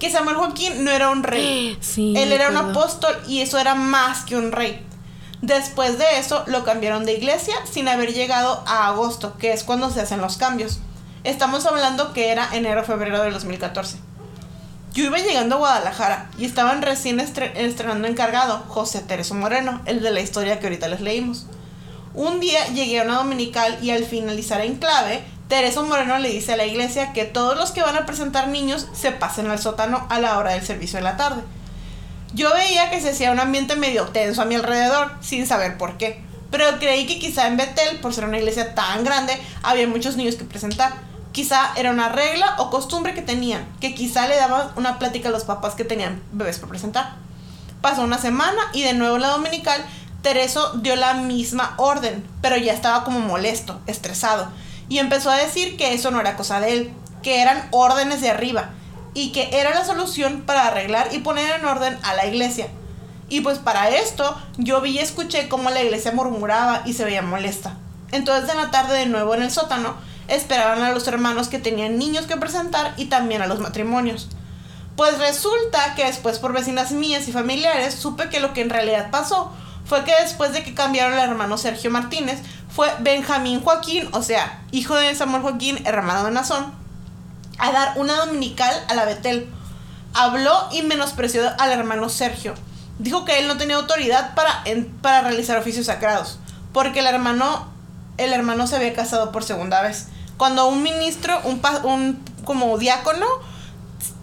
Que 0.00 0.10
Samuel 0.10 0.36
Joaquín 0.36 0.84
no 0.84 0.90
era 0.90 1.10
un 1.10 1.22
rey. 1.22 1.78
Él 1.96 2.32
era 2.32 2.50
un 2.50 2.56
apóstol 2.56 3.16
y 3.28 3.40
eso 3.40 3.58
era 3.58 3.74
más 3.76 4.24
que 4.24 4.36
un 4.36 4.52
rey. 4.52 4.84
Después 5.42 5.98
de 5.98 6.18
eso 6.18 6.42
lo 6.48 6.64
cambiaron 6.64 7.04
de 7.04 7.12
iglesia 7.12 7.54
sin 7.70 7.88
haber 7.88 8.12
llegado 8.12 8.64
a 8.66 8.88
agosto, 8.88 9.38
que 9.38 9.52
es 9.52 9.62
cuando 9.62 9.90
se 9.90 10.00
hacen 10.00 10.20
los 10.20 10.36
cambios. 10.36 10.80
Estamos 11.22 11.64
hablando 11.66 12.12
que 12.12 12.30
era 12.30 12.48
enero-febrero 12.52 13.22
del 13.22 13.32
2014. 13.32 13.98
Yo 14.92 15.04
iba 15.04 15.18
llegando 15.18 15.56
a 15.56 15.58
Guadalajara 15.58 16.30
y 16.38 16.46
estaban 16.46 16.82
recién 16.82 17.20
estrenando 17.20 18.08
encargado 18.08 18.64
José 18.68 19.00
Tereso 19.00 19.34
Moreno, 19.34 19.82
el 19.84 20.02
de 20.02 20.10
la 20.10 20.20
historia 20.20 20.58
que 20.58 20.66
ahorita 20.66 20.88
les 20.88 21.00
leímos. 21.00 21.46
Un 22.16 22.40
día 22.40 22.66
llegué 22.68 22.98
a 22.98 23.04
una 23.04 23.16
dominical 23.16 23.76
y 23.82 23.90
al 23.90 24.06
finalizar 24.06 24.62
en 24.62 24.76
clave, 24.76 25.22
Tereso 25.48 25.84
Moreno 25.84 26.18
le 26.18 26.30
dice 26.30 26.54
a 26.54 26.56
la 26.56 26.64
iglesia 26.64 27.12
que 27.12 27.26
todos 27.26 27.58
los 27.58 27.72
que 27.72 27.82
van 27.82 27.94
a 27.94 28.06
presentar 28.06 28.48
niños 28.48 28.88
se 28.94 29.12
pasen 29.12 29.50
al 29.50 29.58
sótano 29.58 30.06
a 30.08 30.18
la 30.18 30.38
hora 30.38 30.52
del 30.52 30.64
servicio 30.64 30.96
de 30.96 31.04
la 31.04 31.18
tarde. 31.18 31.42
Yo 32.32 32.54
veía 32.54 32.88
que 32.88 33.02
se 33.02 33.10
hacía 33.10 33.32
un 33.32 33.38
ambiente 33.38 33.76
medio 33.76 34.04
tenso 34.04 34.40
a 34.40 34.46
mi 34.46 34.54
alrededor, 34.54 35.12
sin 35.20 35.46
saber 35.46 35.76
por 35.76 35.98
qué. 35.98 36.24
Pero 36.50 36.78
creí 36.78 37.06
que 37.06 37.18
quizá 37.18 37.48
en 37.48 37.58
Betel, 37.58 38.00
por 38.00 38.14
ser 38.14 38.24
una 38.24 38.38
iglesia 38.38 38.74
tan 38.74 39.04
grande, 39.04 39.38
había 39.62 39.86
muchos 39.86 40.16
niños 40.16 40.36
que 40.36 40.44
presentar. 40.44 40.94
Quizá 41.32 41.74
era 41.76 41.90
una 41.90 42.08
regla 42.08 42.54
o 42.56 42.70
costumbre 42.70 43.12
que 43.12 43.20
tenían, 43.20 43.68
que 43.78 43.94
quizá 43.94 44.26
le 44.26 44.36
daban 44.36 44.70
una 44.76 44.98
plática 44.98 45.28
a 45.28 45.32
los 45.32 45.44
papás 45.44 45.74
que 45.74 45.84
tenían 45.84 46.22
bebés 46.32 46.58
por 46.58 46.70
presentar. 46.70 47.16
Pasó 47.82 48.00
una 48.00 48.16
semana 48.16 48.62
y 48.72 48.84
de 48.84 48.94
nuevo 48.94 49.18
la 49.18 49.28
dominical, 49.28 49.84
Tereso 50.26 50.72
dio 50.78 50.96
la 50.96 51.14
misma 51.14 51.74
orden, 51.76 52.28
pero 52.42 52.56
ya 52.56 52.72
estaba 52.72 53.04
como 53.04 53.20
molesto, 53.20 53.80
estresado, 53.86 54.48
y 54.88 54.98
empezó 54.98 55.30
a 55.30 55.36
decir 55.36 55.76
que 55.76 55.94
eso 55.94 56.10
no 56.10 56.18
era 56.18 56.36
cosa 56.36 56.58
de 56.58 56.72
él, 56.72 56.92
que 57.22 57.42
eran 57.42 57.68
órdenes 57.70 58.22
de 58.22 58.30
arriba, 58.30 58.70
y 59.14 59.30
que 59.30 59.48
era 59.52 59.70
la 59.70 59.84
solución 59.84 60.42
para 60.44 60.66
arreglar 60.66 61.10
y 61.12 61.20
poner 61.20 61.54
en 61.54 61.64
orden 61.64 61.96
a 62.02 62.14
la 62.14 62.26
iglesia. 62.26 62.66
Y 63.28 63.42
pues 63.42 63.60
para 63.60 63.88
esto 63.90 64.36
yo 64.56 64.80
vi 64.80 64.96
y 64.96 64.98
escuché 64.98 65.48
cómo 65.48 65.70
la 65.70 65.84
iglesia 65.84 66.10
murmuraba 66.10 66.82
y 66.84 66.94
se 66.94 67.04
veía 67.04 67.22
molesta. 67.22 67.76
Entonces 68.10 68.50
en 68.50 68.56
la 68.56 68.72
tarde 68.72 68.98
de 68.98 69.06
nuevo 69.06 69.32
en 69.32 69.42
el 69.42 69.52
sótano, 69.52 69.94
esperaban 70.26 70.82
a 70.82 70.90
los 70.90 71.06
hermanos 71.06 71.46
que 71.46 71.60
tenían 71.60 71.98
niños 71.98 72.26
que 72.26 72.36
presentar 72.36 72.94
y 72.96 73.04
también 73.04 73.42
a 73.42 73.46
los 73.46 73.60
matrimonios. 73.60 74.26
Pues 74.96 75.20
resulta 75.20 75.94
que 75.94 76.04
después 76.04 76.40
por 76.40 76.52
vecinas 76.52 76.90
mías 76.90 77.28
y 77.28 77.32
familiares 77.32 77.94
supe 77.94 78.28
que 78.28 78.40
lo 78.40 78.52
que 78.54 78.62
en 78.62 78.70
realidad 78.70 79.12
pasó 79.12 79.52
fue 79.86 80.04
que 80.04 80.12
después 80.22 80.52
de 80.52 80.62
que 80.62 80.74
cambiaron 80.74 81.18
al 81.18 81.30
hermano 81.30 81.58
Sergio 81.58 81.90
Martínez, 81.90 82.40
fue 82.68 82.92
Benjamín 83.00 83.60
Joaquín, 83.60 84.08
o 84.12 84.22
sea, 84.22 84.62
hijo 84.72 84.94
de 84.96 85.14
Samuel 85.14 85.42
Joaquín, 85.42 85.80
hermano 85.86 86.24
de 86.24 86.32
Nazón, 86.32 86.74
a 87.58 87.72
dar 87.72 87.92
una 87.96 88.16
dominical 88.16 88.74
a 88.88 88.94
la 88.94 89.04
Betel. 89.04 89.48
Habló 90.12 90.68
y 90.72 90.82
menospreció 90.82 91.42
al 91.58 91.70
hermano 91.70 92.08
Sergio. 92.08 92.54
Dijo 92.98 93.24
que 93.24 93.38
él 93.38 93.48
no 93.48 93.56
tenía 93.56 93.76
autoridad 93.76 94.34
para, 94.34 94.64
para 95.02 95.22
realizar 95.22 95.58
oficios 95.58 95.86
sagrados, 95.86 96.38
porque 96.72 97.00
el 97.00 97.06
hermano, 97.06 97.68
el 98.16 98.32
hermano 98.32 98.66
se 98.66 98.76
había 98.76 98.94
casado 98.94 99.32
por 99.32 99.44
segunda 99.44 99.82
vez 99.82 100.08
cuando 100.36 100.68
un 100.68 100.82
ministro, 100.82 101.40
un, 101.44 101.60
un 101.84 102.22
como 102.44 102.76
diácono 102.78 103.26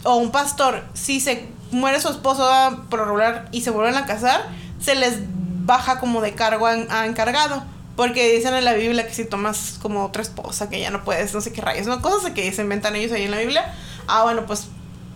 o 0.04 0.16
un 0.16 0.32
pastor, 0.32 0.84
si 0.94 1.20
se 1.20 1.48
muere 1.72 2.00
su 2.00 2.10
esposo 2.10 2.48
por 2.90 3.00
regular 3.00 3.48
y 3.52 3.62
se 3.62 3.72
vuelven 3.72 3.96
a 3.96 4.06
casar, 4.06 4.48
se 4.80 4.96
les 4.96 5.16
baja 5.64 6.00
como 6.00 6.22
de 6.22 6.34
cargo 6.34 6.68
a, 6.68 7.06
encargado. 7.06 7.64
Porque 7.96 8.34
dicen 8.34 8.56
en 8.56 8.66
la 8.66 8.74
Biblia 8.74 9.06
que 9.08 9.14
si 9.14 9.26
tomas 9.26 9.78
como 9.80 10.06
otra 10.06 10.24
esposa, 10.24 10.68
que 10.68 10.80
ya 10.80 10.90
no 10.90 11.04
puedes, 11.04 11.32
no 11.34 11.42
sé 11.42 11.54
qué 11.54 11.62
rayos, 11.62 11.86
no 11.86 12.02
cosas 12.02 12.32
que 12.32 12.52
se 12.52 12.64
inventan 12.64 12.96
ellos 12.96 13.12
ahí 13.12 13.24
en 13.24 13.32
la 13.32 13.38
Biblia. 13.38 13.72
Ah, 14.08 14.24
bueno, 14.24 14.48
pues 14.48 14.68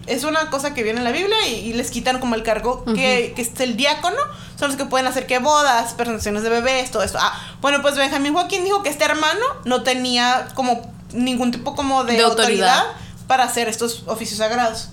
es 0.06 0.24
una 0.24 0.50
cosa 0.52 0.74
que 0.76 0.84
viene 0.84 1.00
en 1.00 1.04
la 1.04 1.12
Biblia 1.12 1.48
y, 1.48 1.74
les 1.74 1.90
quitan 1.90 2.20
como 2.20 2.36
el 2.36 2.44
cargo 2.44 2.86
que, 2.86 3.34
que, 3.36 3.42
es 3.42 3.60
el 3.60 3.76
diácono, 3.78 4.18
son 4.58 4.70
los 4.70 4.78
que 4.78 4.86
pueden 4.86 5.08
hacer 5.08 5.26
que 5.26 5.40
bodas, 5.40 5.94
presentaciones 5.96 6.44
de 6.44 6.50
bebés, 6.50 6.92
todo 6.92 7.04
eso. 7.04 7.18
Ah, 7.20 7.34
bueno, 7.62 7.82
pues 7.82 7.96
Benjamín 7.96 8.34
Joaquín 8.34 8.64
dijo 8.64 8.84
que 8.84 8.90
este 8.90 9.06
hermano 9.06 9.44
no 9.66 9.82
tenía 9.82 10.48
como 10.54 10.82
ningún 11.14 11.52
tipo 11.52 11.76
como 11.76 12.04
de, 12.04 12.22
autoridad. 12.22 12.84
para 13.28 13.44
hacer 13.44 13.68
estos 13.68 14.04
oficios 14.08 14.38
sagrados. 14.38 14.90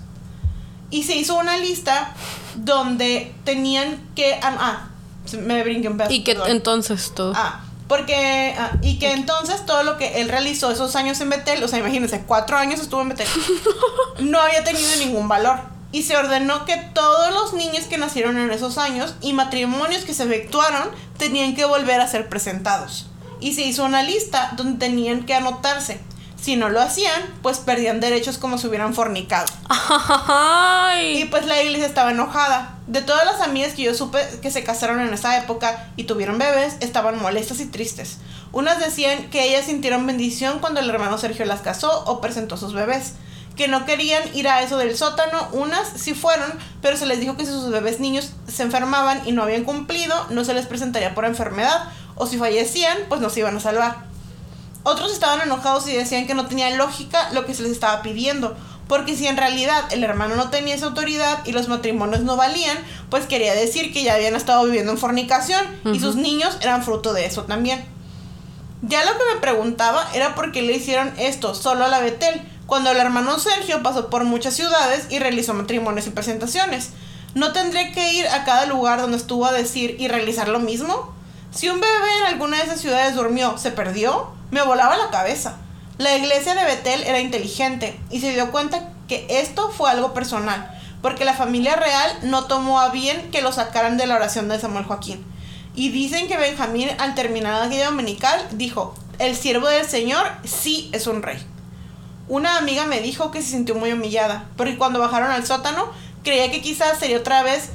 Y 0.89 1.03
se 1.03 1.15
hizo 1.15 1.37
una 1.37 1.57
lista 1.57 2.13
donde 2.55 3.33
tenían 3.43 4.09
que... 4.15 4.39
Ah, 4.41 4.57
ah 4.59 4.87
me 5.33 5.63
brinqué 5.63 5.87
un 5.87 5.97
pedazo. 5.97 6.13
Y 6.13 6.23
que 6.23 6.37
entonces 6.47 7.11
todo. 7.15 7.33
Ah, 7.35 7.61
porque, 7.87 8.55
ah, 8.57 8.71
y 8.81 8.97
que 8.97 9.11
entonces 9.11 9.65
todo 9.65 9.83
lo 9.83 9.97
que 9.97 10.21
él 10.21 10.29
realizó 10.29 10.71
esos 10.71 10.95
años 10.95 11.21
en 11.21 11.29
Betel, 11.29 11.63
o 11.63 11.67
sea, 11.67 11.79
imagínense, 11.79 12.23
cuatro 12.25 12.57
años 12.57 12.79
estuvo 12.79 13.01
en 13.01 13.09
Betel, 13.09 13.27
no 14.19 14.39
había 14.39 14.63
tenido 14.63 14.95
ningún 14.97 15.27
valor. 15.27 15.59
Y 15.91 16.03
se 16.03 16.17
ordenó 16.17 16.65
que 16.65 16.75
todos 16.93 17.31
los 17.33 17.53
niños 17.53 17.85
que 17.85 17.97
nacieron 17.97 18.37
en 18.37 18.51
esos 18.51 18.77
años 18.77 19.15
y 19.21 19.33
matrimonios 19.33 20.03
que 20.03 20.13
se 20.13 20.23
efectuaron 20.23 20.89
tenían 21.17 21.55
que 21.55 21.63
volver 21.63 22.01
a 22.01 22.07
ser 22.07 22.27
presentados. 22.27 23.07
Y 23.39 23.53
se 23.53 23.61
hizo 23.61 23.85
una 23.85 24.03
lista 24.03 24.51
donde 24.57 24.79
tenían 24.79 25.25
que 25.25 25.35
anotarse. 25.35 26.01
Si 26.45 26.55
no 26.55 26.69
lo 26.69 26.79
hacían, 26.79 27.23
pues 27.41 27.57
perdían 27.57 27.99
derechos 27.99 28.37
como 28.37 28.59
si 28.59 28.67
hubieran 28.67 28.93
fornicado. 28.93 29.47
Y 31.01 31.25
pues 31.25 31.47
la 31.47 31.59
iglesia 31.59 31.87
estaba 31.87 32.11
enojada. 32.11 32.77
De 32.85 33.01
todas 33.01 33.25
las 33.25 33.41
amigas 33.41 33.73
que 33.73 33.81
yo 33.81 33.95
supe 33.95 34.19
que 34.43 34.51
se 34.51 34.63
casaron 34.63 34.99
en 34.99 35.11
esa 35.11 35.39
época 35.39 35.89
y 35.95 36.03
tuvieron 36.03 36.37
bebés, 36.37 36.75
estaban 36.81 37.19
molestas 37.19 37.61
y 37.61 37.65
tristes. 37.65 38.19
Unas 38.51 38.79
decían 38.79 39.31
que 39.31 39.43
ellas 39.43 39.65
sintieron 39.65 40.05
bendición 40.05 40.59
cuando 40.59 40.81
el 40.81 40.89
hermano 40.91 41.17
Sergio 41.17 41.45
las 41.45 41.61
casó 41.61 42.03
o 42.05 42.21
presentó 42.21 42.57
sus 42.57 42.73
bebés. 42.73 43.13
Que 43.55 43.67
no 43.67 43.87
querían 43.87 44.21
ir 44.35 44.47
a 44.47 44.61
eso 44.61 44.77
del 44.77 44.95
sótano, 44.95 45.47
unas 45.51 45.87
sí 45.95 46.13
fueron, 46.13 46.53
pero 46.79 46.95
se 46.95 47.07
les 47.07 47.19
dijo 47.19 47.35
que 47.37 47.45
si 47.47 47.53
sus 47.53 47.71
bebés 47.71 47.99
niños 47.99 48.33
se 48.47 48.61
enfermaban 48.61 49.23
y 49.25 49.31
no 49.31 49.41
habían 49.41 49.63
cumplido, 49.63 50.13
no 50.29 50.45
se 50.45 50.53
les 50.53 50.67
presentaría 50.67 51.15
por 51.15 51.25
enfermedad, 51.25 51.85
o 52.13 52.27
si 52.27 52.37
fallecían, 52.37 52.99
pues 53.09 53.19
no 53.19 53.31
se 53.31 53.39
iban 53.39 53.57
a 53.57 53.59
salvar. 53.59 54.14
Otros 54.87 55.11
estaban 55.11 55.41
enojados 55.41 55.87
y 55.87 55.93
decían 55.93 56.27
que 56.27 56.35
no 56.35 56.45
tenía 56.45 56.69
lógica 56.69 57.31
lo 57.31 57.47
que 57.47 57.55
se 57.55 57.63
les 57.63 57.71
estaba 57.71 58.03
pidiendo, 58.03 58.55
porque 58.87 59.17
si 59.17 59.25
en 59.25 59.35
realidad 59.35 59.83
el 59.89 60.03
hermano 60.03 60.35
no 60.35 60.51
tenía 60.51 60.75
esa 60.75 60.85
autoridad 60.85 61.39
y 61.43 61.53
los 61.53 61.67
matrimonios 61.67 62.21
no 62.21 62.35
valían, 62.35 62.77
pues 63.09 63.25
quería 63.25 63.55
decir 63.55 63.91
que 63.91 64.03
ya 64.03 64.13
habían 64.13 64.35
estado 64.35 64.63
viviendo 64.63 64.91
en 64.91 64.99
fornicación 64.99 65.65
y 65.91 65.99
sus 65.99 66.17
niños 66.17 66.59
eran 66.61 66.83
fruto 66.83 67.13
de 67.13 67.25
eso 67.25 67.45
también. 67.45 67.83
Ya 68.83 69.03
lo 69.03 69.13
que 69.13 69.33
me 69.33 69.41
preguntaba 69.41 70.07
era 70.13 70.35
por 70.35 70.51
qué 70.51 70.61
le 70.61 70.73
hicieron 70.73 71.11
esto 71.17 71.55
solo 71.55 71.85
a 71.85 71.87
la 71.87 71.99
Betel, 71.99 72.43
cuando 72.67 72.91
el 72.91 72.97
hermano 72.97 73.39
Sergio 73.39 73.81
pasó 73.81 74.11
por 74.11 74.23
muchas 74.23 74.53
ciudades 74.53 75.07
y 75.09 75.17
realizó 75.17 75.55
matrimonios 75.55 76.05
y 76.05 76.11
presentaciones. 76.11 76.91
¿No 77.33 77.53
tendría 77.53 77.91
que 77.91 78.13
ir 78.13 78.27
a 78.27 78.43
cada 78.43 78.67
lugar 78.67 79.01
donde 79.01 79.17
estuvo 79.17 79.47
a 79.47 79.51
decir 79.51 79.95
y 79.97 80.09
realizar 80.09 80.47
lo 80.47 80.59
mismo? 80.59 81.15
Si 81.55 81.69
un 81.69 81.79
bebé 81.79 82.17
en 82.19 82.25
alguna 82.25 82.57
de 82.57 82.63
esas 82.63 82.81
ciudades 82.81 83.15
durmió, 83.15 83.57
¿se 83.57 83.71
perdió? 83.71 84.27
Me 84.51 84.61
volaba 84.61 84.97
la 84.97 85.09
cabeza. 85.09 85.55
La 85.97 86.17
iglesia 86.17 86.53
de 86.53 86.65
Betel 86.65 87.01
era 87.03 87.21
inteligente 87.21 87.97
y 88.11 88.19
se 88.19 88.31
dio 88.31 88.51
cuenta 88.51 88.89
que 89.07 89.25
esto 89.29 89.69
fue 89.71 89.89
algo 89.89 90.13
personal, 90.13 90.77
porque 91.01 91.23
la 91.23 91.33
familia 91.33 91.77
real 91.77 92.11
no 92.23 92.43
tomó 92.43 92.81
a 92.81 92.89
bien 92.89 93.31
que 93.31 93.41
lo 93.41 93.53
sacaran 93.53 93.95
de 93.95 94.05
la 94.05 94.15
oración 94.15 94.49
de 94.49 94.59
Samuel 94.59 94.83
Joaquín. 94.83 95.25
Y 95.75 95.91
dicen 95.91 96.27
que 96.27 96.35
Benjamín, 96.35 96.89
al 96.97 97.15
terminar 97.15 97.61
la 97.61 97.69
guía 97.69 97.85
dominical, 97.85 98.45
dijo, 98.51 98.93
el 99.17 99.33
siervo 99.33 99.69
del 99.69 99.87
Señor 99.87 100.27
sí 100.43 100.89
es 100.91 101.07
un 101.07 101.23
rey. 101.23 101.37
Una 102.27 102.57
amiga 102.57 102.85
me 102.85 102.99
dijo 102.99 103.31
que 103.31 103.41
se 103.41 103.51
sintió 103.51 103.75
muy 103.75 103.93
humillada, 103.93 104.49
porque 104.57 104.77
cuando 104.77 104.99
bajaron 104.99 105.31
al 105.31 105.45
sótano, 105.45 105.87
creía 106.21 106.51
que 106.51 106.61
quizás 106.61 106.99
sería 106.99 107.19
otra 107.19 107.43
vez 107.43 107.69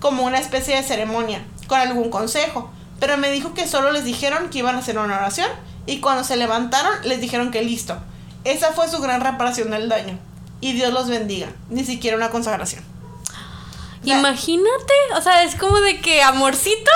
como 0.00 0.24
una 0.24 0.38
especie 0.38 0.74
de 0.74 0.82
ceremonia, 0.82 1.44
con 1.66 1.78
algún 1.80 2.08
consejo, 2.08 2.70
pero 3.00 3.16
me 3.16 3.30
dijo 3.30 3.54
que 3.54 3.66
solo 3.66 3.92
les 3.92 4.04
dijeron 4.04 4.50
que 4.50 4.58
iban 4.58 4.76
a 4.76 4.78
hacer 4.78 4.98
una 4.98 5.16
oración 5.16 5.50
y 5.86 6.00
cuando 6.00 6.24
se 6.24 6.36
levantaron 6.36 6.92
les 7.04 7.20
dijeron 7.20 7.50
que 7.50 7.62
listo. 7.62 7.96
Esa 8.44 8.72
fue 8.72 8.88
su 8.88 9.00
gran 9.00 9.20
reparación 9.20 9.70
del 9.70 9.88
daño. 9.88 10.18
Y 10.60 10.72
Dios 10.72 10.92
los 10.92 11.08
bendiga. 11.08 11.48
Ni 11.68 11.84
siquiera 11.84 12.16
una 12.16 12.30
consagración. 12.30 12.82
Imagínate, 14.04 14.94
o 15.16 15.20
sea, 15.20 15.42
es 15.42 15.56
como 15.56 15.80
de 15.80 16.00
que 16.00 16.22
amorcito 16.22 16.90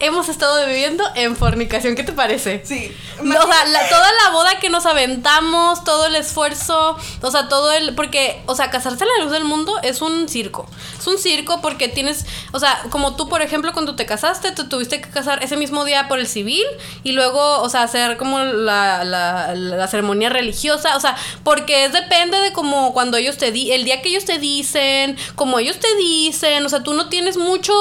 hemos 0.00 0.28
estado 0.28 0.66
viviendo 0.66 1.04
en 1.14 1.36
fornicación. 1.36 1.94
¿Qué 1.94 2.02
te 2.02 2.12
parece? 2.12 2.62
Sí. 2.64 2.94
O 3.18 3.24
sea, 3.24 3.88
toda 3.88 4.10
la 4.24 4.30
boda 4.32 4.58
que 4.58 4.70
nos 4.70 4.86
aventamos, 4.86 5.84
todo 5.84 6.06
el 6.06 6.16
esfuerzo, 6.16 6.96
o 7.22 7.30
sea, 7.30 7.48
todo 7.48 7.72
el... 7.72 7.94
Porque, 7.94 8.42
o 8.46 8.54
sea, 8.54 8.70
casarse 8.70 9.04
a 9.04 9.06
la 9.06 9.24
luz 9.24 9.32
del 9.32 9.44
mundo 9.44 9.78
es 9.82 10.02
un 10.02 10.28
circo. 10.28 10.68
Es 10.98 11.06
un 11.06 11.18
circo 11.18 11.60
porque 11.60 11.88
tienes, 11.88 12.26
o 12.52 12.58
sea, 12.58 12.82
como 12.90 13.16
tú, 13.16 13.28
por 13.28 13.42
ejemplo, 13.42 13.72
cuando 13.72 13.96
te 13.96 14.06
casaste, 14.06 14.52
tú 14.52 14.68
tuviste 14.68 15.00
que 15.00 15.08
casar 15.08 15.42
ese 15.42 15.56
mismo 15.56 15.84
día 15.84 16.08
por 16.08 16.18
el 16.18 16.26
civil 16.26 16.64
y 17.02 17.12
luego, 17.12 17.60
o 17.62 17.68
sea, 17.68 17.82
hacer 17.82 18.16
como 18.16 18.40
la, 18.40 19.04
la, 19.04 19.54
la 19.54 19.88
ceremonia 19.88 20.28
religiosa, 20.28 20.96
o 20.96 21.00
sea, 21.00 21.16
porque 21.44 21.88
depende 21.88 22.40
de 22.40 22.52
como 22.52 22.92
cuando 22.92 23.16
ellos 23.16 23.36
te 23.36 23.52
di, 23.52 23.72
el 23.72 23.84
día 23.84 24.02
que 24.02 24.08
ellos 24.10 24.24
te 24.24 24.38
dicen, 24.38 25.16
como 25.34 25.58
ellos 25.58 25.78
te 25.78 25.94
dicen, 25.96 26.64
o 26.64 26.68
sea, 26.68 26.82
tú 26.82 26.94
no 26.94 27.08
tienes 27.08 27.36
mucho 27.36 27.72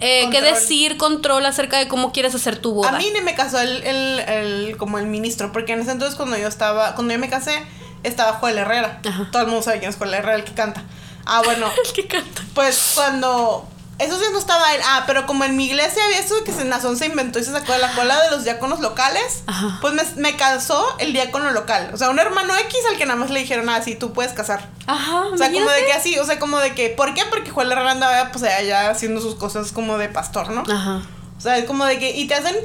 eh, 0.00 0.28
que 0.30 0.40
decir, 0.40 0.96
control, 0.96 1.46
hacer 1.46 1.63
de 1.70 1.88
cómo 1.88 2.12
quieres 2.12 2.34
hacer 2.34 2.58
tu 2.58 2.72
boda. 2.72 2.90
A 2.90 2.98
mí 2.98 3.10
ni 3.12 3.20
me 3.20 3.34
casó 3.34 3.60
el, 3.60 3.82
el, 3.84 4.76
como 4.76 4.98
el 4.98 5.06
ministro, 5.06 5.52
porque 5.52 5.72
en 5.72 5.80
ese 5.80 5.92
entonces 5.92 6.16
cuando 6.16 6.36
yo 6.36 6.48
estaba, 6.48 6.94
cuando 6.94 7.12
yo 7.12 7.18
me 7.18 7.28
casé, 7.28 7.62
estaba 8.02 8.34
Joel 8.34 8.58
Herrera. 8.58 9.00
Todo 9.32 9.42
el 9.42 9.48
mundo 9.48 9.62
sabe 9.62 9.78
quién 9.78 9.90
es 9.90 9.96
Joel 9.96 10.14
Herrera, 10.14 10.36
el 10.36 10.44
que 10.44 10.52
canta. 10.52 10.84
Ah, 11.26 11.42
bueno. 11.44 11.66
el 11.84 11.92
que 11.92 12.06
canta. 12.06 12.42
Pues 12.54 12.92
cuando 12.94 13.68
eso 13.98 14.18
sí 14.18 14.24
no 14.32 14.38
estaba 14.38 14.74
él. 14.74 14.80
Ah, 14.84 15.04
pero 15.06 15.26
como 15.26 15.44
en 15.44 15.56
mi 15.56 15.66
iglesia 15.66 16.04
había 16.04 16.18
eso 16.18 16.34
de 16.36 16.44
que 16.44 16.52
se 16.52 16.64
Nazón 16.64 16.96
se 16.96 17.06
inventó 17.06 17.38
y 17.38 17.44
se 17.44 17.52
sacó 17.52 17.72
de 17.72 17.78
la 17.78 17.92
cola 17.94 18.20
de 18.22 18.30
los 18.30 18.44
diáconos 18.44 18.80
locales, 18.80 19.44
pues 19.80 19.94
me, 19.94 20.02
me, 20.16 20.36
casó 20.36 20.84
el 20.98 21.12
diácono 21.12 21.50
local. 21.52 21.90
O 21.92 21.96
sea, 21.96 22.10
un 22.10 22.18
hermano 22.18 22.56
X 22.56 22.78
al 22.90 22.98
que 22.98 23.06
nada 23.06 23.18
más 23.18 23.30
le 23.30 23.40
dijeron, 23.40 23.68
ah, 23.68 23.82
sí, 23.82 23.94
tú 23.94 24.12
puedes 24.12 24.32
casar. 24.32 24.68
Ajá. 24.86 25.26
O 25.26 25.36
sea, 25.36 25.52
como 25.52 25.70
de 25.70 25.86
que 25.86 25.92
así, 25.92 26.18
o 26.18 26.24
sea, 26.24 26.38
como 26.38 26.58
de 26.58 26.74
que, 26.74 26.90
¿por 26.90 27.14
qué? 27.14 27.22
Porque 27.30 27.50
Joel 27.50 27.70
Herrera 27.70 27.92
andaba 27.92 28.32
pues 28.32 28.42
allá 28.44 28.90
haciendo 28.90 29.20
sus 29.20 29.36
cosas 29.36 29.70
como 29.70 29.96
de 29.98 30.08
pastor, 30.08 30.50
¿no? 30.50 30.62
Ajá. 30.72 31.02
O 31.44 31.46
sea, 31.46 31.58
es 31.58 31.66
como 31.66 31.84
de 31.84 31.98
que. 31.98 32.16
Y 32.16 32.26
te 32.26 32.32
hacen 32.32 32.56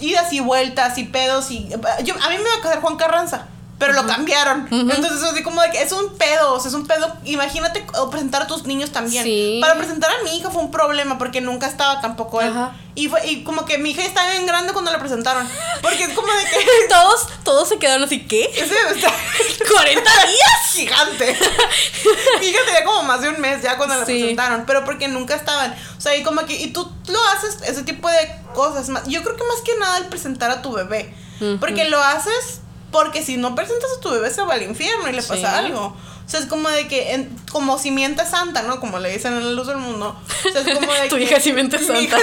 idas 0.00 0.32
y 0.32 0.40
vueltas 0.40 0.96
y 0.96 1.04
pedos 1.04 1.50
y. 1.50 1.68
Yo, 2.02 2.14
a 2.14 2.30
mí 2.30 2.38
me 2.38 2.44
va 2.44 2.56
a 2.58 2.62
casar 2.62 2.80
Juan 2.80 2.96
Carranza. 2.96 3.46
Pero 3.80 3.94
lo 3.94 4.06
cambiaron. 4.06 4.68
Entonces, 4.70 5.22
así 5.22 5.42
como 5.42 5.62
de 5.62 5.70
que 5.70 5.82
es 5.82 5.90
un 5.90 6.14
pedo, 6.18 6.52
o 6.52 6.60
sea, 6.60 6.68
es 6.68 6.74
un 6.74 6.86
pedo. 6.86 7.16
Imagínate 7.24 7.84
presentar 8.10 8.42
a 8.42 8.46
tus 8.46 8.64
niños 8.64 8.90
también. 8.90 9.58
Para 9.60 9.74
presentar 9.76 10.10
a 10.12 10.22
mi 10.22 10.36
hija 10.36 10.50
fue 10.50 10.62
un 10.62 10.70
problema 10.70 11.16
porque 11.16 11.40
nunca 11.40 11.66
estaba 11.66 12.00
tampoco 12.02 12.42
él. 12.42 12.52
Y, 12.94 13.08
fue, 13.08 13.26
y 13.26 13.42
como 13.42 13.64
que 13.64 13.78
mi 13.78 13.92
hija 13.92 14.04
estaba 14.04 14.30
bien 14.32 14.44
grande 14.44 14.74
cuando 14.74 14.92
la 14.92 14.98
presentaron. 14.98 15.48
Porque 15.80 16.04
es 16.04 16.10
como 16.10 16.28
de 16.30 16.44
que. 16.44 16.88
todos, 16.90 17.28
todos 17.42 17.68
se 17.70 17.78
quedaron 17.78 18.04
así, 18.04 18.26
¿qué? 18.26 18.44
Ese, 18.54 18.74
o 18.74 19.72
40 19.72 20.02
días. 20.26 20.72
Gigante. 20.72 21.38
mi 22.40 22.46
hija 22.46 22.58
tenía 22.66 22.84
como 22.84 23.02
más 23.04 23.22
de 23.22 23.30
un 23.30 23.40
mes 23.40 23.62
ya 23.62 23.78
cuando 23.78 23.96
la 23.96 24.04
presentaron. 24.04 24.64
Pero 24.66 24.84
porque 24.84 25.08
nunca 25.08 25.34
estaban. 25.34 25.74
O 25.96 26.00
sea, 26.00 26.14
y 26.14 26.22
como 26.22 26.44
que. 26.44 26.60
Y 26.60 26.74
tú 26.74 26.86
lo 27.08 27.18
haces, 27.28 27.62
ese 27.66 27.82
tipo 27.82 28.10
de 28.10 28.30
cosas. 28.54 28.90
Más, 28.90 29.06
yo 29.06 29.22
creo 29.22 29.36
que 29.36 29.44
más 29.44 29.62
que 29.64 29.78
nada 29.78 29.96
el 29.96 30.06
presentar 30.08 30.50
a 30.50 30.60
tu 30.60 30.70
bebé. 30.72 31.14
Porque 31.58 31.86
lo 31.86 31.98
haces 32.02 32.60
porque 32.90 33.22
si 33.22 33.36
no 33.36 33.54
presentas 33.54 33.90
a 33.96 34.00
tu 34.00 34.10
bebé 34.10 34.30
se 34.30 34.42
va 34.42 34.54
al 34.54 34.62
infierno 34.62 35.08
y 35.08 35.12
le 35.12 35.22
pasa 35.22 35.58
algo. 35.58 35.96
O 36.30 36.32
sea, 36.32 36.38
es 36.38 36.46
como 36.46 36.68
de 36.68 36.86
que, 36.86 37.12
en, 37.12 37.36
como 37.50 37.76
simiente 37.76 38.24
santa, 38.24 38.62
¿no? 38.62 38.78
Como 38.78 39.00
le 39.00 39.10
dicen 39.10 39.32
en 39.32 39.44
la 39.44 39.50
luz 39.50 39.66
del 39.66 39.78
mundo. 39.78 40.16
O 40.46 40.52
sea, 40.52 40.60
es 40.60 40.78
como 40.78 40.92
de 40.92 41.08
tu 41.08 41.16
hija 41.16 41.40
simiente 41.40 41.76
santa. 41.76 42.18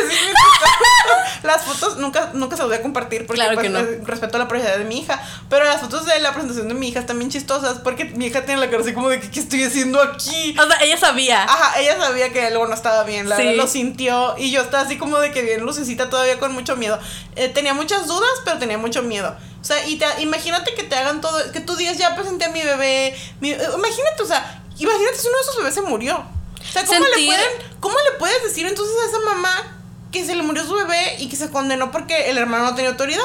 las 1.44 1.64
fotos 1.64 1.98
nunca, 1.98 2.32
nunca 2.34 2.56
se 2.56 2.62
las 2.62 2.70
voy 2.70 2.78
a 2.78 2.82
compartir 2.82 3.28
porque 3.28 3.44
pues, 3.54 3.68
eh, 3.68 4.02
respeto 4.06 4.38
a 4.38 4.40
la 4.40 4.48
privacidad 4.48 4.78
de 4.78 4.86
mi 4.86 5.00
hija. 5.00 5.22
Pero 5.50 5.66
las 5.66 5.82
fotos 5.82 6.06
de 6.06 6.18
la 6.22 6.32
presentación 6.32 6.70
de 6.70 6.74
mi 6.74 6.88
hija 6.88 7.02
están 7.02 7.20
bien 7.20 7.30
chistosas 7.30 7.80
porque 7.80 8.06
mi 8.06 8.28
hija 8.28 8.46
tiene 8.46 8.62
la 8.62 8.70
cara 8.70 8.82
así 8.82 8.94
como 8.94 9.10
de 9.10 9.20
que, 9.20 9.30
¿qué 9.30 9.42
estoy 9.42 9.64
haciendo 9.66 10.02
aquí? 10.02 10.56
O 10.58 10.66
sea, 10.66 10.78
ella 10.84 10.96
sabía. 10.96 11.44
Ajá, 11.44 11.78
ella 11.78 11.98
sabía 12.00 12.32
que 12.32 12.46
algo 12.46 12.66
no 12.66 12.76
estaba 12.76 13.04
bien. 13.04 13.28
La 13.28 13.36
verdad 13.36 13.56
lo 13.56 13.68
sintió 13.68 14.36
y 14.38 14.52
yo 14.52 14.62
estaba 14.62 14.84
así 14.84 14.98
como 14.98 15.20
de 15.20 15.32
que 15.32 15.42
bien 15.42 15.66
lucecita 15.66 16.10
todavía 16.10 16.40
con 16.40 16.54
mucho 16.54 16.78
miedo. 16.78 16.98
Eh, 17.36 17.50
tenía 17.50 17.74
muchas 17.74 18.08
dudas, 18.08 18.32
pero 18.46 18.58
tenía 18.58 18.78
mucho 18.78 19.04
miedo. 19.04 19.36
O 19.62 19.64
sea, 19.64 19.88
y 19.88 19.98
te, 19.98 20.06
imagínate 20.20 20.74
que 20.74 20.84
te 20.84 20.96
hagan 20.96 21.22
todo, 21.22 21.52
que 21.52 21.60
tú 21.60 21.76
digas, 21.76 21.98
ya 21.98 22.16
presenté 22.16 22.46
a 22.46 22.50
mi 22.50 22.62
bebé. 22.62 23.08
Eh, 23.08 23.16
imagínate, 23.42 24.24
o 24.24 24.26
sea, 24.26 24.64
imagínate 24.78 25.18
si 25.18 25.28
uno 25.28 25.38
de 25.38 25.44
esos 25.44 25.58
bebés 25.58 25.74
se 25.74 25.82
murió. 25.82 26.18
O 26.18 26.72
sea, 26.72 26.86
¿cómo 26.86 27.06
le, 27.06 27.26
pueden, 27.26 27.50
¿cómo 27.80 27.96
le 28.12 28.18
puedes 28.20 28.44
decir 28.44 28.66
entonces 28.66 28.96
a 29.04 29.10
esa 29.10 29.20
mamá 29.20 29.78
que 30.12 30.26
se 30.26 30.36
le 30.36 30.44
murió 30.44 30.66
su 30.66 30.74
bebé 30.74 31.18
y 31.20 31.30
que 31.30 31.36
se 31.36 31.50
condenó 31.50 31.92
porque 31.92 32.30
el 32.30 32.38
hermano 32.38 32.66
no 32.66 32.76
tenía 32.76 32.92
autoridad? 32.92 33.24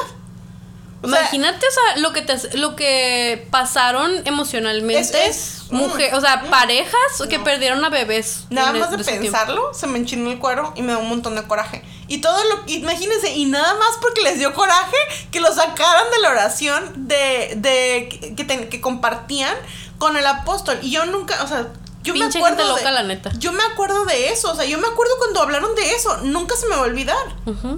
Imagínate, 1.03 1.65
o 1.65 1.71
sea, 1.71 1.97
lo 2.01 2.13
que 2.13 2.21
te, 2.21 2.57
lo 2.57 2.75
que 2.75 3.47
pasaron 3.51 4.25
emocionalmente. 4.25 5.27
Es, 5.27 5.63
mujer, 5.69 6.13
o 6.15 6.21
sea, 6.21 6.43
parejas 6.49 7.23
que 7.29 7.39
perdieron 7.39 7.83
a 7.83 7.89
bebés. 7.89 8.45
Nada 8.49 8.73
más 8.73 8.91
de, 8.91 9.03
pensarlo, 9.03 9.73
se 9.73 9.87
me 9.87 9.99
enchinó 9.99 10.31
el 10.31 10.39
cuero 10.39 10.73
y 10.75 10.81
me 10.81 10.93
da 10.93 10.99
un 10.99 11.09
montón 11.09 11.35
de 11.35 11.43
coraje. 11.43 11.83
Y 12.07 12.19
todo 12.19 12.37
lo 12.45 12.63
imagínense, 12.67 13.31
y 13.33 13.45
nada 13.45 13.73
más 13.75 13.97
porque 14.01 14.21
les 14.21 14.37
dio 14.37 14.53
coraje 14.53 14.97
que 15.31 15.39
lo 15.39 15.53
sacaran 15.53 16.09
de 16.11 16.19
la 16.21 16.29
oración 16.29 17.07
de, 17.07 17.53
de 17.57 18.35
que, 18.35 18.69
que 18.69 18.81
compartían 18.81 19.55
con 19.97 20.15
el 20.15 20.25
apóstol. 20.25 20.79
Y 20.81 20.91
yo 20.91 21.05
nunca, 21.05 21.43
o 21.43 21.47
sea, 21.47 21.67
yo 22.03 22.15
me 22.15 22.25
acuerdo 22.25 22.67
loca, 22.67 22.91
la 22.91 23.03
neta. 23.03 23.31
Yo 23.37 23.51
me 23.51 23.63
acuerdo 23.63 24.05
de 24.05 24.29
eso, 24.29 24.51
o 24.51 24.55
sea, 24.55 24.65
yo 24.65 24.77
me 24.77 24.87
acuerdo 24.87 25.13
cuando 25.17 25.41
hablaron 25.41 25.73
de 25.75 25.93
eso, 25.95 26.17
nunca 26.23 26.55
se 26.55 26.67
me 26.67 26.75
va 26.75 26.81
a 26.81 26.85
olvidar. 26.85 27.17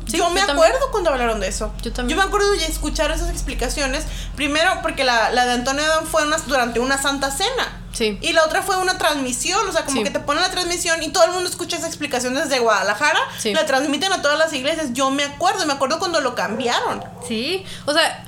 yo 0.07 0.29
me 0.31 0.41
acuerdo 0.41 0.91
cuando 0.91 1.09
hablaron 1.11 1.39
de 1.39 1.47
eso. 1.47 1.73
Yo 1.81 1.93
también. 1.93 2.17
Yo 2.17 2.23
me 2.23 2.27
acuerdo 2.27 2.51
de 2.51 2.65
escuchar 2.65 3.11
esas 3.11 3.29
explicaciones, 3.29 4.05
primero 4.35 4.71
porque 4.81 5.03
la, 5.03 5.31
la 5.31 5.45
de 5.45 5.53
Antonio 5.53 5.83
Adán 5.83 6.05
fue 6.05 6.23
durante 6.47 6.79
una 6.79 7.01
santa 7.01 7.31
cena. 7.31 7.81
Sí. 7.93 8.17
Y 8.21 8.33
la 8.33 8.43
otra 8.43 8.61
fue 8.61 8.75
una 8.77 8.97
transmisión, 8.97 9.67
o 9.69 9.71
sea, 9.71 9.85
como 9.85 10.03
que 10.03 10.09
te 10.09 10.19
ponen 10.19 10.41
la 10.41 10.51
transmisión 10.51 11.01
y 11.01 11.09
todo 11.09 11.23
el 11.23 11.31
mundo 11.31 11.49
escucha 11.49 11.77
esa 11.77 11.87
explicación 11.87 12.33
desde 12.35 12.59
Guadalajara, 12.59 13.19
la 13.45 13.65
transmiten 13.65 14.11
a 14.11 14.21
todas 14.21 14.37
las 14.37 14.51
iglesias. 14.51 14.89
Yo 14.91 15.11
me 15.11 15.23
acuerdo, 15.23 15.65
me 15.65 15.73
acuerdo 15.73 15.97
cuando 15.97 16.19
lo 16.19 16.35
cambiaron. 16.35 17.01
Sí, 17.25 17.65
o 17.85 17.93
sea, 17.93 18.25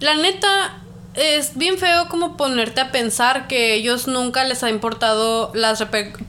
la 0.00 0.14
neta, 0.14 0.81
es 1.14 1.56
bien 1.56 1.78
feo 1.78 2.08
como 2.08 2.36
ponerte 2.36 2.80
a 2.80 2.90
pensar 2.90 3.46
que 3.46 3.74
ellos 3.74 4.06
nunca 4.06 4.44
les 4.44 4.62
ha 4.62 4.70
importado 4.70 5.50
las 5.54 5.84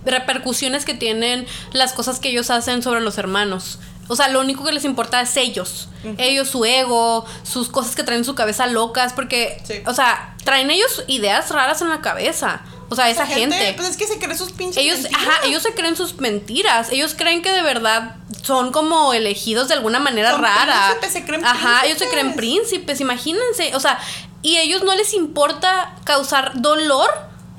repercusiones 0.06 0.86
que 0.86 0.94
tienen 0.94 1.46
las 1.72 1.94
cosas 1.94 2.20
que 2.20 2.30
ellos 2.30 2.50
hacen 2.50 2.84
sobre 2.84 3.02
los 3.02 3.18
hermanos. 3.18 3.80
O 4.10 4.16
sea, 4.16 4.28
lo 4.28 4.42
único 4.42 4.66
que 4.66 4.74
les 4.74 4.84
importa 4.84 5.22
es 5.22 5.38
ellos. 5.38 5.88
Ellos, 6.18 6.50
su 6.50 6.66
ego, 6.66 7.26
sus 7.44 7.70
cosas 7.70 7.96
que 7.96 8.04
traen 8.04 8.20
en 8.20 8.26
su 8.26 8.36
cabeza 8.36 8.68
locas, 8.68 9.14
porque, 9.14 9.64
o 9.86 9.94
sea, 9.94 10.36
traen 10.44 10.70
ellos 10.70 11.04
ideas 11.08 11.50
raras 11.50 11.82
en 11.82 11.90
la 11.90 12.02
cabeza. 12.02 12.62
O 12.90 12.96
sea, 12.96 13.10
esa, 13.10 13.26
gente, 13.26 13.74
Pues 13.76 13.90
es 13.90 13.98
que 13.98 14.06
se 14.06 14.20
creen 14.20 14.38
sus 14.38 14.52
pinches 14.52 14.78
ellos, 14.78 15.00
mentiras. 15.00 15.28
Ajá, 15.28 15.48
ellos 15.48 15.64
se 15.64 15.74
creen 15.74 15.96
sus 15.96 16.20
mentiras. 16.20 16.92
Ellos 16.92 17.16
creen 17.18 17.42
que 17.42 17.52
de 17.52 17.62
verdad 17.62 18.18
son 18.44 18.72
como 18.72 19.14
elegidos 19.14 19.70
de 19.70 19.74
alguna 19.76 20.00
manera 20.00 20.38
rara. 20.38 20.90
Príncipes, 21.00 21.14
se 21.14 21.26
creen 21.26 21.46
Ajá, 21.46 21.86
ellos 21.86 21.98
se 21.98 22.10
creen 22.10 22.36
príncipes, 22.36 23.00
imagínense. 23.00 23.74
O 23.76 23.80
sea, 23.80 24.00
y 24.44 24.58
ellos 24.58 24.84
no 24.84 24.94
les 24.94 25.14
importa 25.14 25.96
causar 26.04 26.52
dolor 26.62 27.10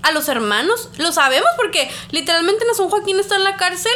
a 0.03 0.13
los 0.13 0.29
hermanos. 0.29 0.91
Lo 0.99 1.11
sabemos 1.11 1.49
porque 1.57 1.91
literalmente 2.11 2.65
Nazón 2.67 2.91
Joaquín 2.91 3.19
está 3.19 3.37
en 3.37 3.45
la 3.45 3.57
cárcel. 3.57 3.93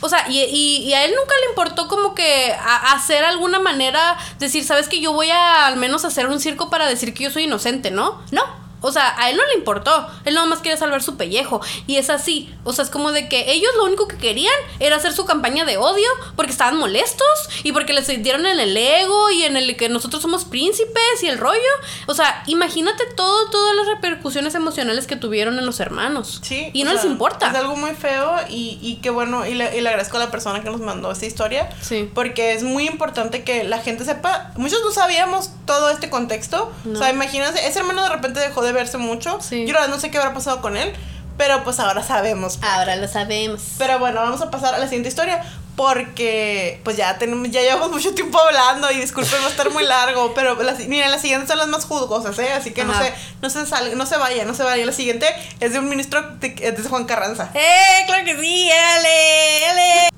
O 0.00 0.08
sea, 0.10 0.28
y, 0.28 0.38
y, 0.40 0.92
a 0.92 1.06
él 1.06 1.14
nunca 1.16 1.34
le 1.40 1.48
importó 1.48 1.88
como 1.88 2.14
que 2.14 2.54
hacer 2.92 3.24
alguna 3.24 3.58
manera, 3.58 4.18
decir, 4.38 4.62
sabes 4.62 4.88
que 4.88 5.00
yo 5.00 5.14
voy 5.14 5.30
a 5.30 5.66
al 5.66 5.76
menos 5.76 6.04
hacer 6.04 6.26
un 6.26 6.38
circo 6.38 6.68
para 6.68 6.86
decir 6.86 7.14
que 7.14 7.24
yo 7.24 7.30
soy 7.30 7.44
inocente, 7.44 7.90
¿no? 7.90 8.20
No, 8.30 8.44
o 8.80 8.92
sea, 8.92 9.14
a 9.18 9.30
él 9.30 9.36
no 9.36 9.44
le 9.46 9.54
importó. 9.54 10.06
Él 10.24 10.34
nada 10.34 10.46
más 10.46 10.60
quería 10.60 10.76
salvar 10.76 11.02
su 11.02 11.16
pellejo. 11.16 11.60
Y 11.86 11.96
es 11.96 12.10
así. 12.10 12.54
O 12.64 12.72
sea, 12.72 12.84
es 12.84 12.90
como 12.90 13.12
de 13.12 13.28
que 13.28 13.50
ellos 13.50 13.70
lo 13.76 13.84
único 13.84 14.06
que 14.06 14.16
querían 14.16 14.54
era 14.80 14.96
hacer 14.96 15.12
su 15.12 15.24
campaña 15.24 15.64
de 15.64 15.76
odio 15.76 16.08
porque 16.36 16.52
estaban 16.52 16.76
molestos 16.76 17.26
y 17.62 17.72
porque 17.72 17.92
les 17.92 18.06
dieron 18.22 18.46
en 18.46 18.60
el 18.60 18.76
ego 18.76 19.30
y 19.30 19.44
en 19.44 19.56
el 19.56 19.76
que 19.76 19.88
nosotros 19.88 20.22
somos 20.22 20.44
príncipes 20.44 21.22
y 21.22 21.28
el 21.28 21.38
rollo. 21.38 21.60
O 22.06 22.14
sea, 22.14 22.42
imagínate 22.46 23.04
todo, 23.16 23.50
todas 23.50 23.74
las 23.76 23.86
repercusiones 23.86 24.54
emocionales 24.54 25.06
que 25.06 25.16
tuvieron 25.16 25.58
en 25.58 25.66
los 25.66 25.80
hermanos. 25.80 26.40
Sí. 26.42 26.70
Y 26.72 26.84
no 26.84 26.92
les 26.92 27.04
importa. 27.04 27.48
Es 27.50 27.56
algo 27.56 27.76
muy 27.76 27.94
feo 27.94 28.36
y, 28.48 28.78
y 28.82 28.96
qué 28.96 29.10
bueno. 29.10 29.46
Y 29.46 29.54
le, 29.54 29.76
y 29.76 29.80
le 29.80 29.88
agradezco 29.88 30.16
a 30.18 30.20
la 30.20 30.30
persona 30.30 30.62
que 30.62 30.70
nos 30.70 30.80
mandó 30.80 31.10
esta 31.10 31.26
historia. 31.26 31.70
Sí. 31.80 32.10
Porque 32.14 32.52
es 32.52 32.62
muy 32.62 32.86
importante 32.86 33.42
que 33.42 33.64
la 33.64 33.78
gente 33.78 34.04
sepa. 34.04 34.52
Muchos 34.56 34.80
no 34.84 34.90
sabíamos 34.90 35.50
todo 35.64 35.90
este 35.90 36.10
contexto. 36.10 36.72
O 36.92 36.96
sea, 36.96 37.10
imagínense, 37.10 37.66
ese 37.66 37.78
hermano 37.80 38.02
de 38.02 38.10
repente 38.10 38.40
dejó 38.40 38.62
de 38.66 38.72
verse 38.72 38.98
mucho. 38.98 39.38
Yo 39.50 39.88
no 39.88 39.98
sé 39.98 40.10
qué 40.10 40.18
habrá 40.18 40.34
pasado 40.34 40.60
con 40.60 40.76
él. 40.76 40.92
Pero 41.36 41.64
pues 41.64 41.78
ahora 41.80 42.02
sabemos. 42.02 42.58
Ahora 42.62 42.96
lo 42.96 43.08
sabemos. 43.08 43.62
Pero 43.78 43.98
bueno, 43.98 44.20
vamos 44.20 44.40
a 44.40 44.50
pasar 44.50 44.74
a 44.74 44.78
la 44.78 44.86
siguiente 44.86 45.08
historia. 45.08 45.44
Porque 45.76 46.80
pues 46.84 46.96
ya 46.96 47.18
tenemos, 47.18 47.50
ya 47.50 47.60
llevamos 47.60 47.90
mucho 47.90 48.14
tiempo 48.14 48.38
hablando 48.38 48.90
y 48.90 49.00
disculpen 49.00 49.42
va 49.42 49.46
a 49.46 49.50
estar 49.50 49.70
muy 49.70 49.84
largo. 49.86 50.32
Pero 50.32 50.60
las, 50.62 50.78
miren, 50.86 51.10
las 51.10 51.20
siguientes 51.20 51.48
son 51.48 51.58
las 51.58 51.68
más 51.68 51.84
jugosas, 51.84 52.38
¿eh? 52.38 52.52
Así 52.54 52.72
que 52.72 52.84
no 52.84 52.98
se, 52.98 53.12
no 53.42 53.50
se 53.50 53.66
salga, 53.66 53.94
no 53.94 54.06
se 54.06 54.16
vaya, 54.16 54.46
no 54.46 54.54
se 54.54 54.62
vaya. 54.62 54.86
La 54.86 54.92
siguiente 54.92 55.26
es 55.60 55.72
de 55.72 55.78
un 55.78 55.88
ministro 55.90 56.22
de, 56.40 56.74
Juan 56.88 57.04
Carranza. 57.04 57.50
¡Eh! 57.54 58.04
¡Claro 58.06 58.24
que 58.24 58.40
sí! 58.40 58.70
¡Éale! 58.70 60.08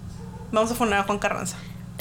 Vamos 0.52 0.70
a 0.70 0.74
poner 0.74 1.00
a 1.00 1.02
Juan 1.02 1.18
Carranza. 1.18 1.56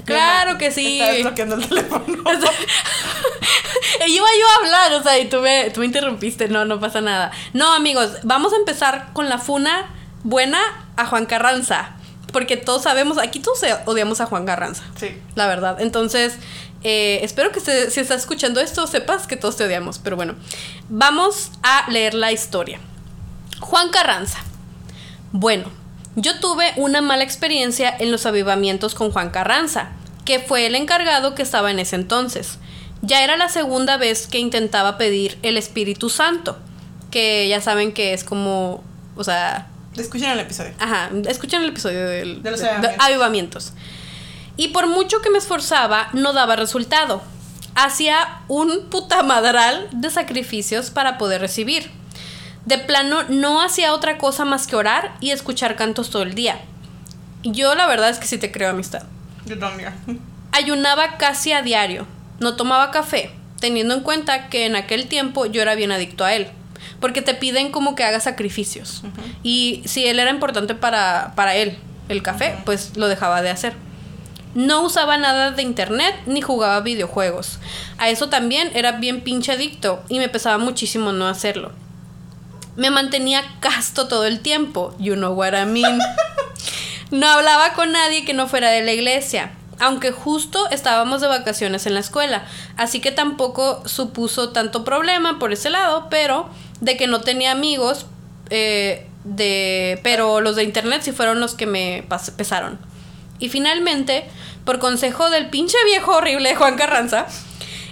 Claro 0.08 0.58
que 0.58 0.72
sí. 0.72 1.00
Está 1.00 1.14
desbloqueando 1.14 1.56
el 1.56 1.68
teléfono. 1.68 2.06
iba 4.08 4.28
yo 4.40 4.48
a 4.48 4.66
hablar, 4.66 4.94
o 4.94 5.04
sea, 5.04 5.20
y 5.20 5.30
tú 5.30 5.42
me, 5.42 5.70
tú 5.72 5.82
me 5.82 5.86
interrumpiste. 5.86 6.48
No, 6.48 6.66
no 6.66 6.80
pasa 6.80 7.02
nada. 7.02 7.32
No, 7.54 7.74
amigos, 7.74 8.12
vamos 8.24 8.54
a 8.54 8.56
empezar 8.56 9.10
con 9.14 9.30
la 9.30 9.38
funa 9.38 9.94
buena 10.24 10.60
a 10.96 11.06
Juan 11.06 11.26
Carranza. 11.26 11.96
Porque 12.32 12.58
todos 12.58 12.84
sabemos, 12.84 13.18
aquí 13.18 13.40
todos 13.40 13.60
odiamos 13.86 14.22
a 14.22 14.26
Juan 14.26 14.46
Carranza. 14.46 14.84
Sí. 14.98 15.18
La 15.36 15.48
verdad. 15.48 15.82
Entonces, 15.82 16.38
eh, 16.84 17.20
espero 17.24 17.52
que 17.52 17.60
si 17.60 18.00
estás 18.00 18.22
escuchando 18.22 18.60
esto, 18.60 18.86
sepas 18.88 19.28
que 19.28 19.36
todos 19.36 19.58
te 19.58 19.66
odiamos. 19.66 20.00
Pero 20.00 20.16
bueno, 20.16 20.36
vamos 20.90 21.52
a 21.64 21.90
leer 21.90 22.14
la 22.14 22.32
historia. 22.32 22.80
Juan 23.60 23.90
Carranza. 23.90 24.40
Bueno, 25.32 25.70
yo 26.18 26.40
tuve 26.40 26.74
una 26.78 27.02
mala 27.02 27.24
experiencia 27.24 27.96
en 27.98 28.12
los 28.12 28.26
avivamientos 28.26 28.96
con 28.96 29.12
Juan 29.12 29.30
Carranza, 29.30 29.90
que 30.26 30.40
fue 30.40 30.66
el 30.66 30.74
encargado 30.74 31.36
que 31.36 31.44
estaba 31.44 31.70
en 31.70 31.78
ese 31.78 31.96
entonces. 31.96 32.58
Ya 33.04 33.24
era 33.24 33.38
la 33.38 33.50
segunda 33.50 33.98
vez 33.98 34.26
que 34.26 34.40
intentaba 34.40 34.98
pedir 34.98 35.38
el 35.44 35.58
Espíritu 35.58 36.10
Santo, 36.10 36.58
que 37.12 37.48
ya 37.48 37.62
saben 37.62 37.94
que 37.94 38.14
es 38.14 38.24
como, 38.24 38.84
o 39.16 39.24
sea... 39.24 39.68
Escuchen 39.96 40.32
el 40.32 40.40
episodio. 40.40 40.74
Ajá, 40.80 41.12
escuchen 41.28 41.62
el 41.62 41.70
episodio 41.70 42.10
del, 42.10 42.42
de 42.42 42.50
los 42.52 42.62
avivamientos. 42.98 43.74
Y 44.58 44.70
por 44.70 44.88
mucho 44.88 45.22
que 45.22 45.30
me 45.30 45.38
esforzaba, 45.38 46.10
no 46.14 46.34
daba 46.34 46.56
resultado. 46.56 47.22
Hacía 47.76 48.42
un 48.48 48.88
putamadral 48.90 49.88
de 49.92 50.10
sacrificios 50.10 50.90
para 50.90 51.20
poder 51.20 51.42
recibir. 51.42 51.92
De 52.68 52.78
plano, 52.78 53.24
no 53.30 53.62
hacía 53.62 53.94
otra 53.94 54.18
cosa 54.18 54.44
más 54.44 54.68
que 54.68 54.76
orar 54.76 55.16
y 55.22 55.32
escuchar 55.32 55.78
cantos 55.78 56.10
todo 56.10 56.24
el 56.24 56.36
día. 56.36 56.60
Yo 57.44 57.76
la 57.76 57.88
verdad 57.88 58.10
es 58.10 58.20
que 58.20 58.28
sí 58.28 58.38
te 58.38 58.52
creo 58.52 58.70
amistad. 58.70 59.04
Yo 59.46 59.58
también. 59.58 59.94
Ayunaba 60.52 61.16
casi 61.16 61.54
a 61.54 61.62
diario. 61.62 62.06
No 62.42 62.58
tomaba 62.58 62.92
café, 62.92 63.32
teniendo 63.62 63.94
en 63.94 64.02
cuenta 64.02 64.50
que 64.50 64.66
en 64.66 64.76
aquel 64.76 65.08
tiempo 65.08 65.46
yo 65.46 65.62
era 65.62 65.76
bien 65.76 65.94
adicto 65.94 66.26
a 66.26 66.34
él. 66.34 66.50
Porque 67.00 67.22
te 67.22 67.34
piden 67.36 67.72
como 67.72 67.96
que 67.96 68.04
hagas 68.04 68.26
sacrificios. 68.26 69.02
Y 69.44 69.82
si 69.86 70.06
él 70.06 70.20
era 70.20 70.30
importante 70.30 70.76
para, 70.76 71.32
para 71.38 71.56
él, 71.56 71.78
el 72.10 72.22
café, 72.22 72.58
pues 72.66 72.98
lo 72.98 73.08
dejaba 73.08 73.42
de 73.42 73.50
hacer. 73.50 73.76
No 74.56 74.82
usaba 74.82 75.18
nada 75.18 75.52
de 75.52 75.64
internet 75.64 76.16
ni 76.26 76.42
jugaba 76.42 76.82
videojuegos. 76.82 77.60
A 77.98 78.10
eso 78.10 78.28
también 78.28 78.72
era 78.74 78.92
bien 78.92 79.22
pinche 79.22 79.54
adicto 79.54 80.04
y 80.10 80.20
me 80.20 80.28
pesaba 80.28 80.58
muchísimo 80.58 81.14
no 81.14 81.30
hacerlo. 81.30 81.72
Me 82.78 82.92
mantenía 82.92 83.44
casto 83.60 84.08
todo 84.08 84.26
el 84.26 84.40
tiempo, 84.40 84.96
you 85.00 85.16
know 85.16 85.34
what 85.34 85.54
I 85.54 85.66
mean. 85.66 86.00
No 87.12 87.28
hablaba 87.28 87.74
con 87.74 87.92
nadie 87.92 88.26
que 88.26 88.34
no 88.34 88.48
fuera 88.48 88.70
de 88.70 88.82
la 88.82 88.92
iglesia, 88.92 89.52
aunque 89.80 90.12
justo 90.12 90.70
estábamos 90.70 91.22
de 91.22 91.28
vacaciones 91.28 91.86
en 91.86 91.94
la 91.94 92.02
escuela, 92.02 92.46
así 92.76 93.00
que 93.00 93.12
tampoco 93.12 93.88
supuso 93.88 94.50
tanto 94.50 94.84
problema 94.84 95.40
por 95.40 95.54
ese 95.54 95.70
lado, 95.70 96.08
pero 96.10 96.50
de 96.82 96.98
que 96.98 97.08
no 97.08 97.22
tenía 97.22 97.52
amigos, 97.52 98.06
eh, 98.50 99.08
de, 99.24 100.00
pero 100.04 100.42
los 100.42 100.56
de 100.56 100.64
internet 100.64 101.02
sí 101.04 101.12
fueron 101.14 101.40
los 101.40 101.56
que 101.56 101.66
me 101.66 102.06
pesaron. 102.36 102.78
Y 103.40 103.50
finalmente, 103.50 104.26
por 104.66 104.80
consejo 104.80 105.30
del 105.30 105.50
pinche 105.50 105.78
viejo 105.86 106.12
horrible 106.12 106.50
de 106.50 106.56
Juan 106.56 106.76
Carranza, 106.76 107.28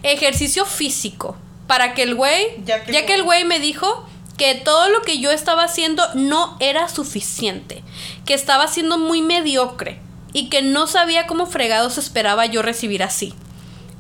ejercicio 0.04 0.66
físico, 0.66 1.38
para 1.68 1.94
que 1.94 2.04
el 2.04 2.16
güey, 2.16 2.48
ya 2.66 2.84
que 2.84 3.14
el 3.14 3.24
güey 3.24 3.46
me 3.46 3.60
dijo 3.60 4.08
que 4.38 4.56
todo 4.56 4.90
lo 4.90 5.02
que 5.02 5.20
yo 5.20 5.32
estaba 5.32 5.64
haciendo 5.64 6.04
no 6.14 6.58
era 6.60 6.90
suficiente, 6.90 7.84
que 8.26 8.34
estaba 8.34 8.68
siendo 8.68 8.98
muy 8.98 9.22
mediocre 9.22 10.00
y 10.34 10.50
que 10.50 10.62
no 10.62 10.88
sabía 10.88 11.28
cómo 11.28 11.46
fregados 11.46 11.98
esperaba 11.98 12.46
yo 12.46 12.62
recibir 12.62 13.04
así. 13.04 13.34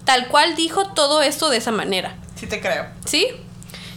Tal 0.03 0.27
cual 0.27 0.55
dijo 0.55 0.87
todo 0.93 1.21
esto 1.21 1.49
de 1.49 1.57
esa 1.57 1.71
manera. 1.71 2.17
Sí 2.35 2.47
te 2.47 2.59
creo. 2.59 2.87
¿Sí? 3.05 3.27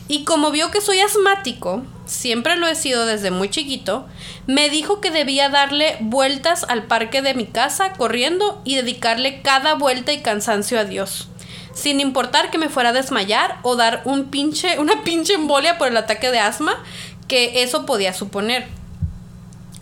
Y 0.07 0.25
como 0.25 0.51
vio 0.51 0.71
que 0.71 0.81
soy 0.81 1.01
asmático, 1.01 1.83
siempre 2.07 2.57
lo 2.57 2.67
he 2.67 2.75
sido 2.75 3.05
desde 3.05 3.31
muy 3.31 3.51
chiquito, 3.51 4.07
me 4.47 4.71
dijo 4.71 5.01
que 5.01 5.11
debía 5.11 5.51
darle 5.51 5.99
vueltas 6.01 6.65
al 6.69 6.85
parque 6.85 7.21
de 7.21 7.35
mi 7.35 7.45
casa 7.45 7.93
corriendo 7.93 8.63
y 8.65 8.77
dedicarle 8.77 9.43
cada 9.43 9.75
vuelta 9.75 10.13
y 10.13 10.23
cansancio 10.23 10.79
a 10.79 10.85
Dios. 10.85 11.29
Sin 11.75 12.01
importar 12.01 12.51
que 12.51 12.59
me 12.59 12.69
fuera 12.69 12.91
a 12.91 12.93
desmayar 12.93 13.59
o 13.63 13.77
dar 13.77 14.03
un 14.05 14.27
pinche, 14.31 14.79
una 14.79 15.03
pinche 15.05 15.35
embolia 15.35 15.79
por 15.79 15.89
el 15.89 15.97
ataque 15.97 16.31
de 16.31 16.41
asma 16.41 16.83
que 17.29 17.63
eso 17.63 17.87
podía 17.87 18.15
suponer. 18.15 18.67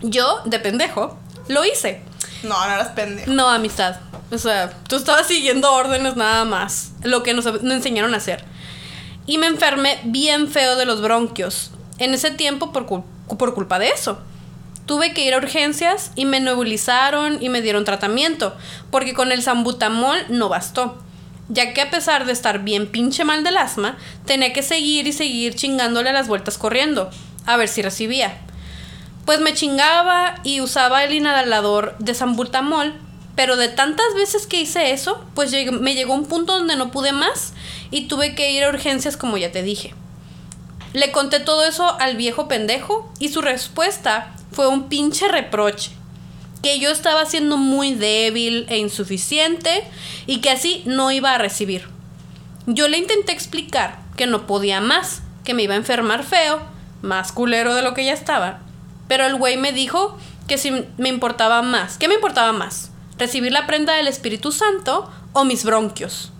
Yo, 0.01 0.41
de 0.45 0.59
pendejo, 0.59 1.17
lo 1.47 1.65
hice. 1.65 2.01
No, 2.43 2.49
no 2.67 2.73
eras 2.73 2.89
pendejo. 2.89 3.31
No, 3.31 3.49
amistad. 3.49 3.97
O 4.31 4.37
sea, 4.37 4.71
tú 4.87 4.97
estabas 4.97 5.27
siguiendo 5.27 5.71
órdenes 5.71 6.15
nada 6.15 6.45
más. 6.45 6.91
Lo 7.03 7.23
que 7.23 7.33
nos, 7.33 7.45
enseñaron 7.45 8.13
a 8.13 8.17
hacer. 8.17 8.43
Y 9.25 9.37
me 9.37 9.47
enfermé 9.47 9.99
bien 10.03 10.49
feo 10.49 10.75
de 10.75 10.85
los 10.85 11.01
bronquios. 11.01 11.71
En 11.97 12.13
ese 12.13 12.31
tiempo 12.31 12.71
por, 12.71 12.85
por 12.85 13.53
culpa 13.53 13.79
de 13.79 13.89
eso. 13.89 14.19
Tuve 14.85 15.13
que 15.13 15.25
ir 15.25 15.33
a 15.33 15.37
urgencias 15.37 16.11
y 16.15 16.25
me 16.25 16.39
nebulizaron 16.39 17.41
y 17.41 17.49
me 17.49 17.61
dieron 17.61 17.85
tratamiento. 17.85 18.55
Porque 18.91 19.13
con 19.13 19.31
el 19.31 19.41
sambutamol 19.41 20.17
no 20.29 20.49
bastó. 20.49 20.97
Ya 21.49 21.73
que 21.73 21.81
a 21.81 21.89
pesar 21.89 22.25
de 22.25 22.33
estar 22.33 22.63
bien 22.63 22.87
pinche 22.87 23.23
mal 23.23 23.43
del 23.43 23.57
asma, 23.57 23.97
tenía 24.25 24.53
que 24.53 24.63
seguir 24.63 25.07
y 25.07 25.13
seguir 25.13 25.55
chingándole 25.55 26.11
las 26.11 26.27
vueltas 26.27 26.57
corriendo. 26.57 27.09
A 27.45 27.57
ver 27.57 27.69
si 27.69 27.81
recibía 27.81 28.37
pues 29.27 29.41
me 29.41 29.53
chingaba 29.53 30.35
y 30.45 30.61
usaba 30.61 31.03
el 31.03 31.13
inhalador 31.13 31.97
de 31.99 32.13
sambutamol, 32.13 32.93
pero 33.35 33.57
de 33.57 33.67
tantas 33.67 34.15
veces 34.15 34.47
que 34.47 34.61
hice 34.61 34.91
eso, 34.91 35.21
pues 35.35 35.51
me 35.69 35.95
llegó 35.95 36.13
un 36.13 36.27
punto 36.27 36.57
donde 36.57 36.77
no 36.77 36.91
pude 36.91 37.11
más 37.11 37.51
y 37.91 38.07
tuve 38.07 38.35
que 38.35 38.53
ir 38.53 38.63
a 38.63 38.69
urgencias 38.69 39.17
como 39.17 39.35
ya 39.37 39.51
te 39.51 39.63
dije. 39.63 39.93
Le 40.93 41.11
conté 41.11 41.41
todo 41.41 41.65
eso 41.65 41.99
al 41.99 42.15
viejo 42.15 42.47
pendejo 42.47 43.11
y 43.19 43.27
su 43.27 43.41
respuesta 43.41 44.33
fue 44.53 44.69
un 44.69 44.87
pinche 44.87 45.27
reproche. 45.27 45.91
Que 46.61 46.79
yo 46.79 46.91
estaba 46.91 47.25
siendo 47.25 47.57
muy 47.57 47.93
débil 47.93 48.65
e 48.69 48.77
insuficiente 48.77 49.83
y 50.25 50.39
que 50.41 50.49
así 50.49 50.81
no 50.85 51.11
iba 51.11 51.33
a 51.33 51.37
recibir. 51.37 51.87
Yo 52.65 52.87
le 52.87 52.97
intenté 52.97 53.31
explicar 53.31 53.99
que 54.17 54.27
no 54.27 54.47
podía 54.47 54.81
más, 54.81 55.21
que 55.43 55.53
me 55.53 55.63
iba 55.63 55.75
a 55.75 55.77
enfermar 55.77 56.23
feo, 56.23 56.59
más 57.01 57.31
culero 57.31 57.75
de 57.75 57.81
lo 57.81 57.93
que 57.93 58.03
ya 58.03 58.13
estaba, 58.13 58.59
pero 59.07 59.25
el 59.25 59.35
güey 59.35 59.57
me 59.57 59.71
dijo 59.71 60.17
que 60.47 60.57
si 60.57 60.71
me 60.97 61.09
importaba 61.09 61.61
más. 61.61 61.97
¿Qué 61.97 62.07
me 62.07 62.15
importaba 62.15 62.51
más? 62.51 62.91
¿Recibir 63.17 63.51
la 63.51 63.67
prenda 63.67 63.93
del 63.93 64.07
Espíritu 64.07 64.51
Santo 64.51 65.09
o 65.33 65.45
mis 65.45 65.63
bronquios? 65.63 66.31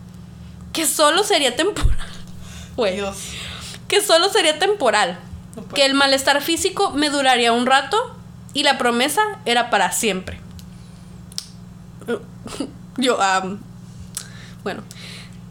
Que 0.74 0.86
solo 0.86 1.24
sería 1.24 1.56
temporal. 1.56 1.98
Güey. 2.76 3.02
Que 3.88 4.02
solo 4.04 4.30
sería 4.30 4.60
temporal. 4.60 5.18
que 5.74 5.86
el 5.86 5.96
malestar 5.96 6.44
físico 6.44 6.92
me 6.92 7.10
duraría 7.10 7.52
un 7.52 7.66
rato 7.66 8.17
y 8.58 8.64
la 8.64 8.80
promesa 8.80 9.22
era 9.46 9.70
para 9.70 9.92
siempre. 9.92 10.40
Yo, 12.98 13.20
bueno, 14.64 14.82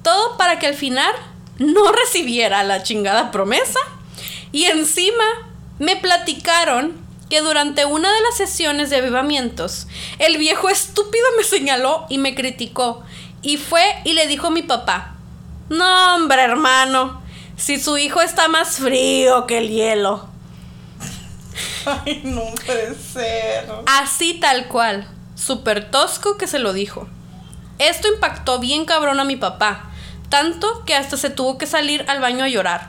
todo 0.02 0.36
para 0.36 0.58
que 0.58 0.66
al 0.66 0.74
final 0.74 1.14
no 1.58 1.92
recibiera 2.04 2.64
la 2.64 2.82
chingada 2.82 3.30
promesa 3.30 3.78
y 4.50 4.64
encima 4.64 5.22
me 5.78 5.94
platicaron 5.94 6.94
que 7.30 7.42
durante 7.42 7.84
una 7.84 8.12
de 8.12 8.20
las 8.22 8.38
sesiones 8.38 8.90
de 8.90 8.96
avivamientos, 8.96 9.86
el 10.18 10.36
viejo 10.36 10.68
estúpido 10.68 11.26
me 11.36 11.44
señaló 11.44 12.06
y 12.08 12.18
me 12.18 12.34
criticó. 12.34 13.04
Y 13.40 13.56
fue 13.56 13.84
y 14.02 14.14
le 14.14 14.26
dijo 14.26 14.48
a 14.48 14.50
mi 14.50 14.64
papá, 14.64 15.14
no 15.68 16.16
hombre 16.16 16.42
hermano, 16.42 17.22
si 17.56 17.78
su 17.78 17.98
hijo 17.98 18.20
está 18.20 18.48
más 18.48 18.78
frío 18.78 19.46
que 19.46 19.58
el 19.58 19.68
hielo. 19.68 20.35
Ay, 21.86 22.22
no 22.24 22.42
puede 22.64 22.94
ser. 22.94 23.66
Así 23.86 24.34
tal 24.40 24.66
cual, 24.68 25.06
súper 25.34 25.90
tosco 25.90 26.36
que 26.36 26.46
se 26.46 26.58
lo 26.58 26.72
dijo. 26.72 27.08
Esto 27.78 28.08
impactó 28.12 28.58
bien 28.58 28.84
cabrón 28.84 29.20
a 29.20 29.24
mi 29.24 29.36
papá, 29.36 29.90
tanto 30.28 30.84
que 30.84 30.94
hasta 30.94 31.16
se 31.16 31.30
tuvo 31.30 31.58
que 31.58 31.66
salir 31.66 32.04
al 32.08 32.20
baño 32.20 32.44
a 32.44 32.48
llorar. 32.48 32.88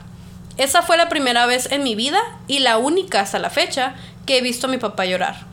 Esa 0.58 0.82
fue 0.82 0.98
la 0.98 1.10
primera 1.10 1.46
vez 1.46 1.72
en 1.72 1.84
mi 1.84 1.96
vida 1.96 2.20
y 2.48 2.60
la 2.60 2.78
única 2.78 3.22
hasta 3.22 3.38
la 3.38 3.50
fecha 3.50 3.96
que 4.26 4.38
he 4.38 4.42
visto 4.42 4.68
a 4.68 4.70
mi 4.70 4.78
papá 4.78 5.06
llorar. 5.06 5.46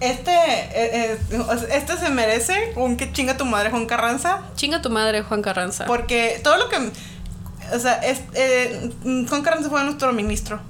Este, 0.00 0.30
eh, 0.30 0.70
eh, 0.74 1.18
este 1.70 1.96
se 1.96 2.10
merece 2.10 2.72
un 2.76 2.98
que 2.98 3.10
chinga 3.12 3.38
tu 3.38 3.46
madre 3.46 3.70
Juan 3.70 3.86
Carranza. 3.86 4.42
Chinga 4.54 4.82
tu 4.82 4.90
madre 4.90 5.22
Juan 5.22 5.40
Carranza. 5.40 5.86
Porque 5.86 6.40
todo 6.44 6.58
lo 6.58 6.68
que... 6.68 6.90
O 7.74 7.78
sea, 7.78 7.94
es, 7.94 8.20
eh, 8.34 8.90
Juan 9.28 9.42
Carranza 9.42 9.70
fue 9.70 9.82
nuestro 9.84 10.12
ministro 10.12 10.60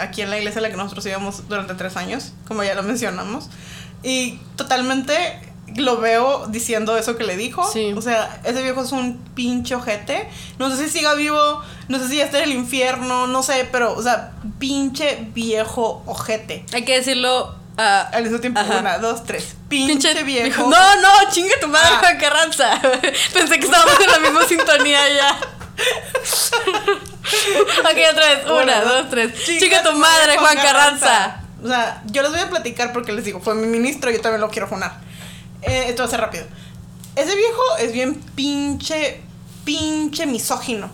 aquí 0.00 0.22
en 0.22 0.30
la 0.30 0.38
iglesia 0.38 0.60
en 0.60 0.62
la 0.62 0.70
que 0.70 0.76
nosotros 0.76 1.04
íbamos 1.04 1.46
durante 1.46 1.74
tres 1.74 1.96
años, 1.98 2.32
como 2.46 2.64
ya 2.64 2.74
lo 2.74 2.82
mencionamos. 2.82 3.50
Y 4.02 4.38
totalmente 4.56 5.40
lo 5.76 5.98
veo 5.98 6.46
diciendo 6.48 6.96
eso 6.96 7.16
que 7.16 7.24
le 7.24 7.36
dijo. 7.36 7.62
O 7.62 8.02
sea, 8.02 8.40
ese 8.44 8.62
viejo 8.62 8.82
es 8.82 8.92
un 8.92 9.18
pinche 9.34 9.74
ojete. 9.74 10.28
No 10.58 10.74
sé 10.74 10.84
si 10.84 10.98
siga 10.98 11.14
vivo, 11.14 11.62
no 11.88 11.98
sé 11.98 12.08
si 12.08 12.16
ya 12.16 12.24
está 12.24 12.38
en 12.38 12.44
el 12.44 12.52
infierno, 12.52 13.26
no 13.26 13.42
sé, 13.42 13.68
pero, 13.70 13.94
o 13.94 14.02
sea, 14.02 14.32
pinche 14.58 15.26
viejo 15.34 16.02
ojete. 16.06 16.64
Hay 16.72 16.84
que 16.84 16.96
decirlo. 16.96 17.56
Uh, 17.76 18.12
Al 18.12 18.24
mismo 18.24 18.40
tiempo, 18.40 18.60
una, 18.60 18.98
dos, 18.98 19.22
tres. 19.24 19.54
Pinche, 19.68 20.24
viejo. 20.24 20.62
No, 20.62 20.96
no, 20.96 21.30
chingue 21.30 21.56
tu 21.60 21.68
madre, 21.68 21.88
ah. 22.02 22.18
Carranza. 22.18 22.80
Pensé 23.32 23.60
que 23.60 23.66
estábamos 23.66 24.00
en 24.00 24.10
la 24.10 24.18
misma 24.18 24.44
sintonía 24.46 24.98
ya. 25.14 25.38
Ok, 27.80 27.98
otra 28.12 28.26
vez. 28.28 28.50
Una, 28.50 28.82
dos, 28.82 29.10
tres. 29.10 29.32
Chingue 29.44 29.80
tu 29.84 29.92
madre, 29.92 30.36
Juan 30.38 30.56
Carranza. 30.56 31.44
O 31.62 31.68
sea, 31.68 32.02
yo 32.06 32.22
les 32.22 32.30
voy 32.30 32.40
a 32.40 32.48
platicar 32.50 32.92
porque 32.92 33.12
les 33.12 33.24
digo, 33.24 33.40
fue 33.40 33.54
mi 33.54 33.66
ministro, 33.66 34.10
yo 34.10 34.20
también 34.20 34.40
lo 34.40 34.48
quiero 34.48 34.68
funar. 34.68 35.00
Eh, 35.62 35.86
esto 35.88 36.02
va 36.02 36.06
a 36.06 36.10
ser 36.10 36.20
rápido. 36.20 36.44
Ese 37.16 37.34
viejo 37.34 37.62
es 37.80 37.92
bien 37.92 38.14
pinche, 38.34 39.20
pinche 39.64 40.26
misógino. 40.26 40.90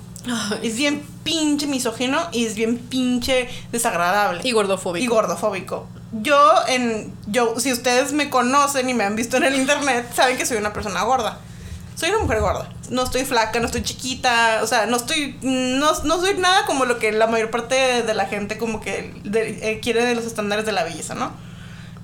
Es 0.62 0.77
bien 0.77 1.06
pinche 1.23 1.66
misógino 1.66 2.28
y 2.32 2.47
es 2.47 2.55
bien 2.55 2.78
pinche 2.78 3.48
desagradable. 3.73 4.40
Y 4.43 4.52
gordofóbico. 4.52 5.05
Y 5.05 5.06
gordofóbico. 5.06 5.86
Yo, 6.12 6.52
en. 6.69 7.12
Yo, 7.27 7.59
si 7.61 7.73
ustedes 7.73 8.12
me 8.12 8.31
conocen 8.31 8.89
y 8.89 8.94
me 8.94 9.05
han 9.05 9.16
visto 9.16 9.36
en 9.36 9.44
el 9.44 9.55
internet, 9.56 10.11
saben 10.15 10.39
que 10.39 10.47
soy 10.47 10.56
una 10.56 10.73
persona 10.73 11.02
gorda. 11.02 11.40
Soy 11.94 12.10
una 12.10 12.18
mujer 12.18 12.40
gorda. 12.40 12.68
No 12.90 13.04
estoy 13.04 13.24
flaca, 13.24 13.60
no 13.60 13.66
estoy 13.66 13.82
chiquita. 13.82 14.60
O 14.62 14.66
sea, 14.66 14.86
no 14.86 14.96
estoy. 14.96 15.38
No, 15.42 15.92
no 16.02 16.20
soy 16.20 16.34
nada 16.38 16.66
como 16.66 16.84
lo 16.84 16.98
que 16.98 17.12
la 17.12 17.26
mayor 17.26 17.50
parte 17.50 18.02
de 18.02 18.14
la 18.14 18.26
gente, 18.26 18.58
como 18.58 18.80
que 18.80 19.14
eh, 19.32 19.80
quiere 19.82 20.04
de 20.04 20.14
los 20.14 20.24
estándares 20.24 20.66
de 20.66 20.72
la 20.72 20.84
belleza, 20.84 21.14
¿no? 21.14 21.32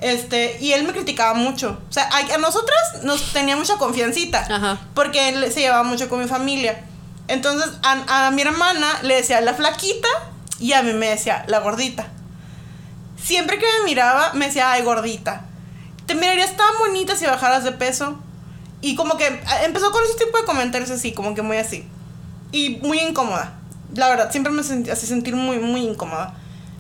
Este, 0.01 0.57
y 0.61 0.73
él 0.73 0.85
me 0.85 0.93
criticaba 0.93 1.35
mucho. 1.35 1.79
O 1.89 1.93
sea, 1.93 2.09
a, 2.09 2.39
nosotras 2.39 3.03
nos 3.03 3.33
tenía 3.33 3.57
mucha 3.57 3.77
confiancita. 3.77 4.79
Porque 4.95 5.29
él 5.29 5.53
se 5.53 5.61
llevaba 5.61 5.83
mucho 5.83 6.09
con 6.09 6.21
mi 6.21 6.27
familia. 6.27 6.85
Entonces, 7.29 7.71
a, 7.83 8.31
mi 8.33 8.43
hermana 8.43 9.01
le 9.03 9.17
decía 9.17 9.41
la 9.41 9.55
flaquita 9.55 10.09
y 10.59 10.73
a 10.73 10.83
mí 10.83 10.93
me 10.93 11.11
decía 11.11 11.45
la 11.49 11.61
gordita. 11.61 12.09
Siempre 13.23 13.59
que 13.59 13.67
me 13.79 13.85
miraba, 13.85 14.33
me 14.33 14.47
decía, 14.47 14.73
ay, 14.73 14.83
gordita. 14.83 15.43
Te 16.07 16.15
mirarías 16.15 16.57
tan 16.57 16.79
bonita 16.79 17.15
si 17.15 17.27
bajaras 17.27 17.63
de 17.65 17.73
peso. 17.73 18.19
Y 18.83 18.97
como 18.97 19.17
que 19.17 19.27
empezó 19.65 19.91
con 19.93 20.03
ese 20.05 20.25
tipo 20.25 20.39
de 20.39 20.45
comentarios 20.45 20.91
así, 20.91 21.13
como 21.13 21.35
que 21.35 21.43
muy 21.43 21.59
así. 21.59 21.85
Y 22.53 22.79
muy 22.83 22.99
incómoda. 23.01 23.59
La 23.95 24.09
verdad, 24.09 24.31
siempre 24.31 24.53
me 24.53 24.61
hacía 24.61 24.97
sentir 24.97 25.37
muy, 25.37 25.59
muy 25.59 25.83
incómoda. 25.83 26.35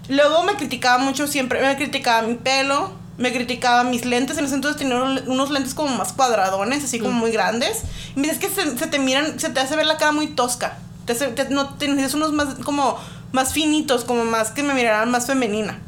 Luego 0.09 0.43
me 0.45 0.55
criticaba 0.55 0.99
mucho, 0.99 1.27
siempre 1.27 1.61
me 1.61 1.77
criticaba 1.77 2.27
mi 2.27 2.35
pelo, 2.35 2.93
me 3.19 3.33
criticaba 3.33 3.85
mis 3.85 4.05
lentes. 4.05 4.39
En 4.39 4.47
ese 4.47 4.55
entonces 4.55 4.79
tenía 4.79 4.97
unos 5.27 5.51
lentes 5.51 5.75
como 5.75 5.95
más 5.95 6.13
cuadradones, 6.13 6.85
así 6.85 6.99
como 6.99 7.13
muy 7.13 7.31
grandes. 7.31 7.83
Y 8.17 8.21
me 8.21 8.29
dice, 8.29 8.47
es 8.47 8.55
que 8.55 8.79
se, 8.79 8.87
te 8.87 8.99
miran, 8.99 9.39
se 9.39 9.51
te 9.51 9.61
hace 9.61 9.77
ver 9.77 9.87
la 9.87 9.99
cara 9.99 10.13
muy 10.13 10.29
tosca. 10.29 10.79
Te, 11.05 11.15
te, 11.15 11.51
no, 11.51 11.75
tienes 11.75 12.15
unos 12.15 12.33
más, 12.33 12.55
como, 12.65 12.99
más 13.33 13.53
finitos, 13.53 14.05
como 14.05 14.25
más 14.25 14.51
que 14.53 14.63
me 14.63 14.75
miraran 14.75 15.11
más 15.11 15.27
femenina. 15.27 15.79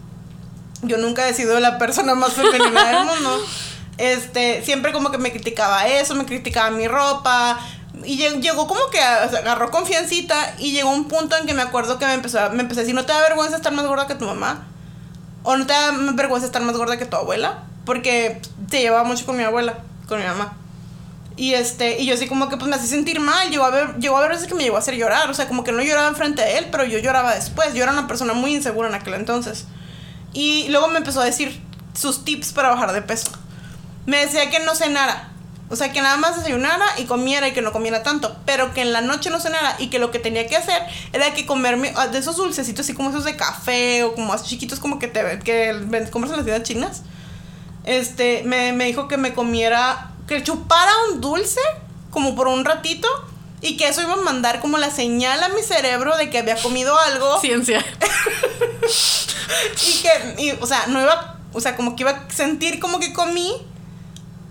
Yo 0.82 0.98
nunca 0.98 1.28
he 1.28 1.34
sido 1.34 1.58
la 1.58 1.78
persona 1.78 2.14
más 2.14 2.32
femenina 2.34 2.84
del 2.84 3.06
mundo. 3.06 3.44
Este, 3.98 4.64
siempre 4.64 4.92
como 4.92 5.10
que 5.10 5.18
me 5.18 5.30
criticaba 5.32 5.86
eso, 5.86 6.14
me 6.14 6.24
criticaba 6.24 6.70
mi 6.70 6.88
ropa. 6.88 7.58
Y 8.04 8.16
llegó 8.16 8.66
como 8.66 8.80
que 8.90 9.00
agarró 9.00 9.70
confiancita 9.70 10.54
y 10.58 10.72
llegó 10.72 10.90
un 10.90 11.08
punto 11.08 11.36
en 11.36 11.46
que 11.46 11.54
me 11.54 11.62
acuerdo 11.62 11.98
que 11.98 12.06
me 12.06 12.14
empezó, 12.14 12.50
me 12.50 12.62
empecé 12.62 12.80
a 12.80 12.82
decir, 12.82 12.94
¿no 12.94 13.04
te 13.04 13.12
da 13.12 13.20
vergüenza 13.20 13.56
estar 13.56 13.72
más 13.72 13.86
gorda 13.86 14.06
que 14.06 14.14
tu 14.14 14.24
mamá? 14.24 14.66
¿O 15.42 15.56
no 15.56 15.66
te 15.66 15.72
da 15.72 15.92
vergüenza 16.14 16.46
estar 16.46 16.62
más 16.62 16.76
gorda 16.76 16.96
que 16.96 17.06
tu 17.06 17.16
abuela? 17.16 17.64
Porque 17.84 18.40
te 18.70 18.80
llevaba 18.80 19.04
mucho 19.04 19.26
con 19.26 19.36
mi 19.36 19.42
abuela, 19.42 19.78
con 20.08 20.18
mi 20.18 20.24
mamá. 20.24 20.56
Y 21.36 21.54
este, 21.54 22.00
y 22.00 22.06
yo 22.06 22.14
así 22.14 22.26
como 22.26 22.48
que 22.48 22.56
pues 22.56 22.68
me 22.68 22.76
hacía 22.76 22.88
sentir 22.88 23.18
mal, 23.20 23.50
llegó 23.50 23.64
a 23.64 23.70
ver, 23.70 23.96
llegó 23.98 24.18
a 24.18 24.28
veces 24.28 24.46
que 24.46 24.54
me 24.54 24.62
llegó 24.62 24.76
a 24.76 24.80
hacer 24.80 24.96
llorar, 24.96 25.30
o 25.30 25.34
sea, 25.34 25.48
como 25.48 25.64
que 25.64 25.72
no 25.72 25.82
lloraba 25.82 26.08
enfrente 26.08 26.42
de 26.42 26.58
él, 26.58 26.68
pero 26.70 26.84
yo 26.84 26.98
lloraba 26.98 27.34
después, 27.34 27.72
yo 27.74 27.82
era 27.82 27.92
una 27.92 28.06
persona 28.06 28.34
muy 28.34 28.54
insegura 28.54 28.88
en 28.88 28.94
aquel 28.94 29.14
entonces. 29.14 29.66
Y 30.34 30.68
luego 30.68 30.88
me 30.88 30.98
empezó 30.98 31.20
a 31.20 31.24
decir 31.24 31.62
sus 31.94 32.24
tips 32.24 32.52
para 32.52 32.70
bajar 32.70 32.92
de 32.92 33.02
peso. 33.02 33.30
Me 34.06 34.18
decía 34.18 34.50
que 34.50 34.60
no 34.60 34.74
cenara, 34.74 35.32
o 35.72 35.76
sea, 35.76 35.90
que 35.90 36.02
nada 36.02 36.18
más 36.18 36.36
desayunara 36.36 36.84
y 36.98 37.04
comiera 37.04 37.48
y 37.48 37.52
que 37.52 37.62
no 37.62 37.72
comiera 37.72 38.02
tanto, 38.02 38.36
pero 38.44 38.74
que 38.74 38.82
en 38.82 38.92
la 38.92 39.00
noche 39.00 39.30
no 39.30 39.40
cenara 39.40 39.76
y 39.78 39.88
que 39.88 39.98
lo 39.98 40.10
que 40.10 40.18
tenía 40.18 40.46
que 40.46 40.56
hacer 40.56 40.82
era 41.14 41.32
que 41.32 41.46
comerme 41.46 41.92
ah, 41.96 42.08
de 42.08 42.18
esos 42.18 42.36
dulcecitos 42.36 42.84
así 42.84 42.94
como 42.94 43.08
esos 43.08 43.24
de 43.24 43.36
café 43.36 44.04
o 44.04 44.14
como 44.14 44.34
así 44.34 44.50
chiquitos 44.50 44.80
como 44.80 44.98
que 44.98 45.08
te 45.08 45.38
que 45.38 45.74
compras 46.10 46.30
en 46.32 46.36
las 46.36 46.44
tiendas 46.44 46.68
chinas. 46.68 47.02
Este, 47.84 48.42
me, 48.44 48.72
me 48.74 48.84
dijo 48.84 49.08
que 49.08 49.16
me 49.16 49.32
comiera, 49.32 50.12
que 50.28 50.42
chupara 50.42 50.92
un 51.10 51.20
dulce 51.20 51.60
como 52.10 52.34
por 52.34 52.48
un 52.48 52.64
ratito 52.64 53.08
y 53.62 53.76
que 53.76 53.88
eso 53.88 54.02
iba 54.02 54.12
a 54.12 54.16
mandar 54.16 54.60
como 54.60 54.76
la 54.76 54.90
señal 54.90 55.42
a 55.42 55.48
mi 55.48 55.62
cerebro 55.62 56.16
de 56.16 56.28
que 56.28 56.38
había 56.38 56.56
comido 56.56 56.98
algo. 56.98 57.38
Ciencia. 57.40 57.82
y 59.88 60.02
que, 60.02 60.42
y, 60.42 60.50
o 60.60 60.66
sea, 60.66 60.86
no 60.88 61.00
iba, 61.00 61.38
o 61.52 61.60
sea, 61.60 61.76
como 61.76 61.96
que 61.96 62.02
iba 62.02 62.10
a 62.10 62.30
sentir 62.30 62.78
como 62.78 63.00
que 63.00 63.12
comí, 63.12 63.54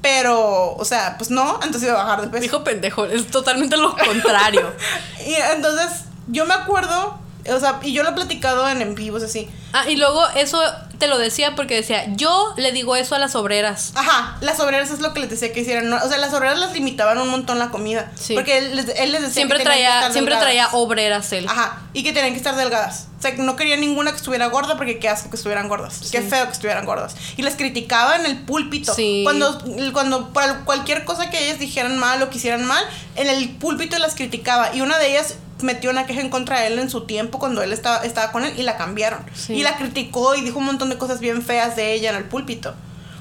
pero, 0.01 0.73
o 0.73 0.85
sea, 0.85 1.15
pues 1.17 1.29
no, 1.29 1.55
entonces 1.63 1.83
iba 1.83 1.93
a 1.93 2.03
bajar 2.03 2.21
de 2.21 2.27
peso. 2.27 2.41
Dijo 2.41 2.63
pendejo, 2.63 3.05
es 3.05 3.27
totalmente 3.27 3.77
lo 3.77 3.95
contrario. 3.95 4.73
y 5.25 5.33
entonces, 5.33 6.05
yo 6.27 6.45
me 6.45 6.53
acuerdo, 6.53 7.19
o 7.49 7.59
sea, 7.59 7.79
y 7.83 7.93
yo 7.93 8.03
lo 8.03 8.09
he 8.09 8.13
platicado 8.13 8.67
en 8.69 8.81
en 8.81 8.95
vivos 8.95 9.23
así. 9.23 9.49
Ah, 9.73 9.89
y 9.89 9.95
luego 9.95 10.21
eso 10.35 10.61
te 10.97 11.07
lo 11.07 11.17
decía 11.17 11.55
porque 11.55 11.75
decía, 11.75 12.05
yo 12.15 12.53
le 12.57 12.71
digo 12.71 12.95
eso 12.95 13.15
a 13.15 13.19
las 13.19 13.35
obreras. 13.35 13.91
Ajá, 13.95 14.37
las 14.41 14.59
obreras 14.59 14.91
es 14.91 14.99
lo 14.99 15.13
que 15.13 15.21
les 15.21 15.29
decía 15.29 15.51
que 15.51 15.61
hicieran. 15.61 15.91
o 15.91 16.07
sea, 16.07 16.17
las 16.17 16.33
obreras 16.33 16.59
les 16.59 16.73
limitaban 16.73 17.17
un 17.17 17.29
montón 17.29 17.57
la 17.57 17.69
comida. 17.69 18.11
Sí. 18.15 18.35
Porque 18.35 18.57
él, 18.57 18.75
les 18.75 18.85
decía 18.85 19.29
siempre 19.29 19.57
que 19.57 19.63
traía, 19.63 20.11
Siempre 20.11 20.35
traía 20.35 20.69
obreras 20.73 21.31
él. 21.33 21.47
Ajá, 21.47 21.81
y 21.93 22.03
que 22.03 22.13
tenían 22.13 22.33
que 22.33 22.37
estar 22.37 22.55
delgadas. 22.55 23.07
O 23.17 23.21
sea, 23.21 23.33
no 23.37 23.55
quería 23.55 23.77
ninguna 23.77 24.11
que 24.11 24.17
estuviera 24.17 24.47
gorda 24.47 24.77
porque 24.77 24.99
qué 24.99 25.07
asco 25.09 25.29
que 25.29 25.35
estuvieran 25.35 25.67
gordas. 25.69 26.09
Qué 26.11 26.21
feo 26.21 26.45
que 26.45 26.53
estuvieran 26.53 26.85
gordas. 26.85 27.15
Y 27.37 27.43
les 27.43 27.55
criticaba 27.55 28.15
en 28.15 28.25
el 28.25 28.39
púlpito. 28.39 28.93
Sí. 28.93 29.21
Cuando, 29.23 29.59
cuando 29.93 30.31
cualquier 30.65 31.05
cosa 31.05 31.29
que 31.29 31.45
ellas 31.45 31.59
dijeran 31.59 31.97
mal 31.97 32.21
o 32.23 32.29
que 32.29 32.37
hicieran 32.37 32.65
mal, 32.65 32.83
en 33.15 33.27
el 33.27 33.49
púlpito 33.49 33.97
las 33.99 34.15
criticaba. 34.15 34.75
Y 34.75 34.81
una 34.81 34.97
de 34.97 35.11
ellas 35.11 35.35
metió 35.63 35.89
una 35.89 36.05
queja 36.05 36.21
en 36.21 36.29
contra 36.29 36.59
de 36.61 36.67
él 36.67 36.79
en 36.79 36.89
su 36.89 37.05
tiempo 37.05 37.39
cuando 37.39 37.61
él 37.61 37.73
estaba, 37.73 38.03
estaba 38.03 38.31
con 38.31 38.43
él 38.43 38.53
y 38.57 38.63
la 38.63 38.77
cambiaron. 38.77 39.23
Y 39.49 39.63
la 39.63 39.77
criticó 39.77 40.35
y 40.35 40.41
dijo 40.41 40.59
un 40.59 40.65
montón 40.65 40.89
de 40.89 40.97
cosas 40.97 41.19
bien 41.19 41.41
feas 41.41 41.75
de 41.75 41.93
ella 41.93 42.09
en 42.09 42.15
el 42.15 42.25
púlpito. 42.25 42.73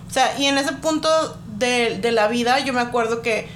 O 0.08 0.12
sea, 0.12 0.38
y 0.38 0.46
en 0.46 0.58
ese 0.58 0.72
punto 0.72 1.08
de, 1.58 1.98
de 1.98 2.12
la 2.12 2.28
vida 2.28 2.58
yo 2.60 2.72
me 2.72 2.80
acuerdo 2.80 3.22
que 3.22 3.48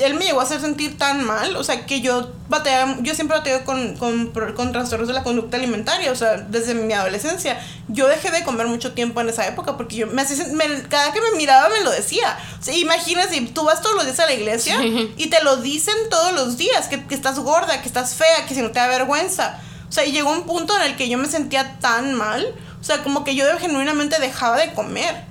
él 0.00 0.14
me 0.14 0.24
llegó 0.24 0.40
a 0.40 0.44
hacer 0.44 0.60
sentir 0.60 0.96
tan 0.96 1.24
mal, 1.24 1.56
o 1.56 1.64
sea, 1.64 1.86
que 1.86 2.00
yo 2.00 2.32
bateaba, 2.48 2.96
yo 3.00 3.14
siempre 3.14 3.36
bateo 3.38 3.64
con, 3.64 3.96
con, 3.96 4.28
con, 4.28 4.72
trastornos 4.72 5.08
de 5.08 5.14
la 5.14 5.22
conducta 5.22 5.56
alimentaria, 5.56 6.10
o 6.10 6.16
sea, 6.16 6.36
desde 6.38 6.74
mi 6.74 6.92
adolescencia. 6.92 7.60
Yo 7.88 8.08
dejé 8.08 8.30
de 8.30 8.42
comer 8.42 8.66
mucho 8.66 8.92
tiempo 8.92 9.20
en 9.20 9.28
esa 9.28 9.46
época 9.46 9.76
porque 9.76 9.96
yo 9.96 10.06
me, 10.06 10.22
hacía, 10.22 10.46
cada 10.88 11.12
que 11.12 11.20
me 11.20 11.32
miraba 11.36 11.68
me 11.68 11.82
lo 11.82 11.90
decía. 11.90 12.38
O 12.58 12.62
sea, 12.62 12.76
imagínate, 12.76 13.40
tú 13.52 13.64
vas 13.64 13.82
todos 13.82 13.96
los 13.96 14.04
días 14.04 14.20
a 14.20 14.26
la 14.26 14.32
iglesia 14.32 14.76
y 14.82 15.26
te 15.28 15.42
lo 15.44 15.56
dicen 15.58 15.94
todos 16.08 16.32
los 16.32 16.56
días, 16.56 16.88
que, 16.88 17.04
que 17.04 17.14
estás 17.14 17.38
gorda, 17.38 17.80
que 17.82 17.88
estás 17.88 18.14
fea, 18.14 18.46
que 18.46 18.54
si 18.54 18.62
no 18.62 18.70
te 18.70 18.78
da 18.78 18.88
vergüenza. 18.88 19.60
O 19.88 19.92
sea, 19.92 20.04
y 20.04 20.12
llegó 20.12 20.30
un 20.30 20.44
punto 20.44 20.74
en 20.76 20.82
el 20.82 20.96
que 20.96 21.08
yo 21.08 21.18
me 21.18 21.26
sentía 21.26 21.78
tan 21.80 22.14
mal, 22.14 22.54
o 22.80 22.84
sea, 22.84 23.02
como 23.02 23.24
que 23.24 23.34
yo 23.34 23.44
genuinamente 23.58 24.18
dejaba 24.20 24.56
de 24.56 24.72
comer 24.72 25.24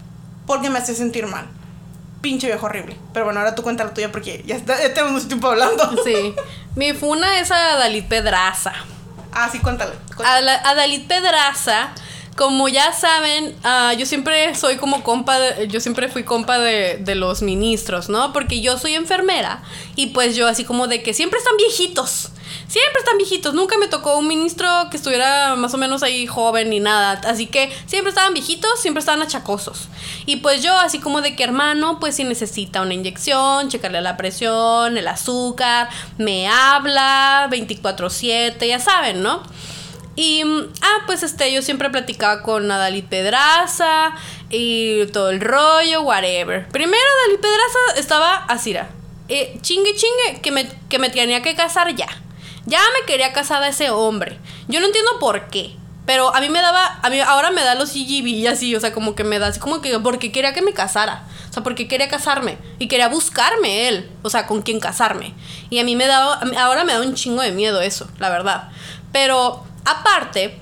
porque 0.46 0.70
me 0.70 0.80
hacía 0.80 0.96
sentir 0.96 1.28
mal 1.28 1.48
pinche 2.22 2.48
viejo 2.48 2.66
horrible. 2.66 2.98
Pero 3.14 3.26
bueno, 3.26 3.40
ahora 3.40 3.56
tú 3.56 3.64
cuenta 3.64 3.84
la 3.84 3.94
tuya 3.94 4.12
porque 4.12 4.44
ya, 4.46 4.56
está, 4.56 4.82
ya 4.82 4.94
tenemos 4.94 5.14
mucho 5.14 5.28
tiempo 5.28 5.48
hablando. 5.48 5.90
Sí. 6.04 6.34
Mi 6.76 6.94
funa 6.94 7.40
es 7.40 7.52
a 7.52 7.76
Dalit 7.78 8.08
Pedraza. 8.08 8.74
Ah, 9.32 9.50
sí, 9.52 9.60
cuéntale. 9.60 9.94
A, 10.24 10.76
Dalit 10.76 11.08
Pedraza, 11.08 11.90
como 12.36 12.68
ya 12.70 12.94
saben, 12.94 13.56
uh, 13.64 13.96
yo 13.98 14.06
siempre 14.06 14.56
soy 14.56 14.78
como 14.78 15.04
compa, 15.04 15.38
yo 15.68 15.80
siempre 15.80 16.08
fui 16.08 16.24
compa 16.24 16.58
de, 16.58 16.98
de, 16.98 17.16
los 17.16 17.42
ministros, 17.42 18.10
¿no? 18.10 18.34
Porque 18.34 18.62
yo 18.62 18.78
soy 18.78 18.96
enfermera 18.96 19.62
y 19.96 20.08
pues 20.08 20.36
yo 20.36 20.48
así 20.48 20.64
como 20.64 20.88
de 20.88 21.04
que 21.04 21.14
siempre 21.14 21.40
están 21.40 21.58
viejitos 21.58 22.32
siempre 22.70 23.00
están 23.00 23.18
viejitos. 23.18 23.54
Nunca 23.54 23.78
me 23.78 23.88
tocó 23.88 24.18
un 24.18 24.28
ministro 24.28 24.68
que 24.90 24.98
estuviera 24.98 25.56
más 25.56 25.74
o 25.74 25.78
menos 25.78 26.04
ahí 26.04 26.28
joven 26.28 26.70
ni 26.70 26.80
nada. 26.80 27.20
Así 27.26 27.48
que 27.48 27.70
siempre 27.88 28.10
estaban 28.10 28.34
viejitos, 28.34 28.80
siempre 28.80 29.00
estaban 29.00 29.22
achacosos. 29.22 29.90
Y 30.26 30.38
pues 30.38 30.64
yo, 30.64 30.78
así 30.78 31.00
como 31.00 31.22
de 31.22 31.36
que 31.36 31.44
hermano, 31.44 32.00
pues 32.00 32.16
si 32.16 32.24
necesita 32.24 32.82
una 32.82 32.94
inyección, 32.94 33.70
checarle 33.70 34.02
la 34.02 34.16
presión, 34.16 34.98
el 34.98 35.08
azúcar, 35.08 35.90
me 36.18 36.48
habla 36.48 37.48
24/7, 37.50 38.68
ya 38.68 38.80
saben, 38.80 39.24
¿no? 39.24 39.42
Y, 40.16 40.44
ah, 40.82 41.04
pues 41.06 41.24
este, 41.24 41.52
yo 41.52 41.62
siempre 41.62 41.90
platicaba 41.90 42.44
con 42.44 42.68
Nadalit 42.68 43.06
Pedraza 43.06 44.14
y 44.50 45.06
todo 45.08 45.30
el 45.30 45.40
rollo, 45.40 46.02
whatever. 46.02 46.68
Primero, 46.70 47.04
Nadalit 47.22 47.42
Pedraza 47.42 48.00
estaba 48.00 48.36
así, 48.46 48.76
eh, 49.30 49.58
chingue 49.62 49.96
chingue, 49.96 50.42
que 50.42 50.52
me, 50.52 50.70
que 50.90 51.00
me 51.00 51.10
tenía 51.10 51.42
que 51.42 51.56
casar 51.56 51.96
ya. 51.96 52.08
Ya 52.66 52.80
me 53.00 53.06
quería 53.06 53.34
casada 53.34 53.68
ese 53.68 53.90
hombre. 53.90 54.40
Yo 54.68 54.80
no 54.80 54.88
entiendo 54.88 55.20
por 55.20 55.48
qué. 55.48 55.76
Pero 56.06 56.36
a 56.36 56.42
mí 56.42 56.50
me 56.50 56.60
daba, 56.60 57.00
a 57.04 57.10
mí 57.12 57.20
ahora 57.20 57.52
me 57.52 57.64
da 57.64 57.76
los 57.76 57.92
CGB 57.92 58.48
así, 58.48 58.76
o 58.76 58.80
sea, 58.80 58.92
como 58.92 59.14
que 59.14 59.24
me 59.24 59.38
da 59.38 59.46
así 59.46 59.60
como 59.60 59.80
que 59.80 60.00
porque 60.00 60.32
quería 60.32 60.54
que 60.54 60.64
me 60.64 60.74
casara. 60.74 61.24
O 61.50 61.54
sea, 61.54 61.62
porque 61.62 61.88
quería 61.88 62.08
casarme 62.10 62.58
y 62.80 62.88
quería 62.88 63.10
buscarme 63.10 63.88
él, 63.88 64.10
o 64.24 64.30
sea, 64.32 64.48
con 64.48 64.64
quién 64.64 64.80
casarme. 64.80 65.36
Y 65.70 65.78
a 65.78 65.84
mí 65.84 65.96
me 65.96 66.08
daba, 66.08 66.40
ahora 66.58 66.84
me 66.84 66.94
da 66.94 67.02
un 67.02 67.14
chingo 67.14 67.44
de 67.44 67.52
miedo 67.52 67.80
eso, 67.82 68.10
la 68.18 68.30
verdad. 68.30 68.70
Pero 69.12 69.64
aparte, 69.86 70.60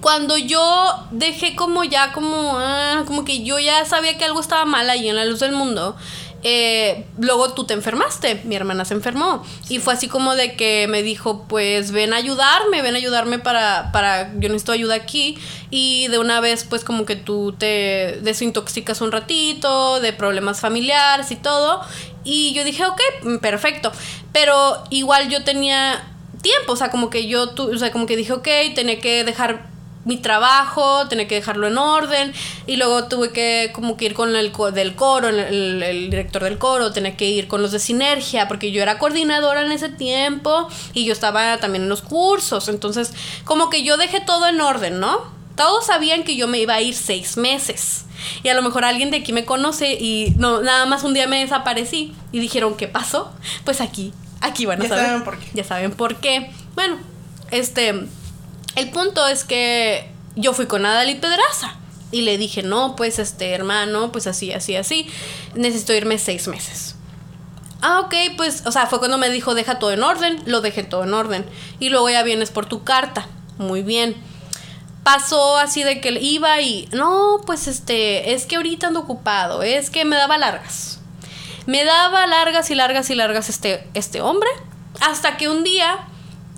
cuando 0.00 0.36
yo 0.36 1.06
dejé 1.10 1.56
como 1.56 1.84
ya 1.84 2.12
como, 2.12 2.58
ah, 2.58 3.04
como 3.06 3.24
que 3.24 3.42
yo 3.44 3.58
ya 3.58 3.84
sabía 3.84 4.18
que 4.18 4.24
algo 4.24 4.40
estaba 4.40 4.64
mal 4.64 4.88
ahí 4.90 5.08
en 5.08 5.16
la 5.16 5.24
luz 5.24 5.40
del 5.40 5.52
mundo, 5.52 5.96
eh, 6.42 7.06
luego 7.18 7.52
tú 7.54 7.64
te 7.64 7.74
enfermaste, 7.74 8.42
mi 8.44 8.54
hermana 8.54 8.84
se 8.84 8.94
enfermó. 8.94 9.44
Y 9.68 9.78
fue 9.78 9.94
así 9.94 10.08
como 10.08 10.34
de 10.36 10.54
que 10.54 10.86
me 10.88 11.02
dijo, 11.02 11.46
pues 11.48 11.90
ven 11.90 12.12
a 12.12 12.16
ayudarme, 12.16 12.82
ven 12.82 12.94
a 12.94 12.98
ayudarme 12.98 13.38
para, 13.38 13.90
para, 13.92 14.32
yo 14.34 14.48
necesito 14.48 14.72
ayuda 14.72 14.94
aquí. 14.94 15.38
Y 15.70 16.08
de 16.08 16.18
una 16.18 16.40
vez, 16.40 16.64
pues 16.64 16.84
como 16.84 17.04
que 17.04 17.16
tú 17.16 17.54
te 17.58 18.18
desintoxicas 18.22 19.00
un 19.00 19.12
ratito 19.12 20.00
de 20.00 20.12
problemas 20.12 20.60
familiares 20.60 21.30
y 21.30 21.36
todo. 21.36 21.80
Y 22.24 22.52
yo 22.52 22.64
dije, 22.64 22.84
ok, 22.84 23.40
perfecto. 23.40 23.90
Pero 24.32 24.84
igual 24.90 25.28
yo 25.28 25.44
tenía 25.44 26.04
tiempo, 26.42 26.72
o 26.72 26.76
sea, 26.76 26.90
como 26.90 27.10
que 27.10 27.26
yo, 27.26 27.52
o 27.56 27.78
sea, 27.78 27.90
como 27.90 28.06
que 28.06 28.16
dije, 28.16 28.32
ok, 28.32 28.48
tenía 28.74 29.00
que 29.00 29.24
dejar 29.24 29.67
mi 30.08 30.16
trabajo, 30.16 31.06
tenía 31.06 31.28
que 31.28 31.34
dejarlo 31.34 31.66
en 31.66 31.76
orden 31.76 32.32
y 32.66 32.76
luego 32.76 33.08
tuve 33.08 33.30
que 33.30 33.70
como 33.74 33.98
que 33.98 34.06
ir 34.06 34.14
con 34.14 34.34
el 34.34 34.52
del 34.72 34.94
coro, 34.94 35.28
el, 35.28 36.08
director 36.10 36.44
del 36.44 36.56
coro, 36.56 36.92
tenía 36.92 37.14
que 37.14 37.26
ir 37.26 37.46
con 37.46 37.60
los 37.60 37.72
de 37.72 37.78
sinergia 37.78 38.48
porque 38.48 38.72
yo 38.72 38.80
era 38.80 38.98
coordinadora 38.98 39.60
en 39.60 39.70
ese 39.70 39.90
tiempo 39.90 40.66
y 40.94 41.04
yo 41.04 41.12
estaba 41.12 41.58
también 41.58 41.82
en 41.84 41.88
los 41.90 42.00
cursos, 42.00 42.68
entonces 42.68 43.12
como 43.44 43.68
que 43.68 43.82
yo 43.82 43.98
dejé 43.98 44.20
todo 44.20 44.48
en 44.48 44.62
orden, 44.62 44.98
¿no? 44.98 45.36
Todos 45.56 45.86
sabían 45.86 46.24
que 46.24 46.36
yo 46.36 46.48
me 46.48 46.58
iba 46.58 46.74
a 46.74 46.80
ir 46.80 46.94
seis 46.94 47.36
meses. 47.36 48.06
Y 48.42 48.48
a 48.48 48.54
lo 48.54 48.62
mejor 48.62 48.84
alguien 48.84 49.10
de 49.10 49.18
aquí 49.18 49.32
me 49.32 49.44
conoce 49.44 49.92
y 49.92 50.32
no, 50.38 50.62
nada 50.62 50.86
más 50.86 51.02
un 51.02 51.12
día 51.12 51.26
me 51.26 51.40
desaparecí 51.40 52.14
y 52.32 52.38
dijeron, 52.38 52.76
¿qué 52.76 52.88
pasó? 52.88 53.32
Pues 53.64 53.80
aquí, 53.80 54.12
aquí 54.40 54.64
van 54.66 54.80
a 54.80 54.84
ya 54.84 54.88
saben 54.88 55.24
por 55.24 55.38
qué. 55.38 55.46
Ya 55.52 55.64
saben 55.64 55.90
por 55.90 56.16
qué. 56.16 56.50
Bueno, 56.76 56.96
este, 57.50 58.06
el 58.76 58.90
punto 58.90 59.26
es 59.26 59.44
que 59.44 60.10
yo 60.36 60.52
fui 60.52 60.66
con 60.66 60.86
Adalí 60.86 61.16
Pedraza 61.16 61.76
y 62.10 62.22
le 62.22 62.38
dije, 62.38 62.62
no, 62.62 62.96
pues 62.96 63.18
este 63.18 63.52
hermano, 63.52 64.12
pues 64.12 64.26
así, 64.26 64.52
así, 64.52 64.76
así, 64.76 65.08
necesito 65.54 65.92
irme 65.94 66.18
seis 66.18 66.48
meses. 66.48 66.94
Ah, 67.80 68.00
ok, 68.00 68.14
pues, 68.36 68.64
o 68.66 68.72
sea, 68.72 68.86
fue 68.86 68.98
cuando 68.98 69.18
me 69.18 69.30
dijo, 69.30 69.54
deja 69.54 69.78
todo 69.78 69.92
en 69.92 70.02
orden, 70.02 70.42
lo 70.46 70.60
dejé 70.60 70.82
todo 70.82 71.04
en 71.04 71.14
orden. 71.14 71.46
Y 71.78 71.90
luego 71.90 72.10
ya 72.10 72.22
vienes 72.22 72.50
por 72.50 72.66
tu 72.66 72.82
carta. 72.82 73.28
Muy 73.58 73.82
bien. 73.82 74.16
pasó 75.02 75.56
así 75.56 75.84
de 75.84 76.00
que 76.00 76.10
iba 76.20 76.60
y, 76.60 76.86
no, 76.92 77.40
pues 77.46 77.66
este, 77.66 78.34
es 78.34 78.44
que 78.44 78.56
ahorita 78.56 78.88
ando 78.88 79.00
ocupado, 79.00 79.62
es 79.62 79.88
que 79.90 80.04
me 80.04 80.16
daba 80.16 80.36
largas. 80.36 81.00
Me 81.66 81.84
daba 81.84 82.26
largas 82.26 82.70
y 82.70 82.74
largas 82.74 83.08
y 83.08 83.14
largas 83.14 83.48
este, 83.48 83.88
este 83.94 84.20
hombre, 84.20 84.50
hasta 85.00 85.36
que 85.38 85.48
un 85.48 85.64
día 85.64 86.08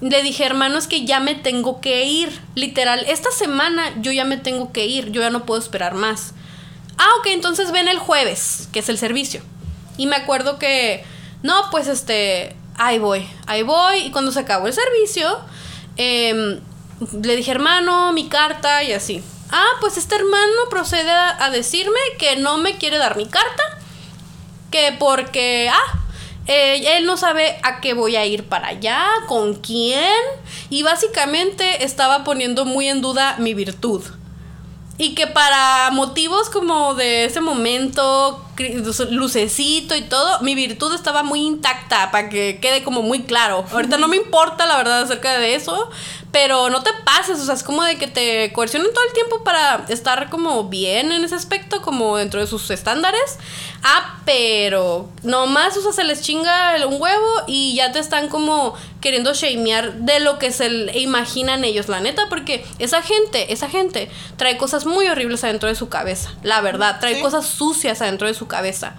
le 0.01 0.23
dije, 0.23 0.45
hermano, 0.45 0.79
es 0.79 0.87
que 0.87 1.05
ya 1.05 1.21
me 1.21 1.35
tengo 1.35 1.81
que 1.81 2.05
ir. 2.05 2.41
Literal, 2.55 3.05
esta 3.07 3.31
semana 3.31 3.95
yo 4.01 4.13
ya 4.13 4.25
me 4.25 4.39
tengo 4.39 4.73
que 4.73 4.87
ir, 4.87 5.11
yo 5.11 5.21
ya 5.21 5.31
no 5.31 5.45
puedo 5.45 5.61
esperar 5.61 5.95
más. 5.95 6.33
Ah, 6.97 7.09
ok, 7.19 7.27
entonces 7.29 7.71
ven 7.71 7.89
el 7.89 7.99
jueves, 7.99 8.69
que 8.73 8.79
es 8.79 8.89
el 8.89 8.99
servicio. 8.99 9.43
Y 9.99 10.07
me 10.07 10.17
acuerdo 10.17 10.59
que, 10.59 11.05
no, 11.43 11.71
pues 11.71 11.87
este, 11.87 12.57
ahí 12.77 12.99
voy, 12.99 13.29
ahí 13.47 13.63
voy. 13.63 13.99
Y 13.99 14.11
cuando 14.11 14.33
se 14.33 14.41
acabó 14.41 14.67
el 14.67 14.73
servicio, 14.73 15.39
em, 15.97 16.61
le 17.23 17.37
dije, 17.37 17.51
hermano, 17.51 18.13
mi 18.13 18.29
carta 18.29 18.83
y 18.83 18.93
así. 18.93 19.23
Ah, 19.51 19.71
pues 19.81 19.99
este 19.99 20.15
hermano 20.15 20.69
procede 20.71 21.11
a 21.11 21.51
decirme 21.51 21.99
que 22.19 22.37
no 22.37 22.59
me 22.59 22.79
quiere 22.79 22.99
dar 22.99 23.17
mi 23.17 23.27
carta. 23.27 23.63
Que 24.71 24.97
porque, 24.99 25.69
ah, 25.71 26.00
eh, 26.47 26.97
él 26.97 27.07
no 27.07 27.17
sabe 27.17 27.59
a 27.63 27.81
qué 27.81 27.95
voy 27.95 28.17
a 28.17 28.27
ir 28.27 28.45
para 28.45 28.69
allá, 28.69 29.05
con 29.29 29.55
quién. 29.55 30.15
Y 30.69 30.83
básicamente 30.83 31.85
estaba 31.85 32.25
poniendo 32.25 32.65
muy 32.65 32.89
en 32.89 33.01
duda 33.01 33.37
mi 33.39 33.55
virtud. 33.55 34.03
Y 34.99 35.15
que 35.15 35.27
para 35.27 35.91
motivos 35.93 36.51
como 36.51 36.95
de 36.95 37.25
ese 37.25 37.41
momento, 37.41 38.45
lucecito 39.11 39.97
y 39.97 40.03
todo, 40.03 40.41
mi 40.41 40.55
virtud 40.55 40.95
estaba 40.95 41.23
muy 41.23 41.41
intacta, 41.41 42.11
para 42.11 42.29
que 42.29 42.59
quede 42.61 42.83
como 42.83 43.03
muy 43.03 43.23
claro. 43.23 43.65
Ahorita 43.73 43.97
no 43.97 44.09
me 44.09 44.17
importa 44.17 44.67
la 44.67 44.77
verdad 44.77 45.03
acerca 45.03 45.39
de 45.39 45.55
eso, 45.55 45.91
pero 46.33 46.71
no 46.71 46.83
te 46.83 46.91
pases, 47.05 47.41
o 47.41 47.45
sea, 47.45 47.55
es 47.55 47.63
como 47.63 47.83
de 47.83 47.97
que 47.97 48.07
te 48.07 48.53
coercionen 48.53 48.93
todo 48.93 49.05
el 49.05 49.13
tiempo 49.13 49.43
para 49.43 49.85
estar 49.89 50.31
como 50.31 50.65
bien 50.65 51.11
en 51.11 51.25
ese 51.25 51.35
aspecto, 51.35 51.83
como 51.83 52.17
dentro 52.17 52.41
de 52.41 52.47
sus 52.47 52.71
estándares. 52.71 53.39
Ah, 53.83 54.21
pero 54.25 55.09
nomás, 55.23 55.77
o 55.77 55.83
sea, 55.83 55.93
se 55.93 56.05
les 56.05 56.21
chinga 56.23 56.77
un 56.87 57.01
huevo 57.01 57.27
y 57.47 57.75
ya 57.75 57.93
te 57.93 57.99
están 57.99 58.29
como 58.29 58.75
queriendo 59.01 59.33
shamear 59.33 59.95
de 59.95 60.21
lo 60.21 60.39
que 60.39 60.53
se 60.53 60.69
imaginan 60.99 61.65
ellos, 61.65 61.89
la 61.89 62.01
neta, 62.01 62.27
porque 62.29 62.65
esa 62.79 63.03
gente, 63.03 63.53
esa 63.53 63.69
gente 63.69 64.11
trae 64.37 64.59
cosas 64.59 64.85
muy 64.85 65.09
horribles 65.09 65.43
adentro 65.43 65.69
de 65.69 65.75
su 65.75 65.89
cabeza, 65.89 66.35
la 66.43 66.61
verdad, 66.61 67.01
trae 67.01 67.21
cosas 67.21 67.47
sucias 67.47 68.03
adentro 68.03 68.27
de 68.27 68.35
su 68.35 68.40
cabeza. 68.49 68.97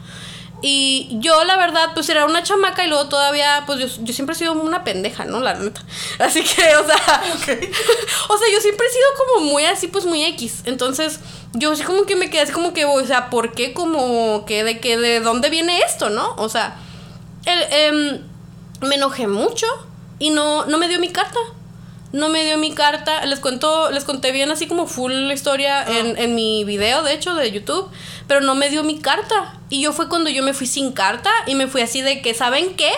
Y 0.64 1.08
yo, 1.14 1.44
la 1.44 1.58
verdad, 1.58 1.90
pues 1.96 2.08
era 2.10 2.26
una 2.26 2.44
chamaca 2.44 2.86
y 2.86 2.88
luego 2.88 3.10
todavía, 3.10 3.64
pues 3.66 3.98
yo, 3.98 4.14
siempre 4.14 4.36
he 4.36 4.38
sido 4.38 4.54
una 4.54 4.84
pendeja, 4.84 5.26
¿no? 5.26 5.40
La 5.40 5.56
neta. 5.56 5.82
Así 6.20 6.44
que, 6.44 6.76
o 6.76 6.86
sea, 6.86 6.96
o 8.30 8.38
sea, 8.38 8.48
yo 8.54 8.62
siempre 8.62 8.86
he 8.86 8.92
sido 8.92 9.08
como 9.18 9.52
muy 9.52 9.66
así, 9.66 9.88
pues 9.88 10.06
muy 10.06 10.24
X. 10.24 10.62
Entonces, 10.66 11.20
yo 11.54 11.76
sí 11.76 11.84
como 11.84 12.04
que 12.04 12.16
me 12.16 12.30
quedé 12.30 12.42
así 12.42 12.52
como 12.52 12.74
que, 12.74 12.86
o 12.86 13.06
sea, 13.06 13.30
¿por 13.32 13.54
qué? 13.54 13.74
Como 13.74 14.46
que 14.46 14.64
de 14.64 14.80
que, 14.80 14.98
de 14.98 15.20
dónde 15.20 15.50
viene 15.50 15.80
esto, 15.80 16.12
¿no? 16.12 16.36
O 16.38 16.48
sea, 16.48 16.76
el, 17.46 17.64
em, 17.72 18.22
me 18.82 18.96
enojé 18.96 19.28
mucho 19.28 19.66
y 20.20 20.30
no, 20.30 20.66
no 20.66 20.78
me 20.78 20.88
dio 20.88 21.00
mi 21.00 21.10
carta 21.10 21.40
no 22.14 22.30
me 22.30 22.44
dio 22.44 22.58
mi 22.58 22.74
carta. 22.74 23.26
Les 23.26 23.40
cuento, 23.40 23.92
les 23.92 24.04
conté 24.04 24.32
bien 24.32 24.52
así 24.52 24.68
como 24.68 24.88
full 24.88 25.12
la 25.12 25.34
historia 25.34 25.82
ah. 25.82 25.98
en, 25.98 26.18
en, 26.18 26.36
mi 26.36 26.64
video, 26.64 27.04
de 27.04 27.14
hecho, 27.14 27.36
de 27.36 27.52
YouTube. 27.52 27.90
Pero 28.28 28.42
no 28.42 28.56
me 28.56 28.70
dio 28.70 28.84
mi 28.84 29.00
carta. 29.00 29.60
Y 29.70 29.82
yo 29.82 29.94
fue 29.94 30.10
cuando 30.10 30.30
yo 30.30 30.44
me 30.44 30.54
fui 30.54 30.68
sin 30.68 30.92
carta 30.92 31.30
y 31.48 31.56
me 31.56 31.68
fui 31.68 31.82
así 31.82 32.02
de 32.02 32.22
que, 32.22 32.34
¿saben 32.34 32.76
qué? 32.76 32.92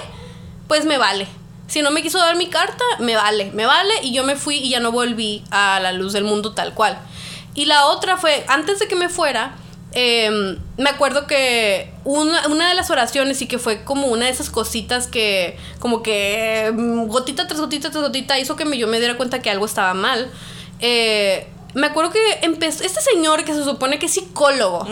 Pues 0.68 0.86
me 0.86 0.98
vale. 0.98 1.28
Si 1.68 1.82
no 1.82 1.92
me 1.92 2.02
quiso 2.02 2.20
dar 2.20 2.36
mi 2.36 2.48
carta, 2.48 2.84
me 3.00 3.16
vale, 3.16 3.52
me 3.54 3.66
vale. 3.66 3.94
Y 4.04 4.14
yo 4.14 4.24
me 4.24 4.36
fui 4.36 4.58
y 4.58 4.70
ya 4.70 4.80
no 4.80 4.92
volví 4.92 5.44
a 5.52 5.80
la 5.80 5.92
luz 5.92 6.14
del 6.14 6.24
mundo 6.24 6.54
tal 6.54 6.74
cual. 6.74 6.98
Y 7.56 7.66
la 7.66 7.86
otra 7.88 8.18
fue, 8.18 8.44
antes 8.48 8.80
de 8.80 8.88
que 8.88 8.96
me 8.96 9.10
fuera, 9.10 9.56
Em, 9.96 10.58
me 10.78 10.90
acuerdo 10.90 11.28
que 11.28 11.92
una, 12.04 12.48
una, 12.48 12.70
de 12.70 12.74
las 12.74 12.90
oraciones 12.90 13.42
y 13.44 13.48
que 13.48 13.60
fue 13.60 13.84
como 13.84 14.08
una 14.08 14.26
de 14.26 14.32
esas 14.32 14.50
cositas 14.50 15.06
que, 15.06 15.56
como 15.80 16.02
que 16.02 16.74
mm, 16.76 17.06
gotita 17.08 17.48
tras 17.48 17.60
gotita 17.60 17.92
tras 17.92 18.04
gotita, 18.04 18.40
hizo 18.40 18.56
que 18.56 18.78
yo 18.78 18.88
me 18.88 18.98
diera 18.98 19.18
cuenta 19.18 19.42
que 19.42 19.52
algo 19.52 19.66
estaba 19.66 19.94
mal. 19.94 20.32
Eh, 20.80 21.48
me 21.76 21.88
acuerdo 21.88 22.12
que 22.12 22.20
empezó, 22.42 22.84
este 22.84 23.02
señor 23.02 23.46
que 23.46 23.54
se 23.54 23.64
supone 23.64 24.00
que 24.00 24.08
es 24.08 24.14
psicólogo, 24.14 24.86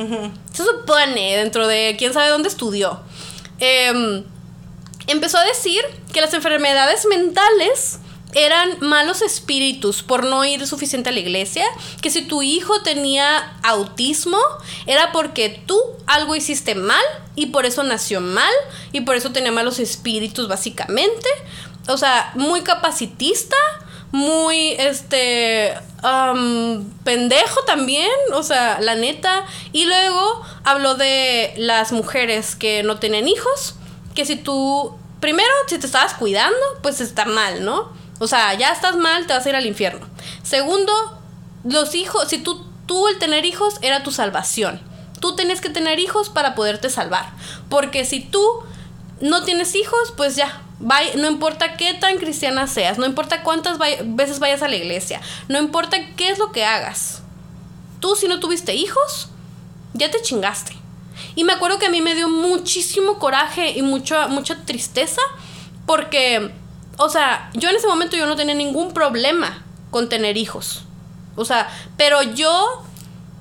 se 0.54 0.64
supone 0.64 1.38
dentro 1.38 1.68
de 1.68 1.96
quién 1.98 2.14
sabe 2.14 2.30
dónde 2.30 2.50
estudió, 2.50 3.00
em, 3.60 4.24
empezó 5.08 5.38
a 5.38 5.46
decir 5.46 5.82
que 6.14 6.22
las 6.22 6.34
enfermedades 6.34 7.06
mentales 7.08 8.00
eran 8.34 8.78
malos 8.80 9.22
espíritus 9.22 10.04
por 10.04 10.26
no 10.26 10.46
ir 10.46 10.66
suficiente 10.68 11.10
a 11.10 11.12
la 11.12 11.20
iglesia, 11.20 11.66
que 12.02 12.10
si 12.10 12.22
tu 12.24 12.42
hijo 12.42 12.82
tenía 12.82 13.58
autismo 13.64 14.38
era 14.86 15.12
porque 15.12 15.62
tú 15.66 15.80
algo 16.08 16.36
hiciste 16.36 16.76
mal 16.76 17.04
y 17.36 17.48
por 17.48 17.66
eso 17.66 17.84
nació 17.84 18.22
mal 18.22 18.54
y 18.92 19.02
por 19.02 19.16
eso 19.16 19.32
tenía 19.32 19.52
malos 19.52 19.80
espíritus 19.80 20.48
básicamente. 20.48 21.30
O 21.88 21.98
sea, 21.98 22.32
muy 22.36 22.62
capacitista, 22.62 23.56
muy 24.12 24.72
este 24.74 25.74
pendejo 27.04 27.62
también, 27.66 28.10
o 28.34 28.44
sea, 28.44 28.80
la 28.82 28.96
neta. 28.96 29.46
Y 29.72 29.86
luego 29.86 30.42
habló 30.64 30.96
de 30.96 31.54
las 31.58 31.92
mujeres 31.92 32.56
que 32.56 32.84
no 32.84 33.00
tienen 33.00 33.28
hijos, 33.28 33.76
que 34.16 34.26
si 34.26 34.36
tú 34.36 34.96
primero 35.20 35.50
si 35.68 35.78
te 35.78 35.86
estabas 35.86 36.16
cuidando, 36.16 36.58
pues 36.82 37.00
está 37.00 37.26
mal, 37.26 37.64
¿no? 37.64 38.01
O 38.22 38.28
sea, 38.28 38.54
ya 38.54 38.72
estás 38.72 38.98
mal, 38.98 39.26
te 39.26 39.34
vas 39.34 39.44
a 39.44 39.50
ir 39.50 39.56
al 39.56 39.66
infierno. 39.66 40.06
Segundo, 40.44 40.94
los 41.64 41.96
hijos, 41.96 42.30
si 42.30 42.38
tú, 42.38 42.64
tú 42.86 43.08
el 43.08 43.18
tener 43.18 43.46
hijos 43.46 43.80
era 43.82 44.04
tu 44.04 44.12
salvación. 44.12 44.80
Tú 45.20 45.36
tenías 45.36 45.60
que 45.60 45.72
tener 45.72 46.00
hijos 46.00 46.30
para 46.30 46.54
poderte 46.54 46.92
salvar. 46.92 47.32
Porque 47.68 48.06
si 48.06 48.20
tú 48.20 48.46
no 49.22 49.44
tienes 49.44 49.74
hijos, 49.74 50.14
pues 50.16 50.36
ya, 50.36 50.62
no 51.18 51.28
importa 51.28 51.78
qué 51.78 51.96
tan 51.96 52.20
cristiana 52.20 52.68
seas, 52.68 53.00
no 53.00 53.08
importa 53.08 53.42
cuántas 53.42 53.80
veces 53.80 54.38
vayas 54.38 54.62
a 54.62 54.68
la 54.68 54.76
iglesia, 54.76 55.20
no 55.48 55.58
importa 55.58 55.98
qué 56.16 56.30
es 56.30 56.38
lo 56.38 56.52
que 56.52 56.64
hagas. 56.64 57.24
Tú 58.02 58.16
si 58.16 58.28
no 58.28 58.40
tuviste 58.40 58.76
hijos, 58.76 59.30
ya 59.96 60.12
te 60.12 60.22
chingaste. 60.22 60.74
Y 61.34 61.44
me 61.44 61.54
acuerdo 61.54 61.80
que 61.80 61.88
a 61.88 61.90
mí 61.90 62.02
me 62.02 62.14
dio 62.14 62.30
muchísimo 62.30 63.18
coraje 63.18 63.72
y 63.72 63.82
mucha, 63.82 64.28
mucha 64.28 64.64
tristeza 64.64 65.22
porque 65.88 66.61
o 66.98 67.10
sea, 67.10 67.50
yo 67.54 67.70
en 67.70 67.76
ese 67.76 67.88
momento 67.88 68.18
yo 68.18 68.26
no 68.26 68.36
tenía 68.36 68.56
ningún 68.56 68.94
problema 68.94 69.64
con 69.90 70.10
tener 70.10 70.38
hijos. 70.38 70.84
O 71.36 71.46
sea, 71.46 71.70
pero 71.98 72.22
yo 72.22 72.84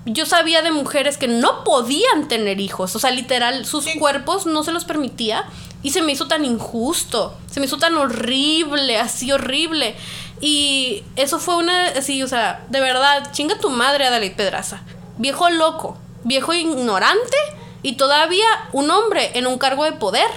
yo 0.07 0.25
sabía 0.25 0.63
de 0.63 0.71
mujeres 0.71 1.19
que 1.19 1.29
no 1.29 1.63
podían 1.63 2.27
tener 2.27 2.59
hijos, 2.61 2.97
o 2.97 2.99
sea, 2.99 3.11
literal 3.11 3.67
sus 3.67 3.87
cuerpos 3.99 4.47
no 4.47 4.65
se 4.65 4.73
los 4.73 4.85
permitía 4.85 5.45
y 5.83 5.91
se 5.91 6.03
me 6.03 6.13
hizo 6.13 6.27
tan 6.27 6.45
injusto, 6.45 7.37
se 7.51 7.61
me 7.61 7.67
hizo 7.67 7.79
tan 7.79 7.97
horrible, 7.97 8.99
así 8.99 9.31
horrible. 9.33 9.97
Y 10.41 11.03
eso 11.17 11.39
fue 11.39 11.57
una 11.57 11.89
así, 11.89 12.23
o 12.23 12.29
sea, 12.29 12.65
de 12.69 12.81
verdad, 12.81 13.31
chinga 13.33 13.59
tu 13.59 13.71
madre 13.71 14.07
Adelaide 14.07 14.35
Pedraza. 14.35 14.83
Viejo 15.19 15.49
loco, 15.51 15.99
viejo 16.25 16.53
ignorante 16.55 17.37
y 17.83 17.95
todavía 17.97 18.47
un 18.73 18.91
hombre 18.91 19.31
en 19.35 19.47
un 19.47 19.59
cargo 19.59 19.85
de 19.85 19.93
poder 19.93 20.29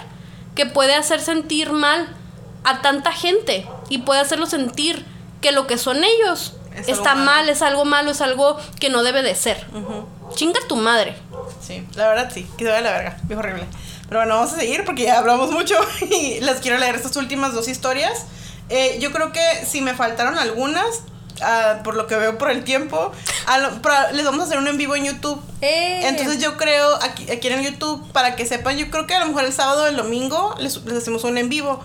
que 0.55 0.65
puede 0.65 0.93
hacer 0.93 1.21
sentir 1.21 1.71
mal 1.71 2.07
a 2.63 2.81
tanta 2.81 3.11
gente 3.11 3.67
y 3.89 3.99
puede 3.99 4.21
hacerlo 4.21 4.45
sentir 4.45 5.05
que 5.41 5.51
lo 5.51 5.67
que 5.67 5.77
son 5.77 6.03
ellos 6.03 6.53
está 6.87 7.15
mal, 7.15 7.49
es 7.49 7.61
algo 7.61 7.85
malo, 7.85 8.11
es 8.11 8.21
algo 8.21 8.57
que 8.79 8.89
no 8.89 9.03
debe 9.03 9.21
de 9.21 9.35
ser. 9.35 9.65
Chinga 10.35 10.59
tu 10.67 10.75
madre. 10.75 11.15
Sí, 11.65 11.85
la 11.95 12.07
verdad 12.07 12.31
sí, 12.33 12.47
que 12.57 12.65
se 12.65 12.71
vaya 12.71 12.81
la 12.81 12.91
verga, 12.91 13.17
es 13.29 13.37
horrible. 13.37 13.65
Pero 14.07 14.19
bueno, 14.21 14.35
vamos 14.35 14.53
a 14.53 14.59
seguir 14.59 14.85
porque 14.85 15.03
ya 15.03 15.19
hablamos 15.19 15.51
mucho 15.51 15.75
y 16.01 16.39
les 16.39 16.59
quiero 16.59 16.77
leer 16.77 16.95
estas 16.95 17.15
últimas 17.15 17.53
dos 17.53 17.67
historias. 17.67 18.25
Eh, 18.69 18.97
yo 18.99 19.11
creo 19.11 19.31
que 19.31 19.65
si 19.65 19.81
me 19.81 19.93
faltaron 19.93 20.37
algunas, 20.37 21.03
ah, 21.41 21.79
por 21.83 21.95
lo 21.95 22.07
que 22.07 22.15
veo 22.15 22.37
por 22.37 22.49
el 22.49 22.63
tiempo, 22.63 23.11
les 24.13 24.25
vamos 24.25 24.41
a 24.41 24.43
hacer 24.43 24.57
un 24.57 24.67
en 24.67 24.77
vivo 24.77 24.95
en 24.95 25.05
YouTube. 25.05 25.41
Eh. 25.61 26.01
Entonces 26.07 26.41
yo 26.41 26.57
creo, 26.57 26.95
aquí, 27.01 27.29
aquí 27.31 27.47
en 27.47 27.63
YouTube, 27.63 28.11
para 28.11 28.35
que 28.35 28.45
sepan, 28.45 28.77
yo 28.77 28.89
creo 28.89 29.07
que 29.07 29.13
a 29.13 29.19
lo 29.19 29.27
mejor 29.27 29.45
el 29.45 29.53
sábado 29.53 29.83
o 29.83 29.87
el 29.87 29.95
domingo 29.95 30.55
les, 30.59 30.83
les 30.85 30.97
hacemos 30.97 31.23
un 31.23 31.37
en 31.37 31.49
vivo 31.49 31.83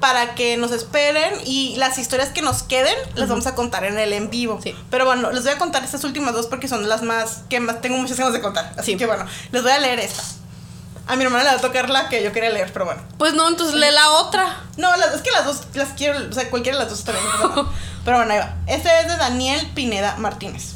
para 0.00 0.34
que 0.34 0.56
nos 0.56 0.72
esperen 0.72 1.34
y 1.44 1.76
las 1.76 1.98
historias 1.98 2.30
que 2.30 2.42
nos 2.42 2.62
queden 2.62 2.94
las 3.14 3.28
vamos 3.28 3.46
a 3.46 3.54
contar 3.54 3.84
en 3.84 3.98
el 3.98 4.12
en 4.12 4.30
vivo. 4.30 4.58
Pero 4.90 5.04
bueno, 5.04 5.30
les 5.30 5.44
voy 5.44 5.52
a 5.52 5.58
contar 5.58 5.84
estas 5.84 6.04
últimas 6.04 6.34
dos 6.34 6.46
porque 6.46 6.68
son 6.68 6.88
las 6.88 7.02
más 7.02 7.42
que 7.48 7.60
más 7.60 7.80
tengo 7.80 7.98
muchas 7.98 8.16
ganas 8.16 8.32
de 8.32 8.40
contar. 8.40 8.72
Así 8.78 8.96
que 8.96 9.06
bueno, 9.06 9.24
les 9.52 9.62
voy 9.62 9.72
a 9.72 9.78
leer 9.78 10.00
esta. 10.00 10.22
A 11.06 11.16
mi 11.16 11.24
hermana 11.24 11.44
le 11.44 11.50
va 11.50 11.56
a 11.56 11.60
tocar 11.60 11.90
la 11.90 12.08
que 12.08 12.22
yo 12.22 12.32
quería 12.32 12.50
leer, 12.50 12.72
pero 12.72 12.84
bueno. 12.84 13.02
Pues 13.18 13.34
no, 13.34 13.48
entonces 13.48 13.74
lee 13.74 13.90
la 13.92 14.10
otra. 14.10 14.62
No, 14.76 14.94
es 14.94 15.22
que 15.22 15.30
las 15.32 15.44
dos 15.44 15.62
las 15.74 15.88
quiero, 15.90 16.18
o 16.28 16.32
sea, 16.32 16.48
cualquiera 16.50 16.78
de 16.78 16.84
las 16.84 16.90
dos 16.92 17.04
bien. 17.04 17.66
pero 18.04 18.16
bueno, 18.18 18.32
ahí 18.32 18.38
va. 18.38 18.54
Este 18.66 18.88
es 19.00 19.08
de 19.08 19.16
Daniel 19.16 19.70
Pineda 19.74 20.16
Martínez. 20.16 20.74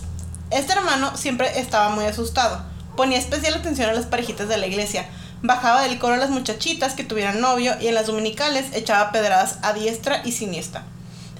Este 0.50 0.72
hermano 0.72 1.16
siempre 1.16 1.60
estaba 1.60 1.90
muy 1.90 2.04
asustado. 2.04 2.62
Ponía 2.96 3.18
especial 3.18 3.54
atención 3.54 3.88
a 3.88 3.92
las 3.92 4.06
parejitas 4.06 4.48
de 4.48 4.56
la 4.56 4.66
iglesia 4.66 5.08
bajaba 5.44 5.82
del 5.82 5.98
coro 5.98 6.14
a 6.14 6.16
las 6.16 6.30
muchachitas 6.30 6.94
que 6.94 7.04
tuvieran 7.04 7.38
novio 7.38 7.74
y 7.78 7.88
en 7.88 7.94
las 7.94 8.06
dominicales 8.06 8.64
echaba 8.72 9.12
pedradas 9.12 9.58
a 9.60 9.74
diestra 9.74 10.22
y 10.24 10.32
siniestra. 10.32 10.84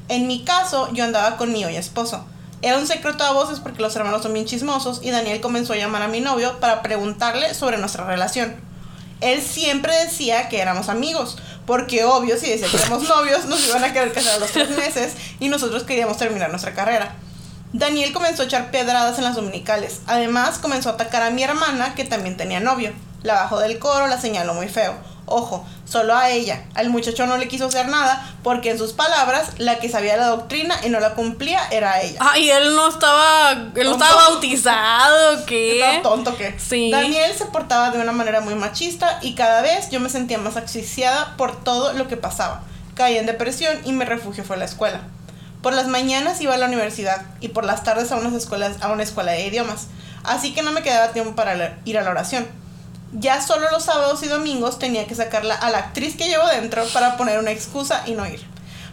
En 0.08 0.26
mi 0.26 0.44
caso, 0.44 0.92
yo 0.92 1.04
andaba 1.04 1.38
con 1.38 1.52
mi 1.52 1.64
hoy 1.64 1.76
esposo. 1.76 2.26
Era 2.60 2.78
un 2.78 2.86
secreto 2.86 3.24
a 3.24 3.32
voces 3.32 3.60
porque 3.60 3.80
los 3.80 3.96
hermanos 3.96 4.22
son 4.22 4.34
bien 4.34 4.44
chismosos 4.44 5.00
y 5.02 5.10
Daniel 5.10 5.40
comenzó 5.40 5.72
a 5.72 5.76
llamar 5.76 6.02
a 6.02 6.08
mi 6.08 6.20
novio 6.20 6.60
para 6.60 6.82
preguntarle 6.82 7.54
sobre 7.54 7.78
nuestra 7.78 8.04
relación. 8.04 8.54
Él 9.22 9.40
siempre 9.40 9.94
decía 10.04 10.50
que 10.50 10.60
éramos 10.60 10.90
amigos, 10.90 11.38
porque 11.64 12.04
obvio, 12.04 12.38
si 12.38 12.50
decía 12.50 12.68
que 12.68 12.76
éramos 12.76 13.02
novios, 13.08 13.46
nos 13.46 13.66
iban 13.66 13.84
a 13.84 13.92
querer 13.94 14.12
casar 14.12 14.34
a 14.34 14.38
los 14.38 14.50
tres 14.50 14.68
meses 14.76 15.14
y 15.40 15.48
nosotros 15.48 15.84
queríamos 15.84 16.18
terminar 16.18 16.50
nuestra 16.50 16.74
carrera. 16.74 17.16
Daniel 17.72 18.12
comenzó 18.12 18.42
a 18.42 18.44
echar 18.44 18.70
pedradas 18.70 19.16
en 19.16 19.24
las 19.24 19.34
dominicales. 19.34 20.02
Además, 20.06 20.58
comenzó 20.58 20.90
a 20.90 20.92
atacar 20.92 21.22
a 21.22 21.30
mi 21.30 21.42
hermana, 21.42 21.94
que 21.94 22.04
también 22.04 22.36
tenía 22.36 22.60
novio. 22.60 22.92
La 23.24 23.34
bajó 23.34 23.58
del 23.58 23.78
coro, 23.78 24.06
la 24.06 24.20
señaló 24.20 24.52
muy 24.52 24.68
feo. 24.68 24.94
Ojo, 25.24 25.66
solo 25.86 26.14
a 26.14 26.28
ella. 26.28 26.66
Al 26.74 26.90
muchacho 26.90 27.26
no 27.26 27.38
le 27.38 27.48
quiso 27.48 27.64
hacer 27.64 27.88
nada 27.88 28.34
porque 28.42 28.70
en 28.70 28.76
sus 28.76 28.92
palabras, 28.92 29.52
la 29.56 29.78
que 29.78 29.88
sabía 29.88 30.18
la 30.18 30.26
doctrina 30.26 30.76
y 30.84 30.90
no 30.90 31.00
la 31.00 31.14
cumplía 31.14 31.66
era 31.70 32.02
ella. 32.02 32.18
Ah, 32.20 32.38
y 32.38 32.50
él 32.50 32.76
no 32.76 32.86
estaba, 32.86 33.52
él 33.52 33.84
no 33.84 33.92
estaba 33.92 34.28
bautizado, 34.28 35.46
¿qué? 35.46 35.80
Estaba 35.80 36.02
tonto, 36.02 36.36
¿qué? 36.36 36.54
Sí. 36.58 36.90
Daniel 36.90 37.32
se 37.34 37.46
portaba 37.46 37.90
de 37.90 37.98
una 37.98 38.12
manera 38.12 38.42
muy 38.42 38.56
machista 38.56 39.18
y 39.22 39.34
cada 39.34 39.62
vez 39.62 39.88
yo 39.88 40.00
me 40.00 40.10
sentía 40.10 40.36
más 40.36 40.58
asfixiada 40.58 41.34
por 41.38 41.64
todo 41.64 41.94
lo 41.94 42.06
que 42.08 42.18
pasaba. 42.18 42.60
Caí 42.94 43.16
en 43.16 43.24
depresión 43.24 43.80
y 43.86 43.92
mi 43.92 44.04
refugio 44.04 44.44
fue 44.44 44.58
la 44.58 44.66
escuela. 44.66 45.00
Por 45.62 45.72
las 45.72 45.88
mañanas 45.88 46.42
iba 46.42 46.52
a 46.52 46.58
la 46.58 46.66
universidad 46.66 47.22
y 47.40 47.48
por 47.48 47.64
las 47.64 47.84
tardes 47.84 48.12
a 48.12 48.16
unas 48.16 48.34
escuelas, 48.34 48.82
a 48.82 48.92
una 48.92 49.02
escuela 49.02 49.32
de 49.32 49.46
idiomas. 49.46 49.86
Así 50.24 50.52
que 50.52 50.60
no 50.60 50.72
me 50.72 50.82
quedaba 50.82 51.14
tiempo 51.14 51.34
para 51.34 51.78
ir 51.86 51.96
a 51.96 52.02
la 52.02 52.10
oración 52.10 52.63
ya 53.14 53.40
solo 53.40 53.70
los 53.70 53.84
sábados 53.84 54.22
y 54.22 54.28
domingos 54.28 54.78
tenía 54.78 55.06
que 55.06 55.14
sacarla 55.14 55.54
a 55.54 55.70
la 55.70 55.78
actriz 55.78 56.16
que 56.16 56.28
llevo 56.28 56.46
dentro 56.48 56.84
para 56.88 57.16
poner 57.16 57.38
una 57.38 57.52
excusa 57.52 58.02
y 58.06 58.12
no 58.12 58.26
ir. 58.26 58.44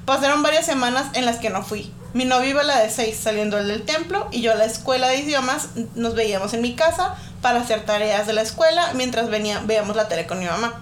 Pasaron 0.06 0.44
varias 0.44 0.66
semanas 0.66 1.08
en 1.14 1.26
las 1.26 1.38
que 1.38 1.50
no 1.50 1.64
fui. 1.64 1.92
Mi 2.14 2.26
novio 2.26 2.50
iba 2.50 2.62
a 2.62 2.66
la 2.66 2.80
de 2.80 2.90
seis 2.90 3.18
saliendo 3.18 3.58
del 3.58 3.84
templo 3.84 4.28
y 4.32 4.42
yo 4.42 4.52
a 4.52 4.56
la 4.56 4.66
escuela 4.66 5.08
de 5.08 5.18
idiomas 5.18 5.70
nos 5.96 6.14
veíamos 6.14 6.54
en 6.54 6.62
mi 6.62 6.76
casa 6.76 7.16
para 7.42 7.62
hacer 7.62 7.86
tareas 7.86 8.28
de 8.28 8.34
la 8.34 8.42
escuela 8.42 8.92
mientras 8.94 9.30
venía, 9.30 9.62
veíamos 9.66 9.96
la 9.96 10.08
tele 10.08 10.28
con 10.28 10.40
mi 10.40 10.46
mamá. 10.46 10.82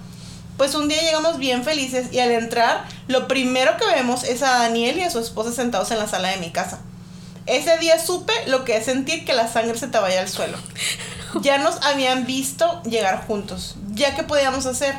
Pues 0.58 0.76
un 0.76 0.90
día 0.90 1.02
llegamos 1.02 1.38
bien 1.38 1.64
felices 1.64 2.12
y 2.12 2.20
al 2.20 2.32
entrar 2.32 2.86
lo 3.08 3.28
primero 3.30 3.78
que 3.78 3.86
vemos 3.86 4.26
es 4.26 4.44
a 4.44 4.60
Daniel 4.60 4.98
y 4.98 5.04
a 5.04 5.12
su 5.12 5.20
esposa 5.20 5.54
sentados 5.54 5.92
en 5.92 6.00
la 6.00 6.08
sala 6.08 6.30
de 6.30 6.38
mi 6.38 6.52
casa. 6.52 6.80
Ese 7.46 7.78
día 7.78 7.98
supe 8.00 8.34
lo 8.48 8.66
que 8.66 8.78
es 8.78 8.86
sentir 8.86 9.24
que 9.24 9.34
la 9.34 9.48
sangre 9.48 9.78
se 9.78 9.88
te 9.88 9.98
vaya 10.00 10.20
al 10.20 10.28
suelo. 10.28 10.58
Ya 11.42 11.58
nos 11.58 11.82
habían 11.84 12.26
visto 12.26 12.82
llegar 12.84 13.26
juntos. 13.26 13.76
¿Ya 13.92 14.16
qué 14.16 14.24
podíamos 14.24 14.66
hacer? 14.66 14.96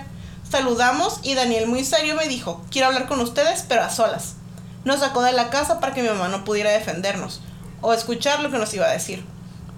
Saludamos 0.48 1.20
y 1.22 1.34
Daniel 1.34 1.66
muy 1.66 1.84
serio 1.84 2.16
me 2.16 2.28
dijo, 2.28 2.64
quiero 2.70 2.88
hablar 2.88 3.06
con 3.06 3.20
ustedes, 3.20 3.64
pero 3.68 3.82
a 3.82 3.90
solas. 3.90 4.34
Nos 4.84 5.00
sacó 5.00 5.22
de 5.22 5.32
la 5.32 5.50
casa 5.50 5.78
para 5.78 5.94
que 5.94 6.02
mi 6.02 6.08
mamá 6.08 6.28
no 6.28 6.44
pudiera 6.44 6.70
defendernos 6.70 7.40
o 7.80 7.92
escuchar 7.92 8.40
lo 8.40 8.50
que 8.50 8.58
nos 8.58 8.72
iba 8.74 8.86
a 8.86 8.92
decir. 8.92 9.24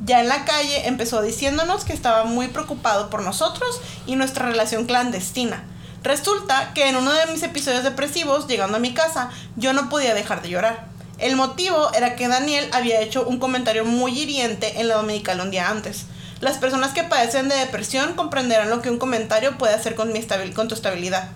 Ya 0.05 0.21
en 0.21 0.29
la 0.29 0.45
calle 0.45 0.89
empezó 0.89 1.23
diciéndonos 1.23 1.85
que 1.85 1.93
estaba 1.93 2.25
muy 2.25 2.49
preocupado 2.49 3.11
por 3.11 3.23
nosotros 3.23 3.81
y 4.07 4.17
nuestra 4.17 4.47
relación 4.47 4.87
clandestina. 4.87 5.65
Resulta 6.03 6.73
que 6.75 6.89
en 6.89 6.97
uno 6.97 7.13
de 7.13 7.27
mis 7.27 7.43
episodios 7.43 7.85
depresivos, 7.85 8.49
llegando 8.49 8.79
a 8.79 8.81
mi 8.81 8.95
casa, 8.95 9.31
yo 9.57 9.73
no 9.73 9.89
podía 9.89 10.15
dejar 10.15 10.43
de 10.43 10.51
llorar. 10.51 10.89
El 11.19 11.37
motivo 11.37 11.93
era 11.95 12.17
que 12.17 12.27
Daniel 12.27 12.69
había 12.73 13.01
hecho 13.01 13.25
un 13.25 13.39
comentario 13.39 13.85
muy 13.85 14.19
hiriente 14.19 14.81
en 14.81 14.89
la 14.89 14.97
dominical 14.97 15.41
un 15.41 15.53
día 15.53 15.69
antes. 15.69 16.07
Las 16.43 16.59
personas 16.59 16.93
que 16.93 17.05
padecen 17.05 17.49
de 17.49 17.55
depresión 17.55 18.15
comprenderán 18.15 18.69
lo 18.69 18.83
que 18.83 18.91
un 18.91 18.99
comentario 18.99 19.57
puede 19.59 19.75
hacer 19.75 19.95
con, 19.95 20.13
mi 20.13 20.21
tu 20.23 20.75
estabilidad. 20.75 21.29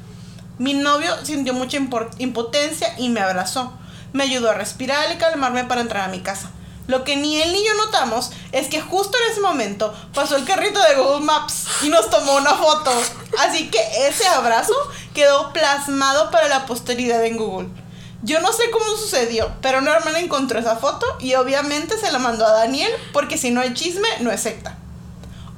Mi 0.59 0.75
novio 0.75 1.15
sintió 1.25 1.55
mucha 1.55 1.77
impotencia 2.19 2.93
y 2.99 3.09
me 3.09 3.21
abrazó. 3.21 3.73
Me 4.13 4.25
ayudó 4.25 4.51
a 4.51 4.55
respirar 4.55 5.13
y 5.13 5.17
calmarme 5.17 5.63
para 5.63 5.81
entrar 5.81 6.03
a 6.03 6.11
mi 6.11 6.23
casa. 6.23 6.51
Lo 6.89 7.05
que 7.05 7.15
ni 7.15 7.41
él 7.41 7.53
ni 7.53 7.65
yo 7.65 7.73
notamos 7.77 8.33
es 8.51 8.67
que 8.67 8.81
justo 8.81 9.17
en 9.17 9.31
ese 9.31 9.41
momento 9.41 9.95
pasó 10.13 10.35
el 10.35 10.45
carrito 10.45 10.83
de 10.83 10.97
Google 10.97 11.25
Maps 11.25 11.67
y 11.83 11.89
nos 11.89 12.11
tomó 12.11 12.35
una 12.35 12.55
foto. 12.55 12.91
Así 13.39 13.71
que 13.71 14.09
ese 14.09 14.27
abrazo 14.27 14.75
quedó 15.15 15.53
plasmado 15.53 16.33
para 16.33 16.49
la 16.49 16.67
posteridad 16.67 17.25
en 17.25 17.37
Google. 17.37 17.69
Yo 18.23 18.41
no 18.41 18.53
sé 18.53 18.73
cómo 18.73 18.97
sucedió, 18.97 19.53
pero 19.63 19.81
Norman 19.81 20.17
encontró 20.17 20.59
esa 20.59 20.75
foto 20.75 21.07
y 21.21 21.35
obviamente 21.35 21.97
se 21.97 22.11
la 22.11 22.19
mandó 22.19 22.45
a 22.45 22.55
Daniel 22.55 22.91
porque 23.13 23.39
si 23.39 23.53
no 23.53 23.61
hay 23.61 23.73
chisme, 23.73 24.09
no 24.19 24.33
es 24.33 24.41
secta. 24.41 24.79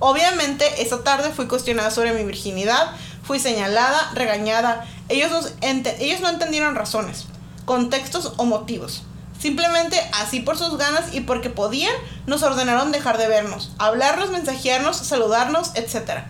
Obviamente, 0.00 0.82
esa 0.82 1.02
tarde 1.02 1.30
fui 1.30 1.48
cuestionada 1.48 1.90
sobre 1.90 2.12
mi 2.12 2.24
virginidad, 2.24 2.92
fui 3.22 3.40
señalada, 3.40 4.10
regañada. 4.14 4.86
Ellos, 5.08 5.54
no 6.20 6.28
entendieron 6.28 6.74
razones, 6.74 7.26
contextos 7.64 8.34
o 8.36 8.44
motivos. 8.44 9.02
Simplemente 9.40 10.00
así 10.14 10.40
por 10.40 10.58
sus 10.58 10.76
ganas 10.78 11.14
y 11.14 11.20
porque 11.20 11.50
podían, 11.50 11.94
nos 12.26 12.42
ordenaron 12.42 12.90
dejar 12.90 13.18
de 13.18 13.28
vernos, 13.28 13.72
hablarnos, 13.78 14.30
mensajearnos, 14.30 14.96
saludarnos, 14.96 15.72
etc. 15.74 16.24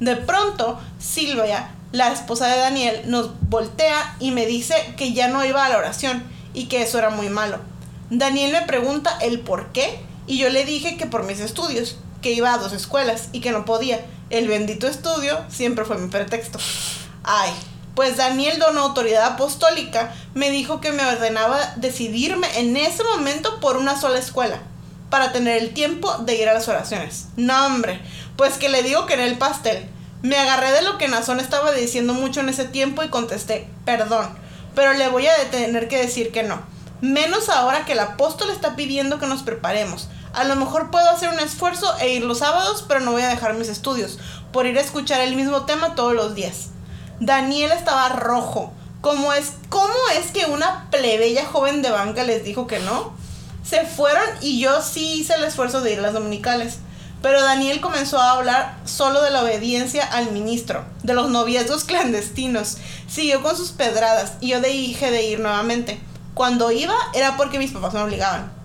De 0.00 0.16
pronto, 0.16 0.78
Silvia, 0.98 1.74
la 1.92 2.12
esposa 2.12 2.48
de 2.48 2.58
Daniel, 2.58 3.02
nos 3.06 3.30
voltea 3.48 4.16
y 4.20 4.32
me 4.32 4.46
dice 4.46 4.74
que 4.96 5.12
ya 5.12 5.28
no 5.28 5.44
iba 5.44 5.64
a 5.64 5.68
la 5.68 5.78
oración 5.78 6.22
y 6.52 6.66
que 6.66 6.82
eso 6.82 6.98
era 6.98 7.10
muy 7.10 7.28
malo. 7.28 7.58
Daniel 8.10 8.52
me 8.52 8.62
pregunta 8.62 9.18
el 9.22 9.40
por 9.40 9.72
qué 9.72 10.04
y 10.26 10.38
yo 10.38 10.50
le 10.50 10.66
dije 10.66 10.98
que 10.98 11.06
por 11.06 11.24
mis 11.24 11.40
estudios 11.40 11.96
que 12.22 12.32
iba 12.32 12.54
a 12.54 12.58
dos 12.58 12.72
escuelas 12.72 13.28
y 13.32 13.40
que 13.40 13.52
no 13.52 13.64
podía. 13.64 14.04
El 14.30 14.48
bendito 14.48 14.86
estudio 14.86 15.38
siempre 15.50 15.84
fue 15.84 15.98
mi 15.98 16.08
pretexto. 16.08 16.58
Ay, 17.22 17.50
pues 17.94 18.16
Daniel, 18.16 18.58
don 18.58 18.78
autoridad 18.78 19.24
apostólica, 19.24 20.14
me 20.34 20.50
dijo 20.50 20.80
que 20.80 20.92
me 20.92 21.04
ordenaba 21.04 21.58
decidirme 21.76 22.48
en 22.58 22.76
ese 22.76 23.04
momento 23.04 23.60
por 23.60 23.76
una 23.76 24.00
sola 24.00 24.18
escuela, 24.18 24.62
para 25.10 25.32
tener 25.32 25.60
el 25.60 25.74
tiempo 25.74 26.16
de 26.18 26.36
ir 26.36 26.48
a 26.48 26.54
las 26.54 26.68
oraciones. 26.68 27.26
No, 27.36 27.66
hombre, 27.66 28.00
pues 28.36 28.54
que 28.54 28.70
le 28.70 28.82
digo 28.82 29.04
que 29.06 29.14
en 29.14 29.20
el 29.20 29.36
pastel. 29.36 29.86
Me 30.22 30.38
agarré 30.38 30.70
de 30.70 30.82
lo 30.82 30.98
que 30.98 31.08
Nazón 31.08 31.40
estaba 31.40 31.72
diciendo 31.72 32.14
mucho 32.14 32.40
en 32.40 32.48
ese 32.48 32.64
tiempo 32.64 33.02
y 33.02 33.08
contesté, 33.08 33.68
perdón, 33.84 34.38
pero 34.74 34.94
le 34.94 35.08
voy 35.08 35.26
a 35.26 35.50
tener 35.50 35.88
que 35.88 35.98
decir 35.98 36.30
que 36.30 36.44
no. 36.44 36.62
Menos 37.00 37.48
ahora 37.48 37.84
que 37.84 37.92
el 37.92 37.98
apóstol 37.98 38.50
está 38.50 38.76
pidiendo 38.76 39.18
que 39.18 39.26
nos 39.26 39.42
preparemos. 39.42 40.08
A 40.32 40.44
lo 40.44 40.56
mejor 40.56 40.90
puedo 40.90 41.08
hacer 41.10 41.28
un 41.28 41.40
esfuerzo 41.40 41.94
e 42.00 42.14
ir 42.14 42.24
los 42.24 42.38
sábados, 42.38 42.84
pero 42.88 43.00
no 43.00 43.12
voy 43.12 43.22
a 43.22 43.28
dejar 43.28 43.54
mis 43.54 43.68
estudios 43.68 44.18
por 44.50 44.66
ir 44.66 44.78
a 44.78 44.80
escuchar 44.80 45.20
el 45.20 45.36
mismo 45.36 45.66
tema 45.66 45.94
todos 45.94 46.14
los 46.14 46.34
días. 46.34 46.68
Daniel 47.20 47.72
estaba 47.72 48.08
rojo. 48.08 48.72
¿Cómo 49.02 49.32
es, 49.32 49.52
¿Cómo 49.68 49.92
es 50.16 50.30
que 50.30 50.46
una 50.46 50.88
plebeya 50.90 51.44
joven 51.44 51.82
de 51.82 51.90
banca 51.90 52.24
les 52.24 52.44
dijo 52.44 52.66
que 52.66 52.78
no? 52.78 53.12
Se 53.62 53.84
fueron 53.84 54.24
y 54.40 54.58
yo 54.58 54.80
sí 54.80 55.20
hice 55.20 55.34
el 55.34 55.44
esfuerzo 55.44 55.82
de 55.82 55.92
ir 55.92 55.98
las 56.00 56.14
dominicales. 56.14 56.78
Pero 57.20 57.42
Daniel 57.42 57.80
comenzó 57.80 58.18
a 58.18 58.32
hablar 58.32 58.78
solo 58.84 59.22
de 59.22 59.30
la 59.30 59.42
obediencia 59.42 60.04
al 60.04 60.32
ministro, 60.32 60.84
de 61.02 61.14
los 61.14 61.30
noviazgos 61.30 61.84
clandestinos. 61.84 62.78
Siguió 63.06 63.42
con 63.42 63.56
sus 63.56 63.72
pedradas 63.72 64.32
y 64.40 64.48
yo 64.48 64.60
dije 64.60 65.10
de 65.10 65.22
ir 65.24 65.40
nuevamente. 65.40 66.00
Cuando 66.34 66.72
iba 66.72 66.94
era 67.14 67.36
porque 67.36 67.58
mis 67.58 67.70
papás 67.70 67.94
me 67.94 68.00
obligaban. 68.00 68.61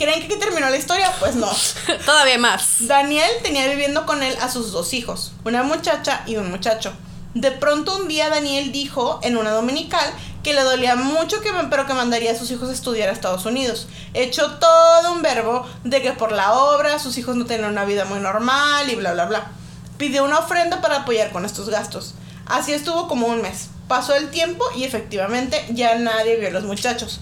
¿Creen 0.00 0.26
que 0.26 0.36
terminó 0.36 0.70
la 0.70 0.78
historia? 0.78 1.12
Pues 1.20 1.34
no. 1.34 1.46
Todavía 2.06 2.38
más. 2.38 2.86
Daniel 2.86 3.28
tenía 3.42 3.68
viviendo 3.68 4.06
con 4.06 4.22
él 4.22 4.34
a 4.40 4.48
sus 4.48 4.72
dos 4.72 4.94
hijos, 4.94 5.32
una 5.44 5.62
muchacha 5.62 6.22
y 6.26 6.36
un 6.36 6.50
muchacho. 6.50 6.94
De 7.34 7.50
pronto 7.50 7.94
un 7.94 8.08
día 8.08 8.30
Daniel 8.30 8.72
dijo 8.72 9.20
en 9.22 9.36
una 9.36 9.50
dominical 9.50 10.10
que 10.42 10.54
le 10.54 10.62
dolía 10.62 10.96
mucho 10.96 11.42
que 11.42 11.50
pero 11.68 11.84
que 11.84 11.92
mandaría 11.92 12.32
a 12.32 12.34
sus 12.34 12.50
hijos 12.50 12.70
a 12.70 12.72
estudiar 12.72 13.10
a 13.10 13.12
Estados 13.12 13.44
Unidos. 13.44 13.88
Echó 14.14 14.52
todo 14.52 15.12
un 15.12 15.20
verbo 15.20 15.66
de 15.84 16.00
que 16.00 16.12
por 16.12 16.32
la 16.32 16.54
obra 16.54 16.98
sus 16.98 17.18
hijos 17.18 17.36
no 17.36 17.44
tenían 17.44 17.70
una 17.70 17.84
vida 17.84 18.06
muy 18.06 18.20
normal 18.20 18.88
y 18.88 18.94
bla 18.94 19.12
bla 19.12 19.26
bla. 19.26 19.50
Pidió 19.98 20.24
una 20.24 20.38
ofrenda 20.38 20.80
para 20.80 21.00
apoyar 21.00 21.30
con 21.30 21.44
estos 21.44 21.68
gastos. 21.68 22.14
Así 22.46 22.72
estuvo 22.72 23.06
como 23.06 23.26
un 23.26 23.42
mes. 23.42 23.68
Pasó 23.86 24.14
el 24.14 24.30
tiempo 24.30 24.64
y 24.74 24.84
efectivamente 24.84 25.62
ya 25.68 25.96
nadie 25.96 26.36
vio 26.36 26.48
a 26.48 26.52
los 26.52 26.64
muchachos 26.64 27.20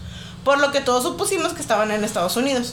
por 0.48 0.60
lo 0.60 0.72
que 0.72 0.80
todos 0.80 1.02
supusimos 1.02 1.52
que 1.52 1.60
estaban 1.60 1.90
en 1.90 2.04
Estados 2.04 2.38
Unidos. 2.38 2.72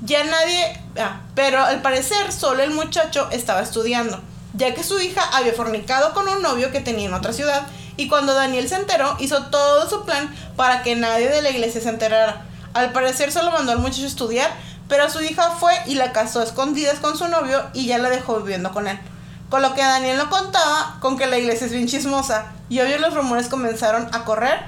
Ya 0.00 0.22
nadie, 0.22 0.80
ah, 0.96 1.22
pero 1.34 1.60
al 1.60 1.82
parecer 1.82 2.32
solo 2.32 2.62
el 2.62 2.70
muchacho 2.70 3.26
estaba 3.32 3.62
estudiando, 3.62 4.20
ya 4.54 4.72
que 4.74 4.84
su 4.84 5.00
hija 5.00 5.22
había 5.32 5.52
fornicado 5.52 6.14
con 6.14 6.28
un 6.28 6.40
novio 6.40 6.70
que 6.70 6.78
tenía 6.78 7.06
en 7.06 7.14
otra 7.14 7.32
ciudad 7.32 7.66
y 7.96 8.06
cuando 8.06 8.32
Daniel 8.32 8.68
se 8.68 8.76
enteró 8.76 9.16
hizo 9.18 9.46
todo 9.46 9.90
su 9.90 10.04
plan 10.04 10.32
para 10.54 10.84
que 10.84 10.94
nadie 10.94 11.28
de 11.28 11.42
la 11.42 11.50
iglesia 11.50 11.80
se 11.80 11.88
enterara. 11.88 12.46
Al 12.74 12.92
parecer 12.92 13.32
solo 13.32 13.50
mandó 13.50 13.72
al 13.72 13.80
muchacho 13.80 14.04
a 14.04 14.06
estudiar, 14.06 14.52
pero 14.86 15.10
su 15.10 15.20
hija 15.20 15.50
fue 15.50 15.72
y 15.86 15.96
la 15.96 16.12
casó 16.12 16.38
a 16.38 16.44
escondidas 16.44 17.00
con 17.00 17.18
su 17.18 17.26
novio 17.26 17.60
y 17.74 17.86
ya 17.86 17.98
la 17.98 18.08
dejó 18.08 18.36
viviendo 18.36 18.70
con 18.70 18.86
él. 18.86 19.00
Con 19.50 19.62
lo 19.62 19.74
que 19.74 19.82
Daniel 19.82 20.16
no 20.16 20.30
contaba 20.30 20.98
con 21.00 21.18
que 21.18 21.26
la 21.26 21.38
iglesia 21.38 21.66
es 21.66 21.72
bien 21.72 21.88
chismosa 21.88 22.52
y 22.68 22.78
obvio 22.78 22.98
los 22.98 23.14
rumores 23.14 23.48
comenzaron 23.48 24.08
a 24.12 24.24
correr 24.24 24.60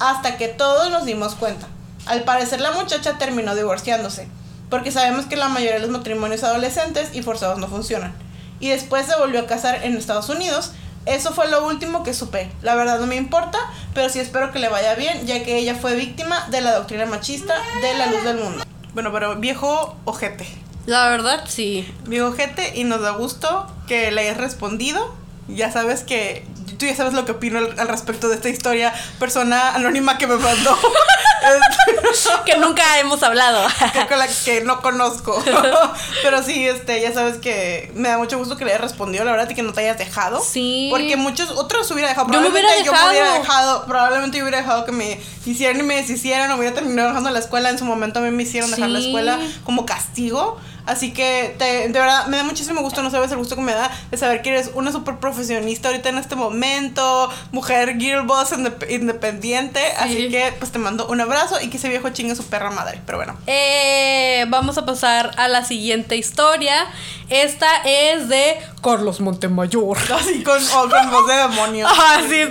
hasta 0.00 0.36
que 0.38 0.48
todos 0.48 0.90
nos 0.90 1.04
dimos 1.04 1.36
cuenta. 1.36 1.68
Al 2.06 2.24
parecer 2.24 2.60
la 2.60 2.72
muchacha 2.72 3.18
terminó 3.18 3.54
divorciándose, 3.54 4.28
porque 4.68 4.90
sabemos 4.90 5.26
que 5.26 5.36
la 5.36 5.48
mayoría 5.48 5.74
de 5.74 5.80
los 5.80 5.90
matrimonios 5.90 6.44
adolescentes 6.44 7.10
y 7.12 7.22
forzados 7.22 7.58
no 7.58 7.68
funcionan. 7.68 8.14
Y 8.58 8.68
después 8.68 9.06
se 9.06 9.16
volvió 9.16 9.40
a 9.40 9.46
casar 9.46 9.84
en 9.84 9.96
Estados 9.96 10.28
Unidos. 10.28 10.72
Eso 11.06 11.32
fue 11.32 11.48
lo 11.48 11.66
último 11.66 12.02
que 12.02 12.12
supe. 12.12 12.50
La 12.62 12.74
verdad 12.74 13.00
no 13.00 13.06
me 13.06 13.16
importa, 13.16 13.58
pero 13.94 14.08
sí 14.10 14.18
espero 14.18 14.52
que 14.52 14.58
le 14.58 14.68
vaya 14.68 14.94
bien, 14.94 15.26
ya 15.26 15.42
que 15.42 15.56
ella 15.56 15.74
fue 15.74 15.94
víctima 15.94 16.46
de 16.50 16.60
la 16.60 16.74
doctrina 16.74 17.06
machista 17.06 17.54
de 17.80 17.94
la 17.94 18.06
luz 18.06 18.22
del 18.22 18.36
mundo. 18.36 18.64
Bueno, 18.92 19.10
pero 19.12 19.36
viejo 19.36 19.96
ojete. 20.04 20.46
La 20.86 21.08
verdad, 21.08 21.44
sí. 21.46 21.90
Viejo 22.06 22.28
ojete 22.28 22.72
y 22.74 22.84
nos 22.84 23.00
da 23.00 23.12
gusto 23.12 23.66
que 23.86 24.10
le 24.10 24.22
hayas 24.22 24.36
respondido. 24.36 25.14
Ya 25.48 25.72
sabes 25.72 26.02
que 26.02 26.44
tú 26.80 26.86
ya 26.86 26.96
sabes 26.96 27.12
lo 27.12 27.26
que 27.26 27.32
opino 27.32 27.58
al, 27.58 27.88
respecto 27.88 28.28
de 28.30 28.36
esta 28.36 28.48
historia, 28.48 28.92
persona 29.18 29.74
anónima 29.74 30.16
que 30.16 30.26
me 30.26 30.36
mandó. 30.36 30.76
que 32.46 32.56
nunca 32.56 32.98
hemos 32.98 33.22
hablado. 33.22 33.66
que, 33.92 34.06
con 34.06 34.18
la 34.18 34.26
que 34.26 34.62
no 34.62 34.80
conozco. 34.80 35.42
Pero 36.22 36.42
sí, 36.42 36.66
este, 36.66 37.02
ya 37.02 37.12
sabes 37.12 37.36
que 37.36 37.92
me 37.94 38.08
da 38.08 38.16
mucho 38.16 38.38
gusto 38.38 38.56
que 38.56 38.64
le 38.64 38.70
hayas 38.70 38.80
respondido, 38.80 39.24
la 39.24 39.32
verdad, 39.32 39.50
y 39.50 39.54
que 39.54 39.62
no 39.62 39.74
te 39.74 39.82
hayas 39.82 39.98
dejado. 39.98 40.42
Sí. 40.42 40.88
Porque 40.90 41.16
muchos 41.16 41.50
otros 41.50 41.90
hubiera 41.90 42.08
dejado. 42.08 42.32
Yo 42.32 42.40
me 42.40 42.48
hubiera 42.48 42.72
dejado. 42.72 42.84
Yo 42.86 42.92
me 42.92 43.10
hubiera 43.10 43.38
dejado. 43.38 43.84
Probablemente 43.84 44.38
yo 44.38 44.44
hubiera 44.44 44.58
dejado 44.58 44.86
que 44.86 44.92
me 44.92 45.20
hicieran 45.44 45.80
y 45.80 45.82
me 45.82 45.96
deshicieran, 45.96 46.50
o 46.50 46.56
hubiera 46.56 46.74
terminado 46.74 47.08
dejando 47.08 47.30
la 47.30 47.38
escuela. 47.38 47.68
En 47.68 47.78
su 47.78 47.84
momento 47.84 48.20
a 48.20 48.22
mí 48.22 48.30
me 48.30 48.42
hicieron 48.42 48.70
dejar 48.70 48.88
la 48.88 49.00
escuela 49.00 49.38
como 49.64 49.84
castigo. 49.84 50.58
Así 50.86 51.12
que 51.12 51.54
de 51.58 51.88
verdad 51.92 52.26
me 52.26 52.36
da 52.36 52.44
muchísimo 52.44 52.80
gusto, 52.82 53.02
no 53.02 53.10
sabes 53.10 53.30
el 53.32 53.38
gusto 53.38 53.56
que 53.56 53.62
me 53.62 53.72
da 53.72 53.90
de 54.10 54.16
saber 54.16 54.42
que 54.42 54.50
eres 54.50 54.70
una 54.74 54.92
super 54.92 55.16
profesionista 55.16 55.88
ahorita 55.88 56.08
en 56.08 56.18
este 56.18 56.36
momento, 56.36 57.30
mujer 57.52 57.98
girl 57.98 58.26
boss 58.26 58.50
independiente. 58.88 59.80
Así 59.98 60.28
que 60.30 60.52
pues 60.58 60.72
te 60.72 60.78
mando 60.78 61.06
un 61.08 61.20
abrazo 61.20 61.60
y 61.60 61.68
que 61.68 61.76
ese 61.76 61.88
viejo 61.88 62.10
chingue 62.10 62.34
su 62.34 62.44
perra 62.46 62.70
madre. 62.70 63.00
Pero 63.06 63.18
bueno. 63.18 63.36
Eh, 63.46 64.44
vamos 64.48 64.78
a 64.78 64.86
pasar 64.86 65.32
a 65.36 65.48
la 65.48 65.64
siguiente 65.64 66.16
historia. 66.16 66.86
Esta 67.28 67.68
es 67.84 68.28
de 68.28 68.58
Carlos 68.82 69.20
Montemayor. 69.20 69.96
Así 70.14 70.42
con, 70.42 70.64
con 70.64 71.10
voz 71.10 71.26
de 71.26 71.34
demonio. 71.34 71.86
Ah, 72.02 72.22
sí, 72.28 72.42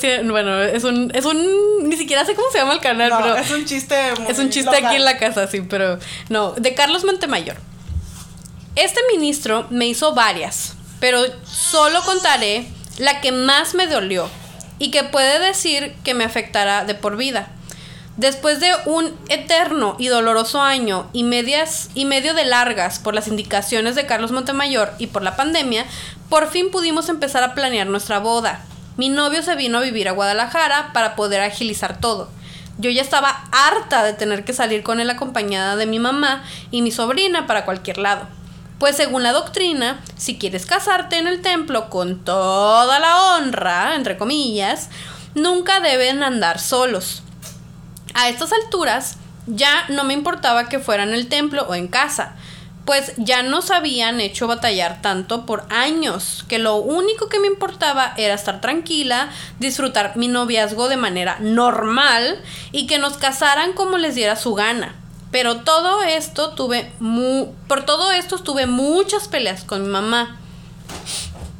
sí, 0.00 0.08
bueno, 0.28 0.60
es 0.62 0.84
un, 0.84 1.10
es 1.14 1.24
un. 1.24 1.88
Ni 1.88 1.96
siquiera 1.96 2.24
sé 2.24 2.34
cómo 2.34 2.48
se 2.50 2.58
llama 2.58 2.74
el 2.74 2.80
canal, 2.80 3.12
pero. 3.16 3.34
Es 3.36 3.50
un 3.50 3.64
chiste. 3.64 3.96
es 4.28 4.38
un 4.38 4.50
chiste 4.50 4.76
aquí 4.76 4.96
en 4.96 5.04
la 5.04 5.18
casa, 5.18 5.46
sí, 5.46 5.62
pero. 5.62 5.98
No, 6.28 6.52
de 6.52 6.74
Carlos 6.74 7.04
Montemayor. 7.04 7.56
Este 8.80 9.00
ministro 9.12 9.66
me 9.68 9.86
hizo 9.88 10.14
varias, 10.14 10.74
pero 11.00 11.20
solo 11.44 12.00
contaré 12.00 12.66
la 12.96 13.20
que 13.20 13.30
más 13.30 13.74
me 13.74 13.86
dolió 13.86 14.30
y 14.78 14.90
que 14.90 15.04
puede 15.04 15.38
decir 15.38 15.94
que 16.02 16.14
me 16.14 16.24
afectará 16.24 16.86
de 16.86 16.94
por 16.94 17.18
vida. 17.18 17.48
Después 18.16 18.58
de 18.58 18.72
un 18.86 19.14
eterno 19.28 19.96
y 19.98 20.08
doloroso 20.08 20.62
año 20.62 21.10
y, 21.12 21.24
medias, 21.24 21.90
y 21.94 22.06
medio 22.06 22.32
de 22.32 22.46
largas 22.46 22.98
por 23.00 23.12
las 23.12 23.28
indicaciones 23.28 23.96
de 23.96 24.06
Carlos 24.06 24.32
Montemayor 24.32 24.92
y 24.96 25.08
por 25.08 25.20
la 25.20 25.36
pandemia, 25.36 25.84
por 26.30 26.50
fin 26.50 26.70
pudimos 26.70 27.10
empezar 27.10 27.42
a 27.42 27.52
planear 27.54 27.86
nuestra 27.86 28.18
boda. 28.18 28.64
Mi 28.96 29.10
novio 29.10 29.42
se 29.42 29.56
vino 29.56 29.76
a 29.76 29.82
vivir 29.82 30.08
a 30.08 30.12
Guadalajara 30.12 30.94
para 30.94 31.16
poder 31.16 31.42
agilizar 31.42 32.00
todo. 32.00 32.30
Yo 32.78 32.88
ya 32.88 33.02
estaba 33.02 33.44
harta 33.52 34.04
de 34.04 34.14
tener 34.14 34.42
que 34.46 34.54
salir 34.54 34.82
con 34.82 35.00
él 35.00 35.10
acompañada 35.10 35.76
de 35.76 35.84
mi 35.84 35.98
mamá 35.98 36.42
y 36.70 36.80
mi 36.80 36.90
sobrina 36.90 37.46
para 37.46 37.66
cualquier 37.66 37.98
lado. 37.98 38.39
Pues 38.80 38.96
según 38.96 39.22
la 39.22 39.32
doctrina, 39.32 40.00
si 40.16 40.38
quieres 40.38 40.64
casarte 40.64 41.18
en 41.18 41.26
el 41.26 41.42
templo 41.42 41.90
con 41.90 42.24
toda 42.24 42.98
la 42.98 43.34
honra, 43.34 43.94
entre 43.94 44.16
comillas, 44.16 44.88
nunca 45.34 45.80
deben 45.80 46.22
andar 46.22 46.58
solos. 46.58 47.22
A 48.14 48.30
estas 48.30 48.54
alturas, 48.54 49.18
ya 49.46 49.84
no 49.90 50.04
me 50.04 50.14
importaba 50.14 50.70
que 50.70 50.78
fuera 50.78 51.02
en 51.02 51.12
el 51.12 51.28
templo 51.28 51.66
o 51.68 51.74
en 51.74 51.88
casa, 51.88 52.36
pues 52.86 53.12
ya 53.18 53.42
nos 53.42 53.70
habían 53.70 54.18
hecho 54.18 54.46
batallar 54.46 55.02
tanto 55.02 55.44
por 55.44 55.66
años 55.68 56.46
que 56.48 56.58
lo 56.58 56.76
único 56.76 57.28
que 57.28 57.38
me 57.38 57.48
importaba 57.48 58.14
era 58.16 58.32
estar 58.32 58.62
tranquila, 58.62 59.28
disfrutar 59.58 60.16
mi 60.16 60.28
noviazgo 60.28 60.88
de 60.88 60.96
manera 60.96 61.36
normal 61.40 62.40
y 62.72 62.86
que 62.86 62.98
nos 62.98 63.18
casaran 63.18 63.74
como 63.74 63.98
les 63.98 64.14
diera 64.14 64.36
su 64.36 64.54
gana. 64.54 64.99
Pero 65.30 65.60
todo 65.62 66.02
esto 66.02 66.50
tuve 66.50 66.90
por 67.68 67.84
todo 67.84 68.10
esto 68.12 68.38
tuve 68.38 68.66
muchas 68.66 69.28
peleas 69.28 69.64
con 69.64 69.82
mi 69.82 69.88
mamá. 69.88 70.38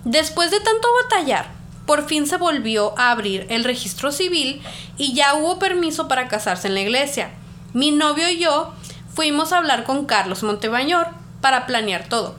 Después 0.05 0.51
de 0.51 0.61
tanto 0.61 0.89
batallar, 1.05 1.51
por 1.87 2.07
fin 2.07 2.27
se 2.27 2.37
volvió 2.37 2.99
a 2.99 3.11
abrir 3.11 3.47
el 3.49 3.65
registro 3.65 4.13
civil 4.13 4.63
y 4.97 5.15
ya 5.15 5.35
hubo 5.35 5.59
permiso 5.59 6.09
para 6.09 6.29
casarse 6.29 6.69
en 6.69 6.75
la 6.75 6.81
iglesia. 6.81 7.31
Mi 7.73 7.91
novio 7.91 8.29
y 8.29 8.39
yo 8.39 8.73
fuimos 9.15 9.53
a 9.53 9.59
hablar 9.59 9.85
con 9.85 10.07
Carlos 10.07 10.43
Montebañor 10.43 11.09
para 11.41 11.67
planear 11.67 12.09
todo. 12.09 12.35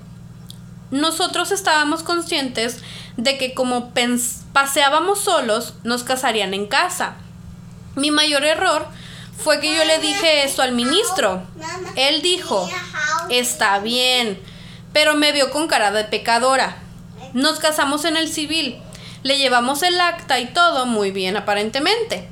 Nosotros 0.90 1.52
estábamos 1.52 2.04
conscientes 2.04 2.82
de 3.16 3.38
que 3.38 3.54
como 3.54 3.94
paseábamos 4.54 5.20
solos, 5.20 5.76
nos 5.84 6.04
casarían 6.04 6.54
en 6.54 6.68
casa. 6.68 7.16
Mi 7.96 8.12
mayor 8.12 8.44
error 8.44 8.88
fue 9.44 9.60
que 9.60 9.76
yo 9.76 9.84
le 9.86 10.00
dije 10.00 10.44
esto 10.44 10.62
al 10.62 10.72
ministro. 10.72 11.42
Él 11.96 12.22
dijo, 12.22 12.70
está 13.30 13.80
bien, 13.80 14.42
pero 14.94 15.16
me 15.16 15.32
vio 15.32 15.52
con 15.52 15.68
cara 15.68 15.92
de 15.92 16.04
pecadora. 16.04 16.78
Nos 17.34 17.60
casamos 17.60 18.06
en 18.06 18.18
el 18.18 18.28
civil, 18.30 18.82
le 19.24 19.38
llevamos 19.38 19.84
el 19.84 20.00
acta 20.00 20.40
y 20.40 20.48
todo 20.48 20.86
muy 20.86 21.12
bien 21.12 21.38
aparentemente. 21.38 22.28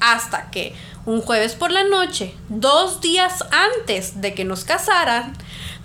Hasta 0.00 0.50
que 0.50 0.74
un 1.04 1.20
jueves 1.20 1.54
por 1.54 1.72
la 1.72 1.84
noche, 1.84 2.34
dos 2.48 3.00
días 3.00 3.44
antes 3.50 4.20
de 4.20 4.34
que 4.34 4.44
nos 4.44 4.64
casaran, 4.64 5.32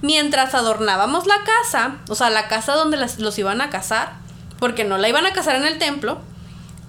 mientras 0.01 0.53
adornábamos 0.53 1.25
la 1.25 1.43
casa, 1.43 1.97
o 2.09 2.15
sea, 2.15 2.29
la 2.29 2.47
casa 2.47 2.73
donde 2.73 2.97
los 2.97 3.39
iban 3.39 3.61
a 3.61 3.69
casar, 3.69 4.13
porque 4.59 4.83
no 4.83 4.97
la 4.97 5.09
iban 5.09 5.25
a 5.25 5.33
casar 5.33 5.55
en 5.55 5.65
el 5.65 5.77
templo, 5.77 6.19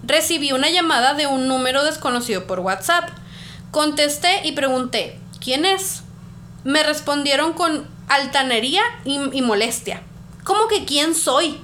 recibí 0.02 0.52
una 0.52 0.70
llamada 0.70 1.14
de 1.14 1.26
un 1.26 1.48
número 1.48 1.84
desconocido 1.84 2.46
por 2.46 2.60
WhatsApp 2.60 3.10
Contesté 3.70 4.46
y 4.46 4.52
pregunté, 4.52 5.20
¿quién 5.40 5.66
es? 5.66 6.02
Me 6.64 6.82
respondieron 6.82 7.52
con 7.52 7.86
altanería 8.08 8.82
y, 9.04 9.42
molestia. 9.42 10.02
¿Cómo 10.44 10.68
que 10.68 10.86
quién 10.86 11.14
soy? 11.14 11.60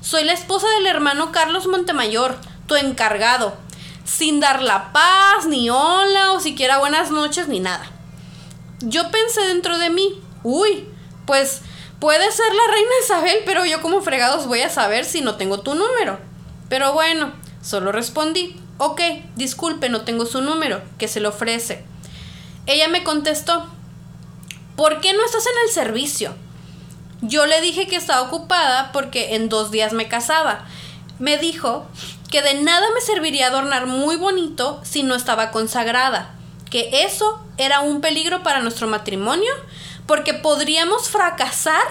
Soy 0.00 0.24
la 0.24 0.32
esposa 0.32 0.66
del 0.70 0.86
hermano 0.86 1.30
Carlos 1.30 1.66
Montemayor, 1.66 2.38
tu 2.66 2.76
encargado, 2.76 3.54
sin 4.04 4.40
dar 4.40 4.62
la 4.62 4.92
paz, 4.92 5.46
ni 5.46 5.68
hola, 5.68 6.32
o 6.32 6.40
siquiera 6.40 6.78
buenas 6.78 7.10
noches, 7.10 7.48
ni 7.48 7.60
nada. 7.60 7.84
Yo 8.80 9.10
pensé 9.10 9.42
dentro 9.42 9.78
de 9.78 9.90
mí, 9.90 10.20
uy, 10.42 10.88
pues 11.26 11.60
puede 12.00 12.32
ser 12.32 12.52
la 12.54 12.72
reina 12.72 12.90
Isabel, 13.04 13.36
pero 13.44 13.66
yo 13.66 13.82
como 13.82 14.00
fregados 14.00 14.46
voy 14.46 14.62
a 14.62 14.70
saber 14.70 15.04
si 15.04 15.20
no 15.20 15.36
tengo 15.36 15.60
tu 15.60 15.74
número. 15.74 16.18
Pero 16.70 16.94
bueno, 16.94 17.32
solo 17.60 17.92
respondí, 17.92 18.56
Ok, 18.84 19.00
disculpe, 19.36 19.88
no 19.88 20.00
tengo 20.00 20.26
su 20.26 20.40
número, 20.40 20.82
que 20.98 21.06
se 21.06 21.20
le 21.20 21.28
ofrece. 21.28 21.84
Ella 22.66 22.88
me 22.88 23.04
contestó, 23.04 23.68
¿por 24.74 25.00
qué 25.00 25.12
no 25.12 25.24
estás 25.24 25.46
en 25.46 25.52
el 25.64 25.72
servicio? 25.72 26.34
Yo 27.20 27.46
le 27.46 27.60
dije 27.60 27.86
que 27.86 27.94
estaba 27.94 28.22
ocupada 28.22 28.90
porque 28.90 29.36
en 29.36 29.48
dos 29.48 29.70
días 29.70 29.92
me 29.92 30.08
casaba. 30.08 30.66
Me 31.20 31.38
dijo 31.38 31.86
que 32.28 32.42
de 32.42 32.54
nada 32.54 32.84
me 32.92 33.00
serviría 33.00 33.46
adornar 33.46 33.86
muy 33.86 34.16
bonito 34.16 34.80
si 34.82 35.04
no 35.04 35.14
estaba 35.14 35.52
consagrada, 35.52 36.34
que 36.68 37.04
eso 37.04 37.40
era 37.58 37.82
un 37.82 38.00
peligro 38.00 38.42
para 38.42 38.62
nuestro 38.62 38.88
matrimonio 38.88 39.52
porque 40.08 40.34
podríamos 40.34 41.08
fracasar 41.08 41.86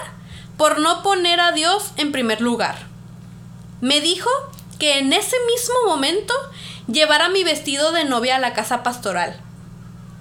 por 0.58 0.78
no 0.78 1.02
poner 1.02 1.40
a 1.40 1.52
Dios 1.52 1.92
en 1.96 2.12
primer 2.12 2.42
lugar. 2.42 2.76
Me 3.80 4.02
dijo 4.02 4.28
que 4.78 4.98
en 4.98 5.14
ese 5.14 5.36
mismo 5.46 5.74
momento 5.86 6.34
llevara 6.88 7.28
mi 7.28 7.44
vestido 7.44 7.92
de 7.92 8.04
novia 8.04 8.36
a 8.36 8.40
la 8.40 8.52
casa 8.52 8.82
pastoral. 8.82 9.40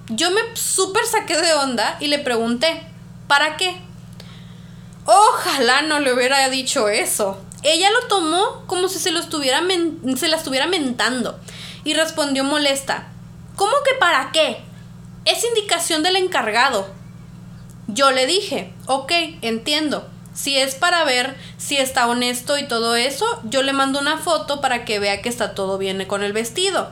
Yo 0.09 0.31
me 0.31 0.41
súper 0.55 1.05
saqué 1.05 1.37
de 1.37 1.53
onda 1.53 1.97
y 1.99 2.07
le 2.07 2.19
pregunté, 2.19 2.83
¿para 3.27 3.57
qué? 3.57 3.81
Ojalá 5.05 5.81
no 5.83 5.99
le 5.99 6.13
hubiera 6.13 6.49
dicho 6.49 6.89
eso. 6.89 7.41
Ella 7.63 7.89
lo 7.91 8.07
tomó 8.07 8.63
como 8.67 8.87
si 8.87 8.99
se, 8.99 9.11
lo 9.11 9.19
estuviera 9.19 9.61
se 10.15 10.27
la 10.27 10.37
estuviera 10.37 10.67
mentando 10.67 11.39
y 11.83 11.93
respondió 11.93 12.43
molesta, 12.43 13.07
¿cómo 13.55 13.73
que 13.85 13.95
para 13.99 14.31
qué? 14.31 14.63
Es 15.25 15.43
indicación 15.43 16.03
del 16.03 16.15
encargado. 16.15 16.87
Yo 17.87 18.11
le 18.11 18.25
dije, 18.25 18.73
ok, 18.87 19.11
entiendo, 19.41 20.09
si 20.33 20.57
es 20.57 20.75
para 20.75 21.03
ver 21.03 21.35
si 21.57 21.77
está 21.77 22.07
honesto 22.07 22.57
y 22.57 22.67
todo 22.67 22.95
eso, 22.95 23.25
yo 23.43 23.63
le 23.63 23.73
mando 23.73 23.99
una 23.99 24.17
foto 24.17 24.61
para 24.61 24.85
que 24.85 24.99
vea 24.99 25.21
que 25.21 25.29
está 25.29 25.53
todo 25.53 25.77
bien 25.77 26.05
con 26.05 26.23
el 26.23 26.33
vestido. 26.33 26.89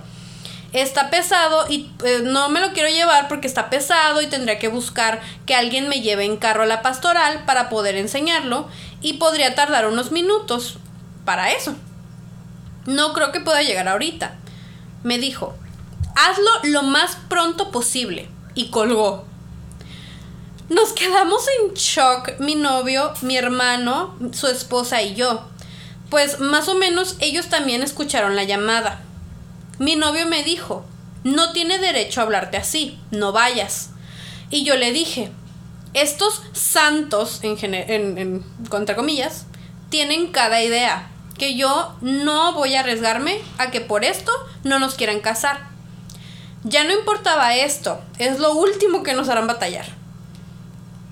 Está 0.72 1.10
pesado 1.10 1.66
y 1.68 1.90
eh, 2.04 2.22
no 2.24 2.50
me 2.50 2.60
lo 2.60 2.74
quiero 2.74 2.90
llevar 2.90 3.28
porque 3.28 3.48
está 3.48 3.72
pesado 3.72 4.22
y 4.22 4.28
tendría 4.28 4.60
que 4.60 4.68
buscar 4.68 5.20
que 5.48 5.56
alguien 5.56 5.90
me 5.90 6.02
lleve 6.02 6.26
en 6.26 6.38
carro 6.38 6.64
a 6.64 6.68
la 6.68 6.84
pastoral 6.84 7.44
para 7.46 7.70
poder 7.70 7.96
enseñarlo 7.96 8.68
y 9.02 9.14
podría 9.14 9.56
tardar 9.56 9.88
unos 9.88 10.12
minutos 10.12 10.78
para 11.26 11.52
eso. 11.52 11.76
No 12.86 13.14
creo 13.14 13.32
que 13.32 13.40
pueda 13.40 13.64
llegar 13.64 13.88
ahorita. 13.88 14.36
Me 15.04 15.18
dijo, 15.18 15.56
hazlo 16.16 16.50
lo 16.64 16.84
más 16.84 17.18
pronto 17.30 17.72
posible. 17.72 18.30
Y 18.54 18.70
colgó. 18.70 19.29
Nos 20.70 20.94
quedamos 20.94 21.44
en 21.48 21.74
shock, 21.74 22.40
mi 22.40 22.54
novio, 22.54 23.12
mi 23.24 23.36
hermano, 23.36 24.16
su 24.34 24.46
esposa 24.46 25.02
y 25.02 25.16
yo. 25.16 25.42
Pues 26.12 26.40
más 26.40 26.68
o 26.68 26.76
menos 26.76 27.16
ellos 27.22 27.48
también 27.48 27.82
escucharon 27.82 28.36
la 28.36 28.44
llamada. 28.44 29.02
Mi 29.80 29.96
novio 29.96 30.28
me 30.28 30.44
dijo, 30.44 30.86
no 31.24 31.54
tiene 31.54 31.80
derecho 31.80 32.20
a 32.20 32.24
hablarte 32.26 32.58
así, 32.58 33.00
no 33.10 33.32
vayas. 33.32 33.90
Y 34.52 34.64
yo 34.64 34.76
le 34.76 34.92
dije, 34.92 35.32
estos 35.96 36.44
santos, 36.54 37.40
en, 37.42 37.58
en, 37.74 38.18
en 38.20 38.46
contra 38.70 38.96
comillas, 38.96 39.48
tienen 39.90 40.28
cada 40.28 40.62
idea, 40.62 41.10
que 41.40 41.56
yo 41.56 41.96
no 42.02 42.54
voy 42.54 42.76
a 42.76 42.82
arriesgarme 42.82 43.42
a 43.58 43.72
que 43.72 43.82
por 43.82 44.06
esto 44.06 44.32
no 44.64 44.78
nos 44.78 44.94
quieran 44.94 45.20
casar. 45.20 45.68
Ya 46.64 46.84
no 46.84 46.94
importaba 46.94 47.56
esto, 47.56 48.00
es 48.20 48.38
lo 48.38 48.54
último 48.54 49.02
que 49.02 49.14
nos 49.14 49.30
harán 49.30 49.48
batallar. 49.48 49.99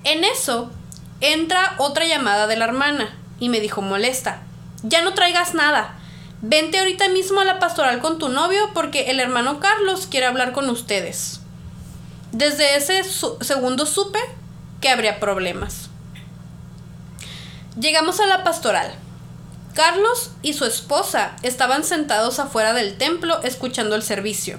En 0.04 0.24
eso, 0.24 0.70
entra 1.20 1.74
otra 1.78 2.06
llamada 2.06 2.46
de 2.46 2.56
la 2.56 2.64
hermana 2.64 3.16
y 3.40 3.48
me 3.48 3.60
dijo 3.60 3.82
molesta, 3.82 4.42
ya 4.82 5.02
no 5.02 5.14
traigas 5.14 5.54
nada, 5.54 5.98
vente 6.40 6.78
ahorita 6.78 7.08
mismo 7.08 7.40
a 7.40 7.44
la 7.44 7.58
pastoral 7.58 8.00
con 8.00 8.18
tu 8.18 8.28
novio 8.28 8.70
porque 8.74 9.10
el 9.10 9.20
hermano 9.20 9.60
Carlos 9.60 10.06
quiere 10.06 10.26
hablar 10.26 10.52
con 10.52 10.70
ustedes. 10.70 11.40
Desde 12.32 12.76
ese 12.76 13.02
segundo 13.40 13.86
supe 13.86 14.18
que 14.80 14.90
habría 14.90 15.18
problemas. 15.18 15.88
Llegamos 17.78 18.20
a 18.20 18.26
la 18.26 18.44
pastoral. 18.44 18.92
Carlos 19.74 20.30
y 20.42 20.54
su 20.54 20.64
esposa 20.64 21.36
estaban 21.42 21.84
sentados 21.84 22.38
afuera 22.38 22.72
del 22.72 22.98
templo 22.98 23.40
escuchando 23.42 23.94
el 23.94 24.02
servicio. 24.02 24.58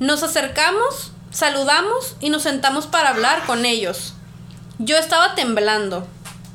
Nos 0.00 0.22
acercamos, 0.22 1.12
saludamos 1.30 2.16
y 2.20 2.28
nos 2.28 2.42
sentamos 2.42 2.86
para 2.86 3.10
hablar 3.10 3.46
con 3.46 3.64
ellos. 3.64 4.14
Yo 4.78 4.96
estaba 4.96 5.34
temblando, 5.34 6.06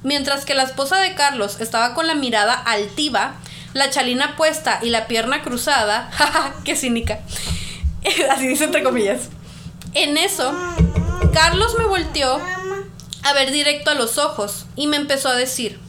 mientras 0.03 0.45
que 0.45 0.55
la 0.55 0.63
esposa 0.63 0.97
de 0.97 1.15
Carlos 1.15 1.59
estaba 1.59 1.93
con 1.93 2.07
la 2.07 2.15
mirada 2.15 2.53
altiva, 2.53 3.35
la 3.73 3.89
chalina 3.89 4.35
puesta 4.35 4.79
y 4.81 4.89
la 4.89 5.07
pierna 5.07 5.41
cruzada. 5.41 6.09
¡Jaja! 6.13 6.53
¡Qué 6.63 6.75
cínica! 6.75 7.19
Así 8.31 8.47
dice 8.47 8.65
entre 8.65 8.83
comillas. 8.83 9.29
En 9.93 10.17
eso, 10.17 10.53
Carlos 11.33 11.75
me 11.77 11.85
volteó 11.85 12.39
a 13.23 13.33
ver 13.33 13.51
directo 13.51 13.91
a 13.91 13.95
los 13.95 14.17
ojos 14.17 14.65
y 14.75 14.87
me 14.87 14.97
empezó 14.97 15.29
a 15.29 15.35
decir, 15.35 15.79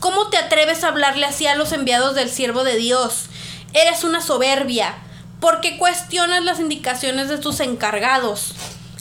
¿cómo 0.00 0.28
te 0.28 0.36
atreves 0.36 0.84
a 0.84 0.88
hablarle 0.88 1.26
así 1.26 1.46
a 1.46 1.54
los 1.54 1.72
enviados 1.72 2.14
del 2.14 2.30
siervo 2.30 2.64
de 2.64 2.76
Dios? 2.76 3.26
Eres 3.72 4.04
una 4.04 4.20
soberbia, 4.20 4.94
porque 5.40 5.78
cuestionas 5.78 6.44
las 6.44 6.60
indicaciones 6.60 7.28
de 7.28 7.38
tus 7.38 7.60
encargados. 7.60 8.54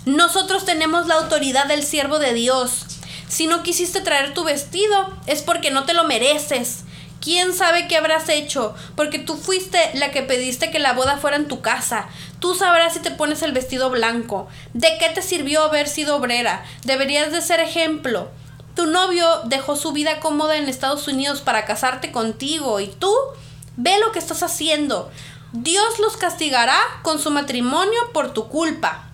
Nosotros 0.06 0.66
tenemos 0.66 1.08
la 1.08 1.16
autoridad 1.16 1.66
del 1.66 1.84
siervo 1.84 2.20
de 2.20 2.34
Dios. 2.36 2.86
Si 3.28 3.48
no 3.48 3.64
quisiste 3.64 4.02
traer 4.02 4.36
tu 4.36 4.44
vestido, 4.44 5.12
es 5.26 5.42
porque 5.42 5.72
no 5.72 5.86
te 5.86 5.96
lo 5.96 6.04
mereces. 6.04 6.84
¿Quién 7.22 7.56
sabe 7.56 7.88
qué 7.88 7.98
habrás 7.98 8.30
hecho? 8.30 8.76
Porque 8.96 9.18
tú 9.18 9.36
fuiste 9.36 9.80
la 9.96 10.12
que 10.12 10.22
pediste 10.22 10.70
que 10.70 10.78
la 10.78 10.94
boda 10.94 11.18
fuera 11.18 11.38
en 11.38 11.48
tu 11.48 11.62
casa. 11.62 12.08
Tú 12.40 12.54
sabrás 12.54 12.94
si 12.94 13.00
te 13.00 13.10
pones 13.10 13.42
el 13.42 13.52
vestido 13.52 13.90
blanco. 13.90 14.48
¿De 14.74 14.96
qué 15.00 15.10
te 15.10 15.24
sirvió 15.24 15.64
haber 15.64 15.88
sido 15.88 16.18
obrera? 16.18 16.64
Deberías 16.84 17.32
de 17.32 17.42
ser 17.42 17.60
ejemplo. 17.60 18.30
Tu 18.76 18.86
novio 18.86 19.42
dejó 19.46 19.76
su 19.76 19.92
vida 19.92 20.20
cómoda 20.20 20.58
en 20.58 20.70
Estados 20.70 21.08
Unidos 21.08 21.42
para 21.42 21.66
casarte 21.66 22.12
contigo 22.12 22.80
y 22.80 22.88
tú 22.90 23.12
ve 23.76 23.98
lo 24.00 24.12
que 24.12 24.20
estás 24.20 24.44
haciendo. 24.44 25.10
Dios 25.52 25.98
los 25.98 26.18
castigará 26.18 26.78
con 27.02 27.18
su 27.20 27.32
matrimonio 27.32 28.00
por 28.14 28.34
tu 28.34 28.50
culpa. 28.50 29.05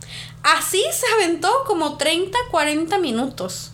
Así 0.44 0.84
se 0.92 1.06
aventó 1.14 1.52
como 1.66 1.98
30, 1.98 2.38
40 2.50 2.98
minutos. 2.98 3.72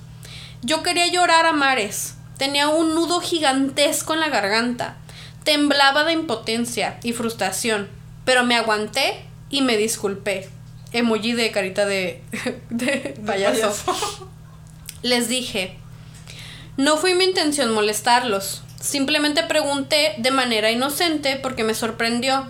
Yo 0.62 0.84
quería 0.84 1.08
llorar 1.08 1.46
a 1.46 1.54
mares. 1.54 2.16
Tenía 2.38 2.68
un 2.68 2.94
nudo 2.94 3.22
gigantesco 3.22 4.14
en 4.14 4.20
la 4.20 4.30
garganta. 4.30 4.98
Temblaba 5.44 6.04
de 6.04 6.14
impotencia 6.14 7.00
y 7.04 7.14
frustración, 7.14 7.88
pero 8.26 8.44
me 8.44 8.56
aguanté 8.56 9.26
y 9.50 9.62
me 9.62 9.78
disculpé. 9.78 10.50
Emoji 10.92 11.34
de 11.34 11.52
carita 11.52 11.86
de, 11.86 12.22
de 12.70 13.18
payaso. 13.26 13.74
Les 15.04 15.30
dije, 15.30 15.78
no 16.76 16.98
fue 16.98 17.16
mi 17.16 17.24
intención 17.24 17.74
molestarlos. 17.74 18.62
Simplemente 18.80 19.44
pregunté 19.44 20.16
de 20.18 20.32
manera 20.32 20.70
inocente 20.70 21.38
porque 21.38 21.64
me 21.64 21.74
sorprendió. 21.74 22.46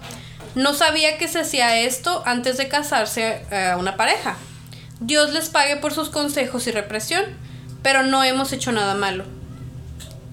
No 0.58 0.74
sabía 0.74 1.20
que 1.20 1.28
se 1.28 1.42
hacía 1.42 1.78
esto 1.82 2.24
antes 2.26 2.58
de 2.58 2.68
casarse 2.68 3.46
a 3.56 3.78
una 3.78 3.96
pareja. 3.96 4.38
Dios 5.00 5.32
les 5.32 5.50
pague 5.50 5.78
por 5.78 5.94
sus 5.94 6.10
consejos 6.10 6.66
y 6.66 6.72
represión, 6.72 7.24
pero 7.84 8.02
no 8.02 8.24
hemos 8.24 8.52
hecho 8.54 8.72
nada 8.72 8.96
malo. 8.96 9.24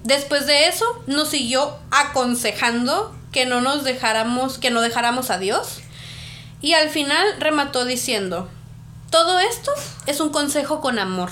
Después 0.03 0.47
de 0.47 0.67
eso, 0.67 0.83
nos 1.05 1.29
siguió 1.29 1.77
aconsejando 1.91 3.15
que 3.31 3.45
no 3.45 3.61
nos 3.61 3.83
dejáramos, 3.83 4.57
que 4.57 4.71
no 4.71 4.81
dejáramos 4.81 5.29
a 5.29 5.37
Dios. 5.37 5.81
Y 6.59 6.73
al 6.73 6.89
final 6.89 7.23
remató 7.37 7.85
diciendo, 7.85 8.49
todo 9.11 9.37
esto 9.37 9.71
es 10.07 10.19
un 10.19 10.31
consejo 10.31 10.81
con 10.81 10.97
amor. 10.97 11.29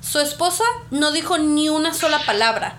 Su 0.00 0.20
esposa 0.20 0.64
no 0.90 1.12
dijo 1.12 1.36
ni 1.36 1.68
una 1.68 1.92
sola 1.92 2.18
palabra, 2.24 2.78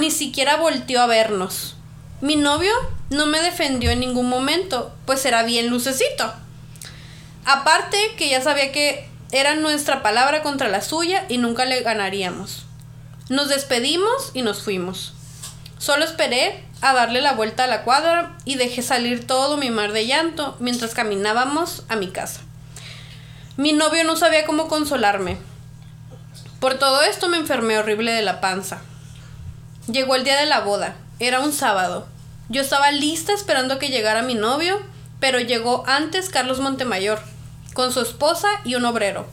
ni 0.00 0.10
siquiera 0.10 0.56
volteó 0.56 1.02
a 1.02 1.06
vernos. 1.06 1.76
Mi 2.22 2.36
novio 2.36 2.72
no 3.10 3.26
me 3.26 3.40
defendió 3.40 3.90
en 3.90 4.00
ningún 4.00 4.28
momento, 4.28 4.92
pues 5.04 5.24
era 5.24 5.42
bien 5.42 5.68
lucecito. 5.68 6.32
Aparte 7.44 7.96
que 8.16 8.28
ya 8.28 8.40
sabía 8.40 8.72
que 8.72 9.08
era 9.32 9.54
nuestra 9.54 10.02
palabra 10.02 10.42
contra 10.42 10.68
la 10.68 10.82
suya 10.82 11.24
y 11.28 11.38
nunca 11.38 11.64
le 11.64 11.82
ganaríamos. 11.82 12.64
Nos 13.28 13.48
despedimos 13.48 14.30
y 14.34 14.42
nos 14.42 14.62
fuimos. 14.62 15.14
Solo 15.78 16.04
esperé 16.04 16.64
a 16.80 16.94
darle 16.94 17.20
la 17.20 17.32
vuelta 17.32 17.64
a 17.64 17.68
la 17.68 17.82
cuadra 17.82 18.36
y 18.44 18.56
dejé 18.56 18.82
salir 18.82 19.26
todo 19.26 19.56
mi 19.56 19.70
mar 19.70 19.92
de 19.92 20.06
llanto 20.06 20.56
mientras 20.58 20.94
caminábamos 20.94 21.84
a 21.88 21.96
mi 21.96 22.08
casa. 22.08 22.40
Mi 23.56 23.72
novio 23.72 24.04
no 24.04 24.16
sabía 24.16 24.44
cómo 24.44 24.68
consolarme. 24.68 25.38
Por 26.60 26.78
todo 26.78 27.02
esto 27.02 27.28
me 27.28 27.36
enfermé 27.36 27.78
horrible 27.78 28.12
de 28.12 28.22
la 28.22 28.40
panza. 28.40 28.80
Llegó 29.90 30.14
el 30.14 30.24
día 30.24 30.36
de 30.36 30.46
la 30.46 30.60
boda. 30.60 30.96
Era 31.18 31.40
un 31.40 31.52
sábado. 31.52 32.06
Yo 32.48 32.62
estaba 32.62 32.92
lista 32.92 33.32
esperando 33.32 33.78
que 33.78 33.88
llegara 33.88 34.22
mi 34.22 34.34
novio, 34.34 34.80
pero 35.18 35.40
llegó 35.40 35.84
antes 35.86 36.28
Carlos 36.28 36.60
Montemayor, 36.60 37.20
con 37.74 37.92
su 37.92 38.00
esposa 38.00 38.48
y 38.64 38.76
un 38.76 38.84
obrero. 38.84 39.26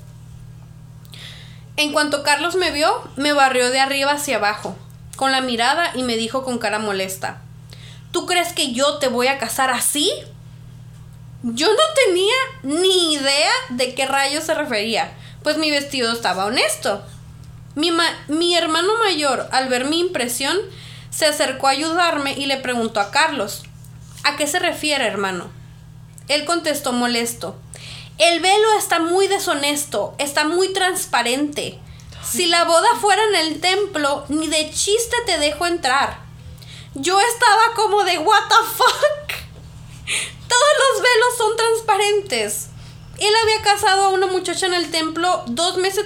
En 1.78 1.92
cuanto 1.92 2.24
Carlos 2.24 2.56
me 2.56 2.72
vio, 2.72 3.08
me 3.16 3.34
barrió 3.34 3.70
de 3.70 3.80
arriba 3.80 4.14
hacia 4.14 4.38
abajo, 4.38 4.76
con 5.16 5.32
la 5.32 5.42
mirada 5.42 5.92
y 5.96 6.04
me 6.04 6.18
dijo 6.18 6.44
con 6.44 6.58
cara 6.58 6.80
molesta, 6.80 7.42
¿Tú 8.12 8.28
crees 8.28 8.54
que 8.54 8.74
yo 8.74 9.00
te 9.00 9.08
voy 9.08 9.28
a 9.28 9.40
casar 9.40 9.72
así? 9.72 10.12
Yo 11.42 11.68
no 11.68 11.84
tenía 12.06 12.34
ni 12.62 13.14
idea 13.14 13.52
de 13.70 13.96
qué 13.96 14.06
rayos 14.06 14.44
se 14.44 14.54
refería, 14.54 15.12
pues 15.42 15.58
mi 15.58 15.72
vestido 15.72 16.14
estaba 16.14 16.46
honesto. 16.46 17.04
Mi, 17.76 17.92
mi 18.28 18.56
hermano 18.56 18.90
mayor, 19.00 19.50
al 19.52 19.68
ver 19.68 19.86
mi 19.86 20.00
impresión, 20.00 20.56
se 21.16 21.26
acercó 21.26 21.68
a 21.68 21.72
ayudarme 21.72 22.34
y 22.34 22.46
le 22.46 22.58
preguntó 22.58 23.00
a 23.00 23.12
Carlos, 23.12 23.64
¿a 24.24 24.36
qué 24.36 24.48
se 24.48 24.60
refiere, 24.60 25.06
hermano? 25.06 25.52
Él 26.28 26.46
contestó 26.46 26.94
molesto, 26.94 27.56
el 28.18 28.40
velo 28.40 28.78
está 28.78 29.00
muy 29.00 29.28
deshonesto, 29.28 30.16
está 30.18 30.46
muy 30.46 30.72
transparente. 30.72 31.80
Si 32.24 32.46
la 32.46 32.64
boda 32.64 32.88
fuera 33.02 33.22
en 33.24 33.36
el 33.48 33.60
templo, 33.60 34.26
ni 34.30 34.48
de 34.48 34.72
chiste 34.72 35.18
te 35.26 35.38
dejo 35.40 35.66
entrar. 35.66 36.20
Yo 36.94 37.20
estaba 37.20 37.74
como 37.76 38.04
de 38.04 38.20
what 38.20 38.44
the 38.50 38.56
fuck. 38.76 39.34
Todos 40.48 40.74
los 40.80 41.02
velos 41.02 41.38
son 41.38 41.58
transparentes. 41.58 42.68
Él 43.18 43.34
había 43.44 43.62
casado 43.62 44.06
a 44.06 44.10
una 44.10 44.28
muchacha 44.28 44.68
en 44.68 44.74
el 44.74 44.90
templo 44.90 45.44
dos 45.48 45.78
meses, 45.78 46.06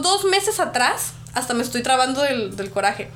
dos 0.00 0.24
meses 0.24 0.60
atrás. 0.60 1.12
Hasta 1.38 1.54
me 1.54 1.62
estoy 1.62 1.82
trabando 1.82 2.22
del, 2.22 2.56
del 2.56 2.70
coraje. 2.70 3.10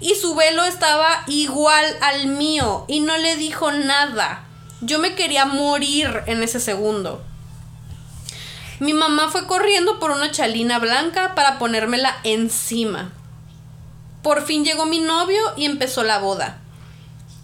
Y 0.00 0.14
su 0.14 0.34
velo 0.34 0.64
estaba 0.64 1.24
igual 1.26 1.84
al 2.00 2.26
mío. 2.26 2.84
Y 2.88 3.00
no 3.00 3.16
le 3.16 3.36
dijo 3.36 3.70
nada. 3.70 4.44
Yo 4.80 4.98
me 4.98 5.14
quería 5.14 5.44
morir 5.44 6.22
en 6.26 6.42
ese 6.42 6.60
segundo. 6.60 7.22
Mi 8.78 8.92
mamá 8.92 9.30
fue 9.30 9.46
corriendo 9.46 9.98
por 9.98 10.10
una 10.10 10.30
chalina 10.30 10.78
blanca 10.78 11.34
para 11.34 11.58
ponérmela 11.58 12.14
encima. 12.24 13.12
Por 14.22 14.44
fin 14.44 14.64
llegó 14.64 14.84
mi 14.84 14.98
novio 14.98 15.40
y 15.56 15.64
empezó 15.64 16.02
la 16.02 16.18
boda. 16.18 16.58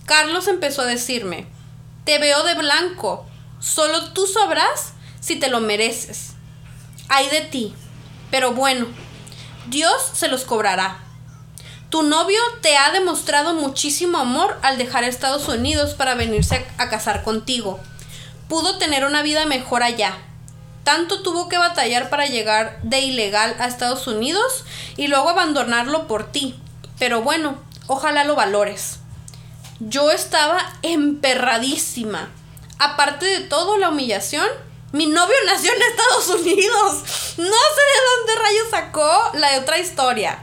Carlos 0.04 0.46
empezó 0.48 0.82
a 0.82 0.86
decirme, 0.86 1.46
te 2.04 2.18
veo 2.18 2.42
de 2.42 2.54
blanco, 2.54 3.24
solo 3.60 4.12
tú 4.12 4.26
sabrás 4.26 4.92
si 5.20 5.36
te 5.36 5.48
lo 5.48 5.60
mereces. 5.60 6.32
Ay 7.08 7.28
de 7.30 7.40
ti, 7.42 7.74
pero 8.30 8.52
bueno, 8.52 8.88
Dios 9.66 9.94
se 10.14 10.28
los 10.28 10.44
cobrará. 10.44 10.98
Tu 11.90 12.02
novio 12.02 12.40
te 12.62 12.76
ha 12.76 12.90
demostrado 12.90 13.54
muchísimo 13.54 14.18
amor 14.18 14.58
al 14.62 14.78
dejar 14.78 15.04
Estados 15.04 15.46
Unidos 15.48 15.94
para 15.94 16.14
venirse 16.14 16.66
a 16.78 16.88
casar 16.88 17.22
contigo. 17.22 17.78
Pudo 18.48 18.78
tener 18.78 19.04
una 19.04 19.22
vida 19.22 19.46
mejor 19.46 19.82
allá, 19.82 20.16
tanto 20.84 21.22
tuvo 21.22 21.48
que 21.48 21.58
batallar 21.58 22.10
para 22.10 22.26
llegar 22.26 22.80
de 22.82 23.00
ilegal 23.00 23.54
a 23.58 23.66
Estados 23.66 24.06
Unidos 24.06 24.64
y 24.96 25.06
luego 25.06 25.30
abandonarlo 25.30 26.08
por 26.08 26.32
ti. 26.32 26.58
Pero 26.98 27.22
bueno, 27.22 27.56
ojalá 27.86 28.24
lo 28.24 28.34
valores. 28.34 28.98
Yo 29.78 30.10
estaba 30.10 30.58
emperradísima. 30.82 32.30
Aparte 32.78 33.26
de 33.26 33.40
todo, 33.40 33.76
la 33.76 33.90
humillación 33.90 34.46
Mi 34.92 35.06
novio 35.06 35.34
nació 35.46 35.72
en 35.72 35.82
Estados 35.82 36.28
Unidos. 36.40 37.02
No 37.38 37.44
sé 37.46 37.82
de 37.88 38.02
dónde 38.10 38.42
rayos 38.42 38.70
sacó 38.70 39.30
la 39.32 39.58
otra 39.58 39.78
historia. 39.78 40.38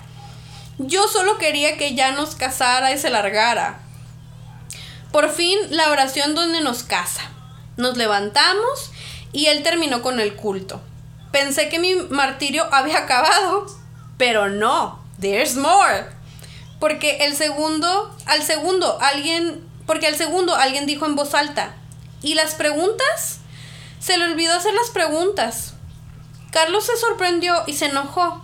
Yo 0.80 1.08
solo 1.08 1.38
quería 1.38 1.78
que 1.78 1.94
ya 1.94 2.14
nos 2.14 2.34
casara 2.34 2.92
y 2.92 2.98
se 2.98 3.12
largara. 3.12 3.80
Por 5.12 5.30
fin 5.30 5.60
la 5.70 5.92
oración 5.92 6.34
donde 6.34 6.62
nos 6.62 6.82
casa. 6.82 7.30
Nos 7.78 7.96
levantamos 7.96 8.92
y 9.32 9.46
él 9.46 9.62
terminó 9.62 10.02
con 10.02 10.20
el 10.20 10.36
culto. 10.36 10.82
Pensé 11.32 11.70
que 11.70 11.78
mi 11.78 11.94
martirio 11.96 12.68
había 12.72 13.00
acabado, 13.00 13.68
pero 14.18 14.50
no, 14.50 15.00
there's 15.22 15.58
more. 15.58 16.08
Porque 16.80 17.26
el 17.26 17.36
segundo, 17.36 18.16
al 18.26 18.42
segundo 18.42 18.98
alguien, 19.00 19.64
porque 19.86 20.08
al 20.08 20.16
segundo 20.16 20.56
alguien 20.56 20.88
dijo 20.88 21.06
en 21.06 21.16
voz 21.16 21.36
alta, 21.36 21.76
¿y 22.24 22.34
las 22.34 22.56
preguntas? 22.56 23.39
Se 24.00 24.18
le 24.18 24.26
olvidó 24.26 24.54
hacer 24.54 24.74
las 24.74 24.90
preguntas. 24.90 25.74
Carlos 26.52 26.86
se 26.86 26.98
sorprendió 26.98 27.64
y 27.68 27.74
se 27.74 27.88
enojó 27.88 28.42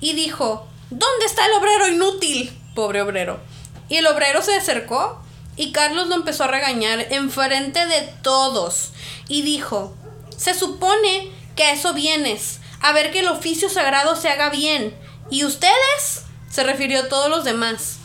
y 0.00 0.12
dijo, 0.12 0.68
¿Dónde 0.90 1.26
está 1.26 1.44
el 1.44 1.52
obrero 1.52 1.88
inútil? 1.88 2.58
Pobre 2.74 3.02
obrero. 3.02 3.40
Y 3.88 3.96
el 3.96 4.06
obrero 4.06 4.42
se 4.42 4.54
acercó 4.54 5.20
y 5.56 5.72
Carlos 5.72 6.06
lo 6.08 6.14
empezó 6.14 6.44
a 6.44 6.48
regañar 6.48 7.06
enfrente 7.10 7.84
de 7.86 8.02
todos 8.22 8.92
y 9.28 9.42
dijo, 9.42 9.94
se 10.36 10.54
supone 10.54 11.30
que 11.56 11.64
a 11.64 11.72
eso 11.72 11.92
vienes, 11.92 12.60
a 12.80 12.92
ver 12.92 13.10
que 13.10 13.20
el 13.20 13.28
oficio 13.28 13.68
sagrado 13.68 14.16
se 14.16 14.28
haga 14.28 14.50
bien. 14.50 14.96
¿Y 15.30 15.44
ustedes? 15.44 16.22
Se 16.50 16.62
refirió 16.62 17.00
a 17.00 17.08
todos 17.08 17.28
los 17.28 17.44
demás. 17.44 17.98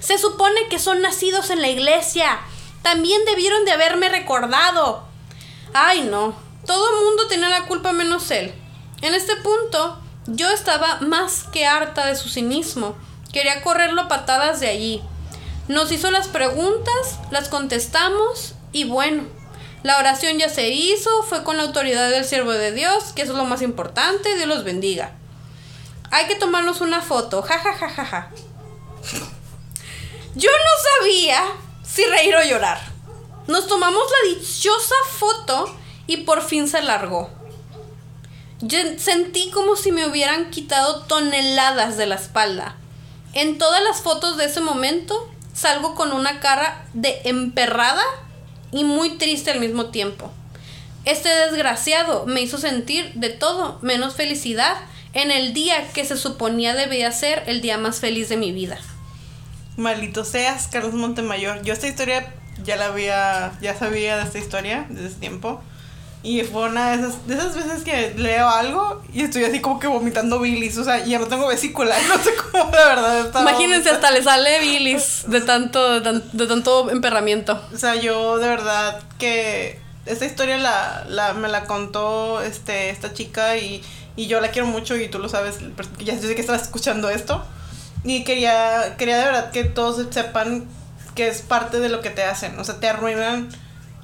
Se 0.00 0.18
supone 0.18 0.68
que 0.68 0.78
son 0.78 1.02
nacidos 1.02 1.50
en 1.50 1.62
la 1.62 1.68
iglesia. 1.68 2.40
También 2.82 3.24
debieron 3.26 3.64
de 3.64 3.72
haberme 3.72 4.08
recordado. 4.08 5.04
Ay, 5.72 6.02
no. 6.02 6.34
Todo 6.66 6.90
el 6.90 7.04
mundo 7.04 7.26
tenía 7.28 7.48
la 7.48 7.66
culpa 7.66 7.92
menos 7.92 8.30
él. 8.30 8.54
En 9.02 9.14
este 9.14 9.36
punto, 9.36 9.98
yo 10.26 10.50
estaba 10.50 11.00
más 11.00 11.44
que 11.52 11.66
harta 11.66 12.06
de 12.06 12.16
su 12.16 12.28
cinismo. 12.28 12.96
Quería 13.32 13.62
correrlo 13.62 14.08
patadas 14.08 14.60
de 14.60 14.68
allí. 14.68 15.02
Nos 15.68 15.92
hizo 15.92 16.10
las 16.10 16.28
preguntas, 16.28 17.18
las 17.30 17.48
contestamos 17.48 18.54
y 18.72 18.84
bueno, 18.84 19.24
la 19.82 19.98
oración 19.98 20.38
ya 20.38 20.48
se 20.48 20.68
hizo, 20.68 21.22
fue 21.22 21.44
con 21.44 21.56
la 21.56 21.64
autoridad 21.64 22.10
del 22.10 22.24
siervo 22.24 22.52
de 22.52 22.72
Dios, 22.72 23.12
que 23.14 23.22
eso 23.22 23.32
es 23.32 23.38
lo 23.38 23.44
más 23.44 23.62
importante, 23.62 24.36
Dios 24.36 24.48
los 24.48 24.64
bendiga. 24.64 25.12
Hay 26.10 26.26
que 26.26 26.36
tomarnos 26.36 26.80
una 26.80 27.02
foto, 27.02 27.42
ja 27.42 27.58
ja 27.58 27.74
ja 27.74 27.88
ja 27.88 28.04
ja. 28.04 28.30
Yo 30.34 30.50
no 30.50 31.00
sabía 31.00 31.44
si 31.84 32.04
reír 32.04 32.34
o 32.34 32.44
llorar. 32.44 32.80
Nos 33.46 33.66
tomamos 33.66 34.02
la 34.10 34.30
dichosa 34.30 34.94
foto 35.18 35.76
y 36.06 36.18
por 36.18 36.42
fin 36.42 36.68
se 36.68 36.82
largó. 36.82 37.30
Sentí 38.98 39.50
como 39.50 39.76
si 39.76 39.92
me 39.92 40.06
hubieran 40.06 40.50
quitado 40.50 41.02
toneladas 41.02 41.96
de 41.96 42.06
la 42.06 42.14
espalda. 42.14 42.76
En 43.34 43.58
todas 43.58 43.82
las 43.82 44.00
fotos 44.00 44.36
de 44.36 44.46
ese 44.46 44.60
momento 44.60 45.30
salgo 45.52 45.94
con 45.94 46.12
una 46.12 46.40
cara 46.40 46.86
de 46.94 47.20
emperrada 47.24 48.02
y 48.72 48.84
muy 48.84 49.18
triste 49.18 49.50
al 49.50 49.60
mismo 49.60 49.86
tiempo. 49.86 50.30
Este 51.04 51.28
desgraciado 51.28 52.24
me 52.26 52.40
hizo 52.40 52.58
sentir 52.58 53.12
de 53.14 53.28
todo 53.28 53.78
menos 53.82 54.14
felicidad 54.14 54.76
en 55.12 55.30
el 55.30 55.52
día 55.52 55.88
que 55.92 56.04
se 56.04 56.16
suponía 56.16 56.74
debía 56.74 57.12
ser 57.12 57.42
el 57.46 57.60
día 57.60 57.78
más 57.78 58.00
feliz 58.00 58.28
de 58.28 58.36
mi 58.36 58.52
vida. 58.52 58.78
Maldito 59.76 60.24
seas, 60.24 60.68
Carlos 60.68 60.94
Montemayor. 60.94 61.62
Yo 61.62 61.72
esta 61.72 61.88
historia 61.88 62.32
ya 62.62 62.76
la 62.76 62.86
había, 62.86 63.52
ya 63.60 63.76
sabía 63.76 64.16
de 64.16 64.22
esta 64.22 64.38
historia 64.38 64.86
desde 64.88 65.16
tiempo. 65.16 65.62
Y 66.24 66.40
fue 66.40 66.70
una 66.70 66.90
de 66.90 67.02
esas, 67.02 67.26
de 67.26 67.34
esas 67.34 67.54
veces 67.54 67.84
que 67.84 68.14
leo 68.16 68.48
algo 68.48 69.02
y 69.12 69.20
estoy 69.20 69.44
así 69.44 69.60
como 69.60 69.78
que 69.78 69.86
vomitando 69.86 70.40
bilis. 70.40 70.78
O 70.78 70.84
sea, 70.84 71.04
ya 71.04 71.18
no 71.18 71.26
tengo 71.26 71.46
vesícula. 71.46 71.94
No 72.08 72.16
sé 72.16 72.30
cómo 72.34 72.64
de 72.64 72.78
verdad 72.78 73.42
Imagínense, 73.42 73.90
hasta 73.90 74.10
le 74.10 74.22
sale 74.22 74.58
bilis 74.58 75.24
de 75.26 75.42
tanto, 75.42 76.00
de, 76.00 76.46
tanto 76.46 76.90
emperramiento. 76.90 77.62
O 77.74 77.76
sea, 77.76 77.94
yo 77.96 78.38
de 78.38 78.48
verdad 78.48 79.02
que 79.18 79.78
esta 80.06 80.24
historia 80.24 80.56
la, 80.56 81.04
la, 81.08 81.34
me 81.34 81.48
la 81.48 81.66
contó 81.66 82.40
este, 82.40 82.88
esta 82.88 83.12
chica 83.12 83.58
y, 83.58 83.82
y 84.16 84.26
yo 84.26 84.40
la 84.40 84.48
quiero 84.48 84.66
mucho 84.66 84.96
y 84.96 85.08
tú 85.08 85.18
lo 85.18 85.28
sabes, 85.28 85.58
ya 85.98 86.18
sé 86.18 86.34
que 86.34 86.40
estás 86.40 86.62
escuchando 86.62 87.10
esto. 87.10 87.44
Y 88.02 88.24
quería, 88.24 88.96
quería 88.96 89.18
de 89.18 89.24
verdad 89.26 89.50
que 89.50 89.64
todos 89.64 90.06
sepan 90.10 90.66
que 91.14 91.28
es 91.28 91.42
parte 91.42 91.80
de 91.80 91.90
lo 91.90 92.00
que 92.00 92.08
te 92.08 92.24
hacen. 92.24 92.58
O 92.58 92.64
sea, 92.64 92.80
te 92.80 92.88
arruinan 92.88 93.50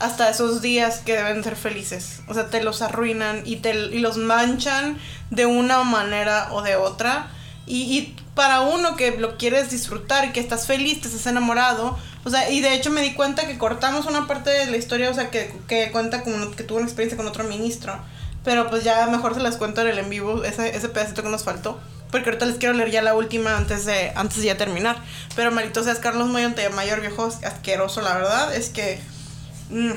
hasta 0.00 0.30
esos 0.30 0.62
días 0.62 0.98
que 1.04 1.16
deben 1.16 1.44
ser 1.44 1.56
felices. 1.56 2.20
O 2.26 2.34
sea, 2.34 2.48
te 2.48 2.62
los 2.62 2.82
arruinan 2.82 3.42
y, 3.44 3.56
te, 3.56 3.74
y 3.74 4.00
los 4.00 4.16
manchan 4.16 4.98
de 5.30 5.46
una 5.46 5.84
manera 5.84 6.48
o 6.52 6.62
de 6.62 6.76
otra. 6.76 7.28
Y, 7.66 8.16
para 8.34 8.62
uno 8.62 8.96
que 8.96 9.18
lo 9.18 9.36
quieres 9.36 9.70
disfrutar 9.70 10.32
que 10.32 10.40
estás 10.40 10.66
feliz, 10.66 11.02
te 11.02 11.08
estás 11.08 11.26
enamorado. 11.26 11.98
O 12.24 12.30
sea, 12.30 12.50
y 12.50 12.60
de 12.60 12.74
hecho 12.74 12.90
me 12.90 13.02
di 13.02 13.12
cuenta 13.12 13.46
que 13.46 13.58
cortamos 13.58 14.06
una 14.06 14.26
parte 14.26 14.48
de 14.48 14.66
la 14.66 14.76
historia, 14.78 15.10
o 15.10 15.14
sea, 15.14 15.30
que, 15.30 15.52
que 15.68 15.90
cuenta 15.90 16.22
como 16.22 16.50
que 16.52 16.64
tuvo 16.64 16.78
una 16.78 16.86
experiencia 16.86 17.18
con 17.18 17.26
otro 17.26 17.44
ministro. 17.44 18.00
Pero 18.42 18.70
pues 18.70 18.82
ya 18.82 19.06
mejor 19.08 19.34
se 19.34 19.40
las 19.40 19.56
cuento 19.56 19.82
en 19.82 19.88
el 19.88 19.98
en 19.98 20.08
vivo, 20.08 20.42
ese, 20.44 20.74
ese 20.74 20.88
pedacito 20.88 21.22
que 21.22 21.28
nos 21.28 21.44
faltó. 21.44 21.78
Porque 22.10 22.30
ahorita 22.30 22.46
les 22.46 22.56
quiero 22.56 22.74
leer 22.74 22.90
ya 22.90 23.02
la 23.02 23.14
última 23.14 23.56
antes 23.56 23.84
de, 23.84 24.12
antes 24.14 24.38
de 24.38 24.46
ya 24.46 24.56
terminar. 24.56 24.96
Pero 25.36 25.50
Marito 25.50 25.84
seas 25.84 25.98
Carlos 25.98 26.28
Moyonte, 26.28 26.68
mayor 26.70 27.00
viejo 27.00 27.26
asqueroso, 27.26 28.00
la 28.00 28.14
verdad. 28.14 28.54
Es 28.54 28.70
que 28.70 29.00
Mm, 29.70 29.92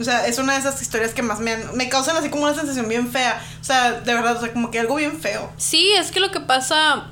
o 0.00 0.04
sea, 0.04 0.26
es 0.26 0.38
una 0.38 0.54
de 0.54 0.60
esas 0.60 0.80
historias 0.80 1.12
que 1.12 1.22
más 1.22 1.40
me, 1.40 1.56
me 1.74 1.88
causan 1.88 2.16
así 2.16 2.30
como 2.30 2.44
una 2.44 2.54
sensación 2.54 2.88
bien 2.88 3.10
fea. 3.10 3.42
O 3.60 3.64
sea, 3.64 3.92
de 3.92 4.14
verdad, 4.14 4.36
o 4.36 4.40
sea, 4.40 4.52
como 4.52 4.70
que 4.70 4.78
algo 4.78 4.94
bien 4.94 5.20
feo. 5.20 5.52
Sí, 5.56 5.90
es 5.92 6.10
que 6.10 6.20
lo 6.20 6.30
que 6.30 6.40
pasa 6.40 7.06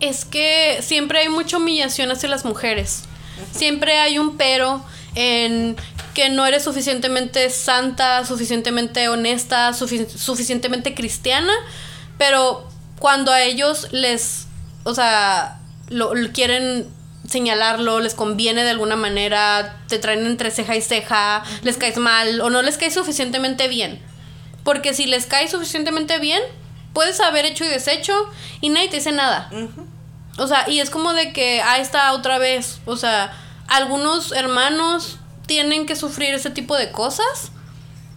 es 0.00 0.24
que 0.24 0.78
siempre 0.82 1.20
hay 1.20 1.28
mucha 1.28 1.58
humillación 1.58 2.10
hacia 2.10 2.28
las 2.28 2.44
mujeres. 2.44 3.04
Siempre 3.52 3.98
hay 3.98 4.18
un 4.18 4.38
pero 4.38 4.82
en 5.14 5.76
que 6.14 6.30
no 6.30 6.46
eres 6.46 6.64
suficientemente 6.64 7.50
santa, 7.50 8.24
suficientemente 8.24 9.08
honesta, 9.08 9.74
suficientemente 9.74 10.94
cristiana, 10.94 11.52
pero 12.16 12.66
cuando 12.98 13.32
a 13.32 13.42
ellos 13.42 13.88
les, 13.92 14.46
o 14.84 14.94
sea, 14.94 15.60
lo 15.90 16.12
quieren 16.32 16.86
señalarlo, 17.28 18.00
les 18.00 18.14
conviene 18.14 18.64
de 18.64 18.70
alguna 18.70 18.96
manera, 18.96 19.78
te 19.88 19.98
traen 19.98 20.26
entre 20.26 20.50
ceja 20.50 20.76
y 20.76 20.80
ceja, 20.80 21.42
les 21.62 21.76
caes 21.76 21.96
mal 21.96 22.40
o 22.40 22.50
no 22.50 22.62
les 22.62 22.78
caes 22.78 22.94
suficientemente 22.94 23.68
bien. 23.68 24.02
Porque 24.64 24.94
si 24.94 25.06
les 25.06 25.26
caes 25.26 25.50
suficientemente 25.50 26.18
bien, 26.18 26.42
puedes 26.92 27.20
haber 27.20 27.44
hecho 27.44 27.64
y 27.64 27.68
deshecho 27.68 28.14
y 28.60 28.68
nadie 28.68 28.88
te 28.88 28.96
dice 28.96 29.12
nada. 29.12 29.50
O 30.38 30.46
sea, 30.46 30.68
y 30.68 30.80
es 30.80 30.90
como 30.90 31.12
de 31.12 31.32
que 31.32 31.62
ahí 31.62 31.80
está 31.80 32.12
otra 32.12 32.38
vez. 32.38 32.80
O 32.84 32.96
sea, 32.96 33.32
algunos 33.68 34.32
hermanos 34.32 35.18
tienen 35.46 35.86
que 35.86 35.96
sufrir 35.96 36.34
ese 36.34 36.50
tipo 36.50 36.76
de 36.76 36.90
cosas 36.90 37.52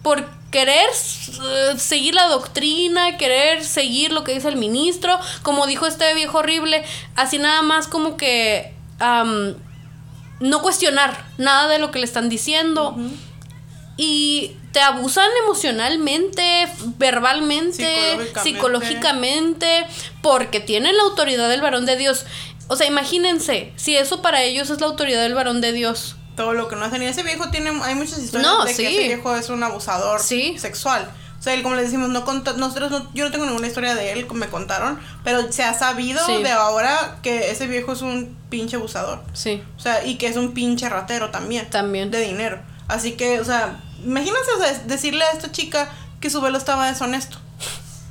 por 0.02 0.28
querer 0.50 0.88
eh, 0.88 1.78
seguir 1.78 2.14
la 2.14 2.26
doctrina, 2.26 3.16
querer 3.16 3.64
seguir 3.64 4.12
lo 4.12 4.24
que 4.24 4.34
dice 4.34 4.48
el 4.48 4.56
ministro, 4.56 5.18
como 5.42 5.66
dijo 5.66 5.86
este 5.86 6.12
viejo 6.14 6.38
horrible, 6.38 6.84
así 7.14 7.38
nada 7.38 7.62
más 7.62 7.86
como 7.86 8.16
que 8.16 8.74
no 9.00 10.62
cuestionar 10.62 11.24
nada 11.38 11.68
de 11.68 11.78
lo 11.78 11.90
que 11.90 11.98
le 11.98 12.04
están 12.04 12.28
diciendo. 12.28 12.96
Y 13.96 14.56
te 14.72 14.80
abusan 14.80 15.28
emocionalmente, 15.44 16.68
verbalmente, 16.96 18.32
psicológicamente. 18.42 19.86
porque 20.22 20.60
tienen 20.60 20.96
la 20.96 21.02
autoridad 21.02 21.48
del 21.48 21.60
varón 21.60 21.86
de 21.86 21.96
Dios. 21.96 22.24
O 22.68 22.76
sea, 22.76 22.86
imagínense, 22.86 23.72
si 23.76 23.96
eso 23.96 24.22
para 24.22 24.42
ellos 24.42 24.70
es 24.70 24.80
la 24.80 24.86
autoridad 24.86 25.22
del 25.22 25.34
varón 25.34 25.60
de 25.60 25.72
Dios. 25.72 26.16
Todo 26.36 26.52
lo 26.52 26.68
que 26.68 26.76
no 26.76 26.84
hacen. 26.84 27.02
Y 27.02 27.06
ese 27.06 27.22
viejo 27.22 27.50
tiene, 27.50 27.70
hay 27.82 27.94
muchas 27.94 28.18
historias 28.18 28.64
de 28.64 28.76
que 28.76 28.88
ese 28.88 29.08
viejo 29.08 29.36
es 29.36 29.48
un 29.48 29.62
abusador 29.62 30.20
sexual. 30.20 31.10
O 31.40 31.42
sea, 31.42 31.54
él, 31.54 31.62
como 31.62 31.74
le 31.74 31.82
decimos, 31.82 32.10
no 32.10 32.20
nosotros 32.58 32.90
no, 32.90 33.14
yo 33.14 33.24
no 33.24 33.30
tengo 33.30 33.46
ninguna 33.46 33.66
historia 33.66 33.94
de 33.94 34.12
él, 34.12 34.26
como 34.26 34.40
me 34.40 34.48
contaron, 34.48 35.00
pero 35.24 35.50
se 35.50 35.64
ha 35.64 35.72
sabido 35.72 36.20
de 36.26 36.50
ahora 36.50 37.16
que 37.22 37.50
ese 37.50 37.66
viejo 37.66 37.92
es 37.92 38.02
un 38.02 38.36
pinche 38.50 38.76
abusador. 38.76 39.22
Sí. 39.32 39.62
O 39.74 39.80
sea, 39.80 40.04
y 40.04 40.16
que 40.18 40.26
es 40.26 40.36
un 40.36 40.52
pinche 40.52 40.86
ratero 40.90 41.30
también. 41.30 41.70
También. 41.70 42.10
De 42.10 42.20
dinero. 42.20 42.60
Así 42.88 43.12
que, 43.12 43.40
o 43.40 43.44
sea, 43.44 43.80
imagínense, 44.04 44.50
o 44.54 44.62
sea, 44.62 44.78
decirle 44.84 45.24
a 45.24 45.30
esta 45.30 45.50
chica 45.50 45.90
que 46.20 46.28
su 46.28 46.42
velo 46.42 46.58
estaba 46.58 46.88
deshonesto. 46.88 47.38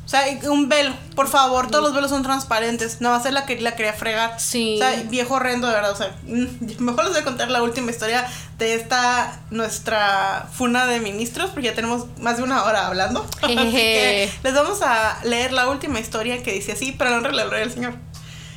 O 0.09 0.11
sea, 0.11 0.23
un 0.49 0.69
velo, 0.69 0.91
por 1.15 1.27
favor, 1.27 1.69
todos 1.69 1.83
los 1.83 1.93
velos 1.93 2.09
son 2.09 2.23
transparentes. 2.23 2.99
Nada 2.99 3.17
más 3.17 3.27
él 3.27 3.35
la, 3.35 3.45
que, 3.45 3.61
la 3.61 3.75
quería 3.75 3.93
fregar. 3.93 4.39
Sí. 4.39 4.73
O 4.73 4.77
sea, 4.79 5.03
viejo 5.03 5.35
horrendo, 5.35 5.67
de 5.67 5.73
verdad. 5.75 5.91
O 5.91 5.95
sea, 5.95 6.15
mm, 6.23 6.79
mejor 6.83 7.03
les 7.03 7.13
voy 7.13 7.21
a 7.21 7.23
contar 7.23 7.51
la 7.51 7.61
última 7.61 7.91
historia 7.91 8.25
de 8.57 8.73
esta, 8.73 9.39
nuestra 9.51 10.49
funa 10.51 10.87
de 10.87 10.99
ministros, 10.99 11.51
porque 11.51 11.67
ya 11.67 11.75
tenemos 11.75 12.07
más 12.21 12.37
de 12.37 12.43
una 12.43 12.63
hora 12.63 12.87
hablando. 12.87 13.23
así 13.43 13.55
que 13.55 14.31
les 14.41 14.53
vamos 14.55 14.81
a 14.81 15.19
leer 15.25 15.53
la 15.53 15.69
última 15.69 15.99
historia 15.99 16.41
que 16.41 16.53
dice 16.53 16.71
así, 16.71 16.91
para 16.91 17.11
la 17.11 17.19
gloria 17.19 17.59
del 17.59 17.71
Señor. 17.71 17.93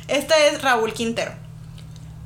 Esta 0.07 0.35
es 0.47 0.59
Raúl 0.59 0.91
Quintero. 0.93 1.33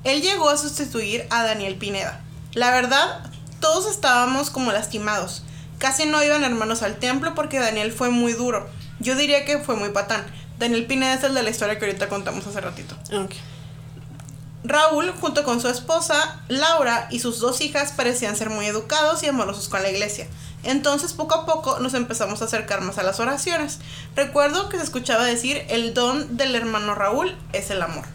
Él 0.06 0.22
llegó 0.22 0.50
a 0.50 0.56
sustituir 0.56 1.28
a 1.32 1.44
Daniel 1.44 1.76
Pineda. 1.76 2.22
La 2.54 2.72
verdad, 2.72 3.30
todos 3.60 3.92
estábamos 3.92 4.50
como 4.52 4.72
lastimados 4.72 5.44
Casi 5.78 6.08
no 6.08 6.24
iban 6.24 6.44
hermanos 6.44 6.82
al 6.82 6.96
templo 6.96 7.36
porque 7.36 7.60
Daniel 7.60 7.92
fue 7.92 8.10
muy 8.10 8.34
duro. 8.34 8.68
Yo 9.00 9.16
diría 9.16 9.46
que 9.46 9.60
fue 9.60 9.76
muy 9.76 9.90
patán. 9.90 10.26
Daniel 10.60 10.86
Pineda 10.86 11.14
es 11.14 11.24
el 11.24 11.34
de 11.34 11.44
la 11.44 11.50
historia 11.50 11.78
que 11.78 11.86
ahorita 11.86 12.10
contamos 12.10 12.48
hace 12.48 12.62
ratito. 12.62 12.96
Raúl, 14.64 15.14
junto 15.22 15.44
con 15.44 15.62
su 15.62 15.70
esposa, 15.70 16.42
Laura, 16.50 17.08
y 17.12 17.20
sus 17.20 17.40
dos 17.40 17.62
hijas 17.62 17.94
parecían 17.94 18.36
ser 18.36 18.50
muy 18.50 18.66
educados 18.66 19.24
y 19.24 19.28
amorosos 19.28 19.70
con 19.70 19.82
la 19.82 19.90
iglesia. 19.90 20.28
Entonces, 20.64 21.14
poco 21.14 21.36
a 21.36 21.46
poco, 21.46 21.80
nos 21.80 21.94
empezamos 21.94 22.42
a 22.42 22.46
acercar 22.46 22.82
más 22.82 22.98
a 22.98 23.04
las 23.04 23.20
oraciones. 23.20 23.80
Recuerdo 24.16 24.68
que 24.68 24.78
se 24.78 24.84
escuchaba 24.84 25.24
decir, 25.24 25.64
el 25.70 25.94
don 25.94 26.36
del 26.36 26.56
hermano 26.56 26.96
Raúl 26.96 27.38
es 27.54 27.70
el 27.70 27.82
amor. 27.82 28.06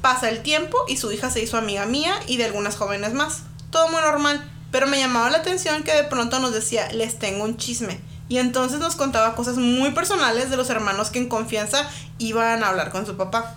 Pasa 0.00 0.28
el 0.28 0.42
tiempo 0.42 0.78
y 0.88 0.96
su 0.96 1.12
hija 1.12 1.30
se 1.30 1.42
hizo 1.42 1.56
amiga 1.56 1.86
mía 1.86 2.14
y 2.26 2.36
de 2.36 2.46
algunas 2.46 2.76
jóvenes 2.76 3.12
más. 3.12 3.42
Todo 3.70 3.88
muy 3.88 4.00
normal, 4.00 4.42
pero 4.72 4.86
me 4.86 4.98
llamaba 4.98 5.30
la 5.30 5.38
atención 5.38 5.82
que 5.82 5.94
de 5.94 6.04
pronto 6.04 6.40
nos 6.40 6.52
decía, 6.52 6.90
les 6.92 7.18
tengo 7.18 7.44
un 7.44 7.56
chisme. 7.56 8.00
Y 8.28 8.38
entonces 8.38 8.80
nos 8.80 8.96
contaba 8.96 9.34
cosas 9.34 9.56
muy 9.56 9.90
personales 9.90 10.50
de 10.50 10.56
los 10.56 10.70
hermanos 10.70 11.10
que 11.10 11.18
en 11.18 11.28
confianza 11.28 11.88
iban 12.18 12.64
a 12.64 12.68
hablar 12.68 12.90
con 12.90 13.06
su 13.06 13.16
papá. 13.16 13.54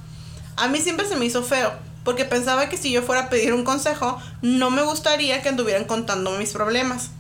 A 0.56 0.68
mí 0.68 0.80
siempre 0.80 1.08
se 1.08 1.16
me 1.16 1.26
hizo 1.26 1.44
feo, 1.44 1.72
porque 2.04 2.26
pensaba 2.26 2.68
que 2.70 2.78
si 2.78 2.92
yo 2.92 3.02
fuera 3.02 3.24
a 3.24 3.30
pedir 3.30 3.54
un 3.54 3.64
consejo, 3.64 4.20
no 4.42 4.70
me 4.70 4.82
gustaría 4.82 5.42
que 5.42 5.50
anduvieran 5.50 5.86
contando 5.86 6.32
mis 6.32 6.52
problemas. 6.52 7.12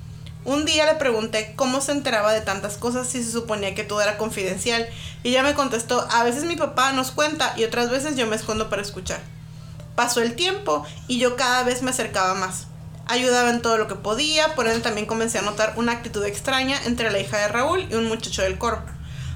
Un 0.43 0.65
día 0.65 0.85
le 0.85 0.95
pregunté 0.95 1.53
cómo 1.55 1.81
se 1.81 1.91
enteraba 1.91 2.31
de 2.31 2.41
tantas 2.41 2.77
cosas 2.77 3.07
si 3.07 3.21
se 3.23 3.31
suponía 3.31 3.75
que 3.75 3.83
todo 3.83 4.01
era 4.01 4.17
confidencial, 4.17 4.87
y 5.23 5.29
ella 5.29 5.43
me 5.43 5.55
contestó, 5.55 6.07
a 6.09 6.23
veces 6.23 6.45
mi 6.45 6.55
papá 6.55 6.93
nos 6.93 7.11
cuenta 7.11 7.53
y 7.57 7.65
otras 7.65 7.89
veces 7.89 8.15
yo 8.15 8.27
me 8.27 8.35
escondo 8.35 8.69
para 8.69 8.81
escuchar. 8.81 9.19
Pasó 9.95 10.21
el 10.21 10.35
tiempo 10.35 10.85
y 11.07 11.19
yo 11.19 11.35
cada 11.35 11.63
vez 11.63 11.81
me 11.81 11.89
acercaba 11.89 12.33
más. 12.33 12.67
Ayudaba 13.09 13.51
en 13.51 13.61
todo 13.61 13.77
lo 13.77 13.87
que 13.87 13.95
podía, 13.95 14.53
por 14.55 14.67
ende 14.67 14.81
también 14.81 15.05
comencé 15.05 15.39
a 15.39 15.41
notar 15.41 15.73
una 15.77 15.93
actitud 15.93 16.25
extraña 16.25 16.77
entre 16.85 17.09
la 17.09 17.19
hija 17.19 17.37
de 17.37 17.47
Raúl 17.47 17.87
y 17.89 17.95
un 17.95 18.05
muchacho 18.05 18.41
del 18.41 18.57
coro. 18.57 18.83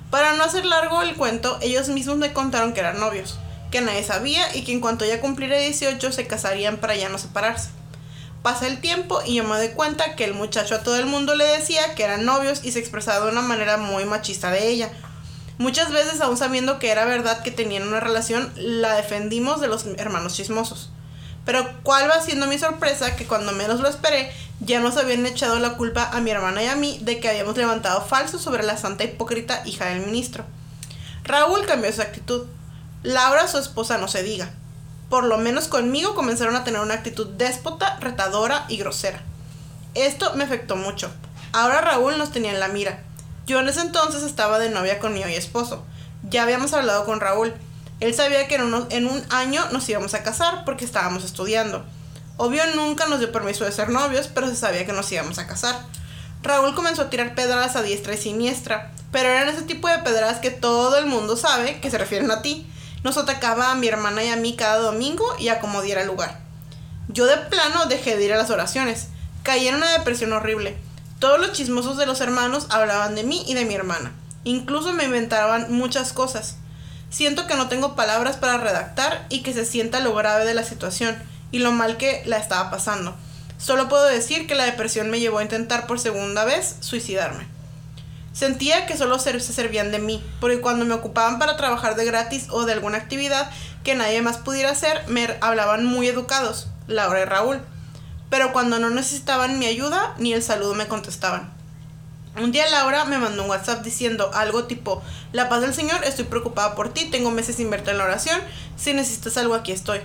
Para 0.10 0.34
no 0.34 0.44
hacer 0.44 0.66
largo 0.66 1.02
el 1.02 1.16
cuento, 1.16 1.58
ellos 1.62 1.88
mismos 1.88 2.18
me 2.18 2.34
contaron 2.34 2.74
que 2.74 2.82
eran 2.82 3.00
novios, 3.00 3.40
que 3.72 3.80
nadie 3.80 4.04
sabía 4.04 4.54
y 4.54 4.64
que 4.66 4.74
en 4.74 4.82
cuanto 4.82 5.06
ya 5.06 5.22
cumpliera 5.22 5.58
18 5.58 6.12
se 6.12 6.28
casarían 6.28 6.78
para 6.78 6.98
ya 6.98 7.08
no 7.08 7.18
separarse. 7.18 7.70
Pasa 8.42 8.68
el 8.68 8.82
tiempo 8.82 9.22
y 9.26 9.36
yo 9.36 9.46
me 9.46 9.56
doy 9.56 9.70
cuenta 9.70 10.16
que 10.16 10.26
el 10.26 10.34
muchacho 10.34 10.76
a 10.76 10.84
todo 10.84 10.98
el 10.98 11.06
mundo 11.06 11.36
le 11.36 11.46
decía 11.46 11.96
que 11.96 12.04
eran 12.04 12.26
novios 12.26 12.66
y 12.66 12.74
se 12.74 12.80
expresaba 12.80 13.26
de 13.26 13.32
una 13.32 13.42
manera 13.42 13.78
muy 13.78 14.04
machista 14.04 14.52
de 14.52 14.68
ella. 14.68 14.90
Muchas 15.60 15.92
veces, 15.94 16.20
aún 16.20 16.38
sabiendo 16.38 16.78
que 16.78 16.90
era 16.90 17.06
verdad 17.06 17.42
que 17.42 17.52
tenían 17.52 17.88
una 17.88 18.02
relación, 18.02 18.52
la 18.56 18.96
defendimos 18.96 19.62
de 19.62 19.68
los 19.68 19.86
hermanos 19.98 20.34
chismosos. 20.34 20.90
Pero 21.46 21.68
cuál 21.84 22.10
va 22.10 22.22
siendo 22.22 22.48
mi 22.48 22.60
sorpresa 22.60 23.16
que 23.16 23.26
cuando 23.26 23.52
menos 23.52 23.80
lo 23.80 23.88
esperé, 23.88 24.32
ya 24.60 24.80
nos 24.80 24.98
habían 24.98 25.26
echado 25.26 25.58
la 25.60 25.76
culpa 25.76 26.10
a 26.12 26.22
mi 26.22 26.30
hermana 26.30 26.62
y 26.64 26.68
a 26.68 26.76
mí 26.76 27.00
de 27.02 27.20
que 27.20 27.30
habíamos 27.30 27.58
levantado 27.58 28.02
falso 28.02 28.38
sobre 28.38 28.64
la 28.64 28.78
santa 28.78 29.04
hipócrita 29.04 29.64
hija 29.66 29.86
del 29.86 30.06
ministro. 30.06 30.46
Raúl 31.24 31.66
cambió 31.66 31.92
su 31.92 32.02
actitud. 32.02 32.46
Laura, 33.04 33.48
su 33.48 33.58
esposa, 33.58 33.98
no 33.98 34.08
se 34.08 34.22
diga. 34.22 34.52
Por 35.10 35.24
lo 35.24 35.38
menos 35.38 35.68
conmigo 35.68 36.16
comenzaron 36.16 36.56
a 36.56 36.64
tener 36.64 36.80
una 36.82 36.94
actitud 36.94 37.28
déspota, 37.28 37.98
retadora 38.00 38.66
y 38.70 38.78
grosera. 38.78 39.22
Esto 39.96 40.34
me 40.36 40.44
afectó 40.44 40.76
mucho. 40.76 41.12
Ahora 41.52 41.82
Raúl 41.82 42.18
nos 42.18 42.32
tenía 42.32 42.52
en 42.52 42.60
la 42.60 42.70
mira. 42.70 43.04
Yo 43.46 43.60
en 43.60 43.68
ese 43.68 43.82
entonces 43.82 44.24
estaba 44.24 44.60
de 44.60 44.70
novia 44.70 45.00
con 45.00 45.14
mi 45.14 45.24
hoy 45.24 45.34
esposo. 45.34 45.84
Ya 46.30 46.44
habíamos 46.44 46.74
hablado 46.74 47.04
con 47.04 47.20
Raúl 47.20 47.54
él 48.02 48.16
sabía 48.16 48.48
que 48.48 48.56
en, 48.56 49.06
un 49.06 49.24
año 49.30 49.64
nos 49.72 49.88
íbamos 49.88 50.16
a 50.16 50.24
casar 50.24 50.66
porque 50.66 50.84
estábamos 50.84 51.24
estudiando. 51.24 51.86
Obvio 52.36 52.64
nunca 52.76 53.06
nos 53.06 53.20
dio 53.20 53.32
permiso 53.32 53.64
de 53.64 53.72
ser 53.72 53.90
novios, 53.90 54.28
pero 54.28 54.48
se 54.48 54.56
sabía 54.56 54.88
que 54.88 54.92
nos 54.92 55.12
íbamos 55.12 55.38
a 55.38 55.46
casar. 55.46 55.86
Raúl 56.42 56.74
comenzó 56.74 57.04
a 57.04 57.10
tirar 57.12 57.36
pedradas 57.36 57.76
a 57.76 57.84
diestra 57.84 58.16
y 58.16 58.18
siniestra, 58.18 58.92
pero 59.12 59.30
eran 59.30 59.50
ese 59.50 59.62
tipo 59.62 59.88
de 59.88 60.00
pedradas 60.00 60.40
que 60.40 60.50
todo 60.50 60.98
el 60.98 61.06
mundo 61.06 61.38
sabe 61.38 61.80
que 61.80 61.92
se 61.92 62.00
refieren 62.00 62.32
a 62.32 62.42
ti. 62.42 62.68
Nos 63.04 63.18
atacaba 63.18 63.72
a 63.72 63.76
mi 63.76 63.88
hermana 63.88 64.24
y 64.24 64.30
a 64.30 64.36
mí 64.36 64.56
cada 64.56 64.80
domingo 64.80 65.26
y 65.38 65.50
a 65.50 65.60
como 65.60 65.84
diera 65.84 66.04
lugar. 66.04 66.40
Yo 67.08 67.28
de 67.28 67.38
plano 67.38 67.86
dejé 67.86 68.18
de 68.18 68.26
ir 68.26 68.34
a 68.34 68.38
las 68.38 68.50
oraciones. 68.50 69.10
Caí 69.44 69.68
en 69.68 69.76
una 69.76 69.92
depresión 69.92 70.34
horrible. 70.34 70.76
Todos 71.20 71.40
los 71.40 71.52
chismosos 71.52 71.98
de 71.98 72.08
los 72.08 72.20
hermanos 72.20 72.66
hablaban 72.70 73.14
de 73.14 73.24
mí 73.24 73.44
y 73.46 73.54
de 73.54 73.66
mi 73.66 73.76
hermana. 73.76 74.12
Incluso 74.44 74.92
me 74.92 75.04
inventaban 75.04 75.72
muchas 75.72 76.14
cosas. 76.14 76.56
Siento 77.12 77.46
que 77.46 77.56
no 77.56 77.68
tengo 77.68 77.94
palabras 77.94 78.38
para 78.38 78.58
redactar 78.58 79.26
y 79.28 79.44
que 79.44 79.54
se 79.54 79.66
sienta 79.66 80.00
lo 80.00 80.16
grave 80.16 80.46
de 80.46 80.54
la 80.54 80.64
situación 80.64 81.22
y 81.52 81.60
lo 81.60 81.74
mal 81.74 81.98
que 81.98 82.24
la 82.26 82.38
estaba 82.38 82.72
pasando. 82.72 83.16
Solo 83.58 83.90
puedo 83.90 84.06
decir 84.06 84.48
que 84.48 84.56
la 84.56 84.64
depresión 84.64 85.10
me 85.12 85.20
llevó 85.20 85.40
a 85.40 85.44
intentar 85.44 85.88
por 85.88 86.00
segunda 86.00 86.46
vez 86.46 86.78
suicidarme. 86.80 87.46
Sentía 88.32 88.86
que 88.86 88.96
solo 88.96 89.20
se 89.20 89.38
servían 89.42 89.92
de 89.92 90.00
mí, 90.00 90.24
porque 90.40 90.62
cuando 90.62 90.86
me 90.86 90.94
ocupaban 90.94 91.38
para 91.38 91.58
trabajar 91.58 91.98
de 91.98 92.06
gratis 92.06 92.48
o 92.50 92.64
de 92.64 92.72
alguna 92.72 92.98
actividad 92.98 93.52
que 93.84 93.94
nadie 93.94 94.22
más 94.22 94.38
pudiera 94.38 94.72
hacer, 94.72 95.04
me 95.10 95.28
hablaban 95.42 95.86
muy 95.86 96.08
educados, 96.08 96.70
Laura 96.88 97.22
y 97.22 97.26
Raúl. 97.26 97.60
Pero 98.30 98.54
cuando 98.54 98.80
no 98.80 98.90
necesitaban 98.90 99.60
mi 99.60 99.66
ayuda, 99.66 100.16
ni 100.18 100.32
el 100.32 100.42
saludo 100.42 100.76
me 100.76 100.88
contestaban. 100.88 101.52
Un 102.38 102.54
día 102.54 102.70
Laura 102.70 103.04
me 103.04 103.18
mandó 103.18 103.44
un 103.44 103.50
WhatsApp 103.50 103.84
diciendo 103.84 104.32
algo 104.34 104.64
tipo, 104.64 105.04
la 105.34 105.50
paz 105.50 105.62
del 105.62 105.74
Señor, 105.74 106.04
estoy 106.06 106.24
preocupada 106.26 106.76
por 106.76 106.94
ti, 106.94 107.10
tengo 107.12 107.30
meses 107.30 107.58
sin 107.58 107.70
verte 107.70 107.92
en 107.92 107.98
la 107.98 108.06
oración, 108.06 108.40
si 108.78 108.94
necesitas 108.94 109.36
algo 109.36 109.54
aquí 109.54 109.74
estoy. 109.74 110.00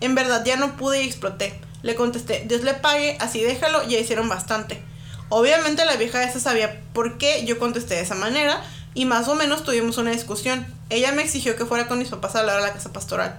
En 0.00 0.14
verdad 0.14 0.42
ya 0.42 0.56
no 0.56 0.76
pude 0.76 1.02
y 1.02 1.06
exploté. 1.06 1.60
Le 1.82 1.94
contesté, 1.94 2.44
Dios 2.46 2.62
le 2.62 2.72
pague, 2.72 3.18
así 3.20 3.42
déjalo, 3.42 3.86
ya 3.86 3.98
hicieron 3.98 4.28
bastante. 4.28 4.82
Obviamente 5.28 5.84
la 5.84 5.96
vieja 5.96 6.24
esa 6.24 6.40
sabía 6.40 6.80
por 6.94 7.18
qué 7.18 7.44
yo 7.44 7.58
contesté 7.58 7.94
de 7.94 8.00
esa 8.00 8.14
manera 8.14 8.62
y 8.94 9.04
más 9.04 9.28
o 9.28 9.34
menos 9.34 9.62
tuvimos 9.62 9.98
una 9.98 10.12
discusión. 10.12 10.66
Ella 10.88 11.12
me 11.12 11.22
exigió 11.22 11.56
que 11.56 11.66
fuera 11.66 11.88
con 11.88 11.98
mis 11.98 12.08
papás 12.08 12.36
a 12.36 12.40
hablar 12.40 12.58
a 12.58 12.62
la 12.62 12.72
casa 12.72 12.92
pastoral. 12.92 13.38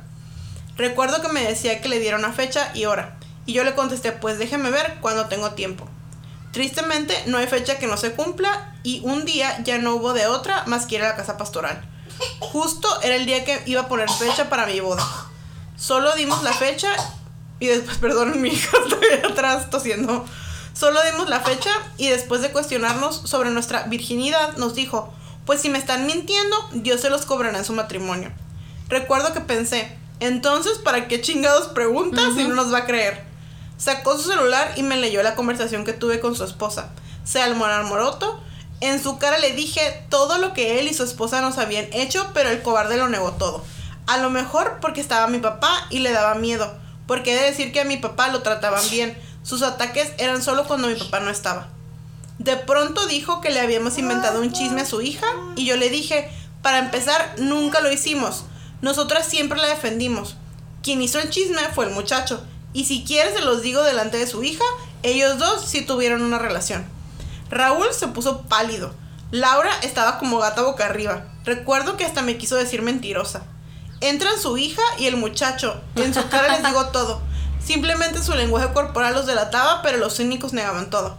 Recuerdo 0.76 1.24
que 1.24 1.30
me 1.30 1.44
decía 1.44 1.82
que 1.82 1.90
le 1.90 2.00
diera 2.00 2.18
una 2.18 2.34
fecha 2.34 2.72
y 2.76 2.86
hora, 2.86 3.18
y 3.48 3.54
yo 3.54 3.64
le 3.64 3.74
contesté, 3.74 4.12
pues 4.12 4.38
déjeme 4.38 4.70
ver 4.70 4.98
cuando 5.02 5.26
tengo 5.26 5.52
tiempo. 5.52 5.90
Tristemente, 6.52 7.16
no 7.28 7.38
hay 7.38 7.48
fecha 7.48 7.78
que 7.78 7.88
no 7.88 7.98
se 7.98 8.14
cumpla 8.14 8.74
y 8.84 9.02
un 9.04 9.26
día 9.26 9.62
ya 9.64 9.78
no 9.78 9.96
hubo 9.96 10.14
de 10.14 10.28
otra 10.28 10.64
más 10.66 10.86
que 10.86 10.96
ir 10.96 11.04
a 11.04 11.10
la 11.10 11.16
casa 11.16 11.38
pastoral. 11.38 11.84
Justo 12.40 12.88
era 13.02 13.16
el 13.16 13.26
día 13.26 13.46
que 13.46 13.62
iba 13.66 13.82
a 13.82 13.88
poner 13.88 14.10
fecha 14.10 14.50
para 14.50 14.66
mi 14.66 14.80
boda. 14.80 15.06
Solo 15.76 16.16
dimos 16.16 16.42
la 16.44 16.54
fecha 16.54 16.90
y 17.60 17.68
después, 17.68 17.98
perdón, 18.02 18.42
mi 18.42 18.50
hija 18.50 18.78
está 18.84 19.28
atrás 19.28 19.70
tosiendo. 19.70 20.26
Solo 20.74 21.00
dimos 21.12 21.30
la 21.30 21.40
fecha 21.40 21.72
y 21.98 22.10
después 22.10 22.42
de 22.42 22.52
cuestionarnos 22.52 23.22
sobre 23.26 23.50
nuestra 23.50 23.84
virginidad 23.84 24.58
nos 24.58 24.76
dijo, 24.76 25.14
pues 25.46 25.62
si 25.62 25.70
me 25.70 25.80
están 25.80 26.06
mintiendo, 26.06 26.56
Dios 26.74 27.02
se 27.02 27.10
los 27.10 27.26
cobrará 27.26 27.58
en 27.58 27.66
su 27.66 27.74
matrimonio. 27.74 28.32
Recuerdo 28.90 29.34
que 29.34 29.42
pensé, 29.42 29.98
entonces, 30.20 30.78
¿para 30.80 31.08
qué 31.08 31.22
chingados 31.22 31.68
preguntas 31.70 32.34
si 32.36 32.44
no 32.44 32.56
nos 32.56 32.72
va 32.74 32.80
a 32.80 32.86
creer? 32.86 33.26
Sacó 33.78 34.18
su 34.18 34.30
celular 34.30 34.74
y 34.76 34.84
me 34.84 34.98
leyó 34.98 35.22
la 35.22 35.36
conversación 35.36 35.86
que 35.86 35.94
tuve 35.94 36.20
con 36.20 36.36
su 36.36 36.44
esposa. 36.44 36.90
Se 37.24 37.42
almorar 37.42 37.84
moroto. 37.86 38.42
En 38.82 39.02
su 39.02 39.18
cara 39.18 39.38
le 39.38 39.54
dije 39.54 40.06
todo 40.10 40.38
lo 40.40 40.54
que 40.54 40.80
él 40.80 40.88
y 40.88 40.94
su 40.94 41.04
esposa 41.04 41.42
nos 41.42 41.58
habían 41.58 41.88
hecho, 41.94 42.30
pero 42.34 42.50
el 42.50 42.62
cobarde 42.62 42.98
lo 42.98 43.08
negó 43.08 43.32
todo. 43.34 43.64
A 44.08 44.18
lo 44.18 44.30
mejor 44.30 44.78
porque 44.82 45.02
estaba 45.02 45.28
mi 45.28 45.40
papá 45.40 45.88
y 45.90 46.00
le 46.00 46.12
daba 46.12 46.36
miedo, 46.36 46.76
porque 47.08 47.34
he 47.34 47.36
de 47.36 47.50
decir 47.50 47.72
que 47.72 47.82
a 47.82 47.86
mi 47.86 47.98
papá 47.98 48.30
lo 48.30 48.42
trataban 48.42 48.88
bien. 48.90 49.18
Sus 49.44 49.64
ataques 49.64 50.12
eran 50.18 50.44
solo 50.44 50.66
cuando 50.66 50.88
mi 50.88 50.96
papá 50.96 51.20
no 51.20 51.30
estaba. 51.30 51.70
De 52.40 52.56
pronto 52.56 53.08
dijo 53.08 53.42
que 53.42 53.50
le 53.50 53.60
habíamos 53.60 53.98
inventado 53.98 54.42
un 54.42 54.52
chisme 54.52 54.82
a 54.82 54.86
su 54.86 55.02
hija 55.02 55.28
y 55.56 55.66
yo 55.66 55.76
le 55.76 55.90
dije, 55.90 56.30
para 56.62 56.80
empezar, 56.80 57.36
nunca 57.38 57.82
lo 57.82 57.92
hicimos. 57.92 58.46
Nosotras 58.82 59.26
siempre 59.26 59.60
la 59.60 59.68
defendimos. 59.68 60.36
Quien 60.84 61.02
hizo 61.02 61.20
el 61.20 61.30
chisme 61.30 61.62
fue 61.74 61.86
el 61.86 61.92
muchacho 61.92 62.44
y 62.74 62.86
si 62.86 63.04
quieres 63.04 63.34
se 63.34 63.42
los 63.42 63.62
digo 63.62 63.84
delante 63.84 64.18
de 64.18 64.28
su 64.28 64.44
hija, 64.44 64.64
ellos 65.04 65.38
dos 65.38 65.66
sí 65.66 65.82
tuvieron 65.82 66.22
una 66.22 66.40
relación. 66.40 66.86
Raúl 67.50 67.88
se 67.92 68.08
puso 68.08 68.42
pálido. 68.44 68.94
Laura 69.32 69.72
estaba 69.82 70.20
como 70.20 70.40
gata 70.40 70.62
boca 70.62 70.86
arriba. 70.86 71.26
Recuerdo 71.44 71.98
que 71.98 72.06
hasta 72.06 72.22
me 72.22 72.38
quiso 72.38 72.56
decir 72.56 72.82
mentirosa. 72.82 73.44
Entran 74.02 74.40
su 74.40 74.58
hija 74.58 74.82
y 74.98 75.08
el 75.08 75.18
muchacho. 75.18 75.82
En 75.96 76.14
su 76.14 76.28
cara 76.30 76.50
les 76.50 76.66
digo 76.66 76.88
todo. 76.88 77.22
Simplemente 77.64 78.22
su 78.24 78.34
lenguaje 78.34 78.72
corporal 78.74 79.14
los 79.14 79.26
delataba, 79.26 79.82
pero 79.82 79.98
los 79.98 80.16
cínicos 80.16 80.54
negaban 80.54 80.90
todo. 80.90 81.18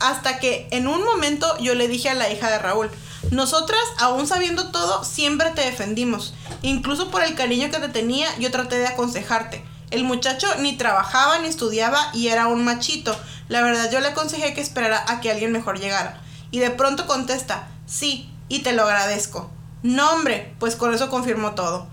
Hasta 0.00 0.38
que 0.38 0.68
en 0.70 0.88
un 0.88 1.04
momento 1.04 1.56
yo 1.58 1.74
le 1.74 1.88
dije 1.88 2.10
a 2.10 2.14
la 2.14 2.30
hija 2.30 2.50
de 2.50 2.58
Raúl, 2.58 2.90
nosotras, 3.30 3.80
aún 3.98 4.26
sabiendo 4.26 4.68
todo, 4.68 5.04
siempre 5.04 5.50
te 5.50 5.62
defendimos. 5.62 6.34
Incluso 6.62 7.10
por 7.10 7.22
el 7.22 7.34
cariño 7.34 7.70
que 7.70 7.78
te 7.78 7.88
tenía, 7.88 8.28
yo 8.38 8.50
traté 8.50 8.78
de 8.78 8.86
aconsejarte. 8.86 9.64
El 9.90 10.02
muchacho 10.02 10.48
ni 10.58 10.76
trabajaba 10.76 11.38
ni 11.38 11.48
estudiaba 11.48 12.10
y 12.12 12.28
era 12.28 12.48
un 12.48 12.64
machito. 12.64 13.16
La 13.48 13.62
verdad 13.62 13.90
yo 13.90 14.00
le 14.00 14.08
aconsejé 14.08 14.52
que 14.52 14.60
esperara 14.60 15.04
a 15.06 15.20
que 15.20 15.30
alguien 15.30 15.52
mejor 15.52 15.78
llegara. 15.78 16.20
Y 16.50 16.58
de 16.58 16.70
pronto 16.70 17.06
contesta, 17.06 17.68
sí, 17.86 18.28
y 18.48 18.60
te 18.60 18.72
lo 18.72 18.82
agradezco. 18.82 19.50
No, 19.82 20.10
hombre, 20.12 20.54
pues 20.58 20.74
con 20.74 20.92
eso 20.92 21.08
confirmó 21.08 21.54
todo. 21.54 21.86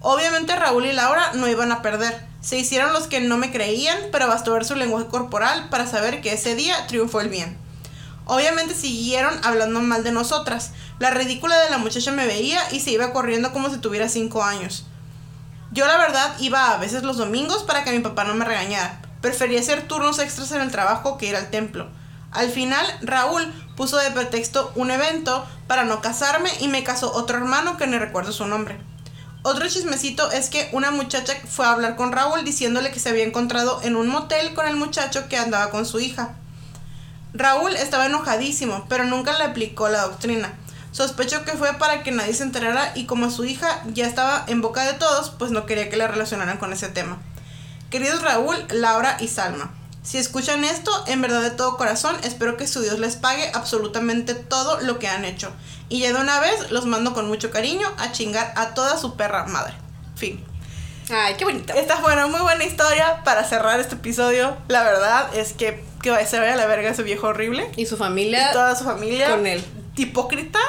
Obviamente 0.00 0.54
Raúl 0.54 0.86
y 0.86 0.92
Laura 0.92 1.32
no 1.34 1.48
iban 1.48 1.72
a 1.72 1.80
perder. 1.80 2.26
Se 2.42 2.58
hicieron 2.58 2.92
los 2.92 3.06
que 3.06 3.20
no 3.20 3.36
me 3.38 3.50
creían, 3.50 3.98
pero 4.12 4.28
bastó 4.28 4.52
ver 4.52 4.64
su 4.64 4.76
lenguaje 4.76 5.06
corporal 5.06 5.68
para 5.70 5.86
saber 5.86 6.20
que 6.20 6.34
ese 6.34 6.54
día 6.54 6.86
triunfó 6.86 7.20
el 7.20 7.28
bien. 7.30 7.56
Obviamente 8.26 8.74
siguieron 8.74 9.34
hablando 9.42 9.80
mal 9.80 10.04
de 10.04 10.12
nosotras. 10.12 10.72
La 10.98 11.10
ridícula 11.10 11.58
de 11.58 11.70
la 11.70 11.78
muchacha 11.78 12.12
me 12.12 12.26
veía 12.26 12.60
y 12.72 12.80
se 12.80 12.90
iba 12.90 13.12
corriendo 13.14 13.52
como 13.52 13.70
si 13.70 13.78
tuviera 13.78 14.08
5 14.08 14.44
años. 14.44 14.84
Yo 15.78 15.86
la 15.86 15.96
verdad 15.96 16.34
iba 16.40 16.72
a 16.72 16.76
veces 16.76 17.04
los 17.04 17.18
domingos 17.18 17.62
para 17.62 17.84
que 17.84 17.92
mi 17.92 18.00
papá 18.00 18.24
no 18.24 18.34
me 18.34 18.44
regañara. 18.44 19.00
Prefería 19.20 19.60
hacer 19.60 19.86
turnos 19.86 20.18
extras 20.18 20.50
en 20.50 20.60
el 20.60 20.72
trabajo 20.72 21.16
que 21.16 21.26
ir 21.26 21.36
al 21.36 21.50
templo. 21.50 21.88
Al 22.32 22.50
final, 22.50 22.84
Raúl 23.00 23.46
puso 23.76 23.96
de 23.96 24.10
pretexto 24.10 24.72
un 24.74 24.90
evento 24.90 25.46
para 25.68 25.84
no 25.84 26.00
casarme 26.00 26.50
y 26.58 26.66
me 26.66 26.82
casó 26.82 27.12
otro 27.12 27.38
hermano 27.38 27.76
que 27.76 27.86
no 27.86 27.96
recuerdo 28.00 28.32
su 28.32 28.44
nombre. 28.48 28.76
Otro 29.44 29.68
chismecito 29.68 30.32
es 30.32 30.50
que 30.50 30.68
una 30.72 30.90
muchacha 30.90 31.34
fue 31.48 31.64
a 31.64 31.70
hablar 31.70 31.94
con 31.94 32.10
Raúl 32.10 32.42
diciéndole 32.42 32.90
que 32.90 32.98
se 32.98 33.10
había 33.10 33.22
encontrado 33.22 33.80
en 33.84 33.94
un 33.94 34.08
motel 34.08 34.54
con 34.54 34.66
el 34.66 34.74
muchacho 34.74 35.28
que 35.28 35.36
andaba 35.36 35.70
con 35.70 35.86
su 35.86 36.00
hija. 36.00 36.34
Raúl 37.34 37.76
estaba 37.76 38.06
enojadísimo, 38.06 38.84
pero 38.88 39.04
nunca 39.04 39.38
le 39.38 39.44
aplicó 39.44 39.88
la 39.88 40.02
doctrina. 40.02 40.57
Sospechó 40.92 41.44
que 41.44 41.52
fue 41.52 41.74
para 41.74 42.02
que 42.02 42.10
nadie 42.10 42.34
se 42.34 42.42
enterara 42.42 42.92
y 42.94 43.06
como 43.06 43.30
su 43.30 43.44
hija 43.44 43.82
ya 43.92 44.06
estaba 44.06 44.44
en 44.46 44.60
boca 44.60 44.84
de 44.84 44.94
todos, 44.94 45.30
pues 45.30 45.50
no 45.50 45.66
quería 45.66 45.90
que 45.90 45.96
le 45.96 46.08
relacionaran 46.08 46.58
con 46.58 46.72
ese 46.72 46.88
tema. 46.88 47.18
Queridos 47.90 48.22
Raúl, 48.22 48.56
Laura 48.70 49.16
y 49.20 49.28
Salma, 49.28 49.70
si 50.02 50.16
escuchan 50.16 50.64
esto, 50.64 50.90
en 51.06 51.20
verdad 51.20 51.42
de 51.42 51.50
todo 51.50 51.76
corazón, 51.76 52.16
espero 52.22 52.56
que 52.56 52.66
su 52.66 52.80
Dios 52.80 52.98
les 52.98 53.16
pague 53.16 53.50
absolutamente 53.54 54.34
todo 54.34 54.80
lo 54.80 54.98
que 54.98 55.08
han 55.08 55.24
hecho. 55.24 55.52
Y 55.90 56.00
ya 56.00 56.12
de 56.12 56.20
una 56.20 56.40
vez 56.40 56.70
los 56.70 56.86
mando 56.86 57.12
con 57.12 57.28
mucho 57.28 57.50
cariño 57.50 57.86
a 57.98 58.10
chingar 58.12 58.52
a 58.56 58.74
toda 58.74 58.96
su 58.96 59.16
perra 59.16 59.44
madre. 59.44 59.74
Fin. 60.16 60.42
Ay, 61.10 61.34
qué 61.36 61.44
bonita. 61.44 61.74
Esta 61.74 61.98
fue 61.98 62.12
una 62.12 62.26
muy 62.26 62.40
buena 62.40 62.64
historia 62.64 63.22
para 63.24 63.44
cerrar 63.44 63.80
este 63.80 63.96
episodio. 63.96 64.56
La 64.68 64.82
verdad 64.82 65.34
es 65.36 65.52
que 65.52 65.86
que 66.02 66.26
se 66.26 66.38
vaya 66.38 66.54
a 66.54 66.56
la 66.56 66.66
verga 66.66 66.90
ese 66.90 67.02
viejo 67.02 67.28
horrible. 67.28 67.70
Y 67.76 67.86
su 67.86 67.96
familia. 67.96 68.50
Y 68.50 68.52
toda 68.52 68.74
su 68.76 68.84
familia. 68.84 69.30
Con 69.30 69.46
él. 69.46 69.62
Hipócrita 69.98 70.60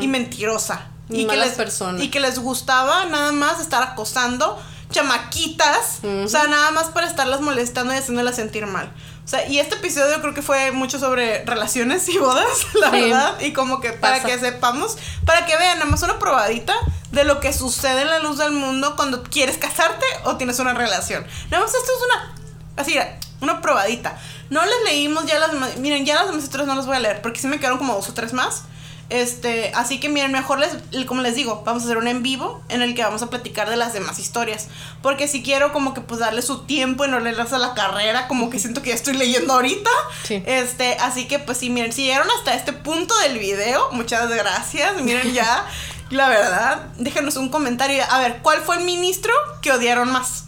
y 0.00 0.08
mentirosa. 0.08 0.86
Y, 1.08 1.26
que 1.26 1.36
les, 1.36 1.56
y 1.98 2.08
que 2.08 2.20
les 2.20 2.38
gustaba 2.38 3.04
nada 3.06 3.32
más 3.32 3.60
estar 3.60 3.82
acosando 3.82 4.60
chamaquitas. 4.90 6.00
O 6.24 6.28
sea, 6.28 6.46
nada 6.46 6.70
más 6.70 6.88
para 6.88 7.06
estarlas 7.06 7.40
molestando 7.40 7.94
y 7.94 7.96
haciéndolas 7.96 8.36
sentir 8.36 8.66
mal. 8.66 8.92
O 9.24 9.28
sea, 9.30 9.46
y 9.46 9.60
este 9.60 9.76
episodio 9.76 10.20
creo 10.20 10.34
que 10.34 10.42
fue 10.42 10.72
mucho 10.72 10.98
sobre 10.98 11.44
relaciones 11.44 12.08
y 12.08 12.18
bodas, 12.18 12.66
la 12.80 12.90
verdad. 12.90 13.40
Y 13.40 13.52
como 13.52 13.80
que 13.80 13.92
para 13.92 14.22
que 14.22 14.36
sepamos, 14.38 14.98
para 15.24 15.46
que 15.46 15.56
vean, 15.56 15.78
nada 15.78 15.90
más 15.90 16.02
una 16.02 16.18
probadita 16.18 16.74
de 17.12 17.24
lo 17.24 17.38
que 17.40 17.52
sucede 17.52 18.02
en 18.02 18.08
la 18.08 18.18
luz 18.18 18.38
del 18.38 18.52
mundo 18.52 18.96
cuando 18.96 19.22
quieres 19.22 19.56
casarte 19.56 20.04
o 20.24 20.36
tienes 20.36 20.58
una 20.58 20.74
relación. 20.74 21.24
Nada 21.50 21.62
más 21.62 21.74
esto 21.74 21.92
es 21.96 22.04
una, 22.04 22.34
así, 22.76 22.98
una 23.40 23.60
probadita. 23.60 24.18
No 24.48 24.64
les 24.64 24.84
leímos 24.84 25.26
ya 25.26 25.38
las 25.38 25.52
demás, 25.52 25.76
miren, 25.76 26.04
ya 26.04 26.16
las 26.16 26.26
demás 26.26 26.42
historias 26.42 26.66
no 26.66 26.74
las 26.74 26.86
voy 26.86 26.96
a 26.96 27.00
leer 27.00 27.22
porque 27.22 27.38
sí 27.38 27.46
me 27.46 27.58
quedaron 27.58 27.78
como 27.78 27.94
dos 27.94 28.08
o 28.08 28.14
tres 28.14 28.32
más. 28.32 28.64
Este, 29.10 29.72
así 29.74 29.98
que 29.98 30.08
miren, 30.08 30.32
mejor 30.32 30.60
les, 30.60 31.04
como 31.04 31.20
les 31.20 31.34
digo, 31.34 31.62
vamos 31.66 31.82
a 31.82 31.86
hacer 31.86 31.98
un 31.98 32.06
en 32.06 32.22
vivo 32.22 32.62
en 32.68 32.80
el 32.80 32.94
que 32.94 33.02
vamos 33.02 33.22
a 33.22 33.28
platicar 33.28 33.68
de 33.68 33.76
las 33.76 33.92
demás 33.92 34.18
historias. 34.18 34.68
Porque 35.02 35.28
si 35.28 35.42
quiero 35.42 35.72
como 35.72 35.94
que 35.94 36.00
pues 36.00 36.20
darle 36.20 36.42
su 36.42 36.60
tiempo 36.64 37.04
y 37.04 37.08
no 37.08 37.18
leerlas 37.18 37.52
a 37.52 37.58
la 37.58 37.74
carrera, 37.74 38.28
como 38.28 38.50
que 38.50 38.58
siento 38.58 38.82
que 38.82 38.90
ya 38.90 38.94
estoy 38.94 39.14
leyendo 39.16 39.52
ahorita. 39.54 39.90
Este, 40.28 40.96
así 41.00 41.26
que 41.26 41.40
pues 41.40 41.58
sí, 41.58 41.70
miren, 41.70 41.92
si 41.92 42.04
llegaron 42.04 42.28
hasta 42.38 42.54
este 42.54 42.72
punto 42.72 43.18
del 43.18 43.38
video, 43.38 43.90
muchas 43.92 44.30
gracias. 44.30 45.02
Miren 45.02 45.32
ya, 45.32 45.66
la 46.10 46.28
verdad, 46.28 46.86
déjenos 46.96 47.36
un 47.36 47.48
comentario. 47.48 48.04
A 48.10 48.20
ver, 48.20 48.38
¿cuál 48.42 48.60
fue 48.60 48.76
el 48.76 48.84
ministro 48.84 49.32
que 49.60 49.72
odiaron 49.72 50.10
más? 50.12 50.44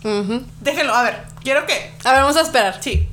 Déjenlo, 0.61 0.95
a 0.95 1.03
ver, 1.03 1.27
quiero 1.43 1.67
que... 1.67 1.93
A 2.05 2.13
ver, 2.13 2.23
vamos 2.23 2.37
a 2.37 2.43
esperar. 2.43 2.79
Sí. 2.81 3.09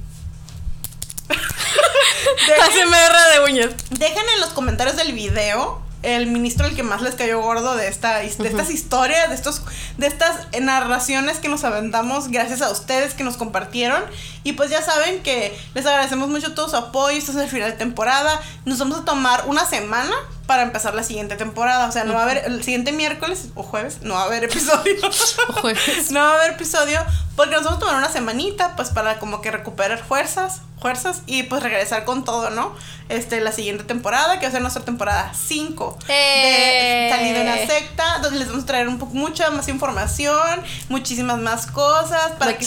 ASMR 2.62 3.34
de 3.34 3.52
uñas. 3.52 3.70
Dejen 3.92 4.24
en 4.36 4.42
los 4.42 4.50
comentarios 4.50 4.98
del 4.98 5.14
video 5.14 5.82
el 6.02 6.28
ministro 6.28 6.66
el 6.66 6.76
que 6.76 6.84
más 6.84 7.02
les 7.02 7.16
cayó 7.16 7.42
gordo 7.42 7.76
de 7.76 7.88
esta 7.90 8.20
de 8.20 8.26
estas 8.26 8.72
historias, 8.72 9.30
de 9.30 9.36
estos 9.36 9.62
de 9.98 10.08
estas 10.08 10.48
narraciones 10.62 11.40
que 11.40 11.50
nos 11.50 11.66
aventamos 11.66 12.30
gracias 12.30 12.62
a 12.62 12.72
ustedes 12.72 13.14
que 13.14 13.26
nos 13.26 13.36
compartieron 13.36 14.04
y 14.44 14.54
pues 14.54 14.70
ya 14.70 14.82
saben 14.82 15.22
que 15.22 15.58
les 15.74 15.86
agradecemos 15.86 16.30
mucho 16.30 16.54
todo 16.54 16.70
su 16.70 16.76
apoyo, 16.76 17.18
esto 17.18 17.32
es 17.32 17.38
el 17.38 17.50
final 17.50 17.72
de 17.72 17.78
temporada, 17.78 18.40
nos 18.66 18.80
vamos 18.80 19.00
a 19.00 19.06
tomar 19.06 19.44
una 19.48 19.66
semana 19.66 20.16
para 20.50 20.64
empezar 20.64 20.96
la 20.96 21.04
siguiente 21.04 21.36
temporada. 21.36 21.88
O 21.88 21.92
sea, 21.92 22.06
no 22.06 22.16
va 22.16 22.22
a 22.22 22.24
haber 22.24 22.44
el 22.48 22.64
siguiente 22.64 22.92
miércoles 22.92 23.50
o 23.54 23.62
jueves, 23.62 24.00
no 24.02 24.16
va 24.16 24.24
a 24.24 24.26
haber 24.26 24.46
episodio. 24.46 24.96
jueves. 25.62 26.10
No 26.10 26.22
va 26.22 26.32
a 26.32 26.36
haber 26.38 26.54
episodio 26.54 27.00
porque 27.36 27.56
nos 27.56 27.64
vamos 27.64 27.78
a 27.78 27.80
tomar 27.82 27.96
una 27.98 28.10
semanita, 28.10 28.76
pues 28.76 28.90
para 28.90 29.20
como 29.20 29.42
que 29.42 29.52
recuperar 29.52 30.04
fuerzas, 30.04 30.62
fuerzas 30.82 31.22
y 31.28 31.44
pues 31.44 31.62
regresar 31.62 32.04
con 32.04 32.26
todo, 32.26 32.50
¿no? 32.50 32.76
Este, 33.10 33.42
la 33.42 33.52
siguiente 33.52 33.84
temporada, 33.84 34.40
que 34.40 34.46
va 34.46 34.50
a 34.50 34.52
ser 34.52 34.62
nuestra 34.62 34.84
temporada 34.84 35.32
5 35.34 36.00
de 36.08 36.14
eh. 36.14 37.10
Salir 37.10 37.36
de 37.36 37.42
una 37.42 37.58
secta, 37.58 38.20
donde 38.22 38.40
les 38.40 38.48
vamos 38.50 38.64
a 38.64 38.68
traer 38.68 38.88
un 38.88 39.00
poco, 39.00 39.14
mucha 39.14 39.52
más 39.52 39.68
información, 39.68 40.64
muchísimas 40.90 41.38
más 41.38 41.68
cosas. 41.68 42.32
Para 42.40 42.58
que 42.58 42.66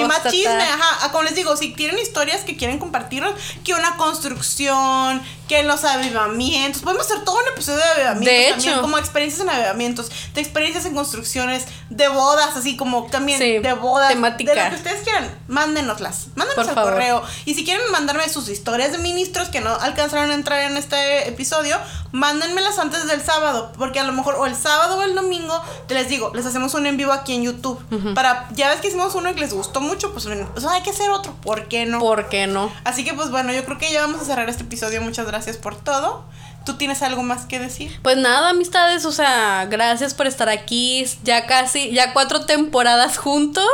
Y 0.00 0.04
más 0.04 0.24
chisme, 0.30 0.64
ajá. 0.80 1.10
Como 1.10 1.24
les 1.24 1.34
digo, 1.34 1.56
si 1.56 1.72
tienen 1.72 1.98
historias 1.98 2.44
que 2.44 2.56
quieren 2.56 2.78
compartirnos, 2.78 3.34
que 3.64 3.74
una 3.74 3.96
construcción, 3.96 5.22
que 5.48 5.62
los 5.62 5.84
avivamientos, 5.84 6.82
podemos 6.82 7.06
hacer 7.06 7.24
todo 7.24 7.36
un 7.36 7.48
episodio 7.52 7.78
de 7.78 7.84
avivamientos 7.84 8.26
de 8.26 8.50
también, 8.50 8.72
hecho. 8.72 8.82
como 8.82 8.98
experiencias 8.98 9.42
en 9.42 9.50
avivamientos, 9.50 10.10
de 10.34 10.40
experiencias 10.40 10.84
en 10.86 10.94
construcciones, 10.94 11.66
de 11.88 12.08
bodas, 12.08 12.56
así 12.56 12.76
como 12.76 13.06
también 13.06 13.38
de 13.38 13.72
bodas, 13.74 14.08
temática. 14.08 14.54
de 14.54 14.64
lo 14.64 14.70
que 14.70 14.76
ustedes 14.76 15.02
quieran, 15.02 15.30
mándenoslas, 15.46 16.28
mándenos 16.34 16.68
al 16.68 16.74
correo. 16.74 17.22
Y 17.44 17.54
si 17.54 17.64
quieren 17.64 17.82
mandarme 17.92 18.28
sus 18.28 18.48
historias 18.48 18.92
de 18.92 18.98
ministros 18.98 19.48
que 19.48 19.60
no 19.60 19.70
alcanzaron 19.70 20.30
a 20.30 20.34
entrar 20.34 20.70
en 20.70 20.76
este 20.76 21.28
episodio, 21.28 21.76
mándenmelas 22.12 22.78
antes 22.78 23.06
del 23.06 23.22
sábado, 23.22 23.72
porque 23.78 24.00
a 24.00 24.04
lo 24.04 24.12
mejor 24.12 24.34
o 24.34 24.46
el 24.46 24.56
sábado 24.56 24.98
o 24.98 25.02
el 25.02 25.14
domingo, 25.14 25.62
te 25.86 25.94
les 25.94 26.08
digo, 26.08 26.32
les 26.34 26.44
hacemos 26.44 26.74
un 26.74 26.86
en 26.86 26.96
vivo 26.96 27.12
aquí 27.12 27.34
en 27.34 27.44
YouTube. 27.44 27.80
Para, 28.14 28.48
ya 28.52 28.68
ves 28.68 28.80
que 28.80 28.88
hicimos 28.88 29.14
uno 29.14 29.30
y 29.30 29.34
que 29.34 29.40
les 29.40 29.54
gustó 29.54 29.80
mucho, 29.80 30.12
pues, 30.12 30.26
pues 30.52 30.66
hay 30.66 30.82
que 30.82 30.90
hacer 30.90 31.10
otro, 31.10 31.34
¿por 31.42 31.68
qué 31.68 31.86
no? 31.86 32.00
¿Por 32.00 32.28
qué 32.28 32.46
no? 32.46 32.72
Así 32.84 33.04
que 33.04 33.14
pues 33.14 33.30
bueno, 33.30 33.52
yo 33.52 33.64
creo 33.64 33.78
que 33.78 33.92
ya 33.92 34.00
vamos 34.00 34.20
a 34.20 34.24
cerrar 34.24 34.48
este 34.48 34.64
episodio. 34.64 35.00
Muchas 35.02 35.26
gracias 35.26 35.35
por 35.60 35.76
todo. 35.76 36.24
¿Tú 36.66 36.74
tienes 36.74 37.00
algo 37.02 37.22
más 37.22 37.46
que 37.46 37.60
decir? 37.60 37.96
Pues 38.02 38.16
nada, 38.16 38.48
amistades, 38.48 39.04
o 39.04 39.12
sea, 39.12 39.66
gracias 39.70 40.14
por 40.14 40.26
estar 40.26 40.48
aquí. 40.48 41.06
Ya 41.22 41.46
casi, 41.46 41.92
ya 41.92 42.12
cuatro 42.12 42.44
temporadas 42.44 43.18
juntos. 43.18 43.64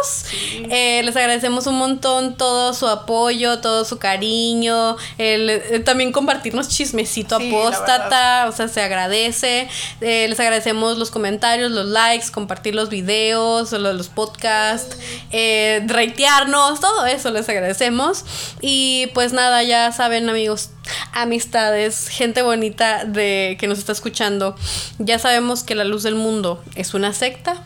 Eh, 0.68 1.00
les 1.02 1.16
agradecemos 1.16 1.66
un 1.66 1.76
montón 1.76 2.36
todo 2.36 2.74
su 2.74 2.86
apoyo, 2.86 3.60
todo 3.60 3.86
su 3.86 3.98
cariño. 3.98 4.98
El, 5.16 5.48
eh, 5.48 5.80
también 5.80 6.12
compartirnos 6.12 6.68
chismecito 6.68 7.36
apóstata, 7.36 8.44
o 8.46 8.52
sea, 8.52 8.68
se 8.68 8.82
agradece. 8.82 9.70
Eh, 10.02 10.26
les 10.28 10.38
agradecemos 10.38 10.98
los 10.98 11.10
comentarios, 11.10 11.70
los 11.70 11.86
likes, 11.86 12.30
compartir 12.30 12.74
los 12.74 12.90
videos, 12.90 13.72
los, 13.72 13.94
los 13.94 14.08
podcasts, 14.10 14.98
reitearnos, 15.30 16.78
todo 16.80 17.06
eso 17.06 17.30
les 17.30 17.48
agradecemos. 17.48 18.26
Y 18.60 19.06
pues 19.14 19.32
nada, 19.32 19.62
ya 19.62 19.92
saben, 19.92 20.28
amigos, 20.28 20.68
amistades, 21.12 22.08
gente 22.08 22.42
bonita 22.42 23.04
de 23.04 23.56
que 23.58 23.66
nos 23.66 23.78
está 23.78 23.92
escuchando, 23.92 24.56
ya 24.98 25.18
sabemos 25.18 25.62
que 25.62 25.74
la 25.74 25.84
luz 25.84 26.02
del 26.02 26.14
mundo 26.14 26.62
es 26.74 26.94
una 26.94 27.12
secta. 27.12 27.62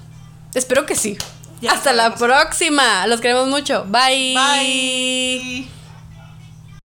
Espero 0.54 0.86
que 0.86 0.96
sí. 0.96 1.18
Hasta 1.68 1.92
la 1.92 2.14
próxima. 2.14 3.06
Los 3.06 3.20
queremos 3.20 3.48
mucho. 3.48 3.84
Bye. 3.88 4.34
Bye. 4.34 5.75